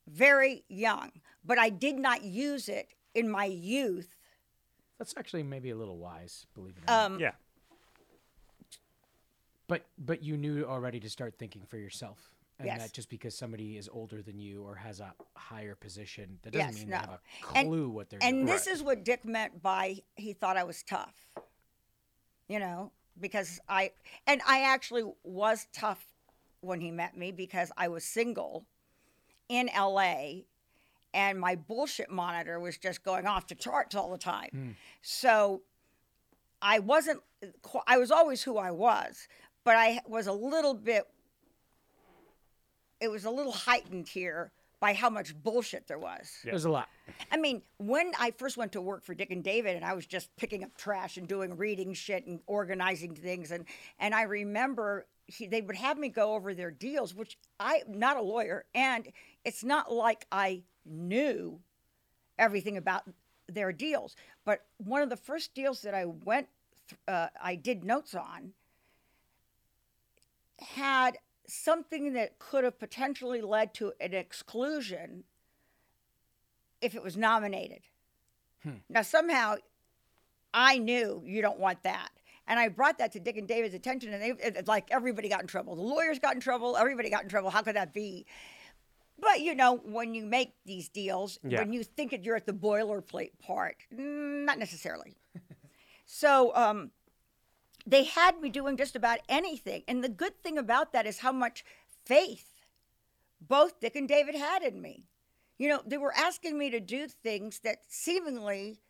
very 0.06 0.64
young, 0.68 1.12
but 1.44 1.58
I 1.58 1.70
did 1.70 1.96
not 1.96 2.22
use 2.22 2.68
it 2.68 2.88
in 3.14 3.30
my 3.30 3.46
youth. 3.46 4.16
That's 4.98 5.14
actually 5.16 5.42
maybe 5.42 5.70
a 5.70 5.76
little 5.76 5.98
wise, 5.98 6.46
believe 6.54 6.76
it 6.76 6.82
or 6.82 6.92
not. 6.92 7.04
Um, 7.06 7.20
Yeah. 7.20 7.32
But 9.68 9.84
but 9.98 10.22
you 10.22 10.36
knew 10.36 10.64
already 10.64 11.00
to 11.00 11.10
start 11.10 11.34
thinking 11.38 11.62
for 11.66 11.76
yourself. 11.76 12.35
And 12.58 12.66
Yes. 12.66 12.80
that 12.82 12.92
just 12.92 13.10
because 13.10 13.36
somebody 13.36 13.76
is 13.76 13.88
older 13.88 14.22
than 14.22 14.38
you 14.38 14.62
or 14.64 14.74
has 14.76 15.00
a 15.00 15.14
higher 15.34 15.74
position, 15.74 16.38
that 16.42 16.52
doesn't 16.52 16.68
Yes, 16.68 16.78
mean 16.78 16.88
no. 16.88 16.96
they 16.96 17.00
have 17.00 17.10
a 17.10 17.20
And- 17.58 17.68
clue 17.68 17.88
what 17.90 18.08
they're 18.08 18.18
And 18.22 18.36
doing. 18.36 18.40
And 18.40 18.48
this 18.48 18.66
is 18.66 18.82
what 18.82 19.04
Dick 19.04 19.24
meant 19.26 19.62
by 19.62 20.02
he 20.16 20.32
thought 20.32 20.56
I 20.56 20.64
was 20.64 20.82
tough. 20.82 21.14
You 22.48 22.58
know, 22.60 22.92
because 23.20 23.60
I, 23.68 23.92
and 24.26 24.40
I 24.46 24.62
actually 24.62 25.02
was 25.24 25.66
tough 25.72 26.06
when 26.60 26.80
he 26.80 26.90
met 26.90 27.16
me 27.16 27.30
because 27.32 27.72
I 27.76 27.88
was 27.88 28.04
single 28.04 28.66
in 29.48 29.68
LA 29.76 30.44
and 31.12 31.38
my 31.38 31.56
bullshit 31.56 32.08
monitor 32.10 32.58
was 32.60 32.78
just 32.78 33.02
going 33.02 33.26
off 33.26 33.48
the 33.48 33.54
charts 33.54 33.94
all 33.94 34.10
the 34.12 34.18
time. 34.18 34.48
Hmm. 34.50 34.70
So 35.02 35.62
I 36.62 36.78
wasn't, 36.78 37.20
I 37.86 37.98
was 37.98 38.10
always 38.10 38.42
who 38.44 38.56
I 38.58 38.70
was, 38.70 39.28
but 39.64 39.76
I 39.76 40.00
was 40.06 40.26
a 40.26 40.32
little 40.32 40.74
bit, 40.74 41.06
it 43.00 43.10
was 43.10 43.24
a 43.24 43.30
little 43.30 43.52
heightened 43.52 44.08
here 44.08 44.52
by 44.78 44.92
how 44.92 45.08
much 45.08 45.34
bullshit 45.42 45.86
there 45.86 45.98
was. 45.98 46.30
There's 46.44 46.64
a 46.64 46.70
lot. 46.70 46.88
I 47.32 47.36
mean, 47.36 47.62
when 47.78 48.12
I 48.18 48.30
first 48.32 48.56
went 48.56 48.72
to 48.72 48.80
work 48.80 49.04
for 49.04 49.14
Dick 49.14 49.30
and 49.30 49.42
David, 49.42 49.76
and 49.76 49.84
I 49.84 49.94
was 49.94 50.06
just 50.06 50.34
picking 50.36 50.62
up 50.64 50.76
trash 50.76 51.16
and 51.16 51.26
doing 51.26 51.56
reading 51.56 51.94
shit 51.94 52.26
and 52.26 52.40
organizing 52.46 53.14
things, 53.14 53.50
and 53.50 53.64
and 53.98 54.14
I 54.14 54.22
remember 54.22 55.06
he, 55.26 55.46
they 55.46 55.62
would 55.62 55.76
have 55.76 55.98
me 55.98 56.08
go 56.08 56.34
over 56.34 56.54
their 56.54 56.70
deals, 56.70 57.14
which 57.14 57.38
I'm 57.58 57.98
not 57.98 58.16
a 58.16 58.22
lawyer, 58.22 58.64
and 58.74 59.10
it's 59.44 59.64
not 59.64 59.92
like 59.92 60.26
I 60.30 60.62
knew 60.84 61.60
everything 62.38 62.76
about 62.76 63.04
their 63.48 63.72
deals. 63.72 64.14
But 64.44 64.64
one 64.76 65.02
of 65.02 65.08
the 65.08 65.16
first 65.16 65.54
deals 65.54 65.82
that 65.82 65.94
I 65.94 66.04
went, 66.04 66.48
th- 66.88 67.00
uh, 67.08 67.28
I 67.42 67.54
did 67.54 67.82
notes 67.82 68.14
on, 68.14 68.52
had 70.60 71.18
something 71.48 72.12
that 72.14 72.38
could 72.38 72.64
have 72.64 72.78
potentially 72.78 73.40
led 73.40 73.74
to 73.74 73.92
an 74.00 74.14
exclusion 74.14 75.24
if 76.80 76.94
it 76.94 77.02
was 77.02 77.16
nominated. 77.16 77.80
Now, 78.88 79.02
somehow, 79.02 79.56
I 80.52 80.78
knew 80.78 81.22
you 81.24 81.40
don't 81.40 81.60
want 81.60 81.84
that. 81.84 82.08
And 82.48 82.58
I 82.58 82.66
brought 82.68 82.98
that 82.98 83.12
to 83.12 83.20
Dick 83.20 83.36
and 83.36 83.46
David's 83.46 83.74
attention, 83.74 84.12
and 84.12 84.20
they 84.20 84.30
it, 84.44 84.56
it- 84.56 84.66
like 84.68 84.88
everybody 84.90 85.28
got 85.28 85.40
in 85.40 85.46
trouble. 85.46 85.76
The 85.76 85.82
lawyers 85.82 86.18
got 86.18 86.34
in 86.34 86.40
trouble. 86.40 86.76
Everybody 86.76 87.08
got 87.08 87.22
in 87.22 87.28
trouble. 87.28 87.50
How 87.50 87.62
could 87.62 87.76
that 87.76 87.92
be? 87.94 88.26
But 89.20 89.40
you 89.40 89.54
know, 89.54 89.76
when 89.76 90.14
you 90.14 90.26
make 90.26 90.54
these 90.64 90.88
deals, 90.88 91.38
Yeah. 91.46 91.60
when 91.60 91.72
you 91.72 91.84
think 91.84 92.10
that 92.10 92.24
you're 92.24 92.34
at 92.36 92.44
the 92.46 92.52
boilerplate 92.52 93.38
part, 93.38 93.76
mm, 93.94 94.44
not 94.44 94.58
necessarily. 94.58 95.16
so 96.06 96.52
um, 96.56 96.90
they 97.86 98.04
had 98.04 98.40
me 98.40 98.50
doing 98.50 98.76
just 98.76 98.96
about 98.96 99.20
anything. 99.28 99.82
And 99.86 100.02
the 100.02 100.08
good 100.08 100.42
thing 100.42 100.58
about 100.58 100.92
that 100.92 101.06
is 101.06 101.18
how 101.20 101.32
much 101.32 101.64
faith 102.04 102.56
both 103.40 103.80
Dick 103.80 103.96
and 103.96 104.08
David 104.08 104.34
had 104.34 104.62
in 104.62 104.80
me. 104.80 105.04
You 105.58 105.68
know, 105.68 105.82
they 105.86 105.96
were 105.96 106.12
asking 106.14 106.58
me 106.58 106.70
to 106.70 106.80
do 106.80 107.06
things 107.08 107.60
that 107.60 107.78
seemingly, 107.88 108.80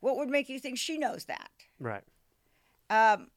what 0.00 0.16
would 0.16 0.28
make 0.28 0.48
you 0.48 0.58
think 0.58 0.78
she 0.78 0.98
knows 0.98 1.24
that? 1.26 1.50
Right. 1.78 2.02
Um, 2.90 3.28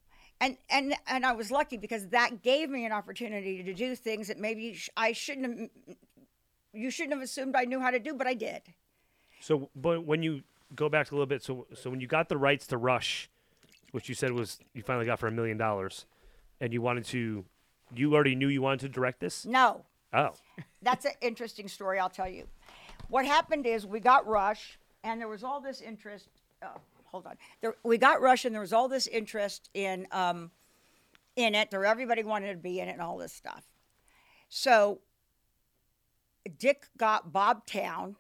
and 0.41 0.57
and 0.69 0.94
and 1.07 1.26
I 1.26 1.32
was 1.32 1.49
lucky 1.49 1.78
because 1.78 2.07
that 2.10 2.44
gave 2.44 2.69
me 2.69 2.86
an 2.86 2.91
opportunity 2.91 3.64
to 3.64 3.74
do 3.74 3.95
things 3.95 4.28
that 4.28 4.38
maybe 4.38 4.78
I 4.95 5.14
shouldn't 5.14 5.48
have. 5.48 5.69
You 6.74 6.91
shouldn't 6.91 7.14
have 7.14 7.24
assumed 7.24 7.56
I 7.56 7.64
knew 7.64 7.80
how 7.80 7.90
to 7.90 7.99
do, 7.99 8.14
but 8.14 8.28
I 8.28 8.34
did. 8.34 8.61
So, 9.40 9.69
but 9.76 10.06
when 10.06 10.22
you 10.22 10.44
go 10.76 10.90
back 10.90 11.11
a 11.11 11.15
little 11.15 11.26
bit, 11.26 11.41
so 11.41 11.68
so 11.74 11.90
when 11.90 12.02
you 12.02 12.07
got 12.07 12.30
the 12.30 12.38
rights 12.38 12.68
to 12.68 12.78
Rush, 12.78 13.30
which 13.91 14.09
you 14.09 14.15
said 14.15 14.31
was 14.31 14.59
you 14.73 14.81
finally 14.84 15.05
got 15.05 15.19
for 15.19 15.27
a 15.27 15.31
million 15.31 15.57
dollars, 15.57 16.05
and 16.61 16.73
you 16.73 16.81
wanted 16.81 17.05
to, 17.05 17.45
you 17.95 18.14
already 18.14 18.35
knew 18.35 18.47
you 18.47 18.61
wanted 18.61 18.80
to 18.81 18.89
direct 18.89 19.19
this. 19.19 19.45
No, 19.45 19.85
Oh, 20.14 20.31
that's 20.81 21.05
an 21.05 21.11
interesting 21.22 21.68
story. 21.68 21.99
I'll 21.99 22.09
tell 22.09 22.30
you. 22.30 22.47
What 23.09 23.26
happened 23.26 23.65
is 23.65 23.85
we 23.85 23.99
got 23.99 24.26
Rush, 24.27 24.80
and 25.03 25.19
there 25.19 25.27
was 25.27 25.43
all 25.43 25.59
this 25.61 25.81
interest. 25.81 26.27
Oh, 26.64 26.80
hold 27.05 27.26
on. 27.27 27.35
There, 27.61 27.76
we 27.84 27.97
got 27.97 28.22
Rush, 28.22 28.45
and 28.45 28.53
there 28.53 28.61
was 28.61 28.73
all 28.73 28.88
this 28.88 29.07
interest 29.07 29.69
in 29.73 30.07
um, 30.11 30.51
in 31.35 31.55
it. 31.55 31.72
There, 31.72 31.85
everybody 31.85 32.23
wanted 32.23 32.51
to 32.53 32.57
be 32.57 32.80
in 32.80 32.88
it, 32.88 32.93
and 32.93 33.01
all 33.01 33.18
this 33.18 33.34
stuff. 33.34 33.64
So, 34.49 34.99
Dick 36.57 36.88
got 36.97 37.31
Bob 37.34 37.65
Towne, 37.65 38.15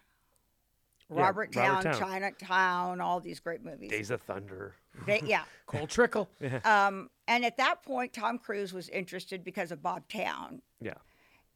Yeah, 1.09 1.21
Robert 1.21 1.51
Towne, 1.53 1.69
Robert 1.75 1.83
Towne. 1.93 1.99
Chinatown, 1.99 3.01
all 3.01 3.19
these 3.21 3.39
great 3.39 3.63
movies. 3.63 3.89
Days 3.89 4.11
of 4.11 4.21
Thunder. 4.21 4.75
They, 5.05 5.21
yeah. 5.25 5.43
Cole 5.67 5.87
Trickle. 5.87 6.29
Um, 6.63 7.09
and 7.27 7.43
at 7.45 7.57
that 7.57 7.83
point, 7.83 8.13
Tom 8.13 8.37
Cruise 8.39 8.73
was 8.73 8.89
interested 8.89 9.43
because 9.43 9.71
of 9.71 9.81
Bob 9.83 10.07
Towne 10.07 10.61
Yeah. 10.81 10.93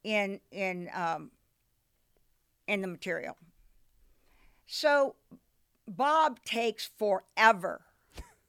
in 0.04 0.40
in 0.50 0.90
um, 0.94 1.30
in 2.68 2.80
the 2.82 2.88
material. 2.88 3.36
So 4.66 5.16
Bob 5.88 6.42
takes 6.44 6.90
forever. 6.98 7.80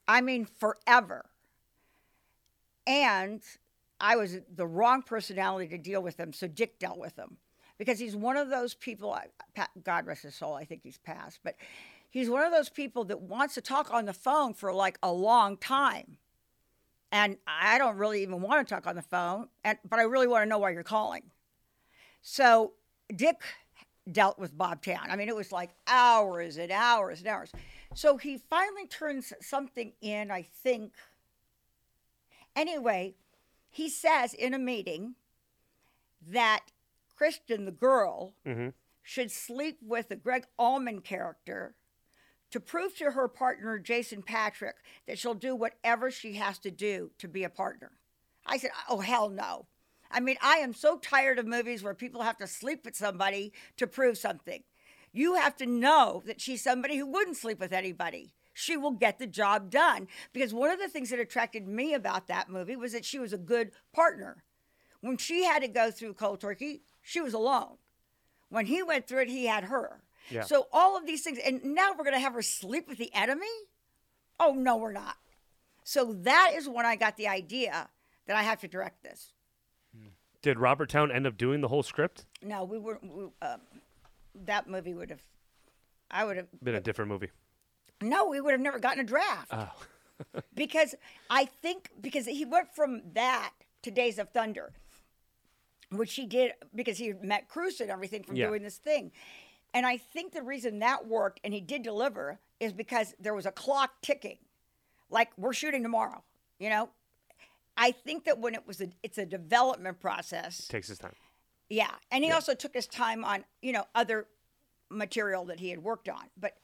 I 0.08 0.22
mean 0.22 0.46
forever. 0.46 1.26
And 2.86 3.42
I 4.02 4.18
was 4.18 4.38
the 4.54 4.68
wrong 4.68 5.02
personality 5.02 5.70
to 5.70 5.78
deal 5.78 6.02
with 6.04 6.20
him, 6.20 6.34
so 6.34 6.48
Dick 6.48 6.78
dealt 6.80 6.98
with 6.98 7.16
him 7.18 7.38
because 7.78 8.00
he's 8.00 8.16
one 8.16 8.36
of 8.36 8.50
those 8.50 8.74
people. 8.74 9.14
I- 9.14 9.28
God 9.84 10.06
rest 10.06 10.24
his 10.24 10.36
soul. 10.36 10.54
I 10.56 10.66
think 10.66 10.82
he's 10.84 10.98
passed, 10.98 11.40
but 11.44 11.56
he's 12.14 12.30
one 12.30 12.46
of 12.46 12.52
those 12.52 12.70
people 12.70 13.04
that 13.06 13.22
wants 13.22 13.56
to 13.56 13.62
talk 13.62 13.92
on 13.92 14.06
the 14.06 14.14
phone 14.14 14.54
for 14.54 14.72
like 14.72 15.00
a 15.02 15.12
long 15.12 15.58
time. 15.58 16.18
And 17.12 17.38
I 17.48 17.80
don't 17.80 17.98
really 17.98 18.22
even 18.22 18.40
want 18.42 18.66
to 18.68 18.72
talk 18.74 18.86
on 18.88 18.96
the 18.96 19.02
phone, 19.02 19.48
and 19.64 19.78
but 19.88 20.00
I 20.00 20.04
really 20.04 20.28
want 20.28 20.44
to 20.44 20.50
know 20.50 20.60
why 20.60 20.70
you're 20.70 20.84
calling. 20.84 21.24
So 22.22 22.74
Dick 23.14 23.42
dealt 24.12 24.38
with 24.38 24.56
Bob 24.58 24.84
Towne. 24.84 25.10
I 25.10 25.16
mean, 25.16 25.28
it 25.28 25.36
was 25.36 25.52
like 25.52 25.72
hours 25.88 26.58
and 26.58 26.72
hours 26.72 27.20
and 27.20 27.28
hours. 27.28 27.52
So 27.96 28.18
he 28.18 28.38
finally 28.38 28.86
turns 28.88 29.34
something 29.42 29.94
in, 30.02 30.30
I 30.32 30.42
think. 30.44 30.94
Anyway, 32.56 33.16
he 33.70 33.90
says 33.90 34.34
in 34.34 34.54
a 34.54 34.60
meeting 34.60 35.16
that 36.28 36.62
Kristen, 37.16 37.66
the 37.66 37.72
girl, 37.72 38.34
Mm-hmm. 38.46 38.70
should 39.02 39.32
sleep 39.32 39.78
with 39.82 40.10
the 40.10 40.16
Gregg 40.16 40.46
Allman 40.58 41.02
character 41.02 41.76
to 42.54 42.60
prove 42.60 42.96
to 42.96 43.10
her 43.12 43.28
partner, 43.28 43.80
Jason 43.80 44.22
Patric, 44.22 44.76
that 45.08 45.18
she'll 45.18 45.34
do 45.34 45.56
whatever 45.56 46.12
she 46.12 46.34
has 46.34 46.60
to 46.60 46.70
do 46.70 47.10
to 47.18 47.28
be 47.28 47.44
a 47.44 47.50
partner. 47.50 47.94
I 48.46 48.58
said, 48.58 48.70
Oh, 48.88 49.00
hell 49.00 49.30
no. 49.30 49.66
I 50.12 50.20
mean, 50.20 50.38
I 50.40 50.58
am 50.58 50.76
so 50.76 51.00
tired 51.00 51.40
of 51.40 51.48
movies 51.48 51.82
where 51.82 51.96
people 51.96 52.22
have 52.22 52.38
to 52.38 52.46
sleep 52.46 52.86
with 52.86 52.96
somebody 52.96 53.54
to 53.78 53.88
prove 53.88 54.20
something. 54.20 54.62
You 55.12 55.34
have 55.34 55.58
to 55.58 55.66
know 55.66 56.22
that 56.28 56.40
she's 56.40 56.64
somebody 56.64 56.96
who 56.96 57.08
wouldn't 57.08 57.38
sleep 57.38 57.60
with 57.60 57.74
anybody. 57.74 58.36
She 58.54 58.78
will 58.78 58.92
get 58.92 59.18
the 59.18 59.26
job 59.26 59.72
done. 59.72 60.08
Because 60.32 60.54
one 60.54 60.70
of 60.70 60.78
the 60.80 60.90
things 60.90 61.10
that 61.10 61.20
attracted 61.20 61.68
me 61.68 61.96
about 61.96 62.28
that 62.28 62.50
movie 62.50 62.76
was 62.76 62.94
that 62.94 63.04
she 63.04 63.18
was 63.18 63.34
a 63.34 63.38
good 63.40 63.72
partner. 63.94 64.44
When 65.02 65.18
she 65.18 65.44
had 65.44 65.64
to 65.64 65.68
go 65.68 65.90
through 65.90 66.14
cold 66.14 66.42
turkey, 66.42 66.84
she 67.02 67.20
was 67.20 67.34
alone. 67.34 67.78
When 68.50 68.68
he 68.68 68.84
went 68.84 69.08
through 69.08 69.22
it, 69.22 69.30
he 69.30 69.48
had 69.48 69.64
her. 69.64 70.04
Yeah. 70.30 70.44
So 70.44 70.68
all 70.72 70.98
of 70.98 71.06
these 71.06 71.22
things, 71.24 71.40
and 71.46 71.64
now 71.64 71.92
we're 71.92 72.04
going 72.04 72.14
to 72.16 72.20
have 72.20 72.34
her 72.34 72.42
sleep 72.42 72.88
with 72.88 72.98
the 72.98 73.14
enemy? 73.14 73.46
Oh, 74.40 74.54
no, 74.54 74.78
we're 74.78 74.94
not. 74.94 75.16
So 75.84 76.14
that 76.22 76.54
is 76.56 76.68
when 76.68 76.86
I 76.86 76.96
got 76.96 77.18
the 77.18 77.28
idea 77.28 77.90
that 78.28 78.36
I 78.38 78.44
have 78.44 78.60
to 78.62 78.68
direct 78.68 79.04
this. 79.04 79.34
Did 80.42 80.60
Robert 80.60 80.90
Towne 80.90 81.12
end 81.12 81.26
up 81.26 81.38
doing 81.38 81.62
the 81.62 81.70
whole 81.70 81.84
script? 81.84 82.26
No, 82.42 82.66
we 82.66 82.78
were, 82.78 83.00
we, 83.02 83.26
um, 83.42 83.62
that 84.46 84.70
movie 84.70 84.94
would 84.94 85.10
have, 85.10 85.22
I 86.12 86.26
would 86.26 86.36
have, 86.36 86.48
Been 86.62 86.76
a 86.76 86.82
different 86.82 87.10
movie. 87.10 87.30
no, 88.02 88.28
we 88.28 88.42
would 88.42 88.52
have 88.52 88.60
never 88.60 88.78
gotten 88.80 89.00
a 89.00 89.04
draft. 89.06 89.48
Oh. 89.52 89.72
because 90.56 90.96
I 91.30 91.46
think, 91.46 91.92
because 92.02 92.26
he 92.26 92.44
went 92.44 92.76
from 92.76 93.02
that 93.14 93.52
to 93.84 93.92
Days 93.92 94.20
of 94.20 94.30
Thunder, 94.32 94.74
which 95.92 96.14
he 96.16 96.26
did 96.26 96.54
because 96.76 96.98
he 96.98 97.14
met 97.22 97.48
Cruise 97.48 97.80
and 97.80 97.90
everything 97.90 98.24
from 98.24 98.36
Yeah. 98.36 98.48
doing 98.48 98.64
this 98.64 98.78
thing. 98.78 99.12
And 99.74 99.86
I 99.86 99.98
think 99.98 100.34
the 100.34 100.44
reason 100.44 100.80
that 100.80 101.08
worked 101.08 101.40
and 101.44 101.54
he 101.54 101.62
did 101.62 101.82
deliver 101.84 102.40
is 102.60 102.74
because 102.74 103.16
there 103.20 103.34
was 103.34 103.46
a 103.46 103.52
clock 103.52 104.02
ticking. 104.02 104.38
Like 105.10 105.30
we're 105.38 105.54
shooting 105.54 105.84
tomorrow, 105.84 106.24
you 106.60 106.70
know? 106.70 106.90
I 107.76 107.92
think 107.92 108.26
that 108.26 108.38
when 108.40 108.54
it 108.54 108.68
was 108.68 108.82
a 108.82 108.90
it's 109.02 109.18
a 109.18 109.26
development 109.26 110.00
process. 110.00 110.68
Takes 110.68 110.88
his 110.90 111.00
time. 111.00 111.16
Yeah. 111.70 111.90
And 112.12 112.24
he 112.24 112.30
Yeah. 112.30 112.36
also 112.36 112.54
took 112.54 112.74
his 112.74 112.86
time 112.88 113.26
on, 113.26 113.46
you 113.62 113.74
know, 113.74 113.86
other 113.96 114.28
material 114.90 115.46
that 115.46 115.60
he 115.60 115.70
had 115.70 115.80
worked 115.84 116.08
on. 116.08 116.26
But 116.38 116.58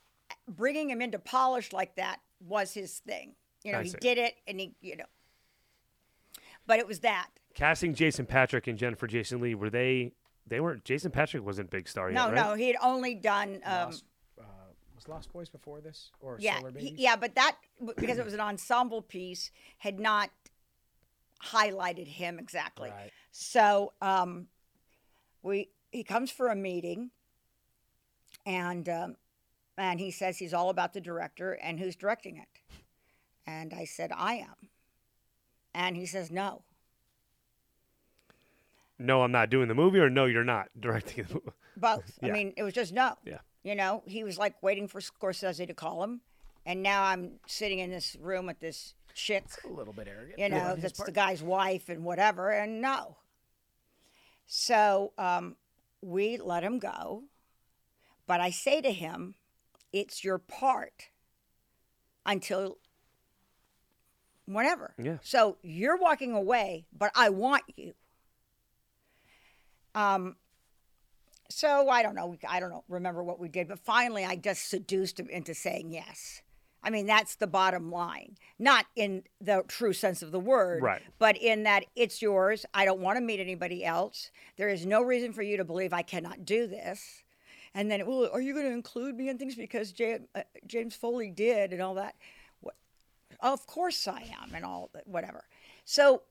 bringing 0.47 0.89
him 0.89 1.01
into 1.01 1.17
polish 1.17 1.73
like 1.73 1.95
that 1.95 2.19
was 2.39 2.73
his 2.73 2.99
thing. 2.99 3.33
You 3.63 3.71
know, 3.71 3.79
I 3.79 3.83
he 3.83 3.89
see. 3.89 3.97
did 3.99 4.17
it 4.19 4.35
and 4.47 4.59
he, 4.59 4.75
you 4.81 4.95
know. 4.97 5.05
But 6.67 6.77
it 6.79 6.87
was 6.87 6.99
that. 6.99 7.29
Casting 7.55 7.95
Jason 7.95 8.25
Patric 8.27 8.67
and 8.67 8.77
Jennifer 8.77 9.07
Jason 9.07 9.41
Lee, 9.41 9.55
were 9.55 9.71
they? 9.71 10.13
They 10.49 10.59
weren't. 10.59 10.83
Jason 10.83 11.11
Patric 11.11 11.45
wasn't 11.45 11.69
big 11.69 11.87
star 11.87 12.11
No, 12.11 12.25
yet, 12.25 12.33
right? 12.33 12.45
no, 12.49 12.53
he 12.55 12.67
had 12.67 12.75
only 12.81 13.15
done 13.15 13.61
um 13.65 13.85
Lost, 13.91 14.03
uh, 14.39 14.43
was 14.95 15.07
Lost 15.07 15.31
Boys 15.33 15.49
before 15.49 15.79
this 15.81 16.11
or 16.19 16.37
yeah, 16.39 16.57
Solar 16.59 16.71
he- 16.77 16.95
yeah, 16.97 17.15
but 17.15 17.35
that 17.35 17.55
because 17.97 18.17
it 18.17 18.25
was 18.25 18.33
an 18.33 18.39
ensemble 18.41 19.01
piece 19.01 19.51
had 19.77 19.99
not 19.99 20.29
highlighted 21.43 22.07
him 22.07 22.37
exactly. 22.39 22.89
Right. 22.89 23.11
So 23.31 23.93
um, 24.01 24.47
we 25.43 25.69
he 25.91 26.03
comes 26.03 26.31
for 26.31 26.47
a 26.49 26.55
meeting, 26.55 27.11
and 28.45 28.89
um, 28.89 29.15
and 29.77 29.99
he 29.99 30.11
says 30.11 30.37
he's 30.39 30.53
all 30.53 30.69
about 30.69 30.93
the 30.93 31.01
director 31.01 31.53
and 31.53 31.79
who's 31.79 31.95
directing 31.95 32.37
it, 32.37 32.47
and 33.45 33.73
I 33.73 33.85
said 33.85 34.11
I 34.15 34.33
am, 34.35 34.69
and 35.73 35.95
he 35.95 36.05
says 36.05 36.31
no. 36.31 36.63
No, 38.99 39.21
I'm 39.23 39.31
not 39.31 39.49
doing 39.49 39.67
the 39.69 39.73
movie, 39.75 39.99
or 39.99 40.09
no, 40.09 40.25
you're 40.25 40.43
not 40.43 40.67
directing 40.79 41.23
the 41.23 41.35
movie. 41.35 41.51
Both. 41.77 42.19
Yeah. 42.21 42.29
I 42.29 42.31
mean, 42.31 42.53
it 42.57 42.63
was 42.63 42.73
just 42.73 42.93
no. 42.93 43.15
Yeah. 43.25 43.39
You 43.63 43.75
know, 43.75 44.03
he 44.05 44.23
was 44.23 44.37
like 44.37 44.61
waiting 44.61 44.87
for 44.87 44.99
Scorsese 45.01 45.65
to 45.65 45.73
call 45.73 46.03
him, 46.03 46.21
and 46.65 46.83
now 46.83 47.03
I'm 47.03 47.39
sitting 47.47 47.79
in 47.79 47.89
this 47.89 48.15
room 48.21 48.45
with 48.45 48.59
this 48.59 48.93
chick 49.13 49.43
A 49.65 49.69
little 49.69 49.93
bit 49.93 50.07
arrogant. 50.07 50.39
you 50.39 50.49
know, 50.49 50.57
on 50.59 50.75
his 50.75 50.83
that's 50.83 51.03
the 51.03 51.11
guy's 51.11 51.41
wife 51.41 51.89
and 51.89 52.03
whatever, 52.03 52.51
and 52.51 52.81
no. 52.81 53.17
So 54.45 55.13
um, 55.17 55.55
we 56.01 56.37
let 56.37 56.63
him 56.63 56.79
go. 56.79 57.23
But 58.27 58.39
I 58.41 58.51
say 58.51 58.81
to 58.81 58.91
him, 58.91 59.35
it's 59.91 60.23
your 60.23 60.37
part 60.37 61.09
until 62.25 62.77
whenever. 64.45 64.93
Yeah. 65.01 65.17
So 65.21 65.57
you're 65.61 65.97
walking 65.97 66.33
away, 66.33 66.85
but 66.95 67.11
I 67.15 67.29
want 67.29 67.63
you. 67.75 67.93
Um, 69.99 70.35
so 71.49 71.89
I 71.89 72.03
don't 72.03 72.15
know. 72.15 72.37
I 72.47 72.59
don't 72.59 72.69
know. 72.69 72.83
Remember 72.87 73.23
what 73.23 73.39
we 73.39 73.49
did, 73.49 73.67
but 73.67 73.79
finally, 73.79 74.23
I 74.23 74.35
just 74.35 74.69
seduced 74.69 75.19
him 75.19 75.29
into 75.29 75.53
saying 75.53 75.91
yes. 75.91 76.41
I 76.81 76.89
mean, 76.91 77.07
that's 77.07 77.35
the 77.35 77.47
bottom 77.47 77.91
line. 77.91 78.37
Not 78.57 78.85
in 78.95 79.23
the 79.41 79.63
true 79.67 79.91
sense 79.91 80.21
of 80.21 80.31
the 80.31 80.39
word, 80.39 80.81
Right. 80.81 81.01
but 81.17 81.35
in 81.35 81.63
that 81.63 81.83
it's 81.95 82.21
yours. 82.21 82.65
I 82.73 82.85
don't 82.85 83.01
want 83.01 83.17
to 83.17 83.21
meet 83.21 83.41
anybody 83.41 83.83
else. 83.83 84.31
There 84.55 84.69
is 84.69 84.85
no 84.85 85.01
reason 85.01 85.33
for 85.33 85.41
you 85.41 85.57
to 85.57 85.65
believe 85.65 85.91
I 85.91 86.03
cannot 86.03 86.45
do 86.45 86.67
this. 86.67 87.23
And 87.73 87.91
then, 87.91 88.05
well, 88.05 88.29
are 88.31 88.39
you 88.41 88.53
going 88.53 88.65
to 88.65 88.71
include 88.71 89.15
me 89.17 89.27
in 89.27 89.37
things 89.37 89.55
because 89.55 89.91
James, 89.91 90.27
uh, 90.33 90.43
James 90.65 90.95
Foley 90.95 91.29
did 91.31 91.73
and 91.73 91.81
all 91.81 91.95
that? 91.95 92.15
What? 92.61 92.75
Of 93.41 93.67
course 93.67 94.07
I 94.07 94.21
am, 94.41 94.55
and 94.55 94.63
all 94.63 94.89
that, 94.93 95.05
whatever. 95.05 95.43
So, 95.83 96.23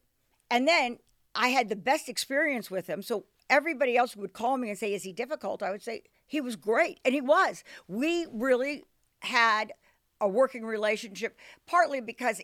and 0.51 0.66
then 0.66 0.99
I 1.35 1.49
had 1.49 1.69
the 1.69 1.77
best 1.77 2.09
experience 2.09 2.70
with 2.70 2.86
him. 2.86 3.03
So 3.03 3.27
everybody 3.51 3.97
else 3.97 4.16
would 4.16 4.33
call 4.33 4.57
me 4.57 4.70
and 4.70 4.79
say, 4.79 4.95
"Is 4.95 5.03
he 5.03 5.12
difficult?" 5.12 5.62
I 5.62 5.70
would 5.70 5.83
say 5.83 6.03
he 6.27 6.41
was 6.41 6.57
great, 6.57 7.01
and 7.05 7.15
he 7.15 7.20
was. 7.20 7.65
We 7.87 8.27
really 8.31 8.85
had 9.20 9.73
a 10.20 10.29
working 10.29 10.65
relationship, 10.65 11.37
partly 11.66 12.01
because 12.01 12.41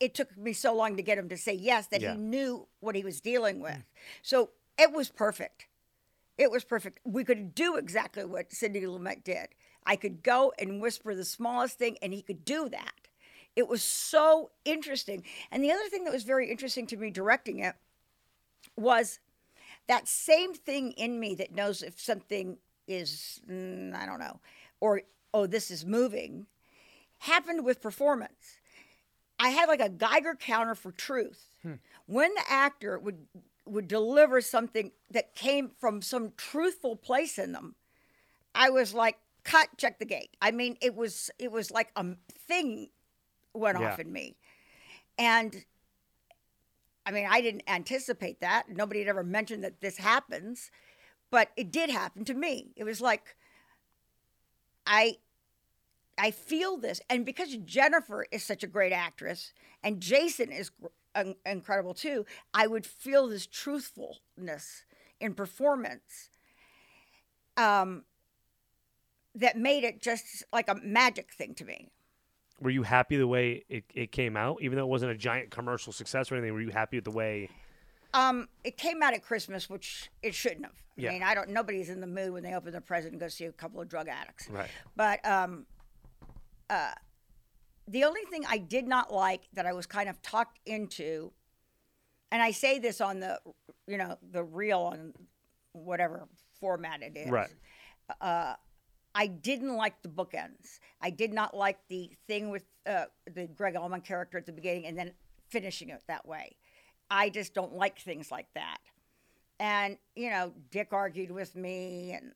it 0.00 0.14
took 0.14 0.36
me 0.36 0.52
so 0.52 0.74
long 0.74 0.96
to 0.96 1.02
get 1.02 1.18
him 1.18 1.28
to 1.28 1.36
say 1.36 1.52
yes 1.52 1.86
that 1.88 2.00
Yeah. 2.00 2.12
he 2.12 2.18
knew 2.18 2.66
what 2.80 2.94
he 2.94 3.04
was 3.04 3.20
dealing 3.20 3.58
mm. 3.58 3.62
with. 3.62 3.84
So 4.22 4.50
it 4.78 4.92
was 4.92 5.10
perfect. 5.10 5.66
It 6.38 6.50
was 6.50 6.64
perfect. 6.64 7.00
We 7.04 7.22
could 7.22 7.54
do 7.54 7.76
exactly 7.76 8.24
what 8.24 8.50
Sidney 8.50 8.80
Lumet 8.80 9.22
did. 9.22 9.48
I 9.84 9.96
could 9.96 10.22
go 10.22 10.52
and 10.58 10.80
whisper 10.80 11.14
the 11.14 11.24
smallest 11.24 11.76
thing, 11.78 11.98
and 12.00 12.14
he 12.14 12.22
could 12.22 12.44
do 12.44 12.68
that. 12.70 12.94
It 13.56 13.68
was 13.68 13.82
so 13.82 14.50
interesting. 14.64 15.24
And 15.50 15.62
the 15.62 15.72
other 15.72 15.88
thing 15.90 16.04
that 16.04 16.12
was 16.12 16.24
very 16.24 16.50
interesting 16.50 16.86
to 16.88 16.96
me 16.96 17.10
directing 17.10 17.58
it 17.58 17.74
was 18.76 19.18
that 19.90 20.08
same 20.08 20.54
thing 20.54 20.92
in 20.92 21.20
me 21.20 21.36
that 21.36 21.54
knows 21.54 21.82
if 21.82 22.00
something 22.00 22.58
is, 22.88 23.40
mm, 23.50 23.94
I 23.94 24.06
don't 24.06 24.20
know, 24.20 24.40
or, 24.80 25.02
oh, 25.34 25.46
this 25.46 25.70
is 25.70 25.86
moving, 25.86 26.46
happened 27.18 27.64
with 27.64 27.82
performance. 27.82 28.60
I 29.38 29.50
had 29.50 29.68
like 29.68 29.80
a 29.80 29.90
Geiger 29.90 30.34
counter 30.34 30.74
for 30.74 30.92
truth. 30.92 31.50
When 32.06 32.34
the 32.34 32.44
actor 32.50 32.98
would 32.98 33.26
would 33.66 33.88
deliver 33.88 34.40
something 34.40 34.92
that 35.10 35.34
came 35.34 35.70
from 35.78 36.02
some 36.02 36.32
truthful 36.36 36.96
place 36.96 37.38
in 37.38 37.52
them, 37.52 37.76
I 38.54 38.70
was 38.70 38.94
like, 38.94 39.18
cut, 39.44 39.68
check 39.78 39.98
the 39.98 40.06
gate. 40.06 40.36
I 40.42 40.52
mean, 40.52 40.76
it 40.82 40.94
was 40.94 41.30
it 41.38 41.52
was 41.52 41.70
like 41.70 41.90
a 41.96 42.06
thing 42.48 42.90
went 43.54 43.78
Yeah. 43.78 43.84
off 43.86 43.98
in 43.98 44.12
me. 44.12 44.36
And 45.18 45.64
I 47.10 47.12
mean, 47.12 47.26
I 47.28 47.40
didn't 47.40 47.64
anticipate 47.66 48.38
that. 48.38 48.68
Nobody 48.68 49.00
had 49.00 49.08
ever 49.08 49.24
mentioned 49.24 49.64
that 49.64 49.80
this 49.80 49.98
happens, 49.98 50.70
but 51.28 51.50
it 51.56 51.72
did 51.72 51.90
happen 51.90 52.24
to 52.26 52.34
me. 52.34 52.70
It 52.76 52.84
was 52.84 53.00
like 53.00 53.34
I 54.86 55.16
I 56.16 56.30
feel 56.30 56.76
this, 56.76 57.00
and 57.10 57.26
because 57.26 57.56
Jennifer 57.64 58.26
is 58.30 58.44
such 58.44 58.62
a 58.62 58.68
great 58.68 58.92
actress 58.92 59.52
and 59.82 60.00
Jason 60.00 60.52
is 60.52 60.70
incredible 61.44 61.94
too, 61.94 62.26
I 62.54 62.68
would 62.68 62.86
feel 62.86 63.26
this 63.26 63.44
truthfulness 63.44 64.84
in 65.18 65.34
performance 65.34 66.28
um, 67.56 68.04
that 69.34 69.58
made 69.58 69.82
it 69.82 70.00
just 70.00 70.44
like 70.52 70.68
a 70.68 70.76
magic 70.76 71.32
thing 71.32 71.54
to 71.54 71.64
me. 71.64 71.90
Were 72.60 72.70
you 72.70 72.82
happy 72.82 73.16
the 73.16 73.26
way 73.26 73.64
it, 73.68 73.84
it 73.94 74.12
came 74.12 74.36
out, 74.36 74.58
even 74.60 74.76
though 74.76 74.84
it 74.84 74.88
wasn't 74.88 75.12
a 75.12 75.16
giant 75.16 75.50
commercial 75.50 75.92
success 75.92 76.30
or 76.30 76.36
anything? 76.36 76.52
Were 76.52 76.60
you 76.60 76.70
happy 76.70 76.98
with 76.98 77.04
the 77.04 77.10
way? 77.10 77.48
Um, 78.12 78.48
it 78.64 78.76
came 78.76 79.02
out 79.02 79.14
at 79.14 79.22
Christmas, 79.22 79.70
which 79.70 80.10
it 80.22 80.34
shouldn't 80.34 80.64
have. 80.64 80.74
I 80.74 81.02
Yeah. 81.02 81.10
mean, 81.12 81.22
I 81.22 81.34
don't. 81.34 81.48
Nobody's 81.50 81.88
in 81.88 82.00
the 82.00 82.06
mood 82.06 82.32
when 82.32 82.42
they 82.42 82.54
open 82.54 82.72
their 82.72 82.80
present 82.80 83.12
and 83.12 83.20
go 83.20 83.28
see 83.28 83.46
a 83.46 83.52
couple 83.52 83.80
of 83.80 83.88
drug 83.88 84.08
addicts. 84.08 84.48
Right. 84.50 84.68
But 84.94 85.24
um, 85.24 85.64
uh, 86.68 86.92
the 87.88 88.04
only 88.04 88.22
thing 88.30 88.44
I 88.48 88.58
did 88.58 88.86
not 88.86 89.12
like 89.12 89.42
that 89.54 89.64
I 89.64 89.72
was 89.72 89.86
kind 89.86 90.08
of 90.08 90.20
talked 90.20 90.58
into, 90.66 91.32
and 92.30 92.42
I 92.42 92.50
say 92.50 92.78
this 92.78 93.00
on 93.00 93.20
the, 93.20 93.40
you 93.86 93.96
know, 93.96 94.18
the 94.32 94.44
real 94.44 94.80
on 94.80 95.14
whatever 95.72 96.28
format 96.60 97.02
it 97.02 97.16
is. 97.16 97.30
Right. 97.30 97.48
I 99.14 99.26
didn't 99.26 99.76
like 99.76 100.02
the 100.02 100.08
bookends. 100.08 100.78
I 101.00 101.10
did 101.10 101.32
not 101.32 101.56
like 101.56 101.78
the 101.88 102.10
thing 102.26 102.50
with 102.50 102.64
uh, 102.86 103.06
the 103.32 103.46
Gregg 103.46 103.76
Allman 103.76 104.02
character 104.02 104.38
at 104.38 104.46
the 104.46 104.52
beginning 104.52 104.86
and 104.86 104.96
then 104.96 105.12
finishing 105.48 105.88
it 105.90 106.02
that 106.06 106.26
way. 106.26 106.56
I 107.10 107.28
just 107.28 107.54
don't 107.54 107.74
like 107.74 107.98
things 107.98 108.30
like 108.30 108.46
that. 108.54 108.78
And, 109.58 109.98
you 110.14 110.30
know, 110.30 110.52
Dick 110.70 110.92
argued 110.92 111.30
with 111.30 111.56
me 111.56 112.12
and 112.12 112.32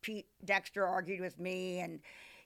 Pete 0.00 0.26
Dexter 0.44 0.86
argued 0.86 1.20
with 1.20 1.38
me. 1.38 1.80
And, 1.80 2.00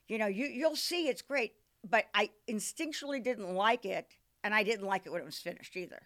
you 0.07 0.17
know, 0.17 0.27
you, 0.27 0.47
you'll 0.47 0.75
see 0.75 1.07
it's 1.07 1.21
great. 1.21 1.53
But 1.87 2.05
I 2.13 2.31
instinctually 2.49 3.23
didn't 3.23 3.53
like 3.53 3.85
it. 3.85 4.17
And 4.43 4.55
I 4.55 4.63
didn't 4.63 4.87
like 4.87 5.05
it 5.05 5.11
when 5.11 5.21
it 5.21 5.25
was 5.25 5.37
finished 5.37 5.77
either. 5.77 6.01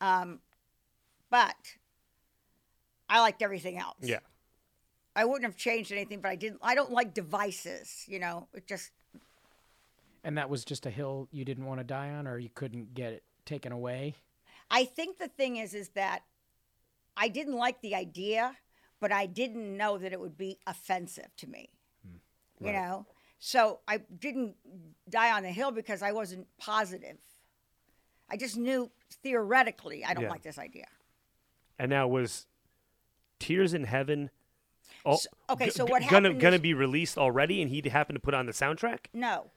Um, 0.00 0.40
but 1.30 1.56
I 3.08 3.20
liked 3.20 3.40
everything 3.42 3.78
else. 3.78 3.96
Yeah. 4.00 4.18
I 5.16 5.24
wouldn't 5.24 5.44
have 5.44 5.56
changed 5.56 5.92
anything, 5.92 6.20
but 6.20 6.30
I 6.30 6.36
didn't. 6.36 6.58
I 6.62 6.74
don't 6.74 6.90
like 6.92 7.14
devices. 7.14 8.04
You 8.08 8.18
know, 8.18 8.48
it 8.52 8.66
just 8.66 8.90
And 10.24 10.36
that 10.38 10.48
was 10.48 10.64
just 10.64 10.86
a 10.86 10.90
hill 10.90 11.28
you 11.30 11.44
didn't 11.44 11.66
want 11.66 11.80
to 11.80 11.84
die 11.84 12.10
on, 12.10 12.26
or 12.26 12.38
you 12.38 12.50
couldn't 12.54 12.94
get 12.94 13.12
it 13.12 13.22
taken 13.44 13.72
away. 13.72 14.14
I 14.70 14.84
think 14.86 15.18
the 15.18 15.28
thing 15.28 15.56
is, 15.56 15.74
is 15.74 15.90
that 15.90 16.22
I 17.16 17.28
didn't 17.28 17.54
like 17.56 17.80
the 17.82 17.94
idea, 17.94 18.56
but 19.00 19.12
I 19.12 19.26
didn't 19.26 19.76
know 19.76 19.98
that 19.98 20.12
it 20.12 20.18
would 20.20 20.36
be 20.36 20.58
offensive 20.66 21.28
to 21.36 21.46
me. 21.48 21.68
Hmm. 22.02 22.16
You 22.60 22.72
Right. 22.72 22.82
know, 22.82 23.06
so 23.38 23.80
I 23.86 23.98
didn't 23.98 24.56
die 25.08 25.30
on 25.30 25.42
the 25.42 25.50
hill 25.52 25.70
because 25.70 26.02
I 26.02 26.12
wasn't 26.12 26.46
positive. 26.58 27.18
I 28.30 28.36
just 28.38 28.56
knew 28.56 28.90
theoretically 29.22 30.04
I 30.04 30.14
don't 30.14 30.24
Yeah. 30.24 30.30
like 30.30 30.42
this 30.42 30.58
idea. 30.58 30.88
And 31.78 31.90
now 31.90 32.08
was 32.08 32.46
Tears 33.38 33.74
in 33.74 33.84
Heaven. 33.84 34.30
Oh, 35.04 35.16
So- 35.16 35.28
okay, 35.50 35.68
so 35.70 35.84
what 35.84 36.00
gonna 36.02 36.28
happened 36.28 36.40
gonna 36.40 36.58
be 36.58 36.74
released 36.74 37.18
already, 37.18 37.60
and 37.60 37.70
he 37.70 37.86
happened 37.88 38.16
to 38.16 38.20
put 38.20 38.34
on 38.34 38.46
the 38.46 38.52
soundtrack. 38.52 39.06
No. 39.12 39.50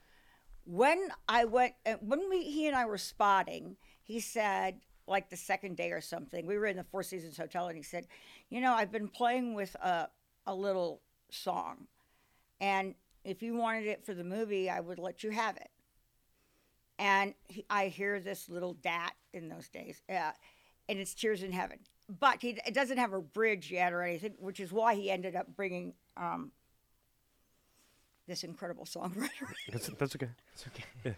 When 0.65 1.09
I 1.29 1.45
went, 1.45 1.75
uh, 1.85 1.93
when 2.01 2.29
we, 2.29 2.43
he 2.43 2.67
and 2.67 2.75
I 2.75 2.85
were 2.85 2.97
spotting, 2.97 3.77
he 4.03 4.19
said, 4.19 4.81
like 5.07 5.29
the 5.29 5.37
second 5.37 5.77
day 5.77 5.91
or 5.91 6.01
something, 6.01 6.45
we 6.45 6.57
were 6.57 6.65
in 6.65 6.75
the 6.75 6.83
Four 6.83 7.03
Seasons 7.03 7.37
Hotel, 7.37 7.67
and 7.67 7.77
he 7.77 7.83
said, 7.83 8.07
You 8.49 8.59
know, 8.59 8.73
I've 8.73 8.91
been 8.91 9.07
playing 9.07 9.53
with 9.53 9.75
a, 9.75 10.09
a 10.45 10.53
little 10.53 11.01
song, 11.31 11.87
and 12.59 12.95
if 13.23 13.41
you 13.41 13.55
wanted 13.55 13.85
it 13.85 14.05
for 14.05 14.13
the 14.13 14.23
movie, 14.25 14.69
I 14.69 14.81
would 14.81 14.99
let 14.99 15.23
you 15.23 15.31
have 15.31 15.55
it. 15.55 15.69
And 16.99 17.33
he, 17.47 17.65
I 17.69 17.87
hear 17.87 18.19
this 18.19 18.49
little 18.49 18.73
dat 18.73 19.13
in 19.33 19.47
those 19.47 19.69
days, 19.69 20.01
uh, 20.09 20.31
and 20.89 20.99
it's 20.99 21.13
Tears 21.13 21.43
in 21.43 21.51
Heaven. 21.53 21.79
But 22.19 22.41
he, 22.41 22.57
it 22.65 22.73
doesn't 22.73 22.97
have 22.97 23.11
a 23.13 23.21
bridge 23.21 23.69
yet 23.71 23.91
or 23.91 24.01
anything, 24.01 24.33
which 24.39 24.59
is 24.59 24.71
why 24.71 24.95
he 24.95 25.11
ended 25.11 25.35
up 25.35 25.47
bringing 25.55 25.93
um, 26.15 26.51
this 28.27 28.43
incredible 28.45 28.85
songwriter. 28.85 29.29
That's, 29.71 29.89
that's 29.89 30.15
okay. 30.15 30.29
It's 30.53 30.65
okay. 31.03 31.15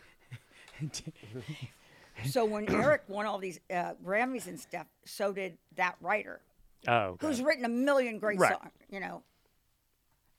So 2.26 2.44
when 2.44 2.70
Eric 2.70 3.04
won 3.08 3.26
all 3.26 3.38
these 3.38 3.62
uh, 3.74 3.94
Grammys 4.06 4.48
and 4.48 4.60
stuff, 4.60 4.88
so 5.06 5.32
did 5.32 5.58
that 5.78 5.96
writer 6.02 6.42
Oh, 6.86 6.94
okay. 7.12 7.28
who's 7.28 7.42
written 7.42 7.64
a 7.64 7.70
million 7.70 8.20
great 8.20 8.40
Right. 8.40 8.52
songs. 8.52 8.72
You 8.90 9.00
know, 9.00 9.24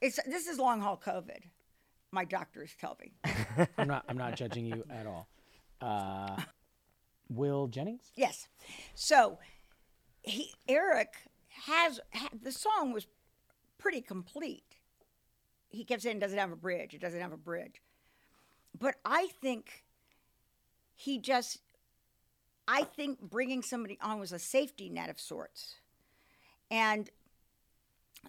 it's 0.03 0.19
this 0.27 0.47
is 0.47 0.59
long 0.59 0.81
haul 0.83 1.01
COVID. 1.03 1.43
My 2.13 2.27
doctors 2.27 2.75
tell 2.79 2.99
me. 3.01 3.13
I'm 3.79 3.89
not. 3.89 4.05
I'm 4.11 4.19
not 4.19 4.37
judging 4.37 4.67
you 4.67 4.85
at 4.91 5.07
all. 5.07 5.27
Uh, 5.81 6.37
Will 7.31 7.67
Jennings? 7.67 8.13
yes. 8.15 8.49
So 8.95 9.39
he 10.23 10.53
Eric 10.69 11.15
has 11.67 12.01
ha, 12.13 12.29
the 12.43 12.53
song 12.53 12.93
was 12.93 13.07
pretty 13.79 14.01
complete. 14.01 14.77
He 15.69 15.85
kept 15.85 16.03
saying 16.03 16.19
doesn't 16.19 16.39
have 16.39 16.53
a 16.53 16.57
bridge. 16.57 16.95
It 16.95 17.01
doesn't 17.01 17.21
have 17.21 17.33
a 17.33 17.37
bridge. 17.37 17.81
But 18.79 18.97
I 19.05 19.29
think 19.41 19.85
he 20.95 21.19
just 21.19 21.59
I 22.69 22.85
think 22.85 23.21
bringing 23.21 23.63
somebody 23.63 23.99
on 24.01 24.21
was 24.21 24.33
a 24.33 24.39
safety 24.39 24.89
net 24.89 25.11
of 25.11 25.19
sorts. 25.19 25.77
And 26.71 27.11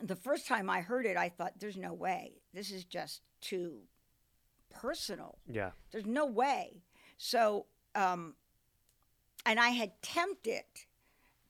the 0.01 0.15
first 0.15 0.47
time 0.47 0.69
I 0.69 0.81
heard 0.81 1.05
it, 1.05 1.17
I 1.17 1.29
thought, 1.29 1.53
there's 1.59 1.77
no 1.77 1.93
way. 1.93 2.41
This 2.53 2.71
is 2.71 2.83
just 2.83 3.21
too 3.41 3.81
personal. 4.69 5.37
yeah. 5.47 5.71
There's 5.91 6.05
no 6.05 6.25
way. 6.25 6.81
So, 7.17 7.65
um, 7.93 8.35
and 9.45 9.59
I 9.59 9.69
had 9.69 10.01
tempted 10.01 10.63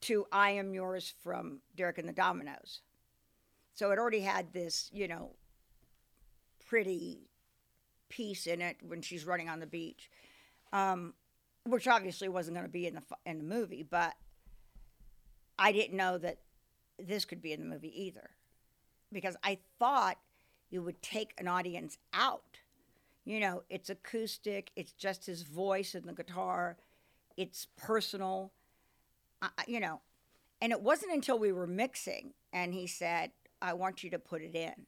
to 0.02 0.26
I 0.32 0.52
Am 0.52 0.74
Yours 0.74 1.14
from 1.24 1.60
Derek 1.76 1.98
and 1.98 2.10
the 2.10 2.14
Dominos. 2.14 2.80
So 3.74 3.92
it 3.92 4.00
already 4.00 4.22
had 4.22 4.54
this, 4.54 4.90
you 4.94 5.08
know, 5.08 5.32
pretty 6.68 7.30
piece 8.10 8.48
in 8.48 8.62
it 8.62 8.78
when 8.86 9.02
she's 9.02 9.26
running 9.26 9.50
on 9.50 9.60
the 9.60 9.66
beach, 9.66 10.10
um, 10.74 11.14
which 11.66 11.88
obviously 11.88 12.28
wasn't 12.30 12.56
going 12.56 12.66
to 12.66 12.72
be 12.72 12.88
in 12.88 12.96
the 12.96 13.02
in 13.26 13.38
the 13.38 13.44
movie. 13.44 13.84
But 13.84 14.14
I 15.58 15.72
didn't 15.72 15.98
know 15.98 16.18
that 16.18 16.40
this 17.00 17.26
could 17.26 17.42
be 17.42 17.54
in 17.54 17.60
the 17.62 17.66
movie 17.66 18.04
either, 18.04 18.32
because 19.12 19.38
I 19.44 19.60
thought 19.80 20.18
you 20.70 20.82
would 20.84 21.02
take 21.02 21.34
an 21.38 21.48
audience 21.48 21.98
out. 22.14 22.60
You 23.24 23.40
know, 23.40 23.64
it's 23.70 23.90
acoustic. 23.90 24.72
It's 24.76 24.94
just 24.94 25.26
his 25.26 25.44
voice 25.44 25.94
and 25.94 26.06
the 26.06 26.14
guitar. 26.14 26.78
It's 27.38 27.68
personal. 27.78 28.52
I, 29.42 29.50
I- 29.58 29.64
you 29.68 29.80
know, 29.80 30.02
and 30.62 30.72
it 30.72 30.82
wasn't 30.82 31.14
until 31.14 31.38
we 31.40 31.52
were 31.52 31.68
mixing 31.68 32.34
and 32.54 32.74
he 32.74 32.88
said, 32.88 33.32
"I 33.62 33.74
want 33.74 34.04
you 34.04 34.10
to 34.12 34.20
put 34.20 34.42
it 34.42 34.56
in." 34.56 34.86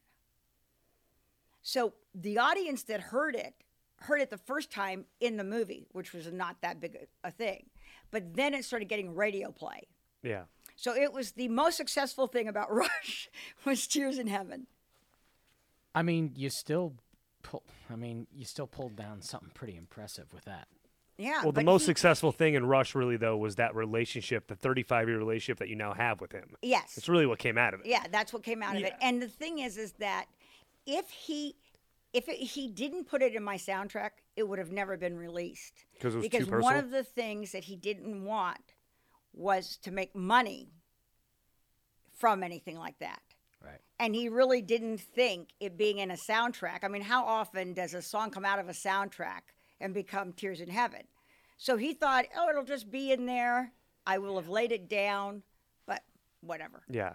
So 1.62 1.94
the 2.14 2.38
audience 2.38 2.82
that 2.84 3.00
heard 3.00 3.34
it 3.34 3.54
heard 4.00 4.20
it 4.20 4.28
the 4.30 4.36
first 4.38 4.70
time 4.70 5.06
in 5.20 5.36
the 5.38 5.44
movie, 5.44 5.86
which 5.92 6.12
was 6.12 6.30
not 6.30 6.60
that 6.60 6.78
big 6.80 6.96
a, 7.24 7.28
a 7.28 7.30
thing. 7.30 7.66
But 8.10 8.34
then 8.34 8.52
it 8.52 8.64
started 8.64 8.88
getting 8.88 9.14
radio 9.14 9.50
play. 9.50 9.88
Yeah. 10.22 10.42
So 10.76 10.94
it 10.94 11.12
was 11.12 11.32
the 11.32 11.48
most 11.48 11.76
successful 11.76 12.26
thing 12.26 12.46
about 12.48 12.70
Rush 12.74 13.30
was 13.64 13.86
Tears 13.86 14.18
in 14.18 14.26
Heaven. 14.26 14.66
I 15.94 16.02
mean, 16.02 16.32
you 16.36 16.50
still 16.50 16.94
pull. 17.42 17.62
I 17.88 17.96
mean, 17.96 18.26
you 18.34 18.44
still 18.44 18.66
pulled 18.66 18.96
down 18.96 19.22
something 19.22 19.50
pretty 19.54 19.76
impressive 19.76 20.32
with 20.34 20.44
that. 20.44 20.68
Yeah. 21.16 21.42
Well, 21.42 21.52
the 21.52 21.62
most 21.62 21.82
he- 21.82 21.86
successful 21.86 22.32
thing 22.32 22.54
in 22.54 22.66
Rush, 22.66 22.94
really, 22.94 23.16
though, 23.16 23.36
was 23.36 23.56
that 23.56 23.74
relationship, 23.74 24.48
the 24.48 24.56
35 24.56 25.08
year 25.08 25.18
relationship 25.18 25.58
that 25.58 25.68
you 25.68 25.76
now 25.76 25.94
have 25.94 26.20
with 26.20 26.32
him. 26.32 26.56
Yes. 26.62 26.96
It's 26.96 27.08
really 27.08 27.26
what 27.26 27.38
came 27.38 27.56
out 27.56 27.72
of 27.74 27.80
it. 27.80 27.86
Yeah, 27.86 28.04
that's 28.10 28.32
what 28.32 28.42
came 28.42 28.62
out 28.62 28.76
of 28.76 28.82
it. 28.82 28.94
And 29.00 29.22
the 29.22 29.28
thing 29.28 29.60
is, 29.60 29.76
is 29.76 29.92
that 30.00 30.26
if 30.86 31.08
he, 31.10 31.54
if 32.12 32.28
it, 32.28 32.36
he 32.36 32.68
didn't 32.68 33.04
put 33.04 33.22
it 33.22 33.34
in 33.34 33.42
my 33.44 33.56
soundtrack, 33.56 34.10
it 34.36 34.42
would 34.48 34.58
have 34.58 34.72
never 34.72 34.96
been 34.96 35.16
released. 35.16 35.84
'Cause 36.00 36.14
it 36.14 36.18
was 36.18 36.26
too 36.26 36.38
because 36.38 36.48
one 36.62 36.76
of 36.76 36.90
the 36.90 37.04
things 37.04 37.52
that 37.52 37.64
he 37.64 37.76
didn't 37.76 38.24
want 38.24 38.74
was 39.32 39.76
to 39.78 39.90
make 39.90 40.14
money 40.14 40.72
from 42.12 42.42
anything 42.42 42.78
like 42.78 42.98
that. 42.98 43.20
Right. 43.62 43.80
And 43.98 44.14
he 44.14 44.28
really 44.28 44.62
didn't 44.62 44.98
think 44.98 45.50
it 45.60 45.76
being 45.76 45.98
in 45.98 46.10
a 46.10 46.14
soundtrack. 46.14 46.80
I 46.82 46.88
mean, 46.88 47.02
how 47.02 47.24
often 47.24 47.72
does 47.72 47.94
a 47.94 48.02
song 48.02 48.30
come 48.30 48.44
out 48.44 48.58
of 48.58 48.68
a 48.68 48.72
soundtrack 48.72 49.40
and 49.80 49.92
become 49.94 50.32
Tears 50.32 50.60
in 50.60 50.68
Heaven? 50.70 51.02
So 51.56 51.76
he 51.76 51.92
thought, 51.94 52.26
oh, 52.36 52.48
it'll 52.50 52.64
just 52.64 52.90
be 52.90 53.12
in 53.12 53.26
there. 53.26 53.72
I 54.06 54.18
will 54.18 54.36
have 54.36 54.48
laid 54.48 54.72
it 54.72 54.88
down, 54.88 55.42
but 55.86 56.02
whatever. 56.40 56.82
Yeah. 56.90 57.14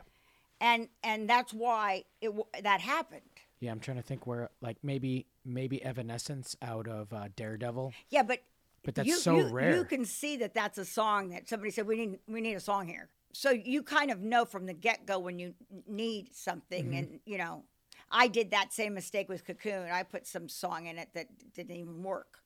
And 0.61 0.89
and 1.03 1.29
that's 1.29 1.53
why 1.53 2.03
it 2.21 2.27
w- 2.27 2.45
that 2.63 2.81
happened. 2.81 3.21
Yeah, 3.59 3.71
I'm 3.71 3.79
trying 3.79 3.97
to 3.97 4.03
think 4.03 4.25
where 4.27 4.49
like 4.61 4.77
maybe 4.83 5.25
maybe 5.45 5.83
Evanescence 5.83 6.55
out 6.61 6.87
of 6.87 7.13
uh, 7.13 7.27
Daredevil. 7.35 7.93
Yeah, 8.09 8.23
but 8.23 8.39
But 8.83 8.95
that's 8.95 9.07
you, 9.07 9.17
so 9.17 9.37
you, 9.37 9.47
rare. 9.47 9.75
You 9.75 9.85
can 9.85 10.03
see 10.05 10.37
that 10.37 10.53
that's 10.53 10.77
a 10.77 10.85
song 10.85 11.29
that 11.29 11.47
somebody 11.47 11.71
said 11.71 11.85
we 11.87 11.95
need 11.97 12.19
we 12.27 12.41
need 12.41 12.55
a 12.55 12.59
song 12.59 12.87
here. 12.87 13.09
So 13.31 13.51
you 13.51 13.83
kind 13.83 14.09
of 14.11 14.19
know 14.21 14.43
from 14.43 14.65
the 14.65 14.73
get 14.73 15.05
go 15.05 15.19
when 15.19 15.37
you 15.39 15.53
need 15.87 16.33
something, 16.33 16.85
Mm-hmm. 16.85 16.93
and 16.97 17.19
you 17.25 17.37
know, 17.37 17.63
I 18.11 18.27
did 18.27 18.51
that 18.51 18.73
same 18.73 18.93
mistake 18.95 19.29
with 19.29 19.45
Cocoon. 19.45 19.89
I 19.91 20.03
put 20.03 20.25
some 20.27 20.49
song 20.49 20.87
in 20.87 20.97
it 20.97 21.09
that 21.13 21.27
didn't 21.53 21.75
even 21.75 22.03
work. 22.03 22.39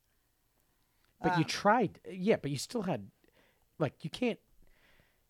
But 1.23 1.37
you 1.37 1.45
ah. 1.45 1.49
tried, 1.49 1.99
yeah. 2.09 2.35
But 2.41 2.51
you 2.51 2.57
still 2.57 2.83
had, 2.83 3.07
like, 3.79 4.03
you 4.03 4.09
can't, 4.09 4.39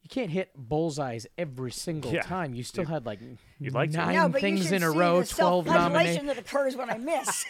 you 0.02 0.10
can't 0.10 0.30
hit 0.30 0.52
bullseyes 0.56 1.28
every 1.38 1.72
single 1.72 2.12
Yeah. 2.12 2.24
time. 2.24 2.54
You 2.54 2.64
still 2.64 2.86
had 2.86 3.06
like 3.06 3.20
You'd 3.60 3.74
like 3.74 3.92
to. 3.92 3.98
nine 3.98 4.16
no, 4.16 4.40
things 4.40 4.72
in 4.72 4.84
a 4.84 4.92
row, 4.92 5.22
the 5.22 5.28
twelve 5.28 5.66
nominations. 5.66 6.28
that 6.28 6.38
occurs 6.38 6.76
when 6.76 6.90
I 6.90 6.98
miss. 6.98 7.46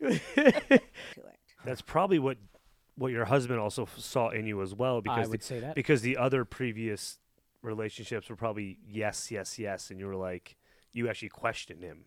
That's 1.64 1.80
probably 1.82 2.18
what 2.18 2.36
what 2.96 3.12
your 3.12 3.24
husband 3.24 3.58
also 3.58 3.88
saw 3.96 4.28
in 4.28 4.46
you 4.46 4.60
as 4.60 4.74
well. 4.74 5.00
Because 5.00 5.26
I 5.26 5.30
would 5.30 5.40
the, 5.40 5.44
say 5.44 5.60
that. 5.60 5.74
because 5.74 6.02
the 6.02 6.18
other 6.18 6.44
previous 6.44 7.18
relationships 7.62 8.28
were 8.28 8.36
probably 8.36 8.78
yes, 8.86 9.30
yes, 9.30 9.58
yes, 9.58 9.90
and 9.90 9.98
you 9.98 10.06
were 10.06 10.16
like 10.16 10.56
you 10.92 11.08
actually 11.08 11.28
questioned 11.30 11.82
him 11.82 12.04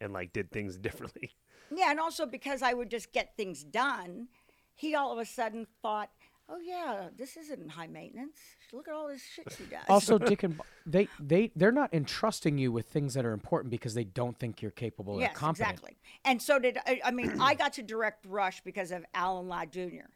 and 0.00 0.12
like 0.12 0.32
did 0.32 0.50
things 0.50 0.76
differently. 0.78 1.32
Yeah, 1.74 1.90
and 1.90 2.00
also 2.00 2.26
because 2.26 2.62
I 2.62 2.72
would 2.72 2.90
just 2.90 3.12
get 3.12 3.36
things 3.36 3.62
done, 3.64 4.28
he 4.74 4.94
all 4.94 5.12
of 5.12 5.18
a 5.18 5.24
sudden 5.24 5.66
thought, 5.82 6.10
"Oh 6.48 6.58
yeah, 6.58 7.08
this 7.16 7.36
isn't 7.36 7.70
high 7.70 7.86
maintenance. 7.86 8.38
Look 8.72 8.88
at 8.88 8.94
all 8.94 9.08
this 9.08 9.22
shit 9.22 9.52
she 9.56 9.64
does." 9.64 9.84
Also, 9.88 10.18
Dick 10.30 10.42
and 10.42 10.60
they 10.86 11.08
they 11.20 11.52
they're 11.54 11.72
not 11.72 11.92
entrusting 11.94 12.58
you 12.58 12.72
with 12.72 12.86
things 12.86 13.14
that 13.14 13.24
are 13.24 13.32
important 13.32 13.70
because 13.70 13.94
they 13.94 14.04
don't 14.04 14.38
think 14.38 14.62
you're 14.62 14.70
capable 14.70 15.14
or 15.14 15.20
yes, 15.20 15.34
competent. 15.36 15.70
exactly. 15.70 15.96
And 16.24 16.40
so 16.40 16.58
did 16.58 16.78
I, 16.86 17.00
I 17.04 17.10
mean 17.10 17.40
I 17.40 17.54
got 17.54 17.74
to 17.74 17.82
direct 17.82 18.26
Rush 18.26 18.60
because 18.62 18.90
of 18.90 19.04
Alan 19.14 19.48
Ladd 19.48 19.72
Jr. 19.72 20.08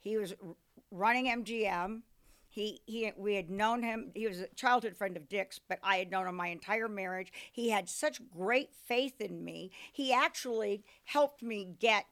He 0.00 0.16
was 0.16 0.34
r- 0.44 0.54
running 0.90 1.26
MGM. 1.26 2.02
He, 2.52 2.82
he 2.84 3.10
we 3.16 3.34
had 3.34 3.48
known 3.48 3.82
him. 3.82 4.10
He 4.14 4.28
was 4.28 4.40
a 4.40 4.46
childhood 4.48 4.94
friend 4.94 5.16
of 5.16 5.26
Dick's, 5.26 5.58
but 5.58 5.78
I 5.82 5.96
had 5.96 6.10
known 6.10 6.26
him 6.26 6.36
my 6.36 6.48
entire 6.48 6.86
marriage. 6.86 7.32
He 7.50 7.70
had 7.70 7.88
such 7.88 8.20
great 8.28 8.74
faith 8.74 9.22
in 9.22 9.42
me. 9.42 9.70
He 9.90 10.12
actually 10.12 10.84
helped 11.04 11.42
me 11.42 11.70
get 11.80 12.04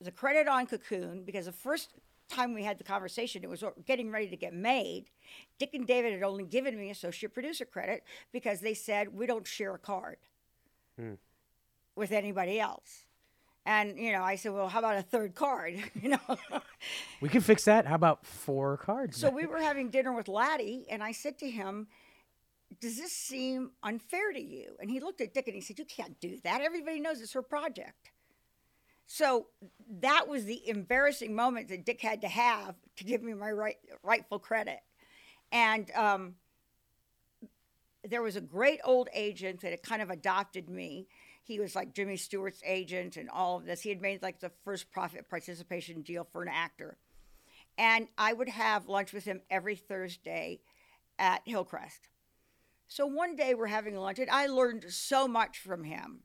the 0.00 0.10
credit 0.10 0.48
on 0.48 0.66
Cocoon 0.66 1.24
because 1.24 1.44
the 1.44 1.52
first 1.52 1.90
time 2.30 2.54
we 2.54 2.64
had 2.64 2.78
the 2.78 2.84
conversation, 2.84 3.44
it 3.44 3.50
was 3.50 3.62
getting 3.84 4.10
ready 4.10 4.28
to 4.28 4.36
get 4.38 4.54
made. 4.54 5.10
Dick 5.58 5.74
and 5.74 5.86
David 5.86 6.14
had 6.14 6.22
only 6.22 6.44
given 6.44 6.78
me 6.78 6.88
associate 6.88 7.34
producer 7.34 7.66
credit 7.66 8.04
because 8.32 8.60
they 8.60 8.72
said 8.72 9.14
we 9.14 9.26
don't 9.26 9.46
share 9.46 9.74
a 9.74 9.78
card 9.78 10.16
hmm. 10.98 11.14
with 11.94 12.10
anybody 12.10 12.58
else. 12.58 13.04
And 13.66 13.98
you 13.98 14.12
know, 14.12 14.22
I 14.22 14.36
said, 14.36 14.52
well, 14.52 14.68
how 14.68 14.78
about 14.78 14.96
a 14.96 15.02
third 15.02 15.34
card? 15.34 15.74
you 16.02 16.10
know. 16.10 16.38
We 17.20 17.28
can 17.28 17.40
fix 17.40 17.64
that. 17.66 17.86
How 17.86 17.94
about 17.94 18.26
four 18.26 18.76
cards? 18.78 19.16
so 19.18 19.30
we 19.30 19.46
were 19.46 19.60
having 19.60 19.90
dinner 19.90 20.12
with 20.12 20.28
Laddie, 20.28 20.86
and 20.90 21.02
I 21.02 21.12
said 21.12 21.38
to 21.40 21.50
him, 21.50 21.88
"Does 22.80 22.96
this 22.96 23.12
seem 23.12 23.72
unfair 23.82 24.32
to 24.32 24.40
you?" 24.40 24.76
And 24.80 24.90
he 24.90 25.00
looked 25.00 25.20
at 25.20 25.34
Dick 25.34 25.46
and 25.46 25.54
he 25.54 25.60
said, 25.60 25.78
"You 25.78 25.84
can't 25.84 26.18
do 26.20 26.38
that. 26.44 26.62
Everybody 26.62 27.00
knows 27.00 27.20
it's 27.20 27.34
her 27.34 27.42
project." 27.42 28.10
So 29.12 29.48
that 30.02 30.28
was 30.28 30.44
the 30.44 30.68
embarrassing 30.68 31.34
moment 31.34 31.66
that 31.68 31.84
Dick 31.84 32.00
had 32.00 32.20
to 32.20 32.28
have 32.28 32.76
to 32.96 33.02
give 33.02 33.24
me 33.24 33.34
my 33.34 33.50
right, 33.50 33.74
rightful 34.04 34.38
credit. 34.38 34.78
And 35.50 35.90
um, 35.96 36.36
there 38.08 38.22
was 38.22 38.36
a 38.36 38.40
great 38.40 38.78
old 38.84 39.08
agent 39.12 39.62
that 39.62 39.72
had 39.72 39.82
kind 39.82 40.00
of 40.00 40.10
adopted 40.10 40.70
me. 40.70 41.08
He 41.50 41.58
was 41.58 41.74
like 41.74 41.94
Jimmy 41.94 42.16
Stewart's 42.16 42.62
agent 42.64 43.16
and 43.16 43.28
all 43.28 43.56
of 43.56 43.64
this. 43.64 43.80
He 43.80 43.88
had 43.88 44.00
made 44.00 44.22
like 44.22 44.38
the 44.38 44.52
first 44.64 44.92
profit 44.92 45.28
participation 45.28 46.02
deal 46.02 46.24
for 46.30 46.42
an 46.42 46.48
actor. 46.48 46.96
And 47.76 48.06
I 48.16 48.32
would 48.32 48.48
have 48.48 48.86
lunch 48.86 49.12
with 49.12 49.24
him 49.24 49.40
every 49.50 49.74
Thursday 49.74 50.60
at 51.18 51.42
Hillcrest. 51.44 52.08
So 52.86 53.04
one 53.04 53.34
day 53.34 53.54
we're 53.54 53.66
having 53.66 53.96
lunch, 53.96 54.20
and 54.20 54.30
I 54.30 54.46
learned 54.46 54.84
so 54.90 55.26
much 55.26 55.58
from 55.58 55.82
him. 55.82 56.20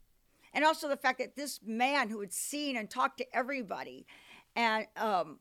And 0.53 0.63
also 0.63 0.87
the 0.87 0.95
fact 0.95 1.17
that 1.17 1.35
this 1.35 1.59
man 1.65 2.09
who 2.09 2.19
had 2.19 2.31
seen 2.31 2.77
and 2.77 2.87
talked 2.87 3.17
to 3.17 3.35
everybody 3.35 4.05
and 4.55 4.85
um, 4.95 5.39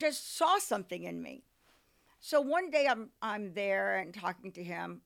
just 0.00 0.36
saw 0.36 0.58
something 0.58 1.02
in 1.02 1.20
me. 1.20 1.42
So 2.20 2.40
one 2.40 2.70
day 2.70 2.86
I'm, 2.86 3.10
I'm 3.20 3.54
there 3.54 3.98
and 3.98 4.14
talking 4.14 4.52
to 4.52 4.62
him, 4.62 5.00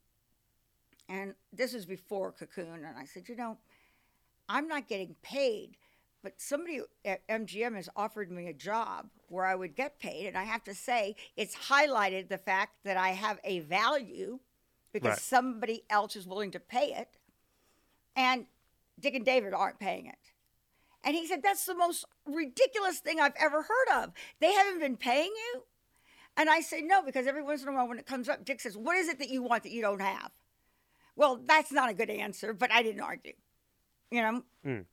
and 1.08 1.34
this 1.52 1.74
is 1.74 1.86
before 1.86 2.32
Cocoon, 2.32 2.84
and 2.84 2.98
I 2.98 3.04
said, 3.04 3.28
You 3.28 3.36
know, 3.36 3.58
I'm 4.48 4.68
not 4.68 4.88
getting 4.88 5.16
paid, 5.22 5.76
but 6.22 6.34
somebody 6.40 6.80
at 7.04 7.26
MGM 7.28 7.74
has 7.76 7.88
offered 7.96 8.30
me 8.30 8.48
a 8.48 8.52
job 8.52 9.08
where 9.28 9.44
I 9.44 9.54
would 9.54 9.74
get 9.74 9.98
paid. 9.98 10.26
And 10.26 10.36
I 10.36 10.44
have 10.44 10.64
to 10.64 10.74
say, 10.74 11.16
it's 11.36 11.54
highlighted 11.54 12.28
the 12.28 12.38
fact 12.38 12.84
that 12.84 12.96
I 12.96 13.10
have 13.10 13.38
a 13.44 13.60
value 13.60 14.38
because 14.92 15.10
Right. 15.10 15.18
somebody 15.18 15.84
else 15.90 16.16
is 16.16 16.26
willing 16.26 16.50
to 16.52 16.60
pay 16.60 16.92
it. 16.92 17.08
And 18.14 18.46
Dick 18.98 19.14
and 19.14 19.24
David 19.24 19.52
aren't 19.52 19.78
paying 19.78 20.06
it. 20.06 20.32
And 21.04 21.14
he 21.14 21.26
said, 21.26 21.42
That's 21.42 21.64
the 21.66 21.74
most 21.74 22.04
ridiculous 22.24 22.98
thing 22.98 23.20
I've 23.20 23.36
ever 23.38 23.62
heard 23.62 24.02
of. 24.02 24.12
They 24.40 24.52
haven't 24.52 24.80
been 24.80 24.96
paying 24.96 25.32
you? 25.34 25.64
And 26.36 26.50
I 26.50 26.60
say, 26.60 26.80
No, 26.80 27.02
because 27.02 27.26
every 27.26 27.42
once 27.42 27.62
in 27.62 27.68
a 27.68 27.72
while 27.72 27.88
when 27.88 27.98
it 27.98 28.06
comes 28.06 28.28
up, 28.28 28.44
Dick 28.44 28.60
says, 28.60 28.76
What 28.76 28.96
is 28.96 29.08
it 29.08 29.18
that 29.18 29.28
you 29.28 29.42
want 29.42 29.62
that 29.64 29.72
you 29.72 29.82
don't 29.82 30.00
have? 30.00 30.32
Well, 31.16 31.40
that's 31.44 31.72
not 31.72 31.88
a 31.90 31.94
good 31.94 32.10
answer, 32.10 32.52
but 32.52 32.70
I 32.70 32.82
didn't 32.82 33.00
argue. 33.00 33.32
You 34.10 34.22
know? 34.22 34.84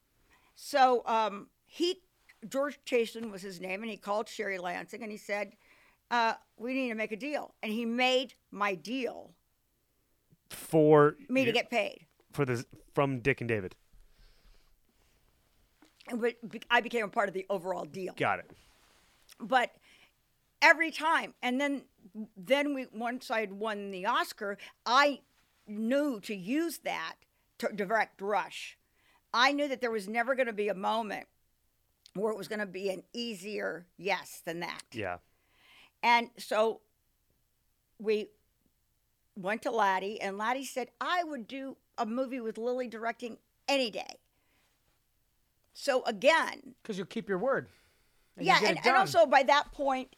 So 0.56 1.04
um, 1.06 1.48
he, 1.66 2.02
George 2.48 2.80
Chasin 2.86 3.32
was 3.32 3.42
his 3.42 3.60
name, 3.60 3.82
and 3.82 3.90
he 3.92 3.98
called 3.98 4.28
Sherry 4.30 4.58
Lansing 4.58 5.04
and 5.04 5.12
he 5.12 5.18
said, 5.18 5.54
uh, 6.12 6.34
We 6.58 6.74
need 6.74 6.90
to 6.90 6.96
make 6.96 7.12
a 7.12 7.18
deal. 7.18 7.54
And 7.62 7.72
he 7.72 7.86
made 7.86 8.36
my 8.52 8.76
deal, 8.76 9.32
For 10.50 11.16
me 11.30 11.46
to 11.46 11.52
get 11.52 11.70
paid. 11.70 12.06
for 12.32 12.46
this 12.46 12.66
from 12.94 13.20
Dick 13.20 13.42
and 13.42 13.48
David. 13.48 13.76
And 16.10 16.20
but 16.22 16.36
I 16.70 16.82
became 16.82 17.06
a 17.06 17.10
part 17.10 17.30
of 17.30 17.34
the 17.34 17.46
overall 17.50 17.86
deal. 17.86 18.14
Got 18.18 18.40
it. 18.40 18.52
but 19.40 19.72
every 20.62 20.92
time 20.92 21.34
and 21.42 21.60
then 21.60 21.82
then 22.38 22.74
we 22.74 22.86
once 22.94 23.30
i 23.30 23.42
had 23.42 23.52
won 23.52 23.92
the 23.92 24.06
oscar 24.06 24.58
i 24.86 25.20
knew 25.68 26.20
to 26.22 26.36
use 26.36 26.80
that 26.80 27.16
to 27.58 27.70
direct 27.74 28.22
rush 28.22 28.78
i 29.34 29.52
knew 29.52 29.68
that 29.68 29.82
there 29.82 29.92
was 29.92 30.08
never 30.08 30.36
going 30.36 30.48
to 30.48 30.54
be 30.54 30.68
a 30.70 30.74
moment 30.74 31.26
where 32.16 32.32
it 32.32 32.38
was 32.38 32.48
going 32.48 32.60
to 32.60 32.66
be 32.66 32.90
an 32.90 33.04
easier 33.14 33.86
yes 33.98 34.42
than 34.46 34.60
that 34.60 34.84
Yeah. 34.92 35.18
and 36.02 36.30
so 36.38 36.82
we 38.00 38.28
went 39.36 39.62
to 39.64 39.72
Laddie, 39.72 40.20
and 40.22 40.38
Laddie 40.38 40.66
said, 40.66 40.90
I 41.02 41.24
would 41.24 41.48
do 41.48 41.78
a 41.98 42.06
movie 42.06 42.40
with 42.40 42.58
Lili 42.58 42.88
directing 42.88 43.38
any 43.68 43.90
day. 43.90 44.20
So 45.74 46.04
again, 46.06 46.76
because 46.82 46.98
you'll 46.98 47.08
keep 47.08 47.28
your 47.28 47.38
word. 47.40 47.68
and 48.38 48.46
yeah, 48.46 48.60
get 48.60 48.70
and, 48.70 48.80
and 48.86 48.96
also 48.98 49.26
by 49.26 49.44
that 49.44 49.72
point, 49.72 50.16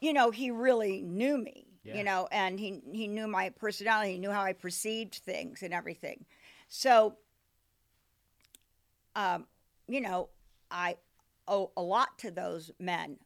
you 0.00 0.12
know, 0.12 0.30
he 0.30 0.50
really 0.50 1.00
knew 1.02 1.38
me, 1.38 1.65
Yeah. 1.86 1.96
you 1.96 2.04
know, 2.04 2.28
and 2.32 2.58
he 2.58 2.80
he 2.92 3.06
knew 3.06 3.26
my 3.28 3.50
personality, 3.50 4.12
he 4.12 4.18
knew 4.18 4.30
how 4.32 4.42
I 4.42 4.52
perceived 4.52 5.14
things 5.16 5.62
and 5.62 5.72
everything. 5.72 6.24
So, 6.68 7.16
um, 9.14 9.46
you 9.88 10.00
know, 10.00 10.28
I 10.70 10.96
owe 11.48 11.70
a 11.76 11.82
lot 11.82 12.18
to 12.18 12.30
those 12.30 12.70
men, 12.78 13.18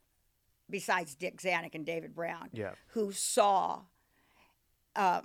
besides 0.69 1.15
Dick 1.15 1.41
Zanuck 1.41 1.74
and 1.74 1.87
David 1.87 2.15
Brown, 2.15 2.51
Yeah. 2.53 2.73
who 2.89 3.12
saw 3.12 3.82
uh, 4.95 5.23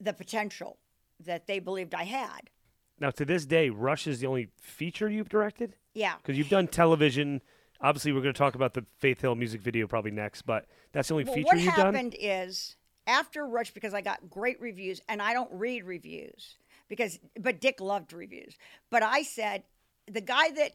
the 0.00 0.12
potential 0.12 0.78
that 1.20 1.46
they 1.46 1.58
believed 1.60 1.94
I 1.94 2.04
had. 2.04 2.50
Now 2.98 3.10
to 3.10 3.24
this 3.24 3.46
day, 3.46 3.70
Rush 3.70 4.06
is 4.06 4.20
the 4.20 4.26
only 4.26 4.48
feature 4.60 5.08
you've 5.08 5.28
directed 5.28 5.76
Yeah. 5.94 6.16
because 6.16 6.36
you've 6.36 6.48
done 6.48 6.66
television. 6.68 7.40
Obviously, 7.84 8.12
we're 8.12 8.22
going 8.22 8.32
to 8.32 8.38
talk 8.38 8.54
about 8.54 8.72
the 8.72 8.86
Faith 8.96 9.20
Hill 9.20 9.34
music 9.34 9.60
video 9.60 9.86
probably 9.86 10.10
next, 10.10 10.42
but 10.42 10.64
that's 10.92 11.08
the 11.08 11.14
only 11.14 11.24
Well, 11.24 11.34
feature 11.34 11.46
what 11.48 11.58
you've 11.58 11.74
done. 11.74 11.86
What 11.86 11.94
happened 11.94 12.16
is 12.18 12.76
after 13.06 13.46
Rush, 13.46 13.72
because 13.72 13.92
I 13.92 14.00
got 14.00 14.30
great 14.30 14.58
reviews, 14.58 15.02
and 15.06 15.20
I 15.20 15.34
don't 15.34 15.50
read 15.52 15.84
reviews 15.84 16.56
because, 16.88 17.18
but 17.38 17.60
Dick 17.60 17.82
loved 17.82 18.14
reviews. 18.14 18.56
But 18.90 19.02
I 19.02 19.22
said, 19.22 19.64
the 20.10 20.22
guy 20.22 20.50
that 20.52 20.72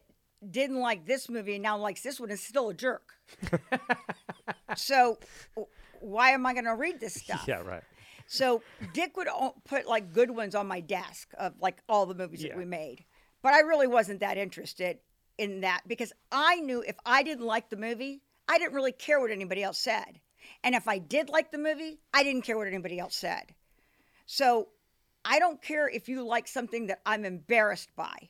didn't 0.48 0.78
like 0.78 1.04
this 1.04 1.28
movie 1.28 1.54
and 1.54 1.64
now 1.64 1.76
likes 1.78 2.00
this 2.02 2.20
one 2.20 2.30
is 2.30 2.40
still 2.40 2.68
a 2.68 2.74
jerk. 2.74 3.14
so 4.76 5.18
why 5.98 6.30
am 6.30 6.46
I 6.46 6.52
going 6.52 6.64
to 6.66 6.76
read 6.76 7.00
this 7.00 7.14
stuff? 7.14 7.44
Yeah, 7.48 7.62
right. 7.62 7.82
So 8.28 8.62
Dick 8.94 9.16
would 9.16 9.26
put 9.64 9.88
like 9.88 10.12
good 10.12 10.30
ones 10.30 10.54
on 10.54 10.68
my 10.68 10.78
desk 10.78 11.32
of 11.36 11.54
like 11.60 11.82
all 11.88 12.06
the 12.06 12.14
movies 12.14 12.44
Yeah. 12.44 12.50
that 12.50 12.58
we 12.58 12.64
made. 12.64 13.04
But 13.42 13.54
I 13.54 13.60
really 13.60 13.88
wasn't 13.88 14.20
that 14.20 14.38
interested 14.38 14.98
in 15.38 15.60
that 15.62 15.82
because 15.86 16.12
I 16.30 16.56
knew 16.60 16.82
if 16.82 16.96
I 17.04 17.22
didn't 17.22 17.46
like 17.46 17.70
the 17.70 17.76
movie, 17.76 18.22
I 18.48 18.58
didn't 18.58 18.74
really 18.74 18.92
care 18.92 19.20
what 19.20 19.30
anybody 19.30 19.62
else 19.62 19.78
said. 19.78 20.20
And 20.64 20.74
if 20.74 20.88
I 20.88 20.98
did 20.98 21.28
like 21.28 21.52
the 21.52 21.58
movie, 21.58 22.00
I 22.12 22.22
didn't 22.22 22.42
care 22.42 22.56
what 22.56 22.66
anybody 22.66 22.98
else 22.98 23.14
said. 23.14 23.54
So 24.26 24.68
I 25.24 25.38
don't 25.38 25.60
care 25.62 25.88
if 25.88 26.08
you 26.08 26.24
like 26.26 26.48
something 26.48 26.86
that 26.88 27.00
I'm 27.04 27.24
embarrassed 27.24 27.90
by. 27.96 28.28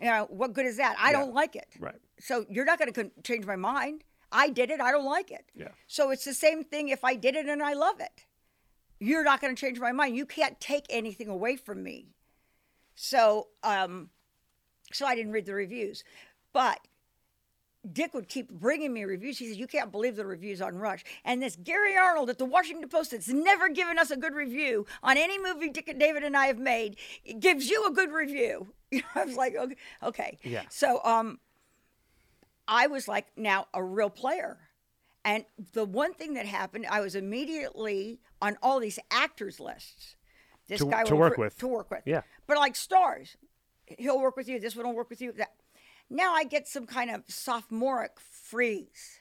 You 0.00 0.06
know, 0.06 0.26
what 0.30 0.52
good 0.52 0.66
is 0.66 0.76
that? 0.76 0.96
I 0.98 1.12
don't 1.12 1.34
like 1.34 1.56
it. 1.56 1.68
Right. 1.78 2.00
So 2.20 2.44
you're 2.48 2.64
not 2.64 2.78
going 2.78 2.92
to 2.92 3.10
change 3.22 3.46
my 3.46 3.56
mind. 3.56 4.04
I 4.30 4.50
did 4.50 4.70
it. 4.70 4.80
I 4.80 4.92
don't 4.92 5.06
like 5.06 5.30
it. 5.30 5.46
Yeah. 5.54 5.68
So 5.86 6.10
it's 6.10 6.24
the 6.24 6.34
same 6.34 6.62
thing 6.62 6.88
if 6.88 7.02
I 7.02 7.14
did 7.14 7.34
it 7.34 7.46
and 7.46 7.62
I 7.62 7.72
love 7.72 8.00
it. 8.00 8.24
You're 9.00 9.24
not 9.24 9.40
going 9.40 9.54
to 9.54 9.60
change 9.60 9.80
my 9.80 9.92
mind. 9.92 10.16
You 10.16 10.26
can't 10.26 10.60
take 10.60 10.84
anything 10.90 11.28
away 11.28 11.56
from 11.56 11.82
me. 11.82 12.08
So, 12.94 13.48
um, 13.62 14.10
so 14.92 15.06
I 15.06 15.14
didn't 15.14 15.32
read 15.32 15.46
the 15.46 15.54
reviews, 15.54 16.02
but 16.58 16.80
Dick 17.92 18.14
would 18.14 18.28
keep 18.28 18.50
bringing 18.50 18.92
me 18.92 19.04
reviews. 19.04 19.38
He 19.38 19.46
says, 19.46 19.58
"You 19.58 19.68
can't 19.68 19.92
believe 19.92 20.16
the 20.16 20.26
reviews 20.26 20.60
on 20.60 20.76
Rush." 20.76 21.04
And 21.24 21.40
this 21.40 21.54
Gary 21.54 21.96
Arnold 21.96 22.30
at 22.30 22.38
the 22.38 22.44
Washington 22.44 22.88
Post 22.88 23.12
that's 23.12 23.28
never 23.28 23.68
given 23.68 23.96
us 23.96 24.10
a 24.10 24.16
good 24.16 24.34
review 24.34 24.84
on 25.04 25.16
any 25.16 25.38
movie 25.38 25.68
Dick 25.68 25.86
and 25.86 26.00
David 26.00 26.24
and 26.24 26.36
I 26.36 26.46
have 26.48 26.58
made 26.58 26.96
gives 27.38 27.70
you 27.70 27.86
a 27.86 27.92
good 27.92 28.10
review. 28.10 28.74
I 29.14 29.24
was 29.24 29.36
like, 29.36 29.54
okay, 29.54 29.76
okay. 30.02 30.38
Yeah. 30.42 30.64
So, 30.68 31.00
um, 31.04 31.38
I 32.66 32.88
was 32.88 33.06
like 33.06 33.26
now 33.36 33.68
a 33.72 33.84
real 33.84 34.10
player. 34.10 34.58
And 35.24 35.44
the 35.74 35.84
one 35.84 36.12
thing 36.12 36.34
that 36.34 36.46
happened, 36.46 36.86
I 36.90 37.00
was 37.02 37.14
immediately 37.14 38.18
on 38.42 38.58
all 38.64 38.80
these 38.80 38.98
actors 39.12 39.60
lists. 39.60 40.16
This 40.66 40.80
To- 40.80 40.86
guy 40.86 41.04
to 41.04 41.14
work 41.14 41.38
with. 41.38 41.56
To 41.58 41.68
work 41.68 41.88
with. 41.88 42.02
Yeah. 42.04 42.22
But 42.48 42.56
like 42.56 42.74
stars, 42.74 43.36
he'll 43.86 44.20
work 44.20 44.36
with 44.36 44.48
you. 44.48 44.58
This 44.58 44.74
one 44.74 44.86
will 44.86 44.96
work 44.96 45.08
with 45.08 45.20
you. 45.20 45.30
That. 45.32 45.52
Now 46.10 46.32
I 46.34 46.44
get 46.44 46.66
some 46.66 46.86
kind 46.86 47.10
of 47.10 47.22
sophomoric 47.28 48.18
freeze. 48.20 49.20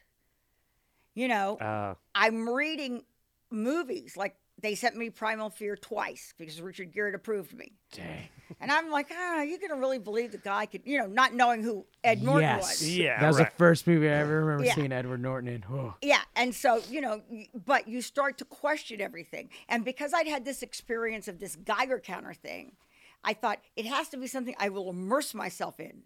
You 1.14 1.28
know, 1.28 1.58
Uh, 1.58 1.96
I'm 2.14 2.48
reading 2.48 3.04
movies 3.50 4.16
like 4.16 4.36
they 4.60 4.74
sent 4.76 4.96
me 4.96 5.10
Primal 5.10 5.50
Fear 5.50 5.76
twice 5.78 6.34
because 6.38 6.60
Richard 6.62 6.92
Gere 6.92 7.14
approved 7.14 7.54
me. 7.54 7.74
Dang. 7.92 8.28
And 8.60 8.72
I'm 8.72 8.90
like, 8.90 9.08
ah, 9.12 9.42
you 9.42 9.60
gonna 9.60 9.80
really 9.80 10.00
believe 10.00 10.32
the 10.32 10.38
guy 10.40 10.66
could, 10.66 10.82
you 10.86 10.98
know, 11.00 11.06
not 11.06 11.34
knowing 11.34 11.62
who 11.64 11.86
Ed 12.04 12.24
Norton 12.24 12.44
yes. 12.50 12.62
was. 12.82 12.90
Yeah, 12.90 13.20
That 13.20 13.28
was 13.28 13.38
right. 13.38 13.50
the 13.52 13.56
first 13.58 13.86
movie 13.86 14.08
I 14.08 14.14
ever 14.14 14.44
remember 14.46 14.66
Yeah. 14.66 14.74
seeing 14.76 14.92
Edward 14.92 15.22
Norton 15.22 15.50
in. 15.50 15.66
Oh. 15.70 15.96
Yeah, 16.02 16.22
and 16.36 16.56
so 16.56 16.82
you 16.90 17.02
know, 17.02 17.22
but 17.54 17.88
you 17.88 18.02
start 18.02 18.38
to 18.40 18.46
question 18.46 19.02
everything. 19.02 19.50
And 19.70 19.84
because 19.86 20.14
I'd 20.14 20.28
had 20.28 20.46
this 20.46 20.64
experience 20.64 21.28
of 21.28 21.40
this 21.40 21.56
Geiger 21.56 22.00
counter 22.00 22.34
thing, 22.34 22.78
I 23.24 23.34
thought 23.34 23.60
it 23.76 23.86
has 23.86 24.10
to 24.10 24.18
be 24.18 24.28
something 24.28 24.56
I 24.60 24.70
will 24.70 24.90
immerse 24.90 25.34
myself 25.34 25.80
in. 25.80 26.04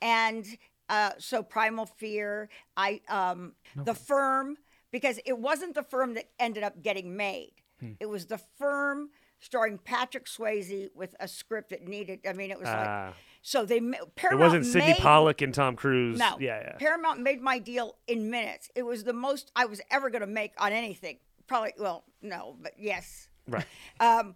And 0.00 0.46
uh, 0.88 1.10
so, 1.18 1.42
Primal 1.42 1.86
Fear, 1.86 2.48
I 2.76 3.00
um, 3.08 3.52
the 3.76 3.94
firm, 3.94 4.56
because 4.90 5.18
it 5.26 5.38
wasn't 5.38 5.74
the 5.74 5.82
firm 5.82 6.14
that 6.14 6.30
ended 6.38 6.62
up 6.62 6.82
getting 6.82 7.16
made. 7.16 7.52
It 8.00 8.06
was 8.06 8.26
the 8.26 8.38
firm 8.58 9.10
starring 9.38 9.78
Patrick 9.78 10.26
Swayze 10.26 10.88
with 10.96 11.14
a 11.20 11.28
script 11.28 11.70
that 11.70 11.86
needed. 11.86 12.18
I 12.28 12.32
mean, 12.32 12.50
it 12.50 12.58
was 12.58 12.66
like 12.66 12.88
Ah. 12.88 13.12
so 13.40 13.64
they 13.64 13.78
ma- 13.78 13.98
it 14.32 14.36
wasn't 14.36 14.66
Sydney 14.66 14.88
made- 14.94 14.96
Pollack 14.96 15.42
and 15.42 15.54
Tom 15.54 15.76
Cruise. 15.76 16.18
no. 16.18 16.38
Yeah, 16.40 16.60
yeah. 16.60 16.76
Paramount 16.78 17.20
made 17.20 17.40
my 17.40 17.60
deal 17.60 17.96
in 18.08 18.30
minutes. 18.30 18.68
It 18.74 18.82
was 18.82 19.04
the 19.04 19.12
most 19.12 19.52
I 19.54 19.66
was 19.66 19.80
ever 19.92 20.10
going 20.10 20.22
to 20.22 20.26
make 20.26 20.54
on 20.58 20.72
anything. 20.72 21.18
Probably, 21.46 21.72
well, 21.78 22.02
no, 22.20 22.56
but 22.60 22.72
yes. 22.78 23.28
right. 23.46 23.64
Um, 24.00 24.34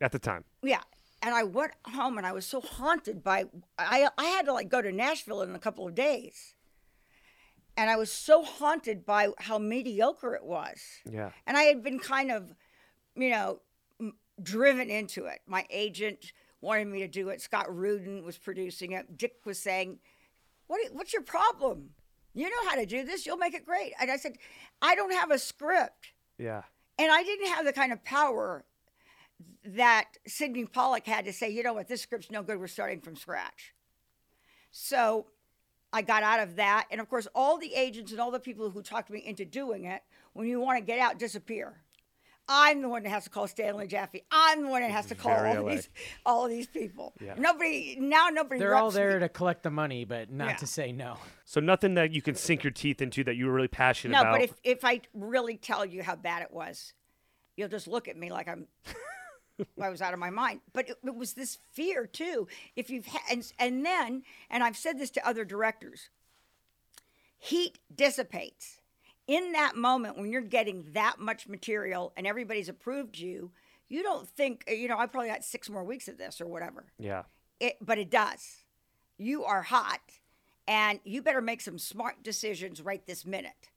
At 0.00 0.10
the 0.10 0.18
time. 0.18 0.42
yeah. 0.62 0.80
And 1.22 1.34
I 1.34 1.42
went 1.42 1.72
home 1.84 2.16
and 2.16 2.26
I 2.26 2.32
was 2.32 2.46
so 2.46 2.60
haunted 2.60 3.22
by, 3.22 3.44
I, 3.78 4.08
I 4.16 4.24
had 4.26 4.46
to 4.46 4.52
like 4.52 4.68
go 4.68 4.80
to 4.80 4.90
Nashville 4.90 5.42
in 5.42 5.54
a 5.54 5.58
couple 5.58 5.86
of 5.86 5.94
days. 5.94 6.54
And 7.76 7.90
I 7.90 7.96
was 7.96 8.10
so 8.10 8.42
haunted 8.42 9.04
by 9.04 9.28
how 9.38 9.58
mediocre 9.58 10.34
it 10.34 10.44
was. 10.44 10.80
Yeah. 11.10 11.30
And 11.46 11.56
I 11.56 11.64
had 11.64 11.82
been 11.82 11.98
kind 11.98 12.30
of, 12.30 12.54
you 13.14 13.30
know, 13.30 13.60
m- 14.00 14.14
driven 14.42 14.88
into 14.90 15.26
it. 15.26 15.40
My 15.46 15.66
agent 15.70 16.32
wanted 16.60 16.88
me 16.88 17.00
to 17.00 17.08
do 17.08 17.28
it. 17.28 17.40
Scott 17.40 17.74
Rudin 17.74 18.24
was 18.24 18.38
producing 18.38 18.92
it. 18.92 19.16
Dick 19.16 19.34
was 19.44 19.58
saying, 19.58 19.98
what, 20.66 20.80
"What's 20.92 21.12
your 21.12 21.22
problem? 21.22 21.90
You 22.34 22.44
know 22.48 22.68
how 22.68 22.76
to 22.76 22.86
do 22.86 23.04
this. 23.04 23.24
You'll 23.26 23.38
make 23.38 23.54
it 23.54 23.64
great." 23.64 23.92
And 24.00 24.10
I 24.10 24.16
said, 24.16 24.36
"I 24.82 24.94
don't 24.94 25.12
have 25.12 25.30
a 25.30 25.38
script." 25.38 26.12
Yeah. 26.38 26.62
And 26.98 27.10
I 27.10 27.22
didn't 27.22 27.48
have 27.48 27.64
the 27.64 27.72
kind 27.72 27.92
of 27.92 28.04
power 28.04 28.64
that 29.64 30.16
Sydney 30.26 30.64
Pollack 30.66 31.06
had 31.06 31.24
to 31.26 31.32
say, 31.32 31.50
you 31.50 31.62
know 31.62 31.72
what, 31.74 31.88
this 31.88 32.02
script's 32.02 32.30
no 32.30 32.42
good. 32.42 32.58
We're 32.58 32.66
starting 32.66 33.00
from 33.00 33.16
scratch. 33.16 33.74
So 34.70 35.26
I 35.92 36.02
got 36.02 36.22
out 36.22 36.40
of 36.40 36.56
that. 36.56 36.86
And 36.90 37.00
of 37.00 37.08
course, 37.08 37.26
all 37.34 37.58
the 37.58 37.74
agents 37.74 38.12
and 38.12 38.20
all 38.20 38.30
the 38.30 38.40
people 38.40 38.70
who 38.70 38.82
talked 38.82 39.10
me 39.10 39.22
into 39.24 39.44
doing 39.44 39.84
it, 39.84 40.02
when 40.32 40.46
you 40.46 40.60
want 40.60 40.78
to 40.78 40.84
get 40.84 40.98
out, 40.98 41.18
disappear. 41.18 41.76
I'm 42.52 42.82
the 42.82 42.88
one 42.88 43.04
that 43.04 43.10
has 43.10 43.24
to 43.24 43.30
call 43.30 43.46
Stanley 43.46 43.86
Jaffe. 43.86 44.24
I'm 44.32 44.62
the 44.64 44.68
one 44.70 44.82
that 44.82 44.90
has 44.90 45.06
to 45.06 45.14
call 45.14 45.36
Very 45.36 45.56
all 45.56 45.64
LA. 45.64 45.70
these, 45.70 45.88
all 46.26 46.44
of 46.46 46.50
these 46.50 46.66
people. 46.66 47.14
Yeah. 47.20 47.34
Nobody 47.38 47.96
now. 48.00 48.28
Nobody. 48.28 48.58
They're 48.58 48.74
all 48.74 48.90
there 48.90 49.14
me. 49.14 49.20
to 49.20 49.28
collect 49.28 49.62
the 49.62 49.70
money, 49.70 50.04
but 50.04 50.32
not 50.32 50.48
Yeah. 50.48 50.56
to 50.56 50.66
say 50.66 50.90
no. 50.90 51.16
So 51.44 51.60
nothing 51.60 51.94
that 51.94 52.12
you 52.12 52.22
can 52.22 52.34
sink 52.34 52.64
your 52.64 52.72
teeth 52.72 53.00
into 53.00 53.22
that 53.24 53.36
you 53.36 53.46
were 53.46 53.52
really 53.52 53.68
passionate 53.68 54.14
No, 54.14 54.22
about. 54.22 54.32
No, 54.32 54.38
but 54.38 54.44
if 54.50 54.54
if 54.64 54.84
I 54.84 55.00
really 55.14 55.58
tell 55.58 55.84
you 55.86 56.02
how 56.02 56.16
bad 56.16 56.42
it 56.42 56.52
was, 56.52 56.92
you'll 57.56 57.68
just 57.68 57.86
look 57.86 58.08
at 58.08 58.16
me 58.16 58.32
like 58.32 58.48
I'm. 58.48 58.66
I 59.80 59.88
was 59.88 60.02
out 60.02 60.12
of 60.12 60.20
my 60.20 60.30
mind, 60.30 60.60
but 60.72 60.88
it, 60.88 60.98
it 61.04 61.14
was 61.14 61.34
this 61.34 61.58
fear 61.72 62.06
too. 62.06 62.48
If 62.76 62.90
you've 62.90 63.06
ha- 63.06 63.24
and 63.30 63.50
and 63.58 63.84
then 63.84 64.22
and 64.48 64.62
I've 64.62 64.76
said 64.76 64.98
this 64.98 65.10
to 65.10 65.28
other 65.28 65.44
directors. 65.44 66.10
Heat 67.42 67.78
dissipates 67.94 68.80
in 69.26 69.52
that 69.52 69.76
moment 69.76 70.18
when 70.18 70.30
you're 70.30 70.42
getting 70.42 70.86
that 70.92 71.18
much 71.18 71.48
material 71.48 72.12
and 72.16 72.26
everybody's 72.26 72.68
approved 72.68 73.16
you. 73.18 73.52
You 73.88 74.02
don't 74.02 74.28
think 74.28 74.64
you 74.68 74.88
know. 74.88 74.98
I 74.98 75.06
probably 75.06 75.30
got 75.30 75.44
six 75.44 75.70
more 75.70 75.84
weeks 75.84 76.06
of 76.08 76.18
this 76.18 76.40
or 76.40 76.46
whatever 76.46 76.86
yeah. 76.98 77.22
it, 77.58 77.76
but 77.80 77.98
it 77.98 78.10
does. 78.10 78.64
You 79.18 79.44
are 79.44 79.62
hot, 79.62 80.00
and 80.68 81.00
you 81.04 81.22
better 81.22 81.40
make 81.40 81.60
some 81.60 81.78
smart 81.78 82.22
decisions 82.22 82.80
right 82.80 83.04
this 83.06 83.26
minute. 83.26 83.70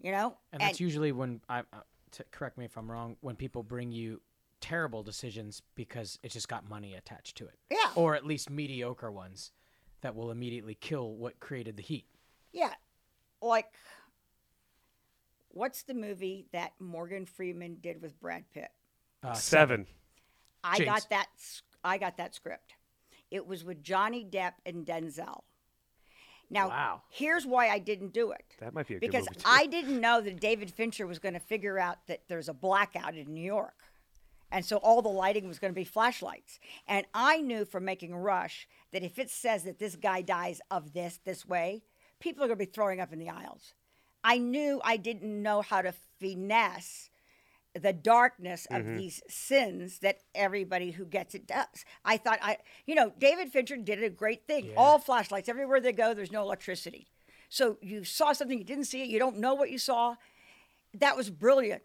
You 0.00 0.12
know, 0.12 0.36
And 0.52 0.60
that's 0.60 0.80
usually 0.80 1.12
when 1.12 1.40
I 1.48 1.60
uh, 1.60 1.80
to 2.12 2.24
correct 2.30 2.58
me 2.58 2.64
if 2.64 2.76
I'm 2.76 2.90
wrong. 2.90 3.16
When 3.20 3.36
people 3.36 3.62
bring 3.62 3.90
you 3.90 4.20
terrible 4.64 5.02
decisions 5.02 5.60
because 5.74 6.18
it 6.22 6.30
just 6.30 6.48
got 6.48 6.66
money 6.66 6.94
attached 6.94 7.36
to 7.36 7.44
it, 7.46 7.58
Yeah. 7.70 7.90
or 7.96 8.14
at 8.14 8.24
least 8.24 8.48
mediocre 8.48 9.12
ones 9.12 9.52
that 10.00 10.14
will 10.16 10.30
immediately 10.30 10.74
kill 10.74 11.14
what 11.16 11.38
created 11.38 11.76
the 11.76 11.82
heat. 11.82 12.06
yeah, 12.52 12.72
like 13.42 13.74
what's 15.50 15.82
the 15.82 15.92
movie 15.92 16.46
that 16.52 16.72
Morgan 16.80 17.26
Freeman 17.26 17.76
did 17.82 18.00
with 18.00 18.18
Brad 18.20 18.44
Pitt? 18.52 18.70
Uh, 19.22 19.34
Seven. 19.34 19.86
I 20.62 20.78
Jinx. 20.78 20.90
got 20.90 21.10
that. 21.10 21.26
s- 21.36 21.62
I 21.84 21.98
got 21.98 22.16
that 22.16 22.34
script. 22.34 22.74
It 23.30 23.46
was 23.46 23.64
with 23.64 23.82
Johnny 23.82 24.24
Depp 24.24 24.54
and 24.64 24.86
Denzel. 24.86 25.42
Now, 26.50 26.68
Wow. 26.68 27.02
here's 27.10 27.46
why 27.46 27.68
I 27.68 27.78
didn't 27.78 28.12
do 28.14 28.30
it. 28.30 28.44
That 28.60 28.72
might 28.72 28.86
be 28.86 28.94
a 28.94 28.98
good 29.00 29.06
because 29.10 29.26
movie, 29.28 29.40
too. 29.40 29.46
I 29.46 29.66
didn't 29.66 30.00
know 30.00 30.20
that 30.22 30.40
David 30.40 30.70
Fincher 30.72 31.06
was 31.06 31.18
going 31.18 31.34
to 31.34 31.40
figure 31.40 31.78
out 31.78 32.06
that 32.06 32.22
there's 32.28 32.48
a 32.48 32.54
blackout 32.54 33.14
in 33.14 33.34
New 33.34 33.44
York. 33.44 33.74
And 34.54 34.64
so 34.64 34.76
all 34.76 35.02
the 35.02 35.08
lighting 35.08 35.48
was 35.48 35.58
going 35.58 35.72
to 35.72 35.78
be 35.78 35.84
flashlights. 35.84 36.60
And 36.86 37.06
I 37.12 37.40
knew 37.40 37.64
from 37.64 37.84
making 37.84 38.14
Rush 38.14 38.68
that 38.92 39.02
if 39.02 39.18
it 39.18 39.28
says 39.28 39.64
that 39.64 39.80
this 39.80 39.96
guy 39.96 40.22
dies 40.22 40.60
of 40.70 40.92
this, 40.92 41.18
this 41.24 41.44
way, 41.44 41.82
people 42.20 42.44
are 42.44 42.46
going 42.46 42.60
to 42.60 42.64
be 42.64 42.70
throwing 42.70 43.00
up 43.00 43.12
in 43.12 43.18
the 43.18 43.28
aisles. 43.28 43.74
I 44.22 44.38
knew 44.38 44.80
I 44.84 44.96
didn't 44.96 45.42
know 45.42 45.60
how 45.60 45.82
to 45.82 45.92
finesse 46.20 47.10
the 47.74 47.92
darkness 47.92 48.68
of 48.70 48.82
mm-hmm. 48.82 48.96
these 48.96 49.22
sins 49.28 49.98
that 49.98 50.20
everybody 50.36 50.92
who 50.92 51.04
gets 51.04 51.34
it 51.34 51.48
does. 51.48 51.84
I 52.04 52.16
thought 52.16 52.38
I, 52.40 52.58
you 52.86 52.94
know, 52.94 53.12
David 53.18 53.50
Fincher 53.50 53.76
did 53.76 54.04
a 54.04 54.08
great 54.08 54.46
thing. 54.46 54.70
All 54.76 55.00
flashlights, 55.00 55.48
everywhere 55.48 55.80
they 55.80 55.90
go, 55.90 56.14
there's 56.14 56.30
no 56.30 56.42
electricity. 56.42 57.08
So 57.48 57.76
you 57.82 58.04
saw 58.04 58.32
something, 58.32 58.56
you 58.56 58.64
didn't 58.64 58.84
see 58.84 59.02
it, 59.02 59.08
you 59.08 59.18
don't 59.18 59.38
know 59.38 59.54
what 59.54 59.72
you 59.72 59.78
saw. 59.78 60.14
That 60.96 61.16
was 61.16 61.28
brilliant. 61.28 61.82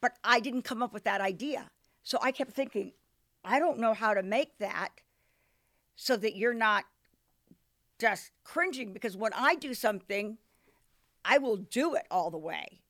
But 0.00 0.16
I 0.24 0.40
didn't 0.40 0.62
come 0.62 0.82
up 0.82 0.92
with 0.92 1.04
that 1.04 1.20
idea. 1.20 1.70
So 2.08 2.16
I 2.22 2.32
kept 2.32 2.52
thinking, 2.52 2.92
I 3.44 3.58
don't 3.58 3.78
know 3.78 3.92
how 3.92 4.14
to 4.14 4.22
make 4.22 4.56
that 4.60 4.88
so 5.94 6.16
that 6.16 6.34
you're 6.34 6.54
not 6.54 6.86
just 7.98 8.30
cringing 8.44 8.94
because 8.94 9.14
when 9.14 9.34
I 9.34 9.56
do 9.56 9.74
something, 9.74 10.38
I 11.22 11.36
will 11.36 11.58
do 11.58 11.96
it 11.96 12.06
all 12.10 12.30
the 12.30 12.38
way. 12.38 12.80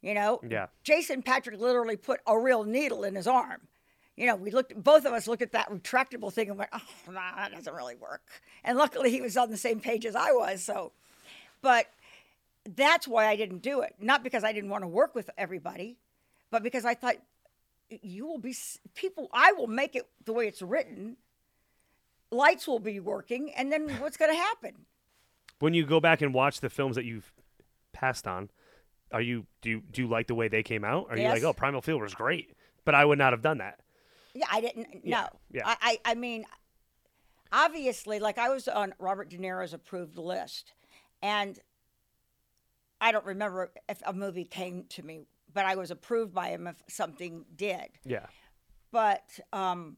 You 0.00 0.14
know? 0.14 0.40
Yeah. 0.48 0.68
Jason 0.82 1.20
Patric 1.20 1.60
literally 1.60 1.98
put 1.98 2.20
a 2.26 2.38
real 2.38 2.64
needle 2.64 3.04
in 3.04 3.16
his 3.16 3.26
arm. 3.26 3.68
you 4.16 4.26
know, 4.26 4.34
we 4.34 4.50
looked, 4.50 4.74
both 4.82 5.04
of 5.04 5.12
us 5.12 5.28
looked 5.28 5.42
at 5.42 5.52
that 5.52 5.68
retractable 5.68 6.32
thing 6.32 6.48
and 6.48 6.56
went, 6.56 6.70
oh, 6.72 6.80
nah, 7.12 7.36
that 7.36 7.52
doesn't 7.52 7.74
really 7.74 7.96
work. 7.96 8.22
And 8.64 8.78
luckily 8.78 9.10
he 9.10 9.20
was 9.20 9.36
on 9.36 9.50
the 9.50 9.58
same 9.58 9.78
page 9.78 10.06
as 10.06 10.16
I 10.16 10.32
was. 10.32 10.62
So, 10.62 10.92
but 11.60 11.88
that's 12.64 13.06
why 13.06 13.26
I 13.26 13.36
didn't 13.36 13.60
do 13.60 13.82
it. 13.82 13.96
Not 14.00 14.24
because 14.24 14.42
I 14.42 14.54
didn't 14.54 14.70
want 14.70 14.84
to 14.84 14.88
work 14.88 15.14
with 15.14 15.28
everybody, 15.36 15.98
but 16.50 16.62
because 16.62 16.86
I 16.86 16.94
thought 16.94 17.16
you 18.02 18.26
will 18.26 18.38
be 18.38 18.54
people, 18.94 19.28
I 19.32 19.52
will 19.52 19.66
make 19.66 19.96
it 19.96 20.08
the 20.24 20.32
way 20.32 20.46
it's 20.46 20.62
written. 20.62 21.16
Lights 22.30 22.66
will 22.66 22.78
be 22.78 23.00
working. 23.00 23.52
And 23.54 23.72
then 23.72 23.88
what's 24.00 24.16
going 24.16 24.30
to 24.32 24.36
happen? 24.36 24.86
When 25.60 25.74
you 25.74 25.86
go 25.86 26.00
back 26.00 26.20
and 26.20 26.34
watch 26.34 26.60
the 26.60 26.70
films 26.70 26.96
that 26.96 27.04
you've 27.04 27.32
passed 27.92 28.26
on, 28.26 28.50
are 29.12 29.20
you 29.20 29.46
do 29.62 29.70
you, 29.70 29.82
do 29.92 30.02
you 30.02 30.08
like 30.08 30.26
the 30.26 30.34
way 30.34 30.48
they 30.48 30.62
came 30.62 30.84
out? 30.84 31.06
Are 31.08 31.16
you 31.16 31.28
like, 31.28 31.42
oh, 31.44 31.52
Primal 31.52 31.80
Fear 31.80 31.98
was 31.98 32.14
great, 32.14 32.56
but 32.84 32.94
I 32.94 33.04
would 33.04 33.18
not 33.18 33.32
have 33.32 33.42
done 33.42 33.58
that. 33.58 33.78
Yeah, 34.34 34.46
I 34.50 34.60
didn't. 34.60 34.88
Yeah, 35.04 35.20
No, 35.20 35.28
yeah. 35.52 35.62
I, 35.64 35.76
I, 35.80 35.98
I 36.12 36.14
mean, 36.14 36.44
obviously, 37.52 38.18
like 38.18 38.38
I 38.38 38.48
was 38.48 38.66
on 38.66 38.92
Robert 38.98 39.30
De 39.30 39.38
Niro's 39.38 39.72
approved 39.72 40.18
list, 40.18 40.72
and 41.22 41.58
I 43.00 43.12
don't 43.12 43.24
remember 43.24 43.70
if 43.88 44.02
a 44.04 44.12
movie 44.12 44.44
came 44.44 44.84
to 44.90 45.02
me, 45.02 45.26
but 45.54 45.64
I 45.64 45.76
was 45.76 45.90
approved 45.90 46.34
by 46.34 46.48
him 46.48 46.66
if 46.66 46.76
something 46.88 47.44
did. 47.56 47.86
Yeah, 48.04 48.26
But 48.90 49.38
um, 49.52 49.96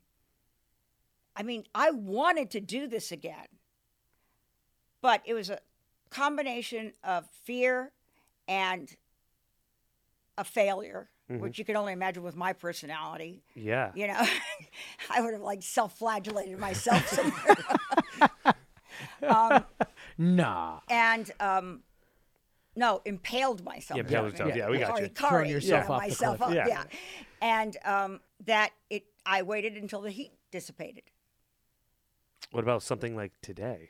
I 1.35 1.43
mean, 1.43 1.65
I 1.75 1.91
wanted 1.91 2.51
to 2.53 2.61
do 2.61 2.87
this 2.87 3.11
again, 3.11 3.47
but 5.01 5.23
it 5.25 5.35
was 5.35 5.51
a 5.51 5.59
combination 6.11 6.93
of 7.03 7.27
fear 7.45 7.93
and 8.47 8.95
a 10.39 10.45
failure, 10.45 11.09
which 11.29 11.59
you 11.59 11.65
can 11.65 11.77
only 11.77 11.93
imagine 11.93 12.23
with 12.23 12.37
my 12.37 12.53
personality. 12.53 13.43
yeah. 13.55 13.91
You 13.95 14.07
know, 14.09 14.25
I 15.11 15.21
would 15.23 15.33
have 15.33 15.43
like 15.43 15.63
self-flagellated 15.63 16.59
myself 16.59 17.07
somewhere. 17.09 17.57
Nah. 20.19 20.81
and 20.89 21.31
um, 21.41 21.83
no, 22.77 23.01
impaled 23.05 23.65
myself. 23.65 23.97
Yeah, 23.97 24.03
impaled 24.05 24.33
yourself. 24.33 24.55
Yeah, 24.55 24.69
we 24.71 24.79
got 24.79 25.01
you. 25.01 25.09
Kari, 25.09 25.31
Throwing 25.31 25.51
yourself 25.51 25.87
yeah, 25.89 25.95
off 25.95 26.03
the 26.03 26.09
myself 26.09 26.37
cliff. 26.39 26.49
up. 26.51 26.55
Yeah. 26.55 26.69
Yeah. 26.69 26.85
and 27.43 27.77
um, 27.85 28.21
that 28.45 28.71
it. 28.91 29.05
I 29.25 29.43
waited 29.43 29.75
until 29.75 30.03
the 30.03 30.11
heat 30.11 30.33
dissipated. 30.53 31.03
What 32.53 32.63
about 32.63 32.83
something 32.83 33.17
like 33.17 33.33
today? 33.43 33.89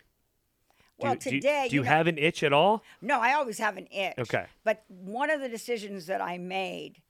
Do 0.99 1.05
Well, 1.05 1.13
you, 1.15 1.19
do 1.19 1.35
you- 1.35 1.41
today, 1.43 1.67
do 1.69 1.75
you, 1.77 1.81
you 1.83 1.85
know- 1.85 1.91
have 1.91 2.07
an 2.07 2.17
itch 2.17 2.43
at 2.43 2.53
all? 2.55 2.83
No, 3.03 3.21
I 3.21 3.35
always 3.35 3.59
have 3.59 3.77
an 3.77 3.87
itch. 3.91 4.15
Okay. 4.19 4.47
But 4.65 4.83
one 4.89 5.29
of 5.29 5.41
the 5.43 5.49
decisions 5.49 6.07
that 6.07 6.23
I 6.23 6.39
made, 6.39 7.03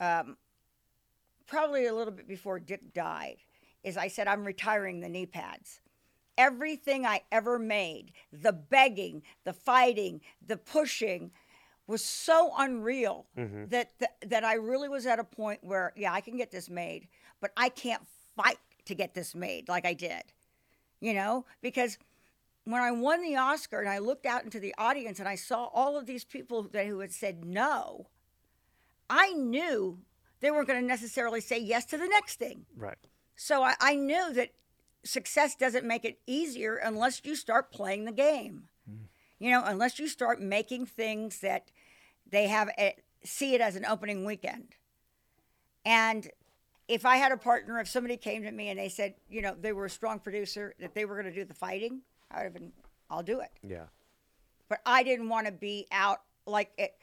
um, 0.00 0.36
probably 1.46 1.86
a 1.86 1.94
little 1.94 2.12
bit 2.12 2.26
before 2.26 2.58
Dick 2.58 2.92
died, 2.92 3.36
is 3.84 3.96
I 3.96 4.08
said, 4.08 4.26
I'm 4.26 4.44
retiring 4.44 4.98
the 5.00 5.08
knee 5.08 5.26
pads. 5.26 5.80
Everything 6.36 7.06
I 7.06 7.22
ever 7.30 7.58
made, 7.58 8.12
the 8.32 8.52
begging, 8.52 9.22
the 9.44 9.52
fighting, 9.52 10.20
the 10.46 10.56
pushing, 10.56 11.30
was 11.86 12.02
so 12.02 12.52
unreal 12.58 13.26
mm-hmm. 13.36 13.66
that, 13.66 13.92
that 13.98 14.16
that 14.26 14.44
I 14.44 14.54
really 14.54 14.88
was 14.88 15.06
at 15.06 15.18
a 15.18 15.24
point 15.24 15.62
where, 15.62 15.92
yeah, 15.96 16.12
I 16.12 16.20
can 16.20 16.36
get 16.36 16.50
this 16.50 16.70
made, 16.70 17.08
but 17.40 17.52
I 17.56 17.68
can't 17.68 18.02
fight 18.36 18.58
to 18.86 18.94
get 18.94 19.14
this 19.14 19.34
made 19.34 19.68
like 19.68 19.86
I 19.86 19.92
did. 19.92 20.22
You 21.00 21.12
know, 21.14 21.44
because 21.60 21.98
when 22.64 22.80
I 22.80 22.90
won 22.90 23.22
the 23.22 23.36
Oscar 23.36 23.80
and 23.80 23.88
I 23.88 23.98
looked 23.98 24.26
out 24.26 24.44
into 24.44 24.58
the 24.58 24.74
audience 24.78 25.18
and 25.18 25.28
I 25.28 25.34
saw 25.34 25.66
all 25.66 25.98
of 25.98 26.06
these 26.06 26.24
people 26.24 26.62
that 26.72 26.86
who 26.86 27.00
had 27.00 27.12
said 27.12 27.44
no, 27.44 28.06
I 29.10 29.32
knew 29.34 29.98
they 30.40 30.50
weren't 30.50 30.66
going 30.66 30.80
to 30.80 30.86
necessarily 30.86 31.40
say 31.40 31.58
yes 31.58 31.84
to 31.86 31.98
the 31.98 32.06
next 32.06 32.38
thing. 32.38 32.64
Right. 32.76 32.96
So 33.36 33.62
I, 33.62 33.74
I 33.80 33.96
knew 33.96 34.32
that 34.32 34.50
success 35.04 35.54
doesn't 35.54 35.86
make 35.86 36.04
it 36.04 36.18
easier 36.26 36.76
unless 36.76 37.20
you 37.24 37.36
start 37.36 37.70
playing 37.70 38.04
the 38.04 38.12
game. 38.12 38.64
Hmm. 38.88 39.04
You 39.38 39.50
know, 39.50 39.62
unless 39.64 39.98
you 39.98 40.08
start 40.08 40.40
making 40.40 40.86
things 40.86 41.40
that 41.40 41.70
they 42.30 42.48
have 42.48 42.70
a, 42.78 42.96
see 43.24 43.54
it 43.54 43.60
as 43.60 43.76
an 43.76 43.84
opening 43.84 44.24
weekend. 44.24 44.76
And 45.84 46.28
if 46.88 47.06
I 47.06 47.16
had 47.16 47.32
a 47.32 47.36
partner, 47.36 47.80
if 47.80 47.88
somebody 47.88 48.16
came 48.16 48.42
to 48.42 48.50
me 48.50 48.68
and 48.68 48.78
they 48.78 48.88
said, 48.88 49.14
you 49.28 49.42
know, 49.42 49.54
they 49.58 49.72
were 49.72 49.86
a 49.86 49.90
strong 49.90 50.18
producer, 50.18 50.74
that 50.80 50.94
they 50.94 51.04
were 51.04 51.14
going 51.14 51.32
to 51.32 51.38
do 51.38 51.44
the 51.44 51.54
fighting, 51.54 52.00
I 52.30 52.38
would 52.38 52.44
have 52.44 52.54
been, 52.54 52.72
I'll 53.10 53.22
do 53.22 53.40
it. 53.40 53.50
Yeah. 53.62 53.84
But 54.68 54.80
I 54.86 55.02
didn't 55.02 55.28
want 55.28 55.46
to 55.46 55.52
be 55.52 55.86
out 55.92 56.20
like 56.46 56.72
it. 56.78 56.94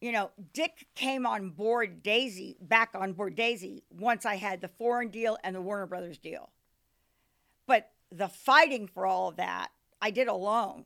You 0.00 0.12
know, 0.12 0.30
Dick 0.52 0.86
came 0.94 1.26
on 1.26 1.50
board 1.50 2.02
Daisy, 2.02 2.56
back 2.60 2.90
on 2.94 3.12
board 3.12 3.36
Daisy, 3.36 3.84
once 3.90 4.26
I 4.26 4.36
had 4.36 4.60
the 4.60 4.68
foreign 4.68 5.08
deal 5.08 5.38
and 5.44 5.54
the 5.54 5.60
Warner 5.60 5.86
Brothers 5.86 6.18
deal. 6.18 6.50
But 7.66 7.90
the 8.10 8.28
fighting 8.28 8.86
for 8.88 9.06
all 9.06 9.28
of 9.28 9.36
that, 9.36 9.68
I 10.00 10.10
did 10.10 10.28
alone. 10.28 10.84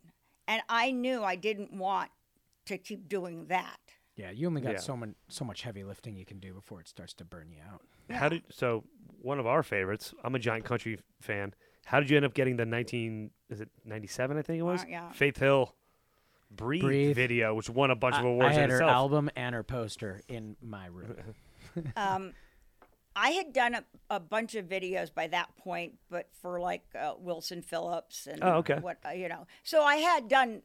And 0.49 0.63
I 0.69 0.91
knew 0.93 1.23
I 1.25 1.35
didn't 1.37 1.73
want 1.73 2.11
to 2.67 2.79
keep 2.79 3.09
doing 3.09 3.47
that. 3.47 3.79
Yeah, 4.15 4.31
you 4.31 4.47
only 4.47 4.61
got 4.61 4.73
Yeah. 4.75 4.79
so 4.81 4.97
much 4.97 5.11
so 5.29 5.45
much 5.45 5.63
heavy 5.63 5.85
lifting 5.85 6.17
you 6.17 6.25
can 6.25 6.39
do 6.39 6.55
before 6.55 6.81
it 6.81 6.89
starts 6.89 7.13
to 7.15 7.25
burn 7.25 7.51
you 7.51 7.59
out. 7.73 7.83
How 8.17 8.29
did 8.29 8.45
so 8.51 8.85
one 9.21 9.39
of 9.39 9.47
our 9.47 9.63
favorites? 9.63 10.15
I'm 10.25 10.35
a 10.35 10.39
giant 10.39 10.65
country 10.65 10.99
fan. 11.21 11.53
How 11.85 12.01
did 12.01 12.09
you 12.11 12.17
end 12.17 12.25
up 12.25 12.33
getting 12.35 12.57
the 12.57 12.65
19? 12.65 13.31
Is 13.51 13.61
it 13.61 13.69
97? 13.85 14.37
I 14.39 14.43
think 14.43 14.59
it 14.61 14.63
was. 14.63 14.83
Uh, 14.83 14.87
yeah. 14.89 15.13
Faith 15.13 15.37
Hill, 15.39 15.75
Breathe, 16.51 16.83
Breathe. 16.83 17.17
video, 17.17 17.55
which 17.55 17.69
won 17.69 17.91
a 17.91 17.97
bunch 17.97 18.15
I, 18.17 18.21
of 18.21 18.25
I 18.27 18.29
awards 18.29 18.55
had 18.57 18.65
in 18.65 18.71
her 18.71 18.77
itself. 18.77 18.91
album 18.91 19.31
and 19.37 19.55
her 19.55 19.63
poster 19.63 20.21
in 20.29 20.57
my 20.63 20.87
room. 20.87 21.17
Um, 21.97 22.33
I 23.17 23.31
had 23.31 23.53
done 23.55 23.75
a, 23.75 23.85
a 24.11 24.21
bunch 24.21 24.55
of 24.55 24.67
videos 24.67 25.13
by 25.13 25.27
that 25.29 25.57
point, 25.57 25.95
but 26.11 26.29
for 26.41 26.61
like 26.61 26.85
uh, 26.95 27.15
Wilson 27.19 27.63
Phillips 27.63 28.27
and 28.27 28.43
Oh, 28.43 28.57
okay. 28.59 28.79
what 28.81 28.99
uh, 29.05 29.11
you 29.11 29.29
know. 29.29 29.47
So 29.65 29.83
I 29.83 29.97
had 29.97 30.29
done 30.29 30.63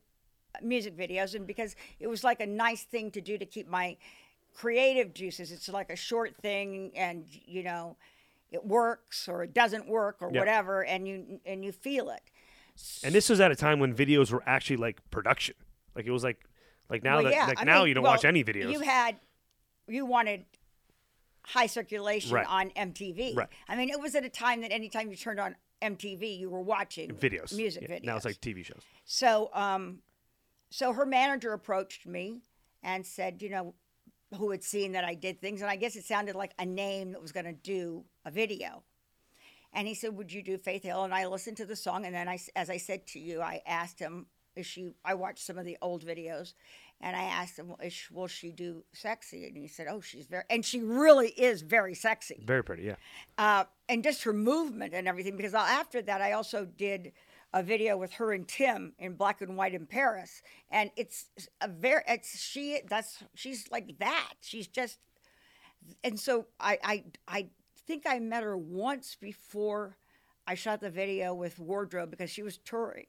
music 0.61 0.98
videos, 0.98 1.34
and 1.34 1.48
because 1.48 1.76
it 1.99 2.07
was 2.07 2.23
like 2.23 2.41
a 2.41 2.45
nice 2.45 2.84
thing 2.84 3.10
to 3.11 3.22
do 3.22 3.38
to 3.38 3.45
keep 3.45 3.68
my 3.69 3.95
creative 4.53 5.14
juices. 5.14 5.52
It's 5.52 5.69
like 5.69 5.90
a 5.90 5.95
short 5.95 6.36
thing, 6.41 6.91
and 6.95 7.26
you 7.45 7.64
know, 7.64 7.95
it 8.52 8.65
works 8.65 9.30
or 9.30 9.44
it 9.44 9.53
doesn't 9.53 9.88
work 9.88 10.18
or 10.19 10.30
Yeah. 10.30 10.41
whatever, 10.41 10.84
and 10.84 11.07
you 11.07 11.40
and 11.45 11.64
you 11.64 11.72
feel 11.72 12.10
it. 12.10 12.22
And 13.03 13.15
this 13.15 13.30
was 13.30 13.40
at 13.40 13.52
a 13.52 13.56
time 13.56 13.80
when 13.80 13.95
videos 13.95 14.32
were 14.32 14.44
actually 14.45 14.78
like 14.78 14.99
production. 15.10 15.56
Like 15.95 16.06
it 16.06 16.11
was 16.11 16.23
like 16.23 16.44
like 16.90 17.02
now 17.03 17.15
Well, 17.15 17.23
that 17.23 17.34
yeah, 17.34 17.48
like 17.48 17.61
I 17.61 17.64
now 17.65 17.80
mean, 17.80 17.88
you 17.88 17.94
don't 17.94 18.03
well, 18.03 18.14
watch 18.14 18.26
any 18.26 18.44
videos. 18.44 18.73
You 18.73 18.82
had, 18.82 19.15
you 19.88 20.06
wanted 20.06 20.45
high 21.43 21.68
circulation 21.68 22.34
Right. 22.34 22.45
on 22.47 22.69
MTV. 22.72 23.35
Right. 23.35 23.47
I 23.68 23.76
mean, 23.76 23.89
it 23.89 23.99
was 23.99 24.15
at 24.15 24.23
a 24.26 24.30
time 24.30 24.61
that 24.61 24.72
anytime 24.72 25.09
you 25.09 25.18
turned 25.18 25.39
on 25.39 25.55
MTV, 25.81 26.38
you 26.38 26.49
were 26.49 26.61
watching 26.61 27.09
videos. 27.11 27.53
music 27.55 27.84
Yeah, 27.89 27.95
videos. 27.97 28.03
Now 28.03 28.15
it's 28.15 28.26
like 28.26 28.39
TV 28.39 28.63
shows. 28.63 28.84
So, 29.05 29.49
um, 29.53 29.99
so 30.69 30.93
her 30.93 31.05
manager 31.05 31.53
approached 31.53 32.05
me 32.05 32.41
and 32.84 33.05
said, 33.05 33.41
you 33.41 33.49
know, 33.49 33.73
who 34.38 34.51
had 34.51 34.63
seen 34.63 34.93
that 34.93 35.03
I 35.03 35.13
did 35.15 35.41
things, 35.41 35.61
and 35.61 35.69
I 35.69 35.76
guess 35.76 35.95
it 35.97 36.05
sounded 36.05 36.35
like 36.35 36.53
a 36.57 36.65
name 36.65 37.11
that 37.11 37.22
was 37.22 37.31
going 37.34 37.45
to 37.45 37.51
do 37.53 38.05
a 38.23 38.31
video. 38.31 38.84
And 39.73 39.88
he 39.88 39.93
said, 39.93 40.15
"Would 40.15 40.31
you 40.31 40.41
do 40.41 40.57
Faith 40.57 40.84
Hill?" 40.84 41.03
And 41.03 41.13
I 41.13 41.26
listened 41.27 41.57
to 41.57 41.65
the 41.65 41.76
song, 41.76 42.05
and 42.05 42.15
then 42.15 42.30
I, 42.30 42.38
as 42.55 42.69
I 42.69 42.77
said 42.77 43.07
to 43.07 43.19
you, 43.19 43.41
I 43.41 43.61
asked 43.65 43.99
him, 43.99 44.27
"Is 44.55 44.65
she?" 44.65 44.93
I 45.03 45.15
watched 45.15 45.45
some 45.45 45.57
of 45.57 45.65
the 45.65 45.77
old 45.81 46.05
videos, 46.05 46.53
and 47.02 47.15
I 47.15 47.23
asked 47.23 47.57
him, 47.57 47.73
"Will 48.11 48.28
she 48.28 48.52
do 48.52 48.84
sexy?" 48.94 49.45
And 49.45 49.57
he 49.57 49.68
said, 49.68 49.88
"Oh, 49.90 50.02
she's 50.02 50.28
very," 50.28 50.44
and 50.49 50.64
she 50.65 50.80
really 50.82 51.30
is 51.30 51.61
very 51.61 51.95
sexy 51.95 52.44
Very 52.45 52.64
pretty, 52.64 52.84
yeah. 52.84 52.95
uh, 53.38 53.65
and 53.90 54.03
just 54.03 54.23
her 54.23 54.34
movement 54.34 54.94
and 54.94 55.07
everything. 55.07 55.36
Because 55.36 55.53
after 55.53 56.02
that, 56.03 56.22
I 56.22 56.34
also 56.34 56.65
did 56.65 57.11
a 57.53 57.61
video 57.61 57.98
with 57.98 58.14
her 58.14 58.32
and 58.32 58.48
Tim 58.48 58.94
in 58.98 59.15
black 59.15 59.41
and 59.41 59.57
white 59.57 59.73
in 59.73 59.86
Paris, 59.86 60.41
and 60.69 60.91
it's 60.95 61.26
a 61.60 61.68
very 61.68 62.03
it's 62.07 62.40
she 62.40 62.80
that's 62.88 63.23
she's 63.36 63.69
like 63.72 63.98
that. 63.99 64.34
She's 64.41 64.68
just, 64.68 64.99
and 66.03 66.19
so 66.19 66.45
I 66.60 66.78
I 66.84 67.03
I 67.28 67.49
think 67.88 68.03
I 68.07 68.19
met 68.19 68.44
her 68.44 68.57
once 68.57 69.18
before 69.19 69.98
I 70.48 70.56
shot 70.56 70.82
the 70.82 70.90
video 70.90 71.34
with 71.34 71.60
Wardrobe 71.60 72.11
because 72.11 72.30
she 72.30 72.44
was 72.44 72.57
touring. 72.57 73.07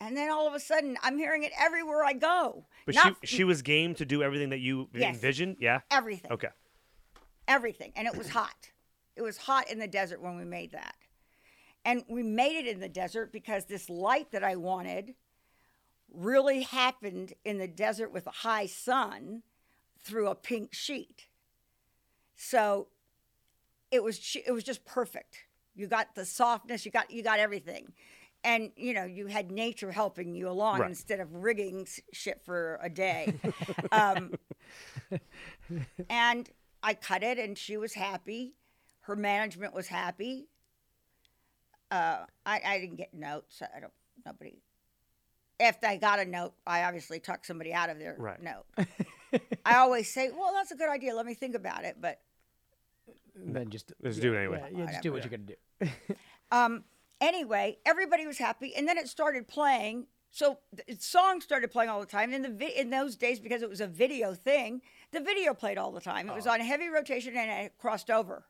And 0.00 0.16
then 0.16 0.30
all 0.30 0.46
of 0.46 0.54
a 0.54 0.60
sudden, 0.60 0.96
I'm 1.02 1.18
hearing 1.18 1.42
it 1.42 1.52
everywhere 1.58 2.04
I 2.04 2.12
go. 2.12 2.64
But 2.86 2.94
Not 2.94 3.16
she 3.24 3.36
she 3.38 3.44
was 3.44 3.62
game 3.62 3.94
to 3.96 4.04
do 4.04 4.22
everything 4.22 4.50
that 4.50 4.60
you 4.60 4.88
Yes. 4.94 5.14
envisioned. 5.14 5.56
Yeah. 5.60 5.80
everything. 5.90 6.30
Okay. 6.32 6.48
everything 7.46 7.92
and 7.96 8.06
it 8.06 8.16
was 8.16 8.28
hot 8.28 8.70
it 9.16 9.22
was 9.22 9.36
hot 9.38 9.70
in 9.70 9.78
the 9.78 9.88
desert 9.88 10.20
when 10.20 10.36
we 10.36 10.44
made 10.44 10.70
that 10.72 10.94
and 11.84 12.04
we 12.08 12.22
made 12.22 12.56
it 12.58 12.66
in 12.66 12.78
the 12.78 12.88
desert 12.88 13.32
because 13.32 13.64
this 13.64 13.88
light 13.88 14.30
that 14.32 14.44
i 14.44 14.54
wanted 14.54 15.14
really 16.12 16.60
happened 16.62 17.32
in 17.44 17.56
the 17.58 17.66
desert 17.66 18.12
with 18.12 18.26
a 18.26 18.30
high 18.30 18.66
sun 18.66 19.42
through 19.98 20.28
a 20.28 20.34
pink 20.34 20.74
sheet 20.74 21.26
so 22.36 22.88
it 23.90 24.02
was 24.02 24.36
it 24.46 24.52
was 24.52 24.62
just 24.62 24.84
perfect 24.84 25.46
you 25.74 25.86
got 25.86 26.14
the 26.14 26.24
softness 26.26 26.84
you 26.84 26.90
got 26.92 27.10
you 27.10 27.22
got 27.22 27.38
everything 27.38 27.92
and 28.44 28.70
you 28.76 28.94
know 28.94 29.04
you 29.04 29.26
had 29.26 29.50
nature 29.50 29.90
helping 29.92 30.34
you 30.34 30.48
along 30.48 30.80
Right. 30.80 30.88
instead 30.90 31.20
of 31.20 31.34
rigging 31.34 31.86
shit 32.12 32.40
for 32.44 32.78
a 32.82 32.88
day 32.88 33.34
um, 33.92 34.38
and 36.08 36.48
I 36.82 36.94
cut 36.94 37.22
it, 37.22 37.38
and 37.38 37.56
she 37.58 37.76
was 37.76 37.94
happy. 37.94 38.54
her 39.00 39.16
management 39.16 39.74
was 39.74 39.88
happy. 39.88 40.48
Uh, 41.90 42.24
I, 42.46 42.60
I 42.64 42.78
didn't 42.78 42.96
get 42.96 43.12
notes. 43.14 43.62
I 43.74 43.80
don't. 43.80 43.92
Nobody. 44.24 44.60
If 45.58 45.76
I 45.82 45.96
got 45.96 46.18
a 46.20 46.24
note, 46.24 46.52
I 46.66 46.84
obviously 46.84 47.18
took 47.18 47.44
somebody 47.44 47.72
out 47.72 47.90
of 47.90 47.98
their 47.98 48.14
Right. 48.18 48.40
note. 48.42 48.64
I 49.64 49.76
always 49.78 50.08
say, 50.12 50.30
"Well, 50.30 50.52
that's 50.54 50.70
a 50.70 50.76
good 50.76 50.88
idea. 50.90 51.14
Let 51.14 51.26
me 51.26 51.34
think 51.34 51.54
about 51.56 51.84
it." 51.84 51.96
But 52.00 52.20
then 53.34 53.70
just 53.70 53.92
Let's 54.02 54.16
yeah, 54.18 54.22
do 54.22 54.34
it 54.34 54.38
anyway. 54.38 54.68
Yeah, 54.72 54.78
yeah, 54.78 54.86
just 54.90 55.02
do 55.02 55.12
what 55.12 55.22
you're 55.24 55.30
gonna 55.30 55.42
do. 55.88 55.90
Um, 56.52 56.84
anyway, 57.20 57.78
everybody 57.86 58.26
was 58.26 58.38
happy, 58.38 58.74
and 58.74 58.86
then 58.88 58.96
it 58.98 59.08
started 59.08 59.48
playing. 59.48 60.06
So 60.30 60.58
the 60.72 60.96
song 60.98 61.40
started 61.40 61.70
playing 61.70 61.88
all 61.90 62.00
the 62.00 62.06
time. 62.06 62.32
In 62.34 62.42
the 62.42 62.50
vi- 62.50 62.74
in 62.76 62.90
those 62.90 63.16
days, 63.16 63.40
because 63.40 63.62
it 63.62 63.70
was 63.70 63.80
a 63.80 63.86
video 63.86 64.34
thing, 64.34 64.82
the 65.10 65.20
video 65.20 65.54
played 65.54 65.78
all 65.78 65.90
the 65.90 66.00
time. 66.00 66.28
It 66.28 66.34
was 66.34 66.46
on 66.46 66.60
heavy 66.60 66.88
rotation 66.88 67.34
and 67.36 67.66
it 67.66 67.72
crossed 67.78 68.10
over. 68.10 68.44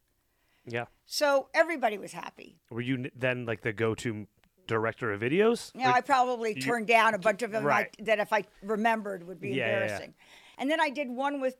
Yeah. 0.66 0.86
So 1.06 1.48
everybody 1.54 1.96
was 1.96 2.12
happy. 2.12 2.58
Were 2.70 2.80
you 2.80 2.94
n- 2.96 3.10
then 3.14 3.46
like 3.46 3.62
the 3.62 3.72
go-to 3.72 4.26
director 4.66 5.12
of 5.12 5.20
videos? 5.20 5.72
Now 5.74 5.90
I 5.90 5.92
Like- 5.92 6.06
probably 6.06 6.54
you- 6.56 6.60
turned 6.62 6.88
down 6.88 7.14
a 7.14 7.18
bunch 7.18 7.42
of 7.42 7.52
them 7.52 7.64
right. 7.64 7.94
I, 7.98 8.02
that 8.02 8.18
if 8.18 8.32
I 8.32 8.44
remembered 8.62 9.24
would 9.26 9.40
be 9.40 9.50
Yeah, 9.50 9.54
yeah, 9.54 9.66
yeah. 9.66 9.80
embarrassing. 9.82 10.14
And 10.58 10.68
then 10.70 10.80
I 10.80 10.90
did 10.90 11.08
one 11.08 11.40
with 11.40 11.56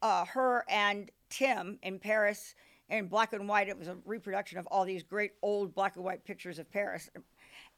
uh, 0.00 0.24
her 0.24 0.64
and 0.68 1.10
Tim 1.28 1.78
in 1.82 1.98
Paris 1.98 2.54
in 2.88 3.06
black 3.08 3.32
and 3.32 3.48
white. 3.48 3.68
It 3.68 3.78
was 3.78 3.88
a 3.88 3.96
reproduction 4.04 4.58
of 4.58 4.66
all 4.68 4.84
these 4.84 5.02
great 5.02 5.32
old 5.42 5.74
black 5.74 5.96
and 5.96 6.04
white 6.04 6.24
pictures 6.24 6.58
of 6.58 6.70
Paris, 6.70 7.10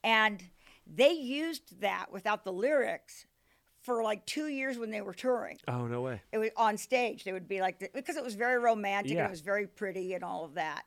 and 0.04 0.42
they 0.86 1.12
used 1.12 1.80
that 1.80 2.06
without 2.10 2.44
the 2.44 2.52
lyrics 2.52 3.26
for 3.82 4.02
like 4.02 4.26
two 4.26 4.48
years 4.48 4.76
when 4.78 4.90
they 4.90 5.00
were 5.00 5.14
touring. 5.14 5.56
oh 5.68 5.86
no 5.86 6.02
way. 6.02 6.20
It 6.32 6.38
was 6.38 6.50
on 6.56 6.76
stage. 6.76 7.24
They 7.24 7.32
would 7.32 7.48
be 7.48 7.60
like, 7.60 7.78
the, 7.78 7.88
because 7.94 8.16
it 8.16 8.24
was 8.24 8.34
very 8.34 8.58
romantic 8.58 9.12
and 9.12 9.20
it 9.26 9.30
was 9.30 9.40
very 9.40 9.66
pretty 9.66 10.12
and 10.14 10.22
all 10.22 10.44
of 10.44 10.54
that. 10.54 10.82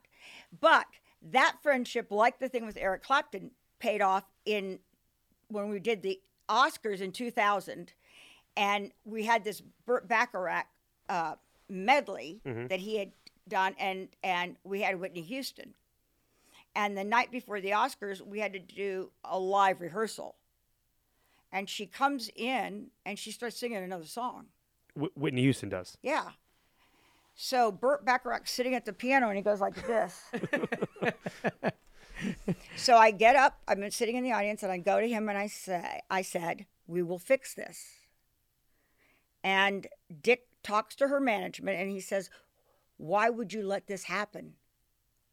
But 0.60 0.86
that 1.32 1.56
friendship, 1.62 2.12
like 2.12 2.38
the 2.38 2.48
thing 2.48 2.64
with 2.66 2.76
Eric 2.76 3.02
Clapton, 3.02 3.50
paid 3.80 4.00
off 4.00 4.24
in 4.44 4.78
when 5.48 5.68
we 5.70 5.80
did 5.80 6.02
the 6.02 6.20
Oscars 6.48 7.00
in 7.00 7.10
2000, 7.10 7.92
and 8.56 8.92
we 9.04 9.24
had 9.24 9.42
this 9.42 9.60
Burt 9.86 10.06
Bacharach 10.06 10.66
uh, 11.08 11.34
medley 11.68 12.40
that 12.68 12.78
he 12.80 12.98
had 12.98 13.10
done, 13.48 13.74
and 13.78 14.08
and 14.22 14.56
we 14.64 14.82
had 14.82 15.00
Whitney 15.00 15.22
Houston. 15.22 15.74
And 16.76 16.96
the 16.96 17.04
night 17.04 17.30
before 17.30 17.60
the 17.60 17.70
Oscars, 17.70 18.20
we 18.20 18.40
had 18.40 18.52
to 18.52 18.58
do 18.58 19.10
a 19.24 19.38
live 19.38 19.80
rehearsal. 19.80 20.34
And 21.52 21.70
she 21.70 21.86
comes 21.86 22.30
in 22.34 22.88
and 23.06 23.16
she 23.16 23.30
starts 23.30 23.56
singing 23.56 23.76
another 23.76 24.06
song. 24.06 24.46
Wh- 24.98 25.16
Whitney 25.16 25.42
Houston 25.42 25.68
does. 25.68 25.96
Yeah. 26.02 26.30
So 27.36 27.70
Burt 27.70 28.04
Bacharach's 28.04 28.50
sitting 28.50 28.74
at 28.74 28.84
the 28.84 28.92
piano 28.92 29.28
and 29.28 29.36
he 29.36 29.42
goes 29.42 29.60
like 29.60 29.74
this. 29.86 30.20
so 32.76 32.96
I 32.96 33.12
get 33.12 33.36
up, 33.36 33.60
I've 33.68 33.78
been 33.78 33.90
sitting 33.92 34.16
in 34.16 34.24
the 34.24 34.32
audience, 34.32 34.62
and 34.62 34.70
I 34.72 34.78
go 34.78 35.00
to 35.00 35.08
him 35.08 35.28
and 35.28 35.38
I 35.38 35.46
say, 35.46 36.00
I 36.10 36.22
said, 36.22 36.66
we 36.86 37.02
will 37.02 37.18
fix 37.18 37.54
this. 37.54 37.86
And 39.42 39.86
Dick 40.22 40.46
talks 40.62 40.96
to 40.96 41.08
her 41.08 41.20
management 41.20 41.78
and 41.78 41.90
he 41.90 42.00
says, 42.00 42.30
Why 42.96 43.30
would 43.30 43.52
you 43.52 43.62
let 43.62 43.86
this 43.86 44.04
happen? 44.04 44.54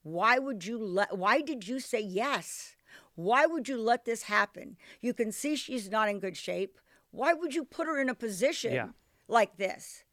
Why 0.03 0.39
would 0.39 0.65
you 0.65 0.77
let 0.79 1.17
why 1.17 1.41
did 1.41 1.67
you 1.67 1.79
say 1.79 1.99
yes? 2.01 2.75
Why 3.15 3.45
would 3.45 3.67
you 3.69 3.77
let 3.77 4.05
this 4.05 4.23
happen? 4.23 4.77
You 4.99 5.13
can 5.13 5.31
see 5.31 5.55
she's 5.55 5.89
not 5.89 6.09
in 6.09 6.19
good 6.19 6.35
shape. 6.37 6.79
Why 7.11 7.33
would 7.33 7.53
you 7.53 7.63
put 7.63 7.87
her 7.87 7.99
in 8.01 8.09
a 8.09 8.15
position 8.15 8.73
Yeah. 8.73 8.89
like 9.27 9.57
this? 9.57 10.03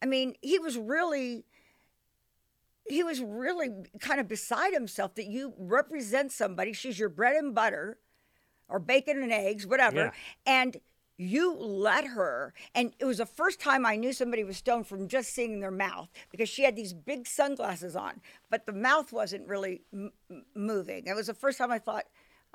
I 0.00 0.06
mean, 0.06 0.36
he 0.40 0.58
was 0.58 0.78
really 0.78 1.44
he 2.88 3.02
was 3.02 3.20
really 3.20 3.68
kind 4.00 4.20
of 4.20 4.28
beside 4.28 4.72
himself 4.72 5.16
that 5.16 5.26
you 5.26 5.54
represent 5.58 6.30
somebody, 6.30 6.72
she's 6.72 6.98
your 6.98 7.08
bread 7.08 7.34
and 7.36 7.52
butter 7.54 7.98
or 8.68 8.78
bacon 8.78 9.22
and 9.22 9.32
eggs, 9.32 9.66
whatever, 9.66 9.96
Yeah. 9.96 10.10
and 10.46 10.76
you 11.18 11.54
let 11.56 12.06
her. 12.08 12.52
And 12.74 12.92
it 12.98 13.04
was 13.04 13.18
the 13.18 13.26
first 13.26 13.60
time 13.60 13.86
I 13.86 13.96
knew 13.96 14.12
somebody 14.12 14.44
was 14.44 14.58
stoned 14.58 14.86
from 14.86 15.08
just 15.08 15.32
seeing 15.32 15.60
their 15.60 15.70
mouth 15.70 16.08
because 16.30 16.48
she 16.48 16.62
had 16.62 16.76
these 16.76 16.92
big 16.92 17.26
sunglasses 17.26 17.96
on, 17.96 18.20
but 18.50 18.66
the 18.66 18.72
mouth 18.72 19.12
wasn't 19.12 19.48
really 19.48 19.82
m- 19.92 20.12
moving. 20.54 21.06
It 21.06 21.14
was 21.16 21.26
the 21.28 21.34
first 21.34 21.58
time 21.58 21.70
I 21.70 21.78
thought, 21.78 22.04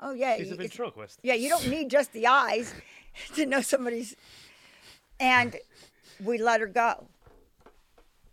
oh, 0.00 0.12
yeah. 0.12 0.36
She's 0.36 0.52
a 0.52 0.56
ventriloquist. 0.56 1.18
yeah, 1.22 1.34
you 1.34 1.48
don't 1.48 1.68
need 1.68 1.90
just 1.90 2.12
the 2.12 2.26
eyes 2.26 2.72
to 3.34 3.46
know 3.46 3.60
somebody's. 3.60 4.14
And 5.18 5.56
we 6.22 6.38
let 6.38 6.60
her 6.60 6.66
go. 6.66 7.08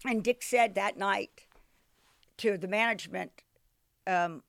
And 0.06 0.24
Dick 0.24 0.44
said 0.44 0.76
that 0.76 0.98
night 0.98 1.30
to 2.38 2.58
the 2.58 2.68
management, 2.68 3.32
um, 4.08 4.44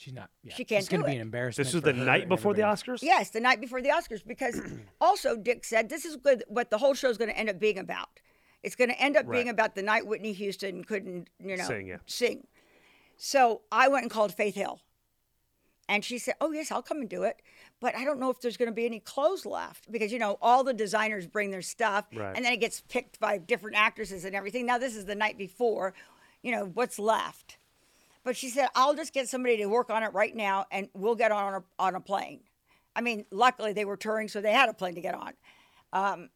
She's 0.00 0.14
not. 0.14 0.30
Yeah, 0.42 0.54
She 0.54 0.64
can't 0.64 0.78
It's 0.80 0.88
gonna 0.88 1.02
do 1.02 1.08
be 1.08 1.12
it. 1.12 1.16
an 1.16 1.20
embarrassment. 1.20 1.66
This 1.66 1.74
was 1.74 1.82
for 1.82 1.92
the 1.92 2.04
night 2.04 2.26
before 2.26 2.54
the. 2.54 2.62
Oscars. 2.62 3.02
yes, 3.02 3.28
the 3.30 3.40
night 3.40 3.60
before 3.60 3.82
the 3.82 3.90
Oscars, 3.90 4.26
because 4.26 4.58
also 5.00 5.36
Dick 5.36 5.62
said 5.64 5.90
this 5.90 6.06
is 6.06 6.16
good. 6.16 6.42
What 6.48 6.70
the 6.70 6.78
whole 6.78 6.94
show 6.94 7.10
is 7.10 7.18
going 7.18 7.28
to 7.30 7.36
end 7.36 7.50
up 7.50 7.58
being 7.58 7.76
about. 7.78 8.08
It's 8.62 8.74
going 8.76 8.88
to 8.90 8.98
end 8.98 9.16
up 9.18 9.30
being 9.30 9.48
about 9.50 9.74
the 9.74 9.82
night 9.82 10.06
Whitney 10.06 10.32
Houston 10.32 10.84
couldn't, 10.84 11.28
you 11.38 11.56
know, 11.56 11.64
Sing, 11.64 11.86
yeah. 11.86 11.96
sing. 12.06 12.46
So 13.18 13.60
I 13.70 13.88
went 13.88 14.02
and 14.04 14.10
called 14.10 14.32
Faith 14.34 14.54
Hill, 14.54 14.80
and 15.88 16.02
she 16.02 16.16
said, 16.18 16.34
"Oh 16.40 16.52
yes, 16.52 16.72
I'll 16.72 16.82
come 16.82 17.00
and 17.00 17.08
do 17.08 17.24
it." 17.24 17.42
But 17.80 17.94
I 17.94 18.04
don't 18.04 18.18
know 18.20 18.30
if 18.30 18.40
there's 18.40 18.56
going 18.56 18.70
to 18.70 18.74
be 18.74 18.86
any 18.86 19.00
clothes 19.00 19.44
left 19.44 19.90
because 19.92 20.12
you 20.12 20.18
know 20.18 20.38
all 20.40 20.64
the 20.64 20.72
designers 20.74 21.26
bring 21.26 21.50
their 21.50 21.60
stuff, 21.62 22.06
Right. 22.14 22.34
and 22.34 22.42
then 22.44 22.52
it 22.54 22.60
gets 22.60 22.80
picked 22.88 23.20
by 23.20 23.36
different 23.36 23.76
actresses 23.76 24.24
and 24.24 24.34
everything. 24.34 24.64
Now 24.64 24.78
this 24.78 24.96
is 24.96 25.04
the 25.04 25.14
night 25.14 25.36
before, 25.36 25.92
you 26.42 26.52
know 26.52 26.70
what's 26.72 26.98
left. 26.98 27.58
But 28.24 28.36
she 28.36 28.50
said, 28.50 28.68
I'll 28.74 28.94
just 28.94 29.12
get 29.12 29.28
somebody 29.28 29.56
to 29.58 29.66
work 29.66 29.90
on 29.90 30.02
it 30.02 30.12
right 30.12 30.34
now 30.34 30.66
and 30.70 30.88
we'll 30.92 31.14
get 31.14 31.32
on 31.32 31.54
a, 31.54 31.62
on 31.78 31.94
a 31.94 32.00
plane. 32.00 32.40
I 32.94 33.00
mean, 33.00 33.24
luckily 33.30 33.72
they 33.72 33.84
were 33.84 33.96
touring, 33.96 34.28
so 34.28 34.40
they 34.40 34.52
had 34.52 34.68
a 34.68 34.74
plane 34.74 34.94
to 34.94 35.00
get 35.00 35.14
on. 35.14 35.32
Um, 35.92 36.28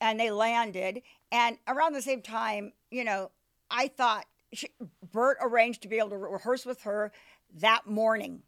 and 0.00 0.18
they 0.18 0.30
landed. 0.30 1.02
And 1.30 1.58
around 1.68 1.94
the 1.94 2.02
same 2.02 2.20
time, 2.20 2.72
you 2.90 3.04
know, 3.04 3.30
I 3.70 3.88
thought 3.88 4.26
she, 4.52 4.68
Burt 5.12 5.38
arranged 5.40 5.82
to 5.82 5.88
be 5.88 5.98
able 5.98 6.10
to 6.10 6.16
re- 6.16 6.32
rehearse 6.32 6.66
with 6.66 6.82
her 6.82 7.12
that 7.56 7.86
morning 7.86 8.42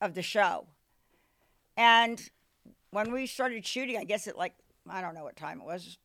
of 0.00 0.14
the 0.14 0.22
show. 0.22 0.66
And 1.76 2.30
when 2.90 3.12
we 3.12 3.26
started 3.26 3.66
shooting, 3.66 3.96
I 3.96 4.04
guess 4.04 4.26
it 4.26 4.36
like, 4.36 4.54
I 4.88 5.00
don't 5.00 5.14
know 5.14 5.24
what 5.24 5.36
time 5.36 5.60
it 5.60 5.64
was, 5.64 5.98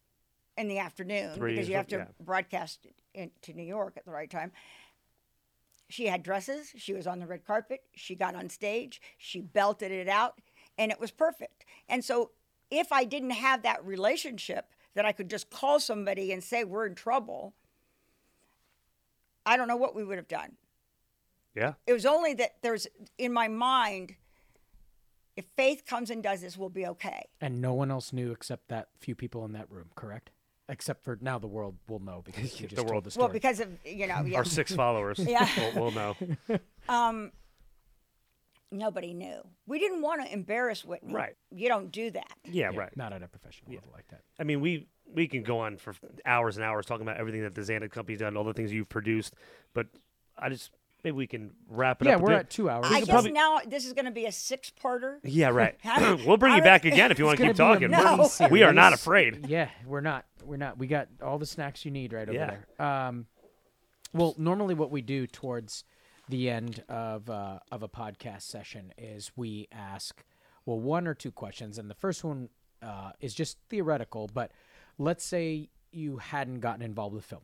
in 0.57 0.67
the 0.67 0.79
afternoon, 0.79 1.35
Three 1.35 1.53
because 1.53 1.69
you 1.69 1.75
have 1.75 1.87
to 1.87 1.97
yeah. 1.97 2.05
broadcast 2.19 2.85
it 2.85 2.95
in, 3.13 3.31
to 3.43 3.53
New 3.53 3.63
York 3.63 3.93
at 3.97 4.05
the 4.05 4.11
right 4.11 4.29
time 4.29 4.51
she 5.89 6.07
had 6.07 6.21
dresses 6.23 6.71
she 6.75 6.93
was 6.93 7.07
on 7.07 7.19
the 7.19 7.25
red 7.27 7.45
carpet 7.45 7.81
she 7.95 8.15
got 8.15 8.35
on 8.35 8.49
stage 8.49 9.01
she 9.17 9.39
belted 9.41 9.91
it 9.91 10.07
out 10.09 10.39
and 10.77 10.91
it 10.91 10.99
was 10.99 11.11
perfect 11.11 11.63
and 11.87 12.03
so 12.03 12.31
if 12.69 12.91
i 12.91 13.03
didn't 13.03 13.29
have 13.31 13.61
that 13.63 13.83
relationship 13.85 14.73
that 14.95 15.05
i 15.05 15.11
could 15.11 15.29
just 15.29 15.49
call 15.49 15.79
somebody 15.79 16.31
and 16.31 16.43
say 16.43 16.63
we're 16.63 16.85
in 16.85 16.95
trouble 16.95 17.53
i 19.45 19.55
don't 19.57 19.67
know 19.67 19.77
what 19.77 19.95
we 19.95 20.03
would 20.03 20.17
have 20.17 20.27
done 20.27 20.57
Yeah. 21.55 21.73
it 21.85 21.93
was 21.93 22.05
only 22.05 22.33
that 22.35 22.55
there's 22.61 22.87
in 23.17 23.31
my 23.31 23.47
mind 23.47 24.15
if 25.35 25.45
faith 25.55 25.85
comes 25.85 26.09
and 26.09 26.21
does 26.23 26.41
this 26.41 26.57
we'll 26.57 26.69
be 26.69 26.87
okay 26.87 27.27
And 27.39 27.61
no 27.61 27.73
one 27.73 27.91
else 27.91 28.11
knew 28.11 28.31
except 28.31 28.67
that 28.69 28.89
few 28.99 29.13
people 29.15 29.45
in 29.45 29.53
that 29.53 29.69
room. 29.71 29.91
Correct. 29.95 30.31
Except 30.69 31.03
for 31.03 31.17
now, 31.21 31.39
the 31.39 31.47
world 31.47 31.75
will 31.87 31.99
know 31.99 32.21
because 32.25 32.59
you 32.61 32.67
The 32.67 32.75
world- 32.83 32.87
told 32.91 33.03
the 33.05 33.11
story. 33.11 33.23
well 33.25 33.33
because 33.33 33.59
of 33.59 33.69
you 33.85 34.07
know 34.07 34.21
yeah. 34.25 34.37
Our 34.37 34.45
six 34.45 34.73
followers. 34.83 35.17
Yeah. 35.19 35.47
We'll, 35.75 35.83
we'll 35.83 35.91
know. 35.91 36.15
um 36.89 37.31
nobody 38.69 39.13
knew 39.13 39.39
we 39.65 39.79
didn't 39.79 40.01
want 40.01 40.21
to 40.25 40.31
embarrass 40.33 40.83
whitney 40.83 41.13
Right. 41.13 41.35
you 41.51 41.69
don't 41.69 41.89
do 41.89 42.11
that 42.11 42.33
Yeah, 42.43 42.71
Yeah, 42.71 42.77
right. 42.79 42.97
Not 42.97 43.13
at 43.13 43.23
a 43.23 43.27
professional 43.29 43.71
level 43.73 43.89
like 43.93 44.07
that. 44.09 44.21
I 44.39 44.43
mean, 44.43 44.59
we 44.59 44.87
we 45.09 45.27
can 45.29 45.41
go 45.43 45.59
on 45.59 45.77
for 45.77 45.93
hours 46.25 46.57
and 46.57 46.65
hours 46.65 46.85
talking 46.85 47.03
about 47.07 47.15
everything 47.17 47.43
that 47.43 47.55
the 47.55 47.61
Zanuck 47.61 47.91
company's 47.91 48.19
done, 48.19 48.35
all 48.35 48.43
the 48.43 48.53
things 48.53 48.73
you've 48.73 48.89
produced, 48.89 49.33
but 49.73 49.87
I 50.37 50.49
just 50.49 50.71
maybe 51.07 51.15
we 51.17 51.27
can 51.27 51.51
wrap 51.69 52.01
it 52.01 52.05
Yeah, 52.05 52.15
up. 52.15 52.19
Yeah, 52.21 52.25
we're 52.25 52.33
at 52.33 52.49
two 52.49 52.69
hours. 52.69 52.87
I 52.89 52.99
guess 52.99 53.09
probably- 53.09 53.31
now 53.31 53.59
this 53.65 53.85
is 53.85 53.93
going 53.93 54.05
to 54.05 54.11
be 54.11 54.25
a 54.25 54.31
six-parter. 54.31 55.19
Yeah, 55.23 55.49
right. 55.49 55.75
We'll 56.25 56.37
bring 56.37 56.55
you 56.55 56.61
back 56.61 56.83
again 56.85 57.11
if 57.11 57.19
you 57.19 57.25
want 57.25 57.37
to 57.37 57.47
keep 57.47 57.55
gonna 57.55 57.79
be 57.79 57.85
a 57.85 57.89
talking. 57.89 58.39
No. 58.39 58.47
We 58.51 58.63
are 58.63 58.73
not 58.73 58.93
afraid. 58.93 59.47
Yeah, 59.47 59.69
we're 59.85 60.01
not. 60.01 60.25
We're 60.43 60.57
not. 60.57 60.77
We 60.77 60.87
got 60.87 61.07
all 61.21 61.37
the 61.37 61.45
snacks 61.45 61.85
you 61.85 61.91
need 61.91 62.11
right 62.13 62.27
over 62.27 62.37
Yeah. 62.37 62.57
there. 62.77 62.85
Um, 62.85 63.25
well, 64.13 64.35
normally 64.37 64.73
what 64.73 64.91
we 64.91 65.01
do 65.01 65.27
towards 65.27 65.83
the 66.29 66.49
end 66.49 66.83
of 66.89 67.29
uh, 67.29 67.59
of 67.71 67.83
a 67.83 67.87
podcast 67.89 68.41
session 68.43 68.93
is 68.97 69.31
we 69.35 69.67
ask 69.71 70.23
well 70.65 70.79
one 70.79 71.07
or 71.07 71.13
two 71.13 71.31
questions, 71.31 71.77
and 71.77 71.89
the 71.89 71.95
first 71.95 72.23
one 72.23 72.49
uh, 72.81 73.11
is 73.21 73.33
just 73.33 73.57
theoretical. 73.69 74.29
But 74.33 74.51
let's 74.97 75.23
say 75.23 75.69
you 75.91 76.17
hadn't 76.17 76.59
gotten 76.59 76.81
involved 76.81 77.15
with 77.15 77.25
film, 77.25 77.43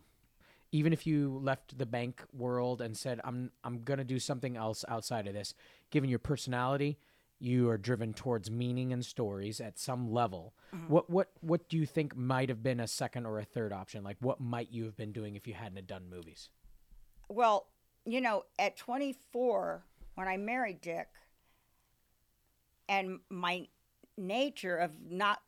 even 0.73 0.91
if 0.91 1.05
you 1.05 1.39
left 1.41 1.77
the 1.77 1.85
bank 1.85 2.23
world 2.33 2.81
and 2.81 2.97
said 2.97 3.21
I'm 3.23 3.51
I'm 3.63 3.83
gonna 3.83 4.03
do 4.03 4.19
something 4.19 4.57
else 4.57 4.83
outside 4.89 5.27
of 5.27 5.33
this, 5.33 5.53
given 5.91 6.09
your 6.09 6.19
personality. 6.19 6.97
You 7.39 7.69
are 7.69 7.77
driven 7.77 8.13
towards 8.13 8.49
meaning 8.49 8.93
and 8.93 9.05
stories 9.05 9.59
at 9.59 9.77
some 9.77 10.11
level. 10.11 10.53
Mm-hmm. 10.75 10.91
What 10.91 11.09
what 11.09 11.29
what 11.41 11.69
do 11.69 11.77
you 11.77 11.85
think 11.85 12.17
might 12.17 12.49
have 12.49 12.63
been 12.63 12.79
a 12.79 12.87
second 12.87 13.25
or 13.25 13.37
a 13.37 13.45
third 13.45 13.71
option? 13.71 14.03
Like 14.03 14.17
what 14.19 14.41
might 14.41 14.71
you 14.71 14.85
have 14.85 14.97
been 14.97 15.11
doing 15.11 15.35
if 15.35 15.47
you 15.47 15.53
hadn't 15.53 15.77
have 15.77 15.87
done 15.87 16.09
movies? 16.09 16.49
Well, 17.29 17.67
you 18.05 18.19
know, 18.19 18.43
at 18.59 18.75
24, 18.75 19.83
when 20.15 20.27
I 20.27 20.37
married 20.37 20.81
Dick, 20.81 21.07
and 22.89 23.19
my 23.29 23.67
nature 24.17 24.77
of 24.77 24.91
not 25.09 25.41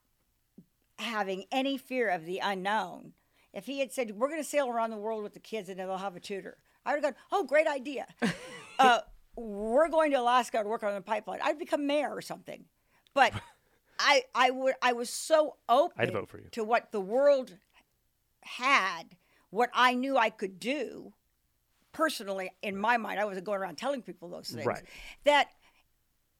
having 0.99 1.45
any 1.51 1.77
fear 1.77 2.09
of 2.09 2.25
the 2.25 2.39
unknown, 2.39 3.13
if 3.55 3.65
he 3.65 3.79
had 3.79 3.91
said, 3.91 4.11
We're 4.11 4.27
going 4.27 4.41
to 4.41 4.47
sail 4.47 4.69
around 4.69 4.91
the 4.91 4.97
world 4.97 5.23
with 5.23 5.33
the 5.33 5.39
kids 5.39 5.69
and 5.69 5.79
they'll 5.79 5.97
have 5.97 6.15
a 6.15 6.19
tutor, 6.19 6.57
I 6.85 6.91
would 6.91 7.03
have 7.03 7.13
gone, 7.13 7.21
Oh, 7.31 7.43
great 7.45 7.67
idea. 7.67 8.05
uh, 8.79 8.99
we're 9.35 9.89
going 9.89 10.11
to 10.11 10.19
Alaska 10.19 10.61
to 10.61 10.69
work 10.69 10.83
on 10.83 10.93
the 10.93 11.01
pipeline. 11.01 11.39
I'd 11.43 11.57
become 11.57 11.87
mayor 11.87 12.09
or 12.09 12.21
something. 12.21 12.65
But 13.13 13.33
I, 13.99 14.23
I 14.35 14.51
would, 14.51 14.75
I 14.81 14.93
was 14.93 15.09
so 15.09 15.55
open 15.67 15.95
I'd 15.97 16.13
vote 16.13 16.29
for 16.29 16.37
you. 16.37 16.49
to 16.51 16.63
what 16.63 16.91
the 16.91 17.01
world 17.01 17.53
had, 18.41 19.15
what 19.49 19.69
I 19.73 19.93
knew 19.95 20.17
I 20.17 20.29
could 20.29 20.59
do 20.59 21.13
personally 21.93 22.51
in 22.61 22.77
my 22.77 22.97
mind. 22.97 23.19
I 23.19 23.25
wasn't 23.25 23.45
going 23.45 23.59
around 23.59 23.77
telling 23.77 24.01
people 24.01 24.29
those 24.29 24.49
things. 24.49 24.65
Right. 24.65 24.83
That 25.23 25.47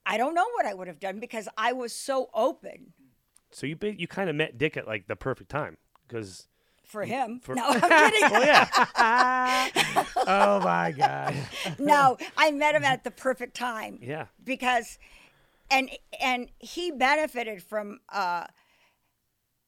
I 0.04 0.18
don't 0.18 0.34
know 0.34 0.46
what 0.54 0.66
I 0.66 0.74
would 0.74 0.86
have 0.86 1.00
done 1.00 1.18
because 1.18 1.48
I 1.56 1.72
was 1.72 1.92
so 1.92 2.28
open 2.32 2.92
So 3.50 3.66
you 3.66 3.76
you 3.82 4.06
kind 4.06 4.28
of 4.30 4.36
met 4.36 4.58
Dick 4.58 4.76
at 4.76 4.86
like 4.86 5.06
the 5.08 5.16
perfect 5.16 5.50
time 5.50 5.78
because 6.06 6.46
for 6.86 7.04
him. 7.04 7.40
For- 7.42 7.54
no, 7.54 7.64
I'm 7.68 7.80
kidding. 7.80 8.30
well 8.30 8.44
yeah 8.44 8.68
oh 10.16 10.60
my 10.60 10.92
god. 10.96 11.34
no, 11.78 12.16
I 12.36 12.50
met 12.52 12.74
him 12.74 12.84
at 12.84 13.04
the 13.04 13.10
perfect 13.10 13.54
time. 13.56 13.98
yeah 14.00 14.26
because 14.42 14.98
and 15.70 15.90
and 16.20 16.48
he 16.58 16.90
benefited 16.92 17.62
from 17.62 17.98
uh 18.12 18.46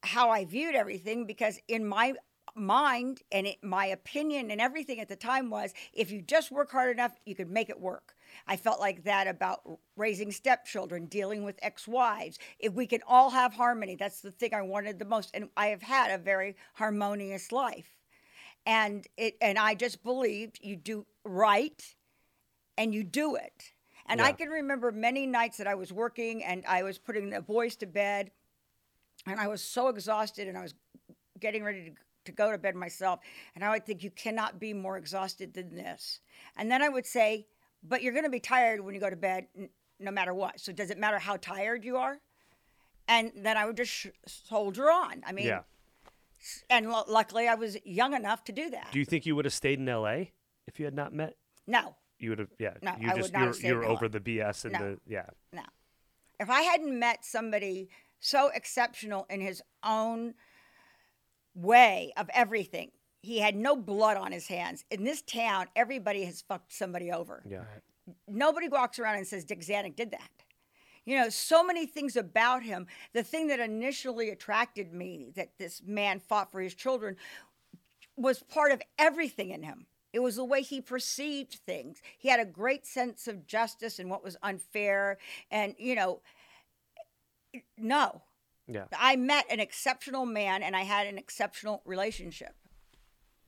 how 0.04 0.30
I 0.30 0.44
viewed 0.44 0.74
everything 0.74 1.26
because 1.26 1.58
in 1.66 1.84
my 1.86 2.14
mind 2.54 3.22
and 3.32 3.46
it, 3.48 3.56
my 3.62 3.86
opinion 3.86 4.50
and 4.50 4.60
everything 4.60 5.00
at 5.00 5.08
the 5.08 5.16
time 5.16 5.50
was 5.50 5.74
if 5.92 6.10
you 6.10 6.22
just 6.22 6.50
work 6.50 6.70
hard 6.70 6.90
enough 6.96 7.12
you 7.24 7.34
could 7.34 7.50
make 7.50 7.68
it 7.68 7.80
work 7.80 8.14
i 8.46 8.56
felt 8.56 8.80
like 8.80 9.04
that 9.04 9.26
about 9.26 9.60
raising 9.96 10.30
stepchildren 10.30 11.06
dealing 11.06 11.44
with 11.44 11.58
ex-wives 11.62 12.38
if 12.58 12.72
we 12.72 12.86
can 12.86 13.00
all 13.06 13.30
have 13.30 13.52
harmony 13.54 13.96
that's 13.96 14.20
the 14.20 14.30
thing 14.30 14.54
i 14.54 14.62
wanted 14.62 14.98
the 14.98 15.04
most 15.04 15.30
and 15.34 15.48
i 15.56 15.66
have 15.66 15.82
had 15.82 16.10
a 16.10 16.22
very 16.22 16.56
harmonious 16.74 17.52
life 17.52 17.98
and 18.66 19.06
it 19.16 19.36
and 19.40 19.58
i 19.58 19.74
just 19.74 20.02
believed 20.02 20.58
you 20.62 20.76
do 20.76 21.06
right 21.24 21.94
and 22.78 22.94
you 22.94 23.04
do 23.04 23.34
it. 23.34 23.72
And 24.06 24.22
I 24.22 24.32
can 24.32 24.48
remember 24.48 24.90
many 24.90 25.26
nights 25.26 25.58
that 25.58 25.66
I 25.66 25.74
was 25.74 25.92
working 25.92 26.42
and 26.42 26.64
I 26.66 26.82
was 26.82 26.96
putting 26.96 27.28
the 27.28 27.42
boys 27.42 27.76
to 27.76 27.86
bed, 27.86 28.30
and 29.26 29.38
I 29.38 29.48
was 29.48 29.60
so 29.60 29.88
exhausted, 29.88 30.48
and 30.48 30.56
I 30.56 30.62
was 30.62 30.74
getting 31.38 31.62
ready 31.62 31.90
to, 31.90 31.92
to 32.24 32.32
go 32.32 32.50
to 32.50 32.56
bed 32.56 32.74
myself. 32.74 33.20
And 33.54 33.62
I 33.62 33.68
would 33.68 33.84
think, 33.84 34.02
you 34.02 34.10
cannot 34.10 34.58
be 34.58 34.72
more 34.72 34.96
exhausted 34.96 35.52
than 35.52 35.74
this. 35.74 36.20
And 36.56 36.70
then 36.70 36.80
I 36.80 36.88
would 36.88 37.04
say, 37.04 37.48
but 37.82 38.02
you're 38.02 38.12
going 38.12 38.24
to 38.24 38.30
be 38.30 38.40
tired 38.40 38.80
when 38.80 38.94
you 38.94 39.00
go 39.00 39.10
to 39.10 39.16
bed, 39.16 39.46
n- 39.56 39.68
no 39.98 40.10
matter 40.10 40.34
what. 40.34 40.60
So 40.60 40.72
does 40.72 40.90
it 40.90 40.98
matter 40.98 41.18
how 41.18 41.36
tired 41.36 41.84
you 41.84 41.96
are? 41.96 42.18
And 43.06 43.32
then 43.36 43.56
I 43.56 43.64
would 43.66 43.76
just 43.76 43.90
sh- 43.90 44.06
soldier 44.26 44.90
on. 44.90 45.22
I 45.26 45.32
mean, 45.32 45.46
yeah. 45.46 45.60
and 46.68 46.90
lu 46.90 47.02
luckily 47.08 47.48
I 47.48 47.54
was 47.54 47.76
young 47.84 48.14
enough 48.14 48.44
to 48.44 48.52
do 48.52 48.68
that. 48.70 48.88
Do 48.92 48.98
you 48.98 49.04
think 49.04 49.24
you 49.26 49.34
would 49.36 49.44
have 49.44 49.54
stayed 49.54 49.78
in 49.78 49.88
L.A. 49.88 50.32
if 50.66 50.78
you 50.78 50.84
had 50.84 50.94
not 50.94 51.12
met? 51.12 51.36
no, 51.66 51.96
You 52.18 52.30
would 52.30 52.38
have 52.38 52.48
yeah. 52.58 52.74
No, 52.82 52.94
you 53.00 53.08
I 53.10 53.14
would 53.14 53.20
just 53.22 53.32
not 53.32 53.38
you're, 53.40 53.46
have 53.48 53.56
stayed 53.56 53.68
you're 53.68 53.84
over 53.84 54.08
the 54.08 54.20
BS 54.20 54.64
and 54.64 54.72
No. 54.74 54.78
the 54.78 54.98
yeah. 55.06 55.26
No. 55.52 55.62
If 56.40 56.50
I 56.50 56.62
hadn't 56.62 56.98
met 56.98 57.24
somebody 57.24 57.88
so 58.20 58.48
exceptional 58.54 59.26
in 59.30 59.40
his 59.40 59.62
own 59.84 60.34
way 61.54 62.12
of 62.16 62.28
everything, 62.34 62.90
he 63.22 63.40
had 63.40 63.56
no 63.56 63.76
blood 63.76 64.16
on 64.16 64.32
his 64.32 64.46
hands. 64.46 64.84
In 64.90 65.04
this 65.04 65.22
town, 65.22 65.66
everybody 65.74 66.24
has 66.24 66.42
fucked 66.42 66.72
somebody 66.72 67.10
over. 67.10 67.42
Yeah. 67.48 67.64
Nobody 68.26 68.68
walks 68.68 68.98
around 68.98 69.16
and 69.16 69.26
says 69.26 69.44
Dick 69.44 69.60
Zanuck 69.60 69.96
did 69.96 70.12
that. 70.12 70.30
You 71.04 71.16
know, 71.16 71.28
so 71.30 71.64
many 71.64 71.86
things 71.86 72.16
about 72.16 72.62
him. 72.62 72.86
The 73.14 73.22
thing 73.22 73.48
that 73.48 73.60
initially 73.60 74.30
attracted 74.30 74.92
me 74.92 75.32
that 75.36 75.52
this 75.58 75.82
man 75.84 76.20
fought 76.20 76.52
for 76.52 76.60
his 76.60 76.74
children 76.74 77.16
was 78.16 78.42
part 78.42 78.72
of 78.72 78.82
everything 78.98 79.50
in 79.50 79.62
him. 79.62 79.86
It 80.12 80.20
was 80.20 80.36
the 80.36 80.44
way 80.44 80.62
he 80.62 80.80
perceived 80.80 81.54
things. 81.66 82.00
He 82.18 82.28
had 82.28 82.40
a 82.40 82.44
great 82.44 82.86
sense 82.86 83.28
of 83.28 83.46
justice 83.46 83.98
and 83.98 84.10
what 84.10 84.24
was 84.24 84.36
unfair. 84.42 85.18
And, 85.50 85.74
you 85.78 85.94
know, 85.94 86.20
no, 87.76 88.22
Yeah. 88.66 88.84
I 88.98 89.16
met 89.16 89.46
an 89.50 89.60
exceptional 89.60 90.26
man 90.26 90.62
and 90.62 90.76
I 90.76 90.82
had 90.82 91.06
an 91.06 91.16
exceptional 91.18 91.82
relationship. 91.84 92.54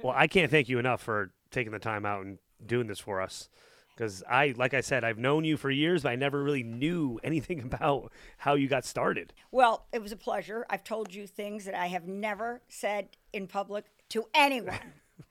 Well, 0.02 0.14
I 0.16 0.26
can't 0.26 0.50
thank 0.50 0.68
you 0.68 0.78
enough 0.78 1.02
for 1.02 1.32
taking 1.50 1.72
the 1.72 1.78
time 1.78 2.06
out 2.06 2.24
and 2.24 2.38
doing 2.64 2.86
this 2.86 2.98
for 2.98 3.20
us. 3.20 3.48
Because 3.94 4.22
I, 4.28 4.54
like 4.56 4.72
I 4.72 4.80
said, 4.80 5.04
I've 5.04 5.18
known 5.18 5.44
you 5.44 5.58
for 5.58 5.70
years, 5.70 6.04
but 6.04 6.12
I 6.12 6.16
never 6.16 6.42
really 6.42 6.62
knew 6.62 7.20
anything 7.24 7.60
about 7.60 8.12
how 8.38 8.54
you 8.54 8.68
got 8.68 8.84
started. 8.84 9.32
Well, 9.50 9.86
it 9.92 10.00
was 10.00 10.12
a 10.12 10.16
pleasure. 10.16 10.64
I've 10.70 10.84
told 10.84 11.12
you 11.12 11.26
things 11.26 11.66
that 11.66 11.74
I 11.74 11.88
have 11.88 12.06
never 12.06 12.62
said 12.68 13.08
in 13.32 13.46
public 13.46 13.84
to 14.10 14.26
anyone. 14.34 14.78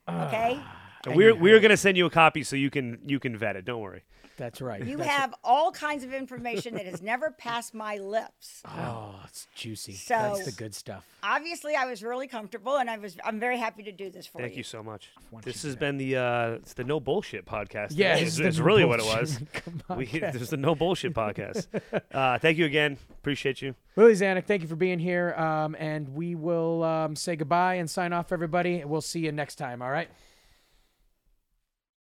Okay? 0.07 0.59
Ah. 0.59 0.88
And 1.05 1.15
we're 1.15 1.35
we're 1.35 1.59
gonna 1.59 1.77
send 1.77 1.97
you 1.97 2.05
a 2.05 2.09
copy 2.09 2.43
so 2.43 2.55
you 2.55 2.69
can 2.69 2.99
you 3.05 3.19
can 3.19 3.37
vet 3.37 3.55
it. 3.55 3.65
Don't 3.65 3.81
worry. 3.81 4.03
That's 4.39 4.61
right. 4.61 4.81
You 4.85 4.95
That's 4.95 5.09
have 5.09 5.35
all 5.43 5.69
kinds 5.71 6.05
of 6.05 6.13
information 6.13 6.75
that 6.75 6.85
has 6.85 7.01
never 7.01 7.29
passed 7.29 7.73
my 7.73 7.97
lips. 7.97 8.63
Oh, 8.79 9.19
it's 9.25 9.47
juicy. 9.53 9.93
So- 9.93 10.15
That's 10.15 10.45
the 10.45 10.51
good 10.53 10.73
stuff. 10.73 11.05
Obviously, 11.21 11.75
I 11.75 11.85
was 11.85 12.01
really 12.01 12.27
comfortable, 12.27 12.77
and 12.77 12.89
I 12.89 12.97
was. 12.97 13.17
I'm 13.25 13.39
very 13.39 13.57
happy 13.57 13.83
to 13.83 13.91
do 13.91 14.09
this 14.09 14.25
for 14.25 14.37
Thank 14.37 14.43
you. 14.43 14.49
Thank 14.49 14.57
you 14.57 14.63
so 14.63 14.81
much. 14.83 15.09
This 15.43 15.63
has 15.63 15.75
do 15.75 15.79
been 15.79 15.97
the 15.97 16.15
uh, 16.15 16.49
it's 16.51 16.73
the 16.73 16.85
no 16.85 16.99
bullshit 16.99 17.45
podcast. 17.45 17.89
Yeah, 17.91 18.13
today, 18.13 18.25
it's 18.25 18.39
is, 18.39 18.55
the 18.55 18.61
no 18.61 18.65
really 18.65 18.85
what 18.85 18.99
it 19.01 19.05
was. 19.05 19.39
Come 19.53 19.97
We, 19.97 20.05
there's 20.05 20.49
the 20.49 20.57
no 20.57 20.75
bullshit 20.75 21.13
podcast. 21.13 21.67
Uh, 22.11 22.37
thank 22.39 22.57
you 22.57 22.65
again. 22.65 22.97
Appreciate 23.19 23.61
you. 23.61 23.75
Lili 23.95 24.13
Zanuck, 24.13 24.45
thank 24.45 24.61
you 24.61 24.67
for 24.67 24.75
being 24.75 24.99
here. 24.99 25.33
Um, 25.35 25.75
and 25.77 26.09
we 26.15 26.35
will 26.35 26.83
um, 26.83 27.15
say 27.15 27.35
goodbye 27.35 27.75
and 27.75 27.89
sign 27.89 28.13
off, 28.13 28.31
everybody. 28.31 28.83
We'll 28.83 29.01
see 29.01 29.19
you 29.19 29.31
next 29.31 29.55
time. 29.55 29.81
All 29.81 29.91
right. 29.91 30.09